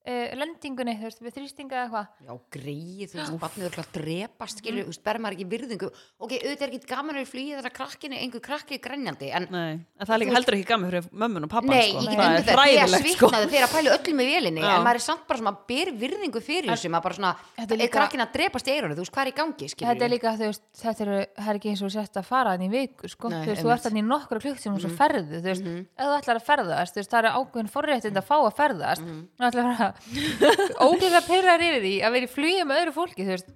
uh, 0.04 0.34
lendingunni, 0.40 0.96
þú 1.00 1.08
veist, 1.08 1.22
við 1.24 1.36
þrýstinga 1.38 1.78
eða 1.78 1.84
eitthvað. 1.88 2.08
Já 2.28 2.34
greið, 2.58 3.06
þú 3.14 3.20
veist, 3.20 3.36
barnið 3.44 3.68
er 3.70 3.76
klart 3.78 3.94
drepast 3.98 4.62
skilur, 4.64 4.84
þú 4.88 4.94
veist, 4.94 5.04
ber 5.08 5.20
maður 5.24 5.38
ekki 5.38 5.48
virðingu. 5.54 5.90
Ok, 6.24 6.34
auðvitað 6.40 6.66
er 6.68 6.74
ekki 6.78 6.90
gaman 6.94 7.20
að 7.22 7.30
flýja 7.34 7.60
þegar 7.62 7.76
krakkinu 7.78 8.20
einhver 8.20 8.44
krakki 8.44 8.80
grenjandi, 8.84 9.30
en 9.34 9.48
Nei, 9.54 9.74
en 9.80 10.06
það 10.08 10.16
er 10.18 10.22
líka 10.24 10.36
heldur 10.38 10.58
ekki 10.58 10.68
gaman 10.74 10.90
fyrir 10.92 11.08
mömmun 11.24 11.48
og 11.48 11.52
pappan 11.54 11.74
Nei, 11.74 11.90
sko. 11.90 12.04
ég 12.04 12.10
get 12.10 12.20
það 12.20 12.34
undir 12.34 12.54
er 12.54 12.60
það, 12.60 12.74
þegar 12.74 12.90
sko. 12.94 13.30
svitnaði 13.30 13.50
þegar 13.54 13.68
að 13.68 13.74
pælu 13.78 13.94
öllum 13.94 14.22
í 14.24 14.28
vélinni 14.30 14.64
Já. 14.64 14.70
en 14.74 14.86
maður 14.88 15.00
er 15.00 15.06
samt 15.08 15.24
bara 15.30 15.40
svona 15.42 15.54
að 15.54 15.62
ber 15.72 15.92
virðingu 16.04 16.42
fyrir 16.44 16.70
þessu 16.74 16.92
maður 16.94 17.06
bara 17.08 17.18
svona, 17.20 17.32
líka- 17.74 17.92
krakkin 17.94 18.24
að 18.24 18.34
drepast 18.38 18.68
í 18.68 18.74
eirunni, 18.74 18.98
þú 18.98 19.04
veist 19.06 19.14
hvað 19.14 19.24
er 19.24 19.32
í 19.32 19.36
gangi 19.40 19.70
skilur 19.74 19.92
þetta 19.94 20.06
er 20.08 20.14
líka, 20.14 20.34
þú 20.40 20.50
veist, 20.50 20.64
þetta 20.84 21.06
er, 21.08 21.12
er 21.48 21.60
ekki 21.60 21.70
eins 21.74 21.84
og 21.84 21.94
sérst 21.94 22.20
að 22.20 22.28
fara 22.28 22.54
hann 22.56 22.66
í 22.66 22.70
viku, 22.74 23.10
sko, 23.12 23.30
Nei, 23.34 23.40
þú 23.44 23.52
veist, 23.54 23.64
þú 23.64 23.74
ert 23.78 23.88
hann 23.90 24.00
í 24.00 24.06
nokkra 24.08 24.42
klukk 24.44 24.60
sem 24.64 24.74
þú 24.76 24.84
svo 24.84 24.94
ferðu, 24.98 25.40
þú 25.40 25.48
veist, 25.48 25.68
ef 25.94 26.08
þú 26.08 26.18
ætlar 26.20 26.40
að 26.42 26.48
ferðast, 26.50 26.94
þú 26.96 27.02
veist, 27.04 27.14
það 27.14 27.24
er 27.24 27.38
ákveðin 27.40 27.72
forréttind 27.74 28.18
að 28.22 28.28
fá 28.30 28.36
að 28.40 28.54
ferðast, 28.58 29.04
þú 29.04 29.48
ætlar 29.50 29.72
að 29.74 29.93
fara 30.00 30.88
ógeðlega 30.88 31.22
pyrrar 31.28 31.64
yfir 31.68 31.84
því 31.86 31.94
að 32.04 32.18
vera 32.18 32.28
í 32.28 32.34
flugi 32.34 32.66
með 32.70 32.82
öðru 32.84 32.96
fólki, 32.98 33.24
þú 33.28 33.34
veist, 33.36 33.54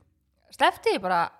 slefti 0.58 0.94
því 0.96 1.04
bara 1.08 1.26
að 1.26 1.36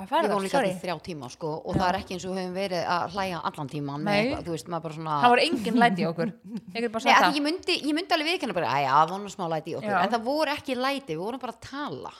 Við 0.00 0.30
vorum 0.30 0.44
líka 0.46 0.54
sorry, 0.54 0.68
til 0.72 0.80
þrjá 0.80 0.94
tíma 1.04 1.28
sko 1.28 1.48
og 1.60 1.74
það 1.76 1.88
er 1.90 1.96
ekki 1.98 2.14
eins 2.16 2.22
og 2.24 2.30
við 2.32 2.38
höfum 2.40 2.54
verið 2.56 2.86
að 2.88 3.16
hlæja 3.16 3.40
allan 3.50 3.68
tíman 3.68 4.00
með 4.00 4.14
Nei. 4.14 4.20
eitthvað, 4.20 4.44
þú 4.46 4.54
veist, 4.54 4.68
maður 4.72 4.84
bara 4.86 4.96
svona 4.96 5.16
það 5.20 5.32
var 5.34 5.42
engin 5.42 5.80
læti 5.82 6.00
í 6.00 6.06
okkur, 6.08 6.30
ég 6.30 6.78
get 6.86 6.94
bara 6.94 7.02
Nei, 7.02 7.04
sagt 7.04 7.10
að 7.10 7.26
það, 7.26 7.36
ég 7.36 7.44
myndi, 7.44 7.76
ég 7.84 7.96
myndi 7.98 8.16
alveg 8.16 8.30
viðkynna 8.30 8.56
bara, 8.56 8.70
að 8.70 8.84
já, 8.86 8.92
það 8.94 9.12
var 9.12 9.20
nú 9.20 9.32
smá 9.34 9.44
læti 9.52 9.74
í 9.74 9.76
okkur, 9.76 9.92
Já. 9.92 9.98
en 10.00 10.14
það 10.14 10.24
voru 10.30 10.54
ekki 10.54 10.76
læti, 10.78 11.10
við 11.10 11.20
vorum 11.20 11.42
bara 11.42 11.52
að 11.52 11.60
tala. 11.68 12.12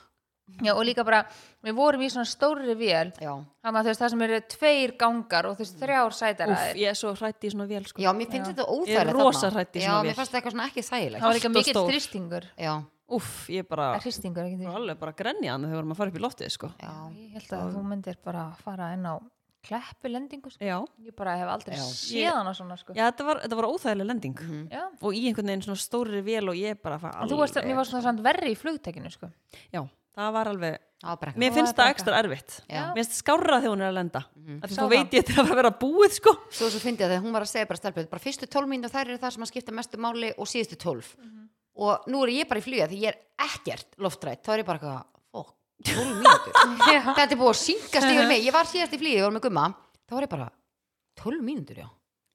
Já, 0.63 0.73
og 0.75 0.83
líka 0.85 1.05
bara, 1.05 1.23
við 1.65 1.75
vorum 1.79 2.01
í 2.03 2.09
svona 2.11 2.27
stórri 2.29 2.75
vél, 2.77 3.13
Já, 3.21 3.33
þannig 3.63 3.79
að 3.81 3.85
þú 3.85 3.91
veist, 3.91 4.01
það 4.03 4.11
sem 4.15 4.23
eru 4.27 4.41
tveir 4.55 4.95
gangar 5.01 5.47
og 5.51 5.57
þú 5.57 5.65
veist, 5.65 5.79
þrjár 5.81 6.07
Úff, 6.11 6.19
sætaræðir, 6.21 6.77
ég 6.83 6.89
er 6.91 6.95
svo 7.01 7.15
hrætt 7.15 7.45
í 7.45 7.51
svona 7.55 7.67
vél 7.71 7.87
sko. 7.87 8.03
já, 8.03 8.11
mér 8.13 8.31
finnst 8.31 8.51
Já. 8.51 8.55
þetta 8.55 8.65
Ég 8.67 8.71
er 8.71 9.11
óþægilegt 9.11 9.21
rosa 9.21 9.51
hrædd 9.51 9.75
í 9.77 9.81
Já, 9.81 9.87
svona 9.91 10.03
mér 10.03 10.11
vél. 10.11 10.15
fannst 10.21 10.33
þetta 10.33 10.41
eitthvað 10.41 10.57
svona 10.57 10.69
ekki 10.71 10.83
þægilegt. 10.91 11.21
það 11.21 11.29
var 11.31 11.39
líka 11.41 11.53
mikill 11.55 12.49
Já, 12.59 12.75
Úff, 13.11 13.49
ég 13.51 13.67
bara 13.67 13.95
er 13.97 14.01
þrýstingur, 14.05 14.45
ekki 14.47 14.57
var 14.57 14.71
þrýstingur. 14.71 14.77
alveg 14.81 14.99
bara 15.01 15.11
að 15.13 15.17
grenja 15.19 15.51
hann 15.53 15.63
þegar 15.65 15.73
við 15.73 15.81
vorum 15.81 15.91
að 15.93 15.97
fara 15.99 16.11
upp 16.11 16.17
í 16.17 16.23
loftið 16.23 16.51
sko. 16.55 16.69
já, 16.79 16.93
Ég 17.11 17.33
held 17.35 17.51
að 17.59 17.73
þú 17.75 17.83
myndir 17.91 18.17
bara 18.23 18.45
fara 18.63 18.93
inn 18.95 19.03
á 19.07 19.15
kleppu 19.61 20.09
lendingu 20.09 20.49
sko. 20.51 20.65
Já, 20.65 20.79
Ég 21.05 21.15
bara 21.17 21.35
hef 21.37 21.49
aldrei 21.51 21.75
Já. 21.77 21.83
séð 21.85 22.33
hana 22.33 22.55
svona 22.55 22.77
sko. 22.79 22.95
Já 22.95 23.11
þetta, 23.11 23.25
var, 23.27 23.41
þetta 23.43 23.57
var 23.59 23.67
óþægileg 23.69 24.07
lending 24.07 24.39
Já. 24.71 24.85
og 25.03 25.13
í 25.13 25.27
einhvern 25.27 25.51
veginn 25.51 25.63
svona 25.67 25.77
og 30.11 30.21
það 30.21 30.33
var 30.37 30.51
alveg 30.51 30.79
það 31.01 31.37
Mér 31.41 31.49
Það 31.51 31.57
finnst 31.57 31.77
það 31.79 31.91
ekstra 31.95 32.17
erfitt. 32.21 32.55
Já. 32.69 32.81
Mér 32.93 32.99
finnst 33.01 33.15
skárra 33.23 33.57
þegar 33.63 33.73
hún 33.73 33.81
er 33.81 33.89
að 33.89 33.95
lenda. 33.97 34.21
Mm 34.37 34.59
Þá 34.61 34.75
það. 34.75 34.89
veit 34.93 35.15
ég 35.17 35.23
þetta 35.31 35.45
að 35.47 35.55
vera 35.57 35.71
búið 35.81 36.17
sko. 36.19 36.35
Svo 36.53 36.69
svo 36.69 36.81
fyndi 36.83 37.01
ég 37.01 37.07
að 37.07 37.15
þegar 37.15 37.23
hún 37.25 37.33
var 37.39 37.47
að 37.47 37.51
segja 37.55 37.69
bara 37.71 37.81
stelpið, 37.81 38.09
bara 38.11 38.25
fyrstu 38.27 38.49
tólf 38.53 38.69
mínútur 38.69 38.93
þær 38.93 39.07
eru 39.09 39.21
það 39.23 39.33
sem 39.37 39.47
að 39.47 39.51
skipta 39.55 39.73
mestu 39.79 40.01
máli 40.05 40.33
og 40.37 40.51
síðustu 40.51 40.77
tólf. 40.83 41.15
Og 41.81 42.05
nú 42.13 42.21
er 42.27 42.33
ég 42.35 42.51
bara 42.51 42.61
í 42.61 42.67
fluga 42.67 42.89
því 42.91 42.99
ég 43.01 43.15
er 43.15 43.47
ekkert 43.47 43.97
loftrætt, 43.97 44.43
þá 44.45 44.51
er 44.53 44.61
ég 44.61 44.69
bara 44.69 44.77
eitthvað, 44.83 45.07
fokk, 45.33 45.55
tólf 45.89 46.13
mínútur. 46.21 46.53
Þetta 47.17 47.25
er 47.31 47.41
búið 47.41 47.53
að 47.55 47.61
syngast 47.63 48.11
yfir 48.11 48.29
mig, 48.35 48.45
ég 48.45 48.53
var 48.59 48.69
síðast 48.69 48.93
í 48.93 49.01
flugi, 49.01 49.17
ég 49.17 49.25
var 49.25 49.33
með 49.39 49.47
gumma, 49.49 49.65
þá 50.05 50.13
var 50.19 50.27
ég 50.29 50.33
bara, 50.37 50.51
tólf 51.17 51.41
mínútur, 51.49 51.81
já. 51.81 51.89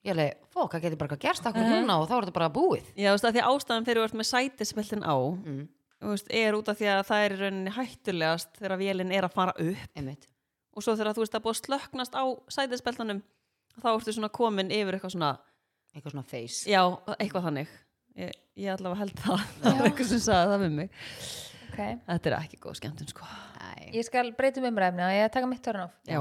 Ég 0.05 0.13
alveg, 0.15 0.41
fokk, 0.53 0.73
það 0.73 0.83
getur 0.87 0.97
bara 1.03 1.09
eitthvað 1.13 1.23
gerst 1.29 1.45
akkur 1.49 1.69
núna 1.69 1.99
og 2.01 2.09
þá 2.09 2.15
er 2.17 2.25
þetta 2.27 2.37
bara 2.39 2.49
búið. 2.53 2.89
Já, 2.97 3.09
þú 3.09 3.15
veist 3.19 3.25
að 3.29 3.37
því 3.37 3.45
ástæðan 3.51 3.85
fyrir 3.87 4.01
þú 4.01 4.09
ert 4.09 4.17
með 4.19 4.27
sætispeltin 4.31 5.05
á 5.05 5.15
Mm, 5.45 5.63
veist, 6.01 6.27
er 6.29 6.53
út 6.57 6.67
af 6.69 6.77
því 6.79 6.87
að 6.91 7.03
það 7.07 7.23
er 7.25 7.33
í 7.35 7.39
rauninni 7.41 7.71
hættulegast 7.75 8.57
þegar 8.59 8.77
vélinn 8.81 9.11
er 9.15 9.23
að 9.27 9.33
fara 9.33 9.53
upp. 9.57 9.89
Einmitt. 9.95 10.27
og 10.75 10.83
svo 10.83 10.95
þegar 10.95 11.13
þú 11.15 11.23
veist 11.23 11.35
að 11.35 11.43
búið 11.45 11.55
að 11.55 11.61
slöknast 11.65 12.15
á 12.19 12.23
sætispeltanum 12.51 13.21
þá 13.81 13.87
ertu 13.95 14.11
svona 14.13 14.29
komin 14.29 14.71
yfir 14.71 14.97
eitthvað 14.97 15.13
svona 15.15 15.33
Eitthvað 15.95 16.11
svona 16.11 16.27
face. 16.27 16.67
já, 16.69 16.81
eitthvað 17.19 17.45
þannig. 17.47 17.67
Ég, 18.19 18.31
ég 18.59 18.71
allavega 18.73 18.99
held 18.99 19.19
það. 19.23 19.45
Það 19.61 19.77
var 19.79 19.85
eitthvað 19.89 20.09
sem 20.09 20.19
sagði 20.25 20.49
það 20.51 20.63
við 20.65 20.73
mig. 20.75 20.89
Okay. 21.75 21.95
þetta 22.07 22.29
er 22.29 22.35
ekki 22.41 22.57
góð 22.63 22.75
skemmtun 22.79 23.07
sko. 23.11 23.25
Æ, 23.59 23.91
Ég 23.95 24.05
skal 24.07 24.29
breytum 24.35 24.67
umræfni 24.67 25.03
og 25.03 25.11
ég 25.15 25.31
taka 25.31 25.47
mitt 25.47 25.63
turn 25.63 25.81
off. 25.85 25.95
Já, 26.07 26.19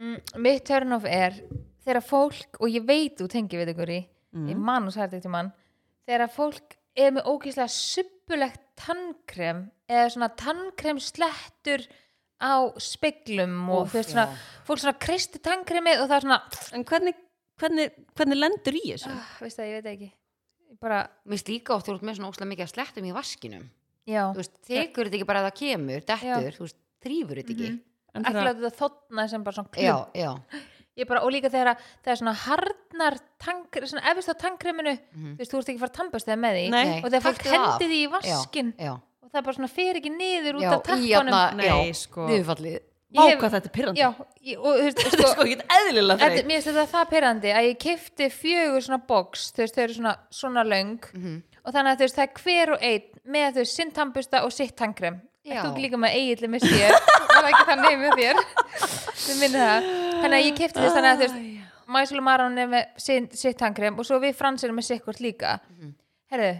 mm, 0.00 0.18
Mitt 0.44 0.64
turn 0.68 0.92
off 0.96 1.04
er 1.08 1.36
þegar 1.84 2.04
fólk, 2.04 2.56
og 2.60 2.68
ég 2.72 2.84
veit 2.88 3.16
þú 3.20 3.28
tengi 3.32 3.60
við 3.60 3.72
ykkur 3.74 3.92
í 3.92 4.00
ég 4.48 4.56
man 4.58 4.88
og 4.88 4.92
sært 4.96 5.12
eitt 5.14 5.24
í 5.28 5.30
mann 5.32 5.52
þegar 6.08 6.28
fólk 6.32 6.76
er 6.96 7.12
með 7.14 7.28
ógeðslega 7.28 7.68
suppulegt 8.24 8.60
tannkrem 8.80 9.58
eða 9.90 10.08
svona 10.14 10.28
tannkrem 10.40 10.98
slettur 11.02 11.84
á 12.40 12.52
speglum 12.80 13.68
og 13.70 13.84
Úff, 13.84 13.92
þú 13.92 13.98
veist 14.00 14.10
svona, 14.14 14.24
já. 14.32 14.64
fólk 14.66 14.80
svona 14.82 14.98
kristi 15.00 15.38
tannkremið 15.44 16.02
og 16.02 16.08
það 16.10 16.16
er 16.16 16.24
svona 16.26 16.38
en 16.78 16.84
hvernig, 16.88 17.14
hvernig, 17.60 17.90
hvernig 18.16 18.40
lendur 18.40 18.74
í 18.80 18.82
þessu? 18.90 19.12
ah, 19.12 19.28
veist 19.44 19.60
það, 19.60 19.68
ég 19.70 19.76
veit 19.76 19.84
það 19.86 19.94
ekki 19.94 20.10
bara, 20.82 20.98
Mér 21.24 21.36
finnst 21.36 21.48
líka 21.52 21.74
oft 21.76 21.86
þú 21.88 21.94
ert 21.98 22.06
með 22.08 22.16
svona 22.18 22.30
óslega 22.32 22.50
mikið 22.50 22.66
að 22.66 22.72
slettum 22.74 23.06
í 23.08 23.12
vaskinum. 23.14 23.66
já 24.10 24.22
Þú 24.34 24.40
veist, 24.40 24.56
tekur 24.66 25.06
þetta 25.08 25.16
ekki 25.20 25.28
bara 25.30 25.42
að 25.44 25.48
það 25.50 25.58
kemur, 25.60 26.00
dettur, 26.08 26.28
Já. 26.28 26.56
þú 26.58 26.64
veist, 26.66 26.78
þrýfur 27.04 27.40
þetta 27.40 27.54
ekki. 27.54 27.70
En 28.14 28.22
ekki 28.24 28.32
þegar- 28.34 28.48
láta 28.48 28.60
þetta 28.64 28.80
þotna 28.82 29.28
sem 29.30 29.44
bara 29.44 29.56
svona 29.60 29.70
klub 29.74 29.84
Já, 29.84 29.96
já, 30.14 30.32
ég 30.96 31.08
bara, 31.08 31.20
og 31.26 31.32
líka 31.34 31.50
þegar 31.50 31.72
að- 31.74 31.82
þegar 32.04 32.18
svona 32.20 32.34
harnar 32.44 33.18
tank, 33.42 33.80
svona 33.82 34.04
efist 34.12 34.28
á 34.30 34.34
tannkreminu 34.38 34.94
þú 34.94 35.36
veist, 35.38 35.50
þú 35.52 35.58
ert 35.58 35.68
ekki 35.68 35.78
að 35.78 35.84
fara 35.84 35.92
að 35.92 35.98
tannbösta 35.98 36.36
með 36.38 36.54
því. 36.58 36.70
Nei. 36.70 37.02
og 37.02 37.10
þegar 37.10 37.24
fólk 37.28 37.42
það 37.42 37.54
hendi 37.58 37.88
því 37.90 37.98
í 38.04 38.10
vaskin 38.14 38.72
já, 38.78 38.92
og 38.94 39.30
það 39.32 39.44
bara 39.44 39.56
svona 39.58 39.70
fer 39.74 39.94
ekki 40.00 40.12
niður 40.14 40.54
út 40.60 40.62
já, 40.62 40.72
af 40.74 41.06
jafna, 41.08 41.44
Nei, 41.56 41.66
já, 41.66 41.94
sko. 41.94 42.26
hef- 43.30 43.38
hvað 43.38 43.52
þetta 43.54 43.68
er 43.70 43.74
pyrrandi 43.74 44.00
já, 44.00 44.08
ég, 44.42 44.58
og 44.58 44.70
þú 44.74 44.82
veist, 44.84 44.98
þetta 44.98 45.18
er 45.18 45.22
sko, 45.22 45.32
sko 45.34 45.42
ekki 45.44 45.66
eðlilega 45.78 46.18
þreytt. 46.18 46.46
mér 46.46 46.56
finnst 46.62 46.68
þetta 46.70 46.86
það 46.94 47.10
pyrrandi 47.10 47.50
að 47.54 47.66
ég 47.68 47.78
kifti 47.78 48.26
fjögur 48.30 48.82
svona 48.82 49.06
box 49.06 49.52
þú 49.54 49.62
veist, 49.62 49.74
þau 49.76 49.82
eru 49.84 49.94
svona, 49.94 50.16
svona 50.30 50.64
löng. 50.66 50.98
Mhm. 51.14 51.42
og 51.64 51.72
þannig 51.72 51.90
að 51.94 51.96
þú 51.96 52.04
veist, 52.04 52.16
það 52.16 52.26
er 52.28 52.34
hver 52.42 52.72
og 52.74 52.78
einn 52.82 53.02
með 53.26 53.52
þú 53.54 53.58
veist, 53.62 53.74
sinn 53.78 53.90
tannbusta 53.90 54.42
og 54.44 54.52
sitt 54.52 54.76
tannkrem. 54.76 55.20
Já. 55.44 55.60
Þú 55.62 55.76
líka 55.76 55.96
með 56.00 56.12
eiginlega 56.16 56.50
með 56.50 56.60
var 57.28 57.42
það 57.44 57.50
ekki 57.52 57.64
þannig 57.68 57.96
með 58.00 58.12
þér? 58.18 58.36
Þið 59.14 59.40
minni 59.40 59.58
það 59.60 59.88
Þannig 60.24 60.38
að 60.40 60.46
ég 60.48 60.56
kefti 60.58 60.80
þess 60.80 60.96
þannig 60.96 61.10
að 61.12 61.20
þú 61.20 61.28
veist 61.28 61.50
Mæsul 61.94 62.16
og 62.16 62.24
Maron 62.24 62.54
er 62.58 62.68
með 62.72 62.84
sin- 62.96 63.28
sitt 63.36 63.58
tannkrem 63.60 63.98
og 64.00 64.06
svo 64.08 64.16
við 64.22 64.34
fransir 64.38 64.72
með 64.72 64.86
sikkurt 64.88 65.20
líka 65.20 65.58
Mhm. 65.68 65.90
Herru, 66.32 66.52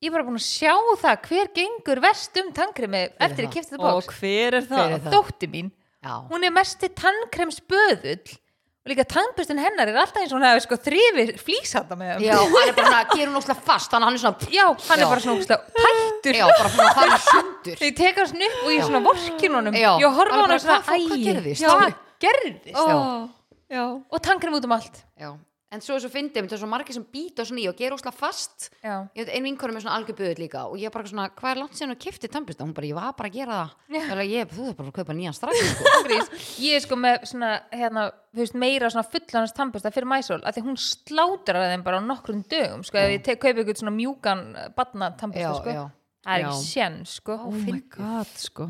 ég 0.00 0.08
er 0.08 0.10
bara 0.14 0.24
búin 0.24 0.40
að 0.40 0.46
sjá 0.48 0.72
það 1.02 1.20
hver 1.28 1.50
gengur 1.54 2.00
verst 2.00 2.36
um 2.40 2.48
tannkremi 2.56 3.02
eftir 3.20 3.44
það? 3.44 3.50
að 3.50 3.52
kefti 3.52 3.76
það 3.76 3.84
og 3.84 4.02
bóks 4.02 4.14
hver 4.20 4.54
er 4.54 4.60
Hver 4.62 4.68
það? 4.70 4.94
er 4.94 4.98
það? 5.04 5.12
Dótti 5.12 5.46
mín, 5.52 5.70
Já, 6.02 6.14
hún 6.30 6.44
er 6.44 6.50
mesti 6.50 6.88
tannkremsböðull 6.88 8.38
og 8.80 8.88
líka 8.88 9.04
tannbustin 9.04 9.58
hennar 9.60 9.88
er 9.92 9.98
alltaf 10.00 10.22
eins 10.22 10.32
og 10.32 10.40
hún 10.40 10.46
hefur 10.48 10.62
sko 10.64 10.76
þrifir 10.80 11.34
flýsata 11.36 11.92
með 12.00 12.16
þeim 12.16 12.24
já, 12.24 12.36
hann 12.40 12.68
er 12.70 12.72
bara 12.72 12.86
svona, 12.88 13.04
gerur 13.12 13.28
hún 13.34 13.40
óslega 13.42 13.60
fast 13.68 13.92
hann 13.92 14.02
er 14.08 14.16
svona, 14.16 14.48
Já, 14.50 14.64
hann 14.88 14.98
Já. 14.98 15.04
er 15.04 15.10
bara 15.12 15.20
svona 15.20 15.36
ógeðslega 15.36 15.60
tættur 15.76 16.34
já, 16.40 16.46
bara 16.48 16.70
svona 16.72 16.88
að 16.88 16.94
fara 16.96 17.12
í 17.12 17.24
sundur 17.28 17.76
Þegar 17.76 17.90
ég 17.90 17.96
tek 18.00 18.16
hans 18.16 18.32
upp 18.32 18.64
og 18.64 18.70
ég 18.72 18.82
svona 18.88 19.02
vorkin 19.04 19.52
honum 19.60 19.74
Já. 19.76 19.90
Ég 20.00 20.14
horfa 20.16 20.32
á 20.32 20.40
hann 20.40 20.48
bara, 20.48 20.58
svona 20.64 20.80
hvað- 20.80 21.04
hvað 21.04 21.12
æ, 21.12 21.24
gerðist? 21.28 21.60
Hvað 21.68 21.94
gerðist? 22.20 22.72
Já. 22.72 23.30
Já. 23.70 23.84
Og 24.10 24.18
tannkrem 24.26 24.56
út 24.58 24.64
um 24.66 24.72
allt. 24.74 25.04
Já, 25.20 25.30
en 25.70 25.78
svo 25.84 25.94
er 25.94 26.00
svo 26.02 26.08
fyndið, 26.10 26.48
það 26.50 26.54
er 26.56 26.60
svo 26.64 26.66
margir 26.66 26.96
sem 26.96 27.04
býta 27.06 27.44
í 27.46 27.66
og 27.70 27.76
gera 27.78 27.94
óslega 27.94 28.10
fast. 28.12 28.70
Já, 28.82 29.06
Ég 29.14 29.22
veit, 29.22 29.28
ein 29.36 29.44
vinkonum 29.46 29.76
er 29.78 29.84
svona 29.84 29.94
algjör 30.00 30.16
buðull 30.18 30.40
líka 30.42 30.64
og 30.66 30.74
ég 30.80 30.88
er 30.90 30.90
bara 30.90 31.06
svona, 31.06 31.28
hvað 31.30 31.52
er 31.52 31.60
langt 31.62 31.76
síðan 31.78 31.94
að 31.94 32.00
kifti 32.02 32.26
tannbusta? 32.28 32.64
Hún 32.66 32.74
bara, 32.74 32.88
ég 32.90 32.98
var 32.98 33.12
bara 33.14 33.30
að 33.30 33.36
gera 33.38 33.58
það. 33.60 34.24
Ég, 34.26 34.50
Þú 34.50 34.64
þarf 34.66 34.76
bara 34.80 34.88
að 34.90 34.96
kaupa 34.98 35.14
nýjan 35.14 35.36
strax 35.38 35.62
sko. 35.70 35.94
Ég 36.66 36.74
er 36.74 36.82
sko 36.82 36.98
með 36.98 37.22
svona, 37.30 37.52
hérna, 37.70 38.08
þú 38.34 38.42
veist, 38.42 38.58
meira 38.58 38.90
svona 38.90 39.06
fullanast 39.14 39.56
tannbusta 39.60 39.94
fyrir 39.94 40.10
mæsól 40.10 40.40
að 40.42 40.58
því 40.58 40.64
hún 40.66 40.80
slátrar 40.82 41.70
þeim 41.70 41.86
bara 41.86 42.02
á 42.02 42.08
nokkrum 42.10 42.42
dögum 42.50 42.82
sko, 42.82 42.98
ef 42.98 43.14
ég 43.14 43.22
tek- 43.30 43.38
kaupi 43.46 43.62
ykkur 43.62 43.78
svona 43.84 43.94
mjúkan 43.94 44.42
badna 44.74 45.12
tannbusta, 45.14 45.46
Já, 45.46 45.54
sko. 45.62 45.90
Það 46.26 46.34
er 46.34 46.48
ekki 46.50 46.66
sén, 46.66 46.98
sko. 47.08 47.38
Oh 47.46 47.54
my 47.54 47.78
god 47.94 48.34
sko. 48.42 48.66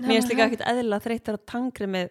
Mér 0.00 0.16
finnst 0.18 0.32
líka 0.32 0.48
ekkit 0.48 0.64
eðla 0.68 0.98
þreyttar 1.04 1.36
að 1.38 1.44
tangremið 1.52 2.08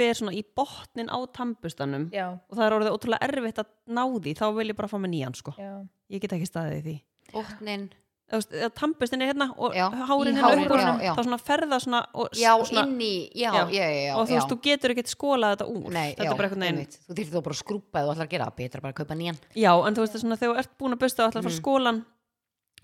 fer 0.00 0.18
svona 0.18 0.34
í 0.36 0.42
botnin 0.56 1.12
á 1.12 1.18
tambustanum 1.36 2.10
Já, 2.14 2.26
og 2.34 2.58
það 2.58 2.66
er 2.66 2.76
orðið 2.80 2.96
ótrúlega 2.96 3.30
erfitt 3.30 3.62
að 3.62 3.72
ná 3.92 4.04
því 4.08 4.36
þá 4.40 4.46
vil 4.58 4.68
ég 4.72 4.78
bara 4.80 4.90
fá 4.90 4.98
með 4.98 5.14
nýjan 5.16 5.40
sko 5.40 5.56
já 5.60 5.72
ég 6.10 6.22
get 6.22 6.36
ekki 6.36 6.48
staðið 6.48 6.78
í 6.78 6.84
því 6.86 7.00
botnin 7.34 7.90
Þú 8.30 8.68
tambustin 8.78 9.24
er 9.24 9.32
hérna 9.32 9.48
og 9.58 9.72
Já, 9.74 9.88
hárin 9.90 10.36
hérna 10.38 10.50
hárinu, 10.52 10.66
upp 10.70 11.00
já. 11.02 11.14
þá 11.16 11.22
svona 11.24 11.38
ferða 11.42 11.78
svona 11.82 12.00
og 12.14 12.36
Já, 12.38 12.52
svona, 12.62 12.84
inn 12.86 13.00
í, 13.02 13.14
já, 13.34 13.50
Já. 13.50 13.64
já, 13.74 14.12
og 14.14 14.28
þú 14.28 14.36
veist, 14.36 14.52
þú 14.52 14.58
getur 14.68 14.94
ekkit 14.94 15.10
skólað 15.10 15.56
þetta 15.56 15.66
úr 15.66 15.88
Nei, 15.96 16.12
þetta 16.12 16.28
já, 16.28 16.30
er 16.30 16.38
bara 16.38 16.46
einhvern 16.46 16.62
veginn 16.62 16.78
einmitt. 16.78 16.94
Þú 17.08 17.16
þyrftir 17.16 17.34
þá 17.34 17.42
bara 17.48 17.56
að 17.56 17.62
skrúpa 17.64 17.98
eða 17.98 18.06
þú 18.06 18.14
ætlar 18.14 18.28
að 18.28 18.36
gera 18.36 18.46
það, 18.46 18.56
betra 18.60 18.84
bara 18.84 18.94
að 18.94 19.00
kaupa 19.00 19.16
nýjan 19.18 19.40
já, 19.50 19.72
en 19.74 19.98
þú 19.98 20.04
veist, 20.04 20.14
það 20.14 20.20
er 20.20 20.24
svona, 20.24 20.38
þegar 20.44 20.54
þú 20.54 20.62
ert 20.62 20.76
búin 20.78 20.94
að 20.94 21.02
busta 21.02 21.24
og 21.24 21.32
ætlar 21.32 21.42
að 21.42 21.48
fara 21.48 21.56
mm. 21.56 21.58
skólan 21.58 22.00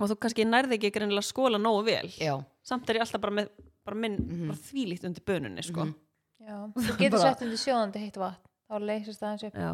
og 0.00 0.10
þú 0.10 0.18
kannski 0.24 0.48
nærði 0.50 0.78
ekki 0.80 0.92
greinilega 0.98 1.22
að 1.22 1.30
skóla 1.30 1.62
nógu 1.62 1.86
vel 1.86 2.10
Já, 2.18 2.34
samt 2.66 2.90
er 2.90 2.98
ég 2.98 3.06
alltaf 3.06 3.22
bara 3.22 3.38
með 3.38 3.54
bara 3.86 4.02
minn, 4.02 4.18
bara 4.48 4.58
þvílíkt 4.58 5.06
undir 5.06 5.22
bönunni 5.22 5.62
sko. 5.62 5.86
Mhm. 5.86 5.94
Já, 6.42 6.56
þú 6.86 6.98
getur 7.00 7.22
sett 7.22 7.46
undir 7.46 7.62
sjóðandi 7.62 8.04
heitt 8.04 8.20
vatn 8.20 8.46
þá 8.66 8.78
leysist 8.82 9.22
það 9.22 9.32
eins 9.32 9.44
upp. 9.46 9.58
Já, 9.62 9.68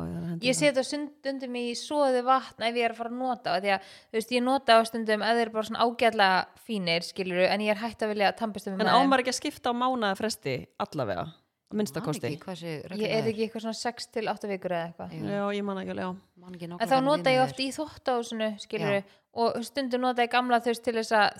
ég, 0.44 0.56
setja 0.56 0.84
stundum 0.84 1.54
í 1.56 1.64
svoði 1.78 2.22
vatn 2.26 2.66
ef 2.66 2.76
ég 2.76 2.86
er 2.86 2.94
að 2.94 2.98
fara 3.00 3.12
að 3.12 3.20
nota 3.22 3.54
á, 3.56 3.56
því 3.56 3.72
að 3.76 3.86
þú 3.88 4.18
veist, 4.18 4.34
ég 4.36 4.44
nota 4.44 4.76
á 4.76 4.80
stundum 4.88 5.24
ef 5.24 5.38
þeir 5.38 5.44
eru 5.44 5.54
bara 5.54 5.68
svona 5.68 5.86
ágætlega 5.86 6.66
fínir 6.66 7.06
skilur 7.06 7.46
en 7.46 7.64
ég 7.64 7.72
er 7.72 7.80
hægt 7.80 8.04
að 8.04 8.12
vilja 8.12 8.34
tampast 8.36 8.68
um 8.68 8.82
en 8.82 8.92
ámar 8.92 9.22
ekki 9.22 9.32
að 9.32 9.38
skipta 9.38 9.72
á 9.72 9.74
mánaða 9.80 10.18
fresti 10.20 10.56
allavega, 10.84 11.24
að 11.72 11.80
minnsta 11.80 12.02
man 12.02 12.08
kosti? 12.10 12.28
ekki 12.28 12.44
hvað 12.44 12.58
þessi 12.60 12.74
regla 12.92 13.06
Ég 13.06 13.16
er 13.16 13.30
ekki 13.32 13.46
eitthvað 13.46 13.66
svona 13.66 13.80
6 13.80 14.10
til 14.12 14.26
8 14.34 14.52
vikur 14.52 14.76
eða 14.76 14.90
eitthvað. 14.90 15.16
Já. 15.32 15.42
ég 15.56 15.68
man 15.70 15.82
ekki 15.82 15.96
alveg, 15.96 16.22
ekki 16.52 16.72
En 16.76 16.92
þá 16.92 16.98
nota 17.08 17.32
ég 17.32 17.44
oft 17.46 17.64
í 17.64 17.70
þóttásunu 17.72 18.50
skilur 18.60 18.98
Já. 18.98 19.04
og 19.40 19.62
stundum 19.64 20.04
nota 20.04 20.26
ég 20.26 20.36
gamla 20.36 20.60
veist 20.66 20.84
til 20.84 20.98
þess 21.00 21.16
að 21.16 21.30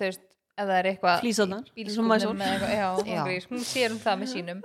þú 0.00 0.08
veist 0.08 0.30
ef 0.54 0.68
það 0.68 0.76
er 0.78 0.86
eitthvað 0.92 1.24
og 2.94 3.08
Já. 3.08 3.16
hún, 3.18 3.26
grís, 3.28 3.46
hún 3.50 3.64
sér 3.66 3.90
um 3.94 3.98
það 4.04 4.20
með 4.22 4.32
sínum. 4.34 4.60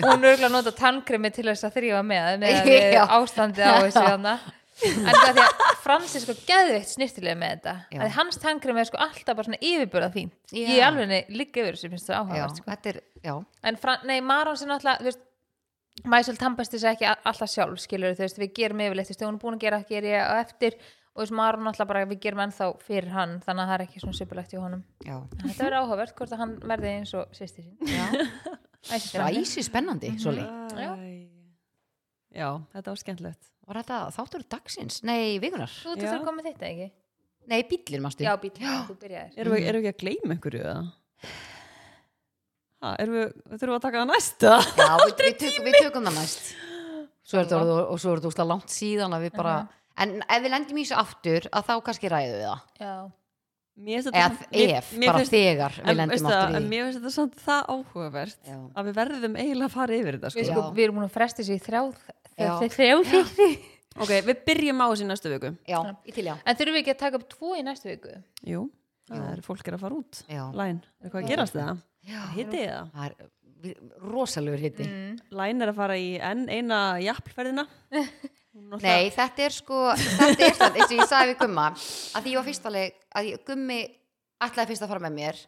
Hún 0.00 0.24
að 0.48 0.54
nota 0.56 0.72
tannkremi 0.78 1.30
til 1.36 1.44
þess 1.50 1.66
að 1.68 1.74
þrýfa 1.76 2.02
með 2.08 2.28
með 2.42 2.58
að 3.02 3.14
ástandið 3.18 3.64
á 3.68 3.74
þessu 3.84 4.04
þarna. 4.08 4.34
En 4.82 5.04
það 5.14 5.28
er 5.28 5.34
því 5.36 5.42
að 5.44 5.74
Frans 5.82 6.14
er 6.16 6.22
sko 6.24 6.34
geðveikt 6.48 6.88
snirtilega 6.90 7.38
með 7.38 7.50
þetta. 7.52 7.74
Að 8.02 8.14
hans 8.16 8.38
tannkremi 8.42 8.80
er 8.82 8.88
sko 8.88 8.98
alltaf 9.04 9.36
bara 9.38 9.44
svona 9.46 9.60
yfirbörða 9.62 10.08
fín. 10.14 10.30
Já. 10.50 10.62
ég 10.64 10.78
er 10.80 10.86
alveg 10.88 11.28
líka 11.36 11.60
yfir 11.62 11.76
þessu 11.76 11.90
finnst 11.92 12.08
það 12.08 12.16
áhugavert 12.22 12.58
sko. 12.58 12.72
en 13.70 13.78
Fran, 13.78 14.02
nei, 14.08 14.16
Maron 14.26 14.56
sem 14.58 14.72
náttúrulega 14.72 15.04
þú 15.04 15.10
veist, 15.10 15.22
Mæsel 16.08 16.34
tampast 16.40 16.72
þess 16.74 16.88
ekki 16.88 17.04
a- 17.06 17.18
alltaf 17.28 17.52
sjálf 17.52 17.78
skilur 17.84 18.16
þú 18.16 18.24
veist, 18.24 18.40
við 18.40 18.52
gerum 18.56 18.80
yfirleitt 18.80 19.10
þú 19.10 19.12
veist, 19.12 19.24
hún 19.28 19.36
er 19.36 19.42
búin 19.44 19.58
að 19.58 19.64
gera, 19.68 19.82
ger 19.92 20.08
ég 20.08 20.24
á 20.24 20.34
eftir 20.40 20.78
og 21.12 21.20
veist, 21.20 21.34
Maron 21.36 21.66
náttúrulega 21.66 21.88
bara, 21.90 22.04
við 22.08 22.20
gerum 22.24 22.40
ennþá 22.46 22.68
fyrir 22.86 23.10
hann 23.12 23.34
þannig 23.44 23.62
að 23.64 23.70
það 23.70 23.74
er 23.76 23.84
ekki 23.86 24.02
svona 24.02 24.16
supulegt 24.16 24.54
í 24.56 24.60
honum 24.62 24.82
já 25.04 25.16
En 25.18 25.44
þetta 25.44 25.66
verður 25.66 25.78
áhugavert 25.82 26.14
hvort 26.16 26.32
að 26.32 26.42
hann 26.42 26.54
verði 26.72 26.92
eins 26.96 27.12
og 27.18 27.36
sýsti 27.36 27.66
sín 27.66 27.76
Já, 27.92 28.06
Æsispennandi. 28.92 29.42
ræsi 29.42 29.64
spennandi, 29.66 30.12
Soli 30.22 30.42
Já. 30.42 30.90
Já, 32.32 32.48
þetta 32.72 32.94
var 32.94 33.02
skemmtilegt 33.02 33.50
Var 33.68 33.78
þetta 33.82 33.98
þáttur 34.16 34.44
dagsins? 34.56 35.02
Nei, 35.06 35.38
vikunar 35.42 35.70
Þú 35.70 35.92
ert 35.94 36.02
Já. 36.06 36.14
að 36.16 36.24
koma 36.24 36.40
með 36.40 36.48
þetta 36.50 36.68
ekki? 36.72 36.88
Nei, 37.52 37.60
bíllinn, 37.68 38.02
mástu 38.06 38.24
Já, 38.24 38.32
bíl, 38.40 38.52
þú 38.56 38.96
byrjaðir 39.02 39.42
erum 39.42 39.56
við, 39.56 39.68
erum 39.68 39.84
við 39.84 39.90
ekki 39.90 39.92
að 39.92 40.02
gleyma 40.06 40.36
einhverju 40.36 40.64
eða? 40.64 40.82
Ha, 42.82 42.96
erum 43.04 43.14
við, 43.18 43.28
þurfum 43.52 43.68
við 43.68 43.76
að 43.76 43.84
taka 43.84 44.00
það 44.00 44.10
næsta? 44.10 44.52
Já, 44.80 44.90
við, 45.02 45.12
við, 45.20 45.36
tökum, 45.42 45.66
við 45.68 45.78
tökum 45.78 46.08
það 46.08 46.16
næst 46.18 46.52
Svo 47.22 47.38
er 47.38 47.46
þetta 47.46 47.76
og 47.92 48.00
svo 48.02 48.10
er 48.12 48.18
þetta 48.22 48.30
úslega 48.32 48.48
langt 48.50 48.72
síðan 48.74 49.14
að 49.14 49.26
við 49.28 49.36
bara 49.36 49.54
En 50.00 50.22
ef 50.24 50.42
við 50.42 50.50
lendum 50.54 50.78
í 50.78 50.84
þessu 50.86 50.96
aftur 51.02 51.48
að 51.52 51.66
þá 51.68 51.74
kannski 51.88 52.08
ræðum 52.12 52.38
við 52.38 52.46
það 52.46 52.60
Já, 52.80 52.94
Mér 53.82 54.02
finnst 54.02 54.12
þetta- 54.12 54.48
mér- 54.52 54.72
ef, 54.78 54.88
mér 55.00 55.12
bara 55.12 55.24
þegar 55.24 55.72
við 55.72 55.84
það, 55.96 56.10
aftur 56.12 56.56
en 56.56 56.64
í 56.64 56.68
mér 56.68 56.82
finnst 56.86 56.98
þetta 57.00 57.12
samt 57.14 57.36
það 57.40 57.62
áhugavert 57.72 58.38
Já. 58.46 58.56
að 58.76 58.88
við 58.88 58.94
verðum 59.00 59.36
eiginlega 59.40 59.68
að 59.68 59.76
fara 59.76 59.96
yfir 59.96 60.18
þetta 60.18 60.28
við, 60.32 60.44
sko. 60.44 60.52
sko, 60.52 60.62
Já. 60.62 60.72
við 60.76 60.84
erum 60.84 60.96
búin 61.00 61.06
að 61.08 61.14
fresta 61.16 61.42
þessu 61.42 61.56
í 61.56 61.62
þrjá 61.64 61.82
Já. 62.36 62.52
þrjá 62.60 62.96
þrjá 63.08 63.22
ok, 64.02 64.12
við 64.28 64.42
byrjum 64.46 64.80
á 64.84 64.86
þessu 64.92 65.04
í 65.04 65.08
næstu 65.08 65.32
viku 65.32 65.50
Já, 65.68 65.78
í 66.04 66.12
til 66.12 66.24
já 66.28 66.34
En 66.44 66.56
þurfum 66.56 66.76
við 66.76 66.82
ekki 66.82 66.94
að 66.94 67.00
taka 67.04 67.16
upp 67.22 67.28
tvo 67.32 67.54
í 67.56 67.62
næstu 67.64 67.88
viku? 67.92 68.12
jú, 68.52 68.62
það 69.08 69.24
er 69.32 69.40
fólk 69.48 69.68
er 69.68 69.74
að 69.76 69.80
fara 69.86 69.94
út. 70.02 70.22
Læn, 70.28 70.82
er 71.04 71.10
hvað 71.10 71.22
að 71.24 71.28
gerast 71.32 71.56
það? 71.56 71.82
Já. 72.12 72.20
Hittið 72.36 72.68
það? 72.68 72.86
Er 73.06 73.14
rosalegur 74.02 74.58
hitti 74.58 74.84
Mm. 74.88 75.18
Læn 75.38 75.62
er 75.62 75.68
að 75.72 75.76
fara 75.76 75.94
í 75.96 76.18
enn 76.20 76.48
eina 76.50 76.98
jafnferðina 77.00 77.66
Nei, 78.52 79.08
þetta 79.14 79.46
er 79.46 79.54
sko 79.54 79.80
þetta 79.96 80.44
er 80.44 80.56
það, 80.58 80.76
eins 80.76 80.90
og 80.90 80.94
ég 80.98 81.08
sagði 81.08 81.32
við 81.32 81.38
Gumma 81.40 81.66
að 81.72 82.22
því 82.24 82.32
ég 82.32 82.38
var 82.38 82.46
fyrstaleg, 82.48 82.96
að 83.16 83.28
ég, 83.30 83.42
Gummi 83.48 83.78
ætlaði 84.44 84.72
fyrst 84.72 84.84
að 84.84 84.90
fara 84.92 85.04
með 85.06 85.14
mér. 85.16 85.38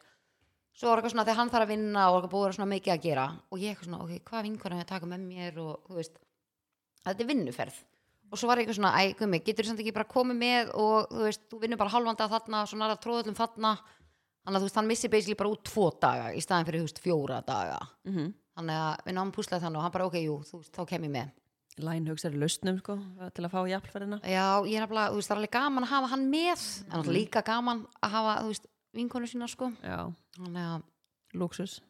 Svo 0.75 0.91
var 0.91 0.99
eitthvað 1.01 1.13
svona 1.13 1.25
þegar 1.29 1.39
hann 1.39 1.51
þarf 1.53 1.67
að 1.67 1.73
vinna 1.75 2.05
og 2.11 2.29
búið 2.33 2.47
að 2.49 2.55
svona 2.57 2.71
mikið 2.71 2.95
að 2.95 3.03
gera 3.05 3.27
og 3.53 3.61
ég 3.61 3.75
eitthvað 3.75 3.91
svona, 3.91 4.05
ok, 4.07 4.23
hvað 4.31 4.47
vingur 4.49 4.75
hann 4.75 4.85
að 4.85 4.89
taka 4.91 5.11
með 5.11 5.27
mér 5.29 5.59
og 5.63 5.75
þú 5.89 5.99
veist, 6.01 6.17
þetta 7.05 7.23
er 7.25 7.29
vinnuferð. 7.29 7.83
Og 8.33 8.41
svo 8.41 8.49
var 8.49 8.59
ég 8.59 8.65
eitthvað 8.65 8.79
svona, 8.81 8.95
æ, 8.99 9.13
Gummi, 9.19 9.43
getur 9.45 9.69
þú 9.69 9.71
samt 9.71 9.83
ekki 9.85 9.95
bara 9.95 10.09
komið 10.11 10.41
með 10.41 10.73
og 10.81 11.13
þú 11.13 11.27
veist, 11.29 11.45
þú 11.53 11.61
vinnur 11.63 11.81
bara 11.85 11.93
halvanda 11.93 12.31
þarna, 12.33 12.65
svona 12.71 12.89
er 12.89 12.97
að 12.97 13.05
tróðullum 13.05 13.37
þarna. 13.39 13.75
Þannig 14.45 14.57
að 14.59 14.65
þú 14.65 14.71
veist, 14.71 14.81
hann 14.81 14.91
missi 14.91 15.13
basically 15.13 15.39
bara 15.39 15.53
út 15.53 15.63
tvo 15.69 15.87
daga 16.03 16.33
í 16.35 16.43
staðin 16.43 16.67
fyrir, 16.71 16.83
þú 16.83 16.89
veist, 16.89 17.05
fjóra 17.05 17.39
daga. 17.45 17.79
Mm 18.09 18.33
þannig 18.55 18.79
að 18.79 19.01
við 19.09 19.17
náum 19.17 19.33
púslaði 19.35 19.65
þannig 19.65 19.81
og 19.81 19.85
hann 19.87 19.95
bara, 19.95 20.07
ok, 20.09 20.21
jú, 20.23 20.37
þú 20.47 20.61
veist, 20.61 20.75
þá 20.75 20.85
kem 20.91 21.07
ég 21.09 21.13
með 21.15 21.33
Læn 21.83 22.07
hugsaður 22.07 22.39
lausnum 22.45 22.77
sko, 22.79 22.95
til 23.35 23.43
að 23.43 23.51
fá 23.51 23.61
jafnferðina 23.67 24.21
Já, 24.23 24.63
ég 24.63 24.77
er 24.79 24.85
nefnilega, 24.85 25.11
þú 25.11 25.19
veist, 25.19 25.27
það 25.31 25.35
er 25.35 25.41
alveg 25.41 25.53
gaman 25.57 25.87
að 25.87 25.91
hafa 25.91 26.11
hann 26.13 26.27
með. 26.31 26.67
En 26.85 26.93
náttúrulega 26.93 27.17
líka 27.17 27.43
gaman 27.49 27.81
að 27.99 28.13
hafa, 28.15 28.35
þú 28.45 28.53
veist, 28.53 28.69
vinkonu 28.95 29.31
sína, 29.31 29.49
sko. 29.51 29.71
Já, 29.83 29.99
þannig 30.39 30.69
að, 30.71 30.85
lúksus 31.43 31.81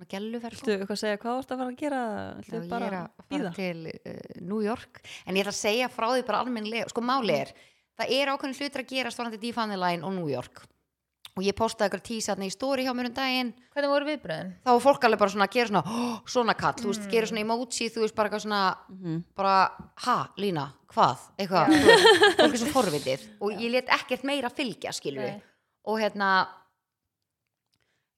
með 0.00 0.10
gelluferð, 0.14 0.58
sko. 0.58 0.66
Viltu 0.66 0.74
eitthvað 0.76 0.96
að 0.96 1.00
segja 1.00 1.20
hvað 1.20 1.34
þú 1.38 1.40
ert 1.40 1.54
að 1.54 1.62
fara 1.62 1.72
að 1.72 1.80
gera? 1.80 2.02
Já, 2.04 2.52
ég 2.52 2.52
er 2.56 2.96
að 2.98 3.08
fara 3.30 3.54
til 3.56 3.80
uh, 3.90 4.20
New 4.40 4.60
York. 4.64 5.00
En 5.24 5.36
ég 5.36 5.44
ætla 5.44 5.54
að 5.54 5.60
segja 5.60 5.88
frá 5.92 6.06
því 6.10 6.26
bara 6.28 6.42
almennilega 6.44 6.92
sko 6.92 7.04
máli 7.04 7.36
er, 7.36 7.54
það 8.00 8.14
er 8.16 8.32
ákveðin 8.32 8.56
hlutur 8.60 8.84
að 8.84 8.92
gera 8.94 9.12
stórandi 9.14 9.40
Define 9.40 9.80
Line 9.80 10.04
og 10.08 10.16
New 10.16 10.28
York 10.32 10.64
og 11.40 11.46
ég 11.48 11.56
postaði 11.56 11.88
eitthvað 11.88 12.04
tísatni 12.10 12.48
í 12.50 12.52
stóri 12.52 12.84
hjá 12.84 12.92
mér 12.96 13.08
um 13.08 13.14
daginn. 13.16 13.50
Hvernig 13.72 13.92
voru 13.94 14.08
viðbröðin? 14.10 14.52
þá 14.60 14.70
var 14.74 14.82
fólk 14.84 15.06
alveg 15.08 15.20
bara 15.22 15.32
svona 15.32 15.46
að 15.48 15.54
gera 15.56 15.70
svona 15.70 15.82
oh, 15.88 16.20
svona 16.28 16.54
kall, 16.60 16.76
þú 16.76 16.90
veist, 16.92 17.08
gera 17.10 17.30
svona 17.30 17.44
emoji 17.46 17.88
þú 17.94 18.04
veist, 18.04 18.14
bara 18.18 18.28
eitthvað 18.28 18.44
svona 18.44 18.62
Mhm. 18.90 19.18
bara, 19.34 19.54
ha, 20.04 20.16
Lína, 20.36 20.66
hvað, 20.92 21.18
eitthvað. 21.38 21.74
Fólk 22.36 22.52
er 22.52 22.60
svo 22.60 22.72
forvitið. 22.76 23.26
Og 23.42 23.52
ég 23.56 23.70
let 23.72 23.88
ekkert 23.96 24.24
meira 24.28 24.50
fylgja, 24.52 24.92
við 25.00 25.16
Nei. 25.16 25.42
og 25.88 25.98
hérna 25.98 26.30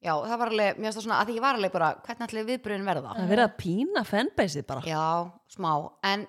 já, 0.03 0.13
það 0.19 0.37
var 0.37 0.49
alveg, 0.51 0.77
mér 0.77 0.89
finnst 0.89 0.99
það 0.99 1.05
svona 1.07 1.19
að 1.23 1.29
því 1.29 1.35
ég 1.37 1.43
var 1.45 1.55
alveg 1.55 1.71
bara, 1.71 1.89
hvernig 2.03 2.27
ætli 2.27 2.43
viðbröðin 2.49 2.87
verða? 2.89 3.13
Það 3.15 3.23
er 3.23 3.31
verið 3.31 3.47
að 3.47 3.57
pína 3.63 4.03
fanbaseið 4.09 4.65
bara. 4.67 4.81
Já, 4.81 5.31
smá, 5.55 5.71
en 6.03 6.27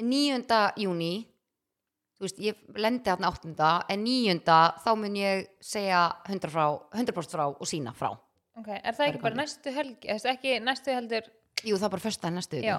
9. 0.00 0.60
júni 0.80 1.12
þú 2.20 2.26
veist, 2.26 2.40
ég 2.44 2.58
lendi 2.76 3.08
hérna 3.10 3.30
8. 3.32 3.70
en 3.94 4.04
9. 4.04 4.40
þá 4.84 4.90
mun 5.00 5.16
ég 5.16 5.46
segja 5.64 6.02
100%, 6.28 6.50
frá, 6.52 6.66
100 6.92 7.24
frá 7.32 7.46
og 7.48 7.66
sína 7.66 7.94
frá 7.96 8.10
Ok, 8.60 8.66
er 8.76 8.92
það 8.92 9.06
ekki 9.08 9.20
bara 9.24 9.38
næstu 9.38 9.72
helgi? 9.72 10.08
Þess, 10.10 10.26
ekki 10.34 10.56
næstu 10.60 10.92
heldur, 10.92 11.28
jú, 11.64 11.76
það 11.78 11.86
er 11.86 11.92
bara 11.94 12.02
fyrsta 12.04 12.30
næstu 12.34 12.60
já, 12.60 12.76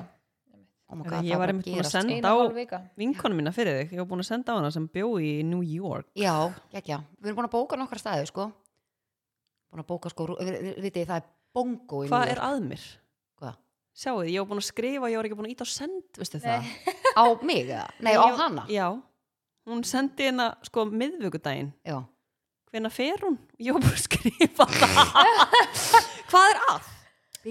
oh 0.92 0.98
God, 1.02 1.24
ég 1.26 1.32
það 1.34 1.39
var 1.42 1.54
einmitt 1.56 1.70
búin 1.72 1.82
að 1.82 1.94
senda- 1.96 2.30
á- 2.30 2.89
Vinkonu 3.02 3.38
mína 3.39 3.54
fyrir 3.56 3.80
þig, 3.82 3.94
ég 3.96 4.02
var 4.04 4.10
búin 4.12 4.22
að 4.22 4.30
senda 4.30 4.54
á 4.54 4.58
hana 4.60 4.72
sem 4.76 4.86
bjó 4.92 5.08
í 5.24 5.32
New 5.48 5.64
York 5.66 6.12
já, 6.14 6.36
ekki, 6.76 7.00
við 7.18 7.32
erum 7.32 7.39
búin 7.42 7.50
að 7.50 7.56
bóka 7.56 7.80
nokkra 7.82 7.98
staði 8.04 8.28
sko 8.30 8.52
búin 9.72 9.82
að 9.82 9.88
bóka 9.89 10.12
sko, 10.14 10.28
vitið, 10.38 11.08
það 11.08 11.18
er 11.22 11.30
bongo 11.56 12.04
í 12.06 12.10
Hvað 12.12 12.34
er 12.36 12.42
að 12.46 12.60
mér? 12.68 12.84
Hvað? 13.39 13.56
Sjáu 13.96 14.18
þið, 14.22 14.30
ég 14.36 14.44
var 14.44 14.50
búin 14.52 14.62
að 14.62 14.68
skrifa, 14.70 15.10
ég 15.12 15.18
var 15.22 15.26
ekki 15.30 15.39
búin 15.39 15.50
að 15.50 15.56
íta 15.56 15.66
á 15.66 15.70
send, 15.72 16.04
það? 16.20 16.68
Á 17.16 17.26
mig 17.48 17.64
eða? 17.72 17.88
Nei, 18.04 18.14
á 18.20 18.28
hana 18.38 18.66
Já, 18.70 18.88
hún 19.70 19.84
sendi 19.88 20.28
hérna 20.30 20.47
sko 20.66 20.86
miðvikudaginn. 20.89 21.72
Já, 21.88 21.99
hvenær 22.72 22.93
fer 22.95 23.22
hún? 23.26 23.38
Ég 23.62 23.76
var 23.78 23.84
bara 23.86 23.97
að 23.97 24.03
skrifa 24.07 24.68
það. 24.72 25.55
Hvað 26.32 26.49
er 26.53 26.59
að? 26.72 26.89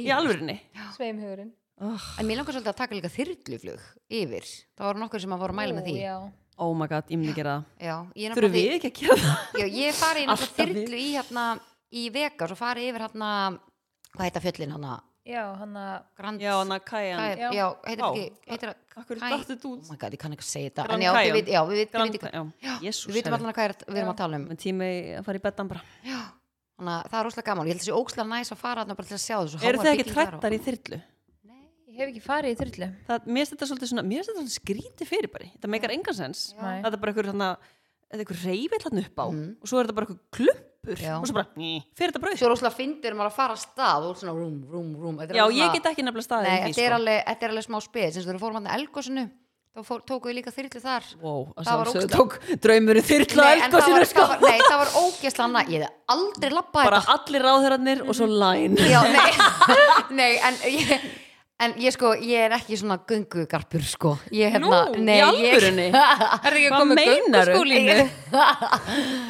Í 0.01 0.05
alvörinni? 0.15 0.59
sveimhugurinn. 0.97 1.55
Oh, 1.81 2.03
En 2.21 2.29
mér 2.29 2.37
langar 2.37 2.53
svolítið 2.53 2.75
að 2.75 2.77
taka 2.83 2.97
líka 2.99 3.09
þyrluflug 3.09 3.85
yfir. 4.13 4.49
Það 4.77 4.87
voru 4.91 5.01
nokkur 5.01 5.23
sem 5.23 5.33
að 5.33 5.41
voru 5.47 5.55
að 5.55 5.59
mæla 5.63 5.77
með 5.79 5.87
því. 5.89 5.95
Já. 6.03 6.17
oh 6.61 6.75
my 6.77 6.89
god, 6.91 7.07
ég 7.09 7.17
myndi 7.21 7.33
gera 7.39 7.55
það. 7.57 7.87
Já, 7.87 7.95
ég 8.21 8.27
er 8.29 8.37
Þurfum 8.37 8.53
við 8.59 8.75
ekki 8.77 8.91
að 8.91 8.99
gera 9.01 9.17
það? 9.23 9.55
Já, 9.63 9.67
ég 9.81 9.97
fari 9.97 10.25
í 10.27 10.37
þyrlu 10.59 10.99
í 11.01 11.07
hérna 11.15 11.45
í 11.91 12.03
Vegas 12.13 12.53
og 12.53 12.61
fari 12.61 12.85
yfir 12.91 13.07
hérna 13.07 13.31
hvað 14.13 14.27
heita 14.27 14.43
fjöllin 14.45 14.75
hana 14.77 14.99
já, 15.27 15.43
hann 15.61 15.75
að 15.77 16.03
Grand 16.17 16.41
Já, 16.41 16.53
hann 16.59 16.73
að 16.75 16.81
kæjan 16.89 17.19
Hvað 17.21 17.31
er- 17.31 17.41
Já. 17.41 17.51
já, 17.55 17.67
heitir 17.87 18.05
ekki 18.07 18.25
heitir 18.51 18.69
það 18.71 19.01
Akkur 19.01 19.19
Kai- 19.21 19.31
dætti 19.33 19.51
þetta 19.55 19.67
Oh 19.71 19.77
út 19.77 19.91
my 19.91 19.97
god, 19.97 20.13
ég 20.13 20.19
kann 20.19 20.33
ekki 20.35 20.45
að 20.47 20.51
segja 20.51 20.71
þetta. 20.71 20.85
Grand 20.89 21.03
En 21.03 21.07
já, 21.07 21.13
við, 21.15 21.33
vit- 21.39 21.51
já, 21.55 21.61
við, 21.69 21.91
Grand, 21.91 22.11
við, 22.11 22.21
við 23.07 23.15
vitum 23.21 23.37
allan 23.39 23.55
hvað 23.55 23.65
er, 23.71 23.75
við 23.87 23.97
erum 24.01 24.13
að 24.15 24.17
tala 24.21 24.37
um. 24.37 24.45
Með 24.51 24.59
tími 24.65 24.91
að 25.21 25.25
fara 25.25 25.39
í 25.39 25.43
beddan 25.47 25.69
bara. 25.69 25.83
Já, 26.05 26.19
þannig 26.81 26.95
að 26.97 27.11
það 27.11 27.21
er 27.21 27.31
óslega 27.31 27.47
gaman. 27.51 27.67
Ég 27.67 27.73
held 27.73 27.81
að 27.81 27.87
þessi 27.87 27.97
óslega 28.01 28.29
næs 28.33 28.51
að 28.53 28.61
fara 28.61 28.85
bara 28.85 29.09
til 29.09 29.17
að 29.17 29.25
sjá 29.25 29.37
þessu 29.41 29.63
Eru 29.71 29.79
þið 29.79 29.93
ekki 29.95 30.13
trættar 30.15 30.53
í 30.53 30.61
þyrlu? 30.67 31.01
ég 31.91 31.99
hef 31.99 32.09
ekki 32.15 32.23
farið 32.25 32.51
í 32.55 32.59
þyrlu. 32.61 32.87
Það, 33.07 33.25
mér 33.27 33.41
finnst 33.45 33.53
þetta 33.55 33.67
svolítið 33.71 33.89
svona, 33.91 34.05
mér 34.07 34.21
finnst 34.21 34.31
þetta 34.31 34.41
svolítið 34.41 34.59
skríti 34.61 35.07
fyrir 35.11 35.31
er 38.11 38.19
svona, 38.19 38.19
er 38.19 38.25
einhver 38.25 38.41
reyfill 38.45 38.85
hann 38.89 39.03
upp 39.05 39.17
á. 39.23 39.27
Mm. 39.31 39.57
og 39.63 39.69
svo 39.71 39.79
er 39.81 39.87
þetta 39.87 39.95
bara 40.01 40.07
einhver 40.07 40.21
klumpur. 40.35 40.97
Já. 41.01 41.15
og 41.21 41.27
svo 41.29 41.35
bara, 41.37 41.47
fyrir 41.55 42.11
þetta 42.15 42.21
upp. 42.25 42.39
Svo 42.41 42.47
er 42.49 42.55
óslega 42.57 42.75
fyndir 42.77 43.15
maður 43.15 43.31
að 43.31 43.37
fara 43.37 43.55
að 43.55 43.63
stað 43.67 44.09
og 44.11 44.17
svona 44.17 44.33
rúm, 44.39 44.57
rúm, 44.71 44.89
rúm. 44.97 45.19
Þetta 45.21 45.37
Já, 45.37 45.45
alveg 45.45 45.57
ég 45.57 45.67
svona- 45.67 45.75
get 45.77 45.91
ekki 45.93 46.03
nefnilega 46.07 46.29
staðið 46.31 46.51
þetta 46.51 46.69
er 46.71 46.91
sko. 46.91 46.99
alveg, 47.01 47.25
þetta 47.29 47.43
er 47.47 47.51
alveg 47.55 47.67
smá 47.69 47.79
eins 48.17 48.27
og 48.27 48.35
þú 48.35 48.41
fórum 48.41 48.59
hann 48.61 48.71
elgosinu 48.81 49.31
þá 49.71 49.85
fór, 49.87 50.01
tóku 50.03 50.27
við 50.27 50.35
líka 50.41 50.51
þyrlu 50.51 50.81
þar. 50.83 51.05
Wow, 51.23 51.53
að 51.55 51.65
Það 51.69 51.77
var 51.79 51.87
ógeðslega- 51.87 52.17
tók 52.17 52.33
draumurinn 52.65 53.07
þyrla 53.07 53.45
Nei, 53.47 53.61
það 53.71 53.91
var, 53.93 54.05
sko. 54.11 54.25
var, 54.27 54.41
nei, 54.43 54.59
það 54.67 54.79
var 54.81 54.91
ógeðslega 54.99 55.51
næ 55.53 55.61
Ég 55.71 55.83
hef 55.85 55.91
aldrei 56.11 56.51
labbað 56.51 56.85
Bara 56.91 57.01
þetta. 57.01 57.15
allir 57.15 57.43
ráðherrarnir 57.47 58.03
og 58.09 58.15
svo 58.19 58.27
line. 58.27 58.77
Já, 58.77 59.01
nei, 59.15 59.31
nei 60.19 60.33
en, 60.43 60.55
ég, 60.75 61.05
en 61.61 61.75
ég 61.81 61.93
sko, 61.95 62.13
ég 62.17 62.47
er 62.47 62.55
ekki 62.57 62.79
svona 62.81 62.97
göngugarpur 63.09 63.83
sko 63.85 64.15
ég, 64.33 64.51
hérna, 64.55 64.85
Nú, 64.91 65.03
nei, 65.05 65.19
í 65.19 65.25
alvörunni? 65.27 65.89
er 65.95 65.99
það 66.01 66.57
ekki 66.57 66.71
Hvað 66.71 66.81
komið 66.85 67.01
meinarðu? 67.03 67.59
gönguskólinu 67.59 67.99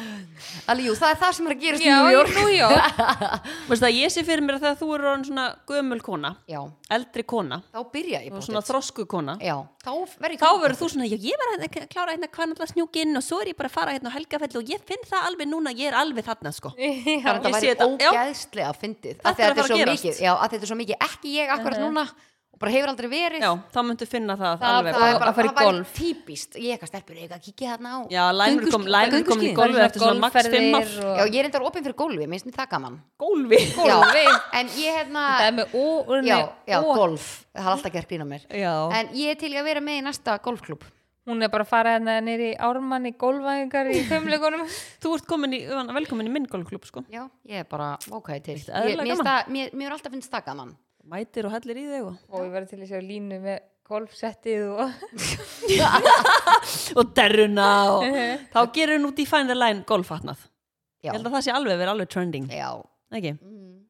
Alveg, 0.71 0.87
jú, 0.87 0.93
það 0.99 1.13
er 1.13 1.19
það 1.21 1.33
sem 1.37 1.47
er 1.49 1.53
að 1.55 1.63
gerast 1.65 1.83
já, 1.85 1.91
í 1.91 2.01
New 2.01 2.13
York. 2.15 2.31
New 2.37 2.51
York. 2.55 2.99
Veistu 3.69 3.83
það, 3.83 3.97
ég 3.97 4.13
sé 4.13 4.23
fyrir 4.27 4.43
mér 4.45 4.57
að 4.57 4.65
þegar 4.65 4.77
þú 4.81 4.89
eru 4.95 5.09
orðin 5.11 5.27
svona 5.27 5.45
gömul 5.71 5.99
kona, 6.05 6.31
Já, 6.51 6.59
eldri 6.97 7.25
kona 7.27 7.59
þá 7.71 7.81
byrja 7.93 8.21
ég 8.25 8.37
og 8.37 8.45
svona 8.45 8.63
þrosku 8.65 9.05
kona 9.11 9.37
Já, 9.43 9.55
þá 9.83 9.91
verð 10.21 10.35
ég 10.35 10.41
þá 10.41 10.49
verður 10.63 10.77
þú 10.81 10.89
svona, 10.93 11.09
já 11.11 11.17
ég 11.27 11.41
var 11.41 11.53
að 11.55 11.77
klára 11.91 12.15
hérna 12.15 12.31
kvanalla 12.31 12.69
snjúkin 12.71 13.19
og 13.19 13.25
svo 13.25 13.41
er 13.43 13.51
ég 13.51 13.59
bara 13.59 13.71
að 13.71 13.77
fara 13.77 13.95
hérna 13.97 14.13
á 14.13 14.15
helgafell 14.15 14.61
og 14.61 14.73
ég 14.73 14.83
finn 14.87 15.05
það 15.09 15.29
alveg 15.31 15.51
núna, 15.51 15.75
ég 15.75 15.91
er 15.91 15.99
alveg 16.01 16.27
þarna 16.27 16.55
sko. 16.55 16.73
Þannig 16.79 17.21
já, 17.21 17.31
að 17.31 17.45
það 17.45 17.51
ég 17.51 17.55
sé 17.55 17.61
væri 17.61 17.71
þetta, 17.71 17.91
já. 17.91 18.11
ógeðslega 18.11 18.73
fyndið. 18.81 19.21
Þetta 19.21 19.31
af 19.31 19.37
því 19.37 19.47
er 19.47 19.51
að 19.51 19.61
að 19.61 19.61
þetta 19.61 19.61
er 19.61 19.71
svo 19.71 19.79
að 19.81 19.93
mikið 19.95 20.21
Já, 20.21 20.31
að 20.33 20.51
þetta 20.55 20.67
er 20.67 20.71
svo 20.71 20.79
mikið 20.81 21.07
ekki 21.07 21.33
ég 21.37 21.55
akkurat 21.55 21.81
núna 21.81 22.05
og 22.51 22.59
bara 22.59 22.71
hefur 22.75 22.89
aldrei 22.91 23.07
verið. 23.09 23.41
Já, 23.41 23.51
þá 23.73 23.79
myndu 23.87 24.05
finna 24.07 24.35
það, 24.37 24.59
Það- 24.61 24.75
alveg 24.77 24.93
Það 24.93 25.01
bara, 25.01 25.31
að 25.31 25.35
fara 25.35 25.47
í 25.47 25.51
það 25.51 25.55
væri 25.61 25.65
golf. 25.71 25.93
típist 25.97 26.55
Ég 26.59 26.75
eitthvað 26.75 26.89
stelpur, 26.91 27.15
ég 27.15 27.23
eitthvað 27.25 27.43
kíkja 27.47 27.67
þarna 27.71 27.89
á? 27.91 27.99
Já, 28.11 28.23
lænur 28.37 28.71
kom, 28.71 28.83
lænur 28.85 29.23
kom 29.25 29.39
í 29.41 29.53
golfi 29.55 29.81
eftir 29.85 29.99
svona 30.03 30.19
max 30.19 30.33
5 30.35 30.45
ár. 30.45 30.51
Golfferðir 30.51 31.05
og- 31.05 31.17
Já, 31.17 31.23
ég 31.31 31.39
er 31.39 31.45
endar 31.49 31.61
opinn 31.69 31.83
fyrir 31.83 31.95
golfi, 31.95 32.27
minnst 32.27 32.45
mér 32.45 32.57
það 32.59 32.69
gaman. 32.75 32.99
Gólfi 33.17 33.59
Já, 33.87 33.95
Golfi. 33.97 34.25
en 34.53 34.67
ég 34.67 34.91
hérna 34.99 35.25
það 35.39 35.47
er 35.47 35.53
með 35.57 35.67
ó, 35.73 36.23
Já, 36.25 36.49
já, 36.67 36.77
ó. 36.83 36.95
golf, 36.95 37.45
það 37.55 37.61
har 37.63 37.71
alltaf 37.77 37.91
gert 37.93 38.09
grín 38.09 38.21
á 38.21 38.27
mér. 38.27 38.41
Já, 38.51 38.91
En 38.99 39.07
ég 39.15 39.31
er 39.31 39.35
til 39.35 39.51
að 39.55 39.63
vera 39.63 39.79
með 39.79 39.97
í 39.97 40.03
næsta 40.03 40.39
golfklub 40.41 40.83
hún 41.27 41.41
er 41.43 41.49
bara 41.49 41.63
að 41.63 41.67
fara 41.69 41.89
hérna 41.99 42.19
nýri 42.19 42.57
ármann 42.57 43.05
í 43.07 43.13
gólfæðingar 43.15 43.87
í 43.93 44.03
fimmleikunum 44.09 44.65
þú 45.01 45.13
ert 45.15 45.25
komin 45.29 45.53
í, 45.53 45.59
velkomin 45.69 46.27
í 46.27 46.31
minn 46.33 46.45
golfklub 46.49 46.83
sko. 46.83 47.05
Já, 47.09 47.29
ég 47.47 47.59
er 47.61 47.63
bara, 47.69 47.97
ok, 48.11 48.39
til. 48.43 48.57
Það, 48.57 49.47
mér 49.47 49.85
er 49.85 49.91
alltaf 49.95 50.11
finnst 50.11 50.29
það 50.33 50.45
gaman 50.45 50.75
mætir 51.09 51.47
og 51.47 51.55
hellir 51.55 51.81
í 51.81 51.87
þig 51.89 52.07
og, 52.07 52.15
og 52.29 52.45
ég 52.45 52.53
verði 52.53 52.73
til 52.73 52.81
að 52.81 52.91
sjá 52.91 53.01
línu 53.05 53.41
með 53.43 53.59
golfsettið 53.91 54.67
og 54.71 54.83
og 56.99 57.11
derruna 57.17 57.69
og 57.95 58.05
þá 58.53 58.61
gerir 58.75 58.97
hún 58.99 59.09
út 59.09 59.19
í 59.19 59.27
the 59.27 59.57
Line 59.57 59.83
golffatnað 59.87 60.47
ég 61.05 61.15
held 61.15 61.27
að 61.27 61.35
það 61.37 61.45
sé 61.47 61.55
alveg 61.55 61.79
verið 61.81 61.93
alveg 61.95 62.11
trending. 62.13 62.47
Já. 62.53 62.69
Ekki, 63.11 63.33
mm. 63.35 63.81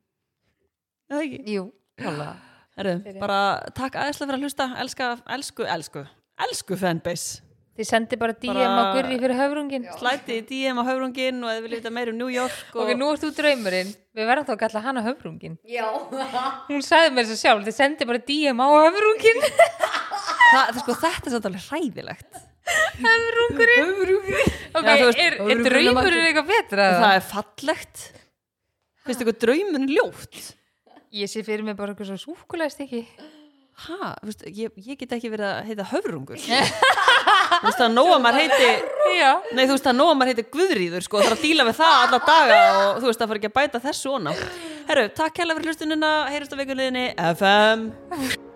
ekki? 1.19 1.43
Jú, 1.51 1.67
Herru, 2.79 2.93
bara 3.19 3.37
takk 3.75 3.97
aðeinslega 3.99 4.31
fyrir 4.31 4.37
að 4.39 4.45
hlusta. 4.47 4.67
Elska, 4.81 5.07
elsku, 5.35 5.65
elsku, 5.67 6.03
elsku 6.47 6.77
fanbase. 6.79 7.41
Þið 7.77 7.87
sendi 7.87 8.17
bara 8.19 8.35
DM 8.35 8.55
Bara- 8.55 8.79
á 8.79 8.93
Gurri 8.95 9.17
fyrir 9.19 9.37
höfrungin 9.39 9.85
slæti 9.99 10.41
DM 10.47 10.79
á 10.79 10.83
höfrungin 10.87 11.43
og 11.43 11.51
eða 11.51 11.61
við 11.65 11.75
vita 11.77 11.91
meira 11.93 12.11
um 12.11 12.17
New 12.19 12.31
York 12.31 12.75
og 12.75 12.83
ok, 12.83 12.97
nú 12.99 13.11
ert 13.13 13.23
þú 13.23 13.29
draumurinn 13.37 13.93
við 14.17 14.27
verðum 14.27 14.47
þá 14.47 14.53
að 14.53 14.61
kalla 14.65 14.83
hana 14.85 15.03
höfrungin 15.05 15.57
Já, 15.71 15.85
hún 16.69 16.85
sagði 16.85 17.13
mér 17.15 17.27
þess 17.27 17.37
að 17.37 17.41
sjálf, 17.45 17.65
þið 17.67 17.77
sendi 17.77 18.07
bara 18.09 18.23
DM 18.31 18.63
á 18.63 18.67
höfrungin 18.75 19.43
það, 19.45 19.59
það, 20.51 20.79
sko, 20.83 20.95
þetta 21.03 21.27
er 21.29 21.35
svolítið 21.35 21.51
alveg 21.51 21.67
hræðilegt. 21.69 22.41
Höfrungurinn. 23.01 23.93
Ok, 24.77 24.85
Já, 24.85 24.91
þú 24.91 25.05
veist, 25.07 25.19
er, 25.19 25.35
er 25.35 25.37
höfrungurinn 25.41 25.63
draumurinn 25.67 26.25
eitthvað 26.27 26.49
betra? 26.51 26.87
Það 27.01 27.15
er 27.17 27.25
fallegt. 27.31 28.03
Finnst 29.07 29.23
ykkur 29.25 29.37
draumun 29.41 29.87
ljótt? 29.89 30.41
Ég 31.11 31.31
sé 31.31 31.41
fyrir 31.43 31.65
mig 31.67 31.75
bara 31.79 31.95
eitthvað 31.95 32.13
svo 32.13 32.35
súkulæst 32.35 32.83
ekki. 32.85 33.01
Ha, 33.87 34.11
veist, 34.27 34.43
ég, 34.45 34.75
ég 34.85 34.99
get 34.99 35.15
ekki 35.15 35.31
verið 35.33 35.47
að 35.47 35.69
heita 35.71 35.87
höfrungur 35.89 36.37
þú 37.61 37.69
veist 37.69 37.81
að 37.85 37.95
nóa 37.95 38.19
maður 38.21 38.41
heiti 38.41 38.69
já, 39.19 39.31
nei 39.53 39.63
þú 39.65 39.75
veist 39.75 39.89
að 39.91 39.97
nóa 39.99 40.13
maður 40.17 40.33
heiti 40.33 40.47
Guðríður 40.55 41.07
sko, 41.07 41.21
er 41.21 41.35
að 41.35 41.43
díla 41.45 41.67
við 41.69 41.79
það 41.81 41.97
alla 42.05 42.21
daga 42.29 42.61
og 42.83 43.01
þú 43.01 43.09
veist 43.11 43.21
að 43.21 43.31
fara 43.33 43.41
ekki 43.41 43.51
að 43.51 43.57
bæta 43.59 43.83
þessu 43.87 44.13
ona 44.17 44.37
herru, 44.89 45.09
takk 45.21 45.43
hella 45.43 45.57
fyrir 45.57 45.71
hlustunina 45.71 46.13
heyrjast 46.31 46.55
á 46.57 46.61
vikuleginni 46.61 47.05
FM 47.31 48.49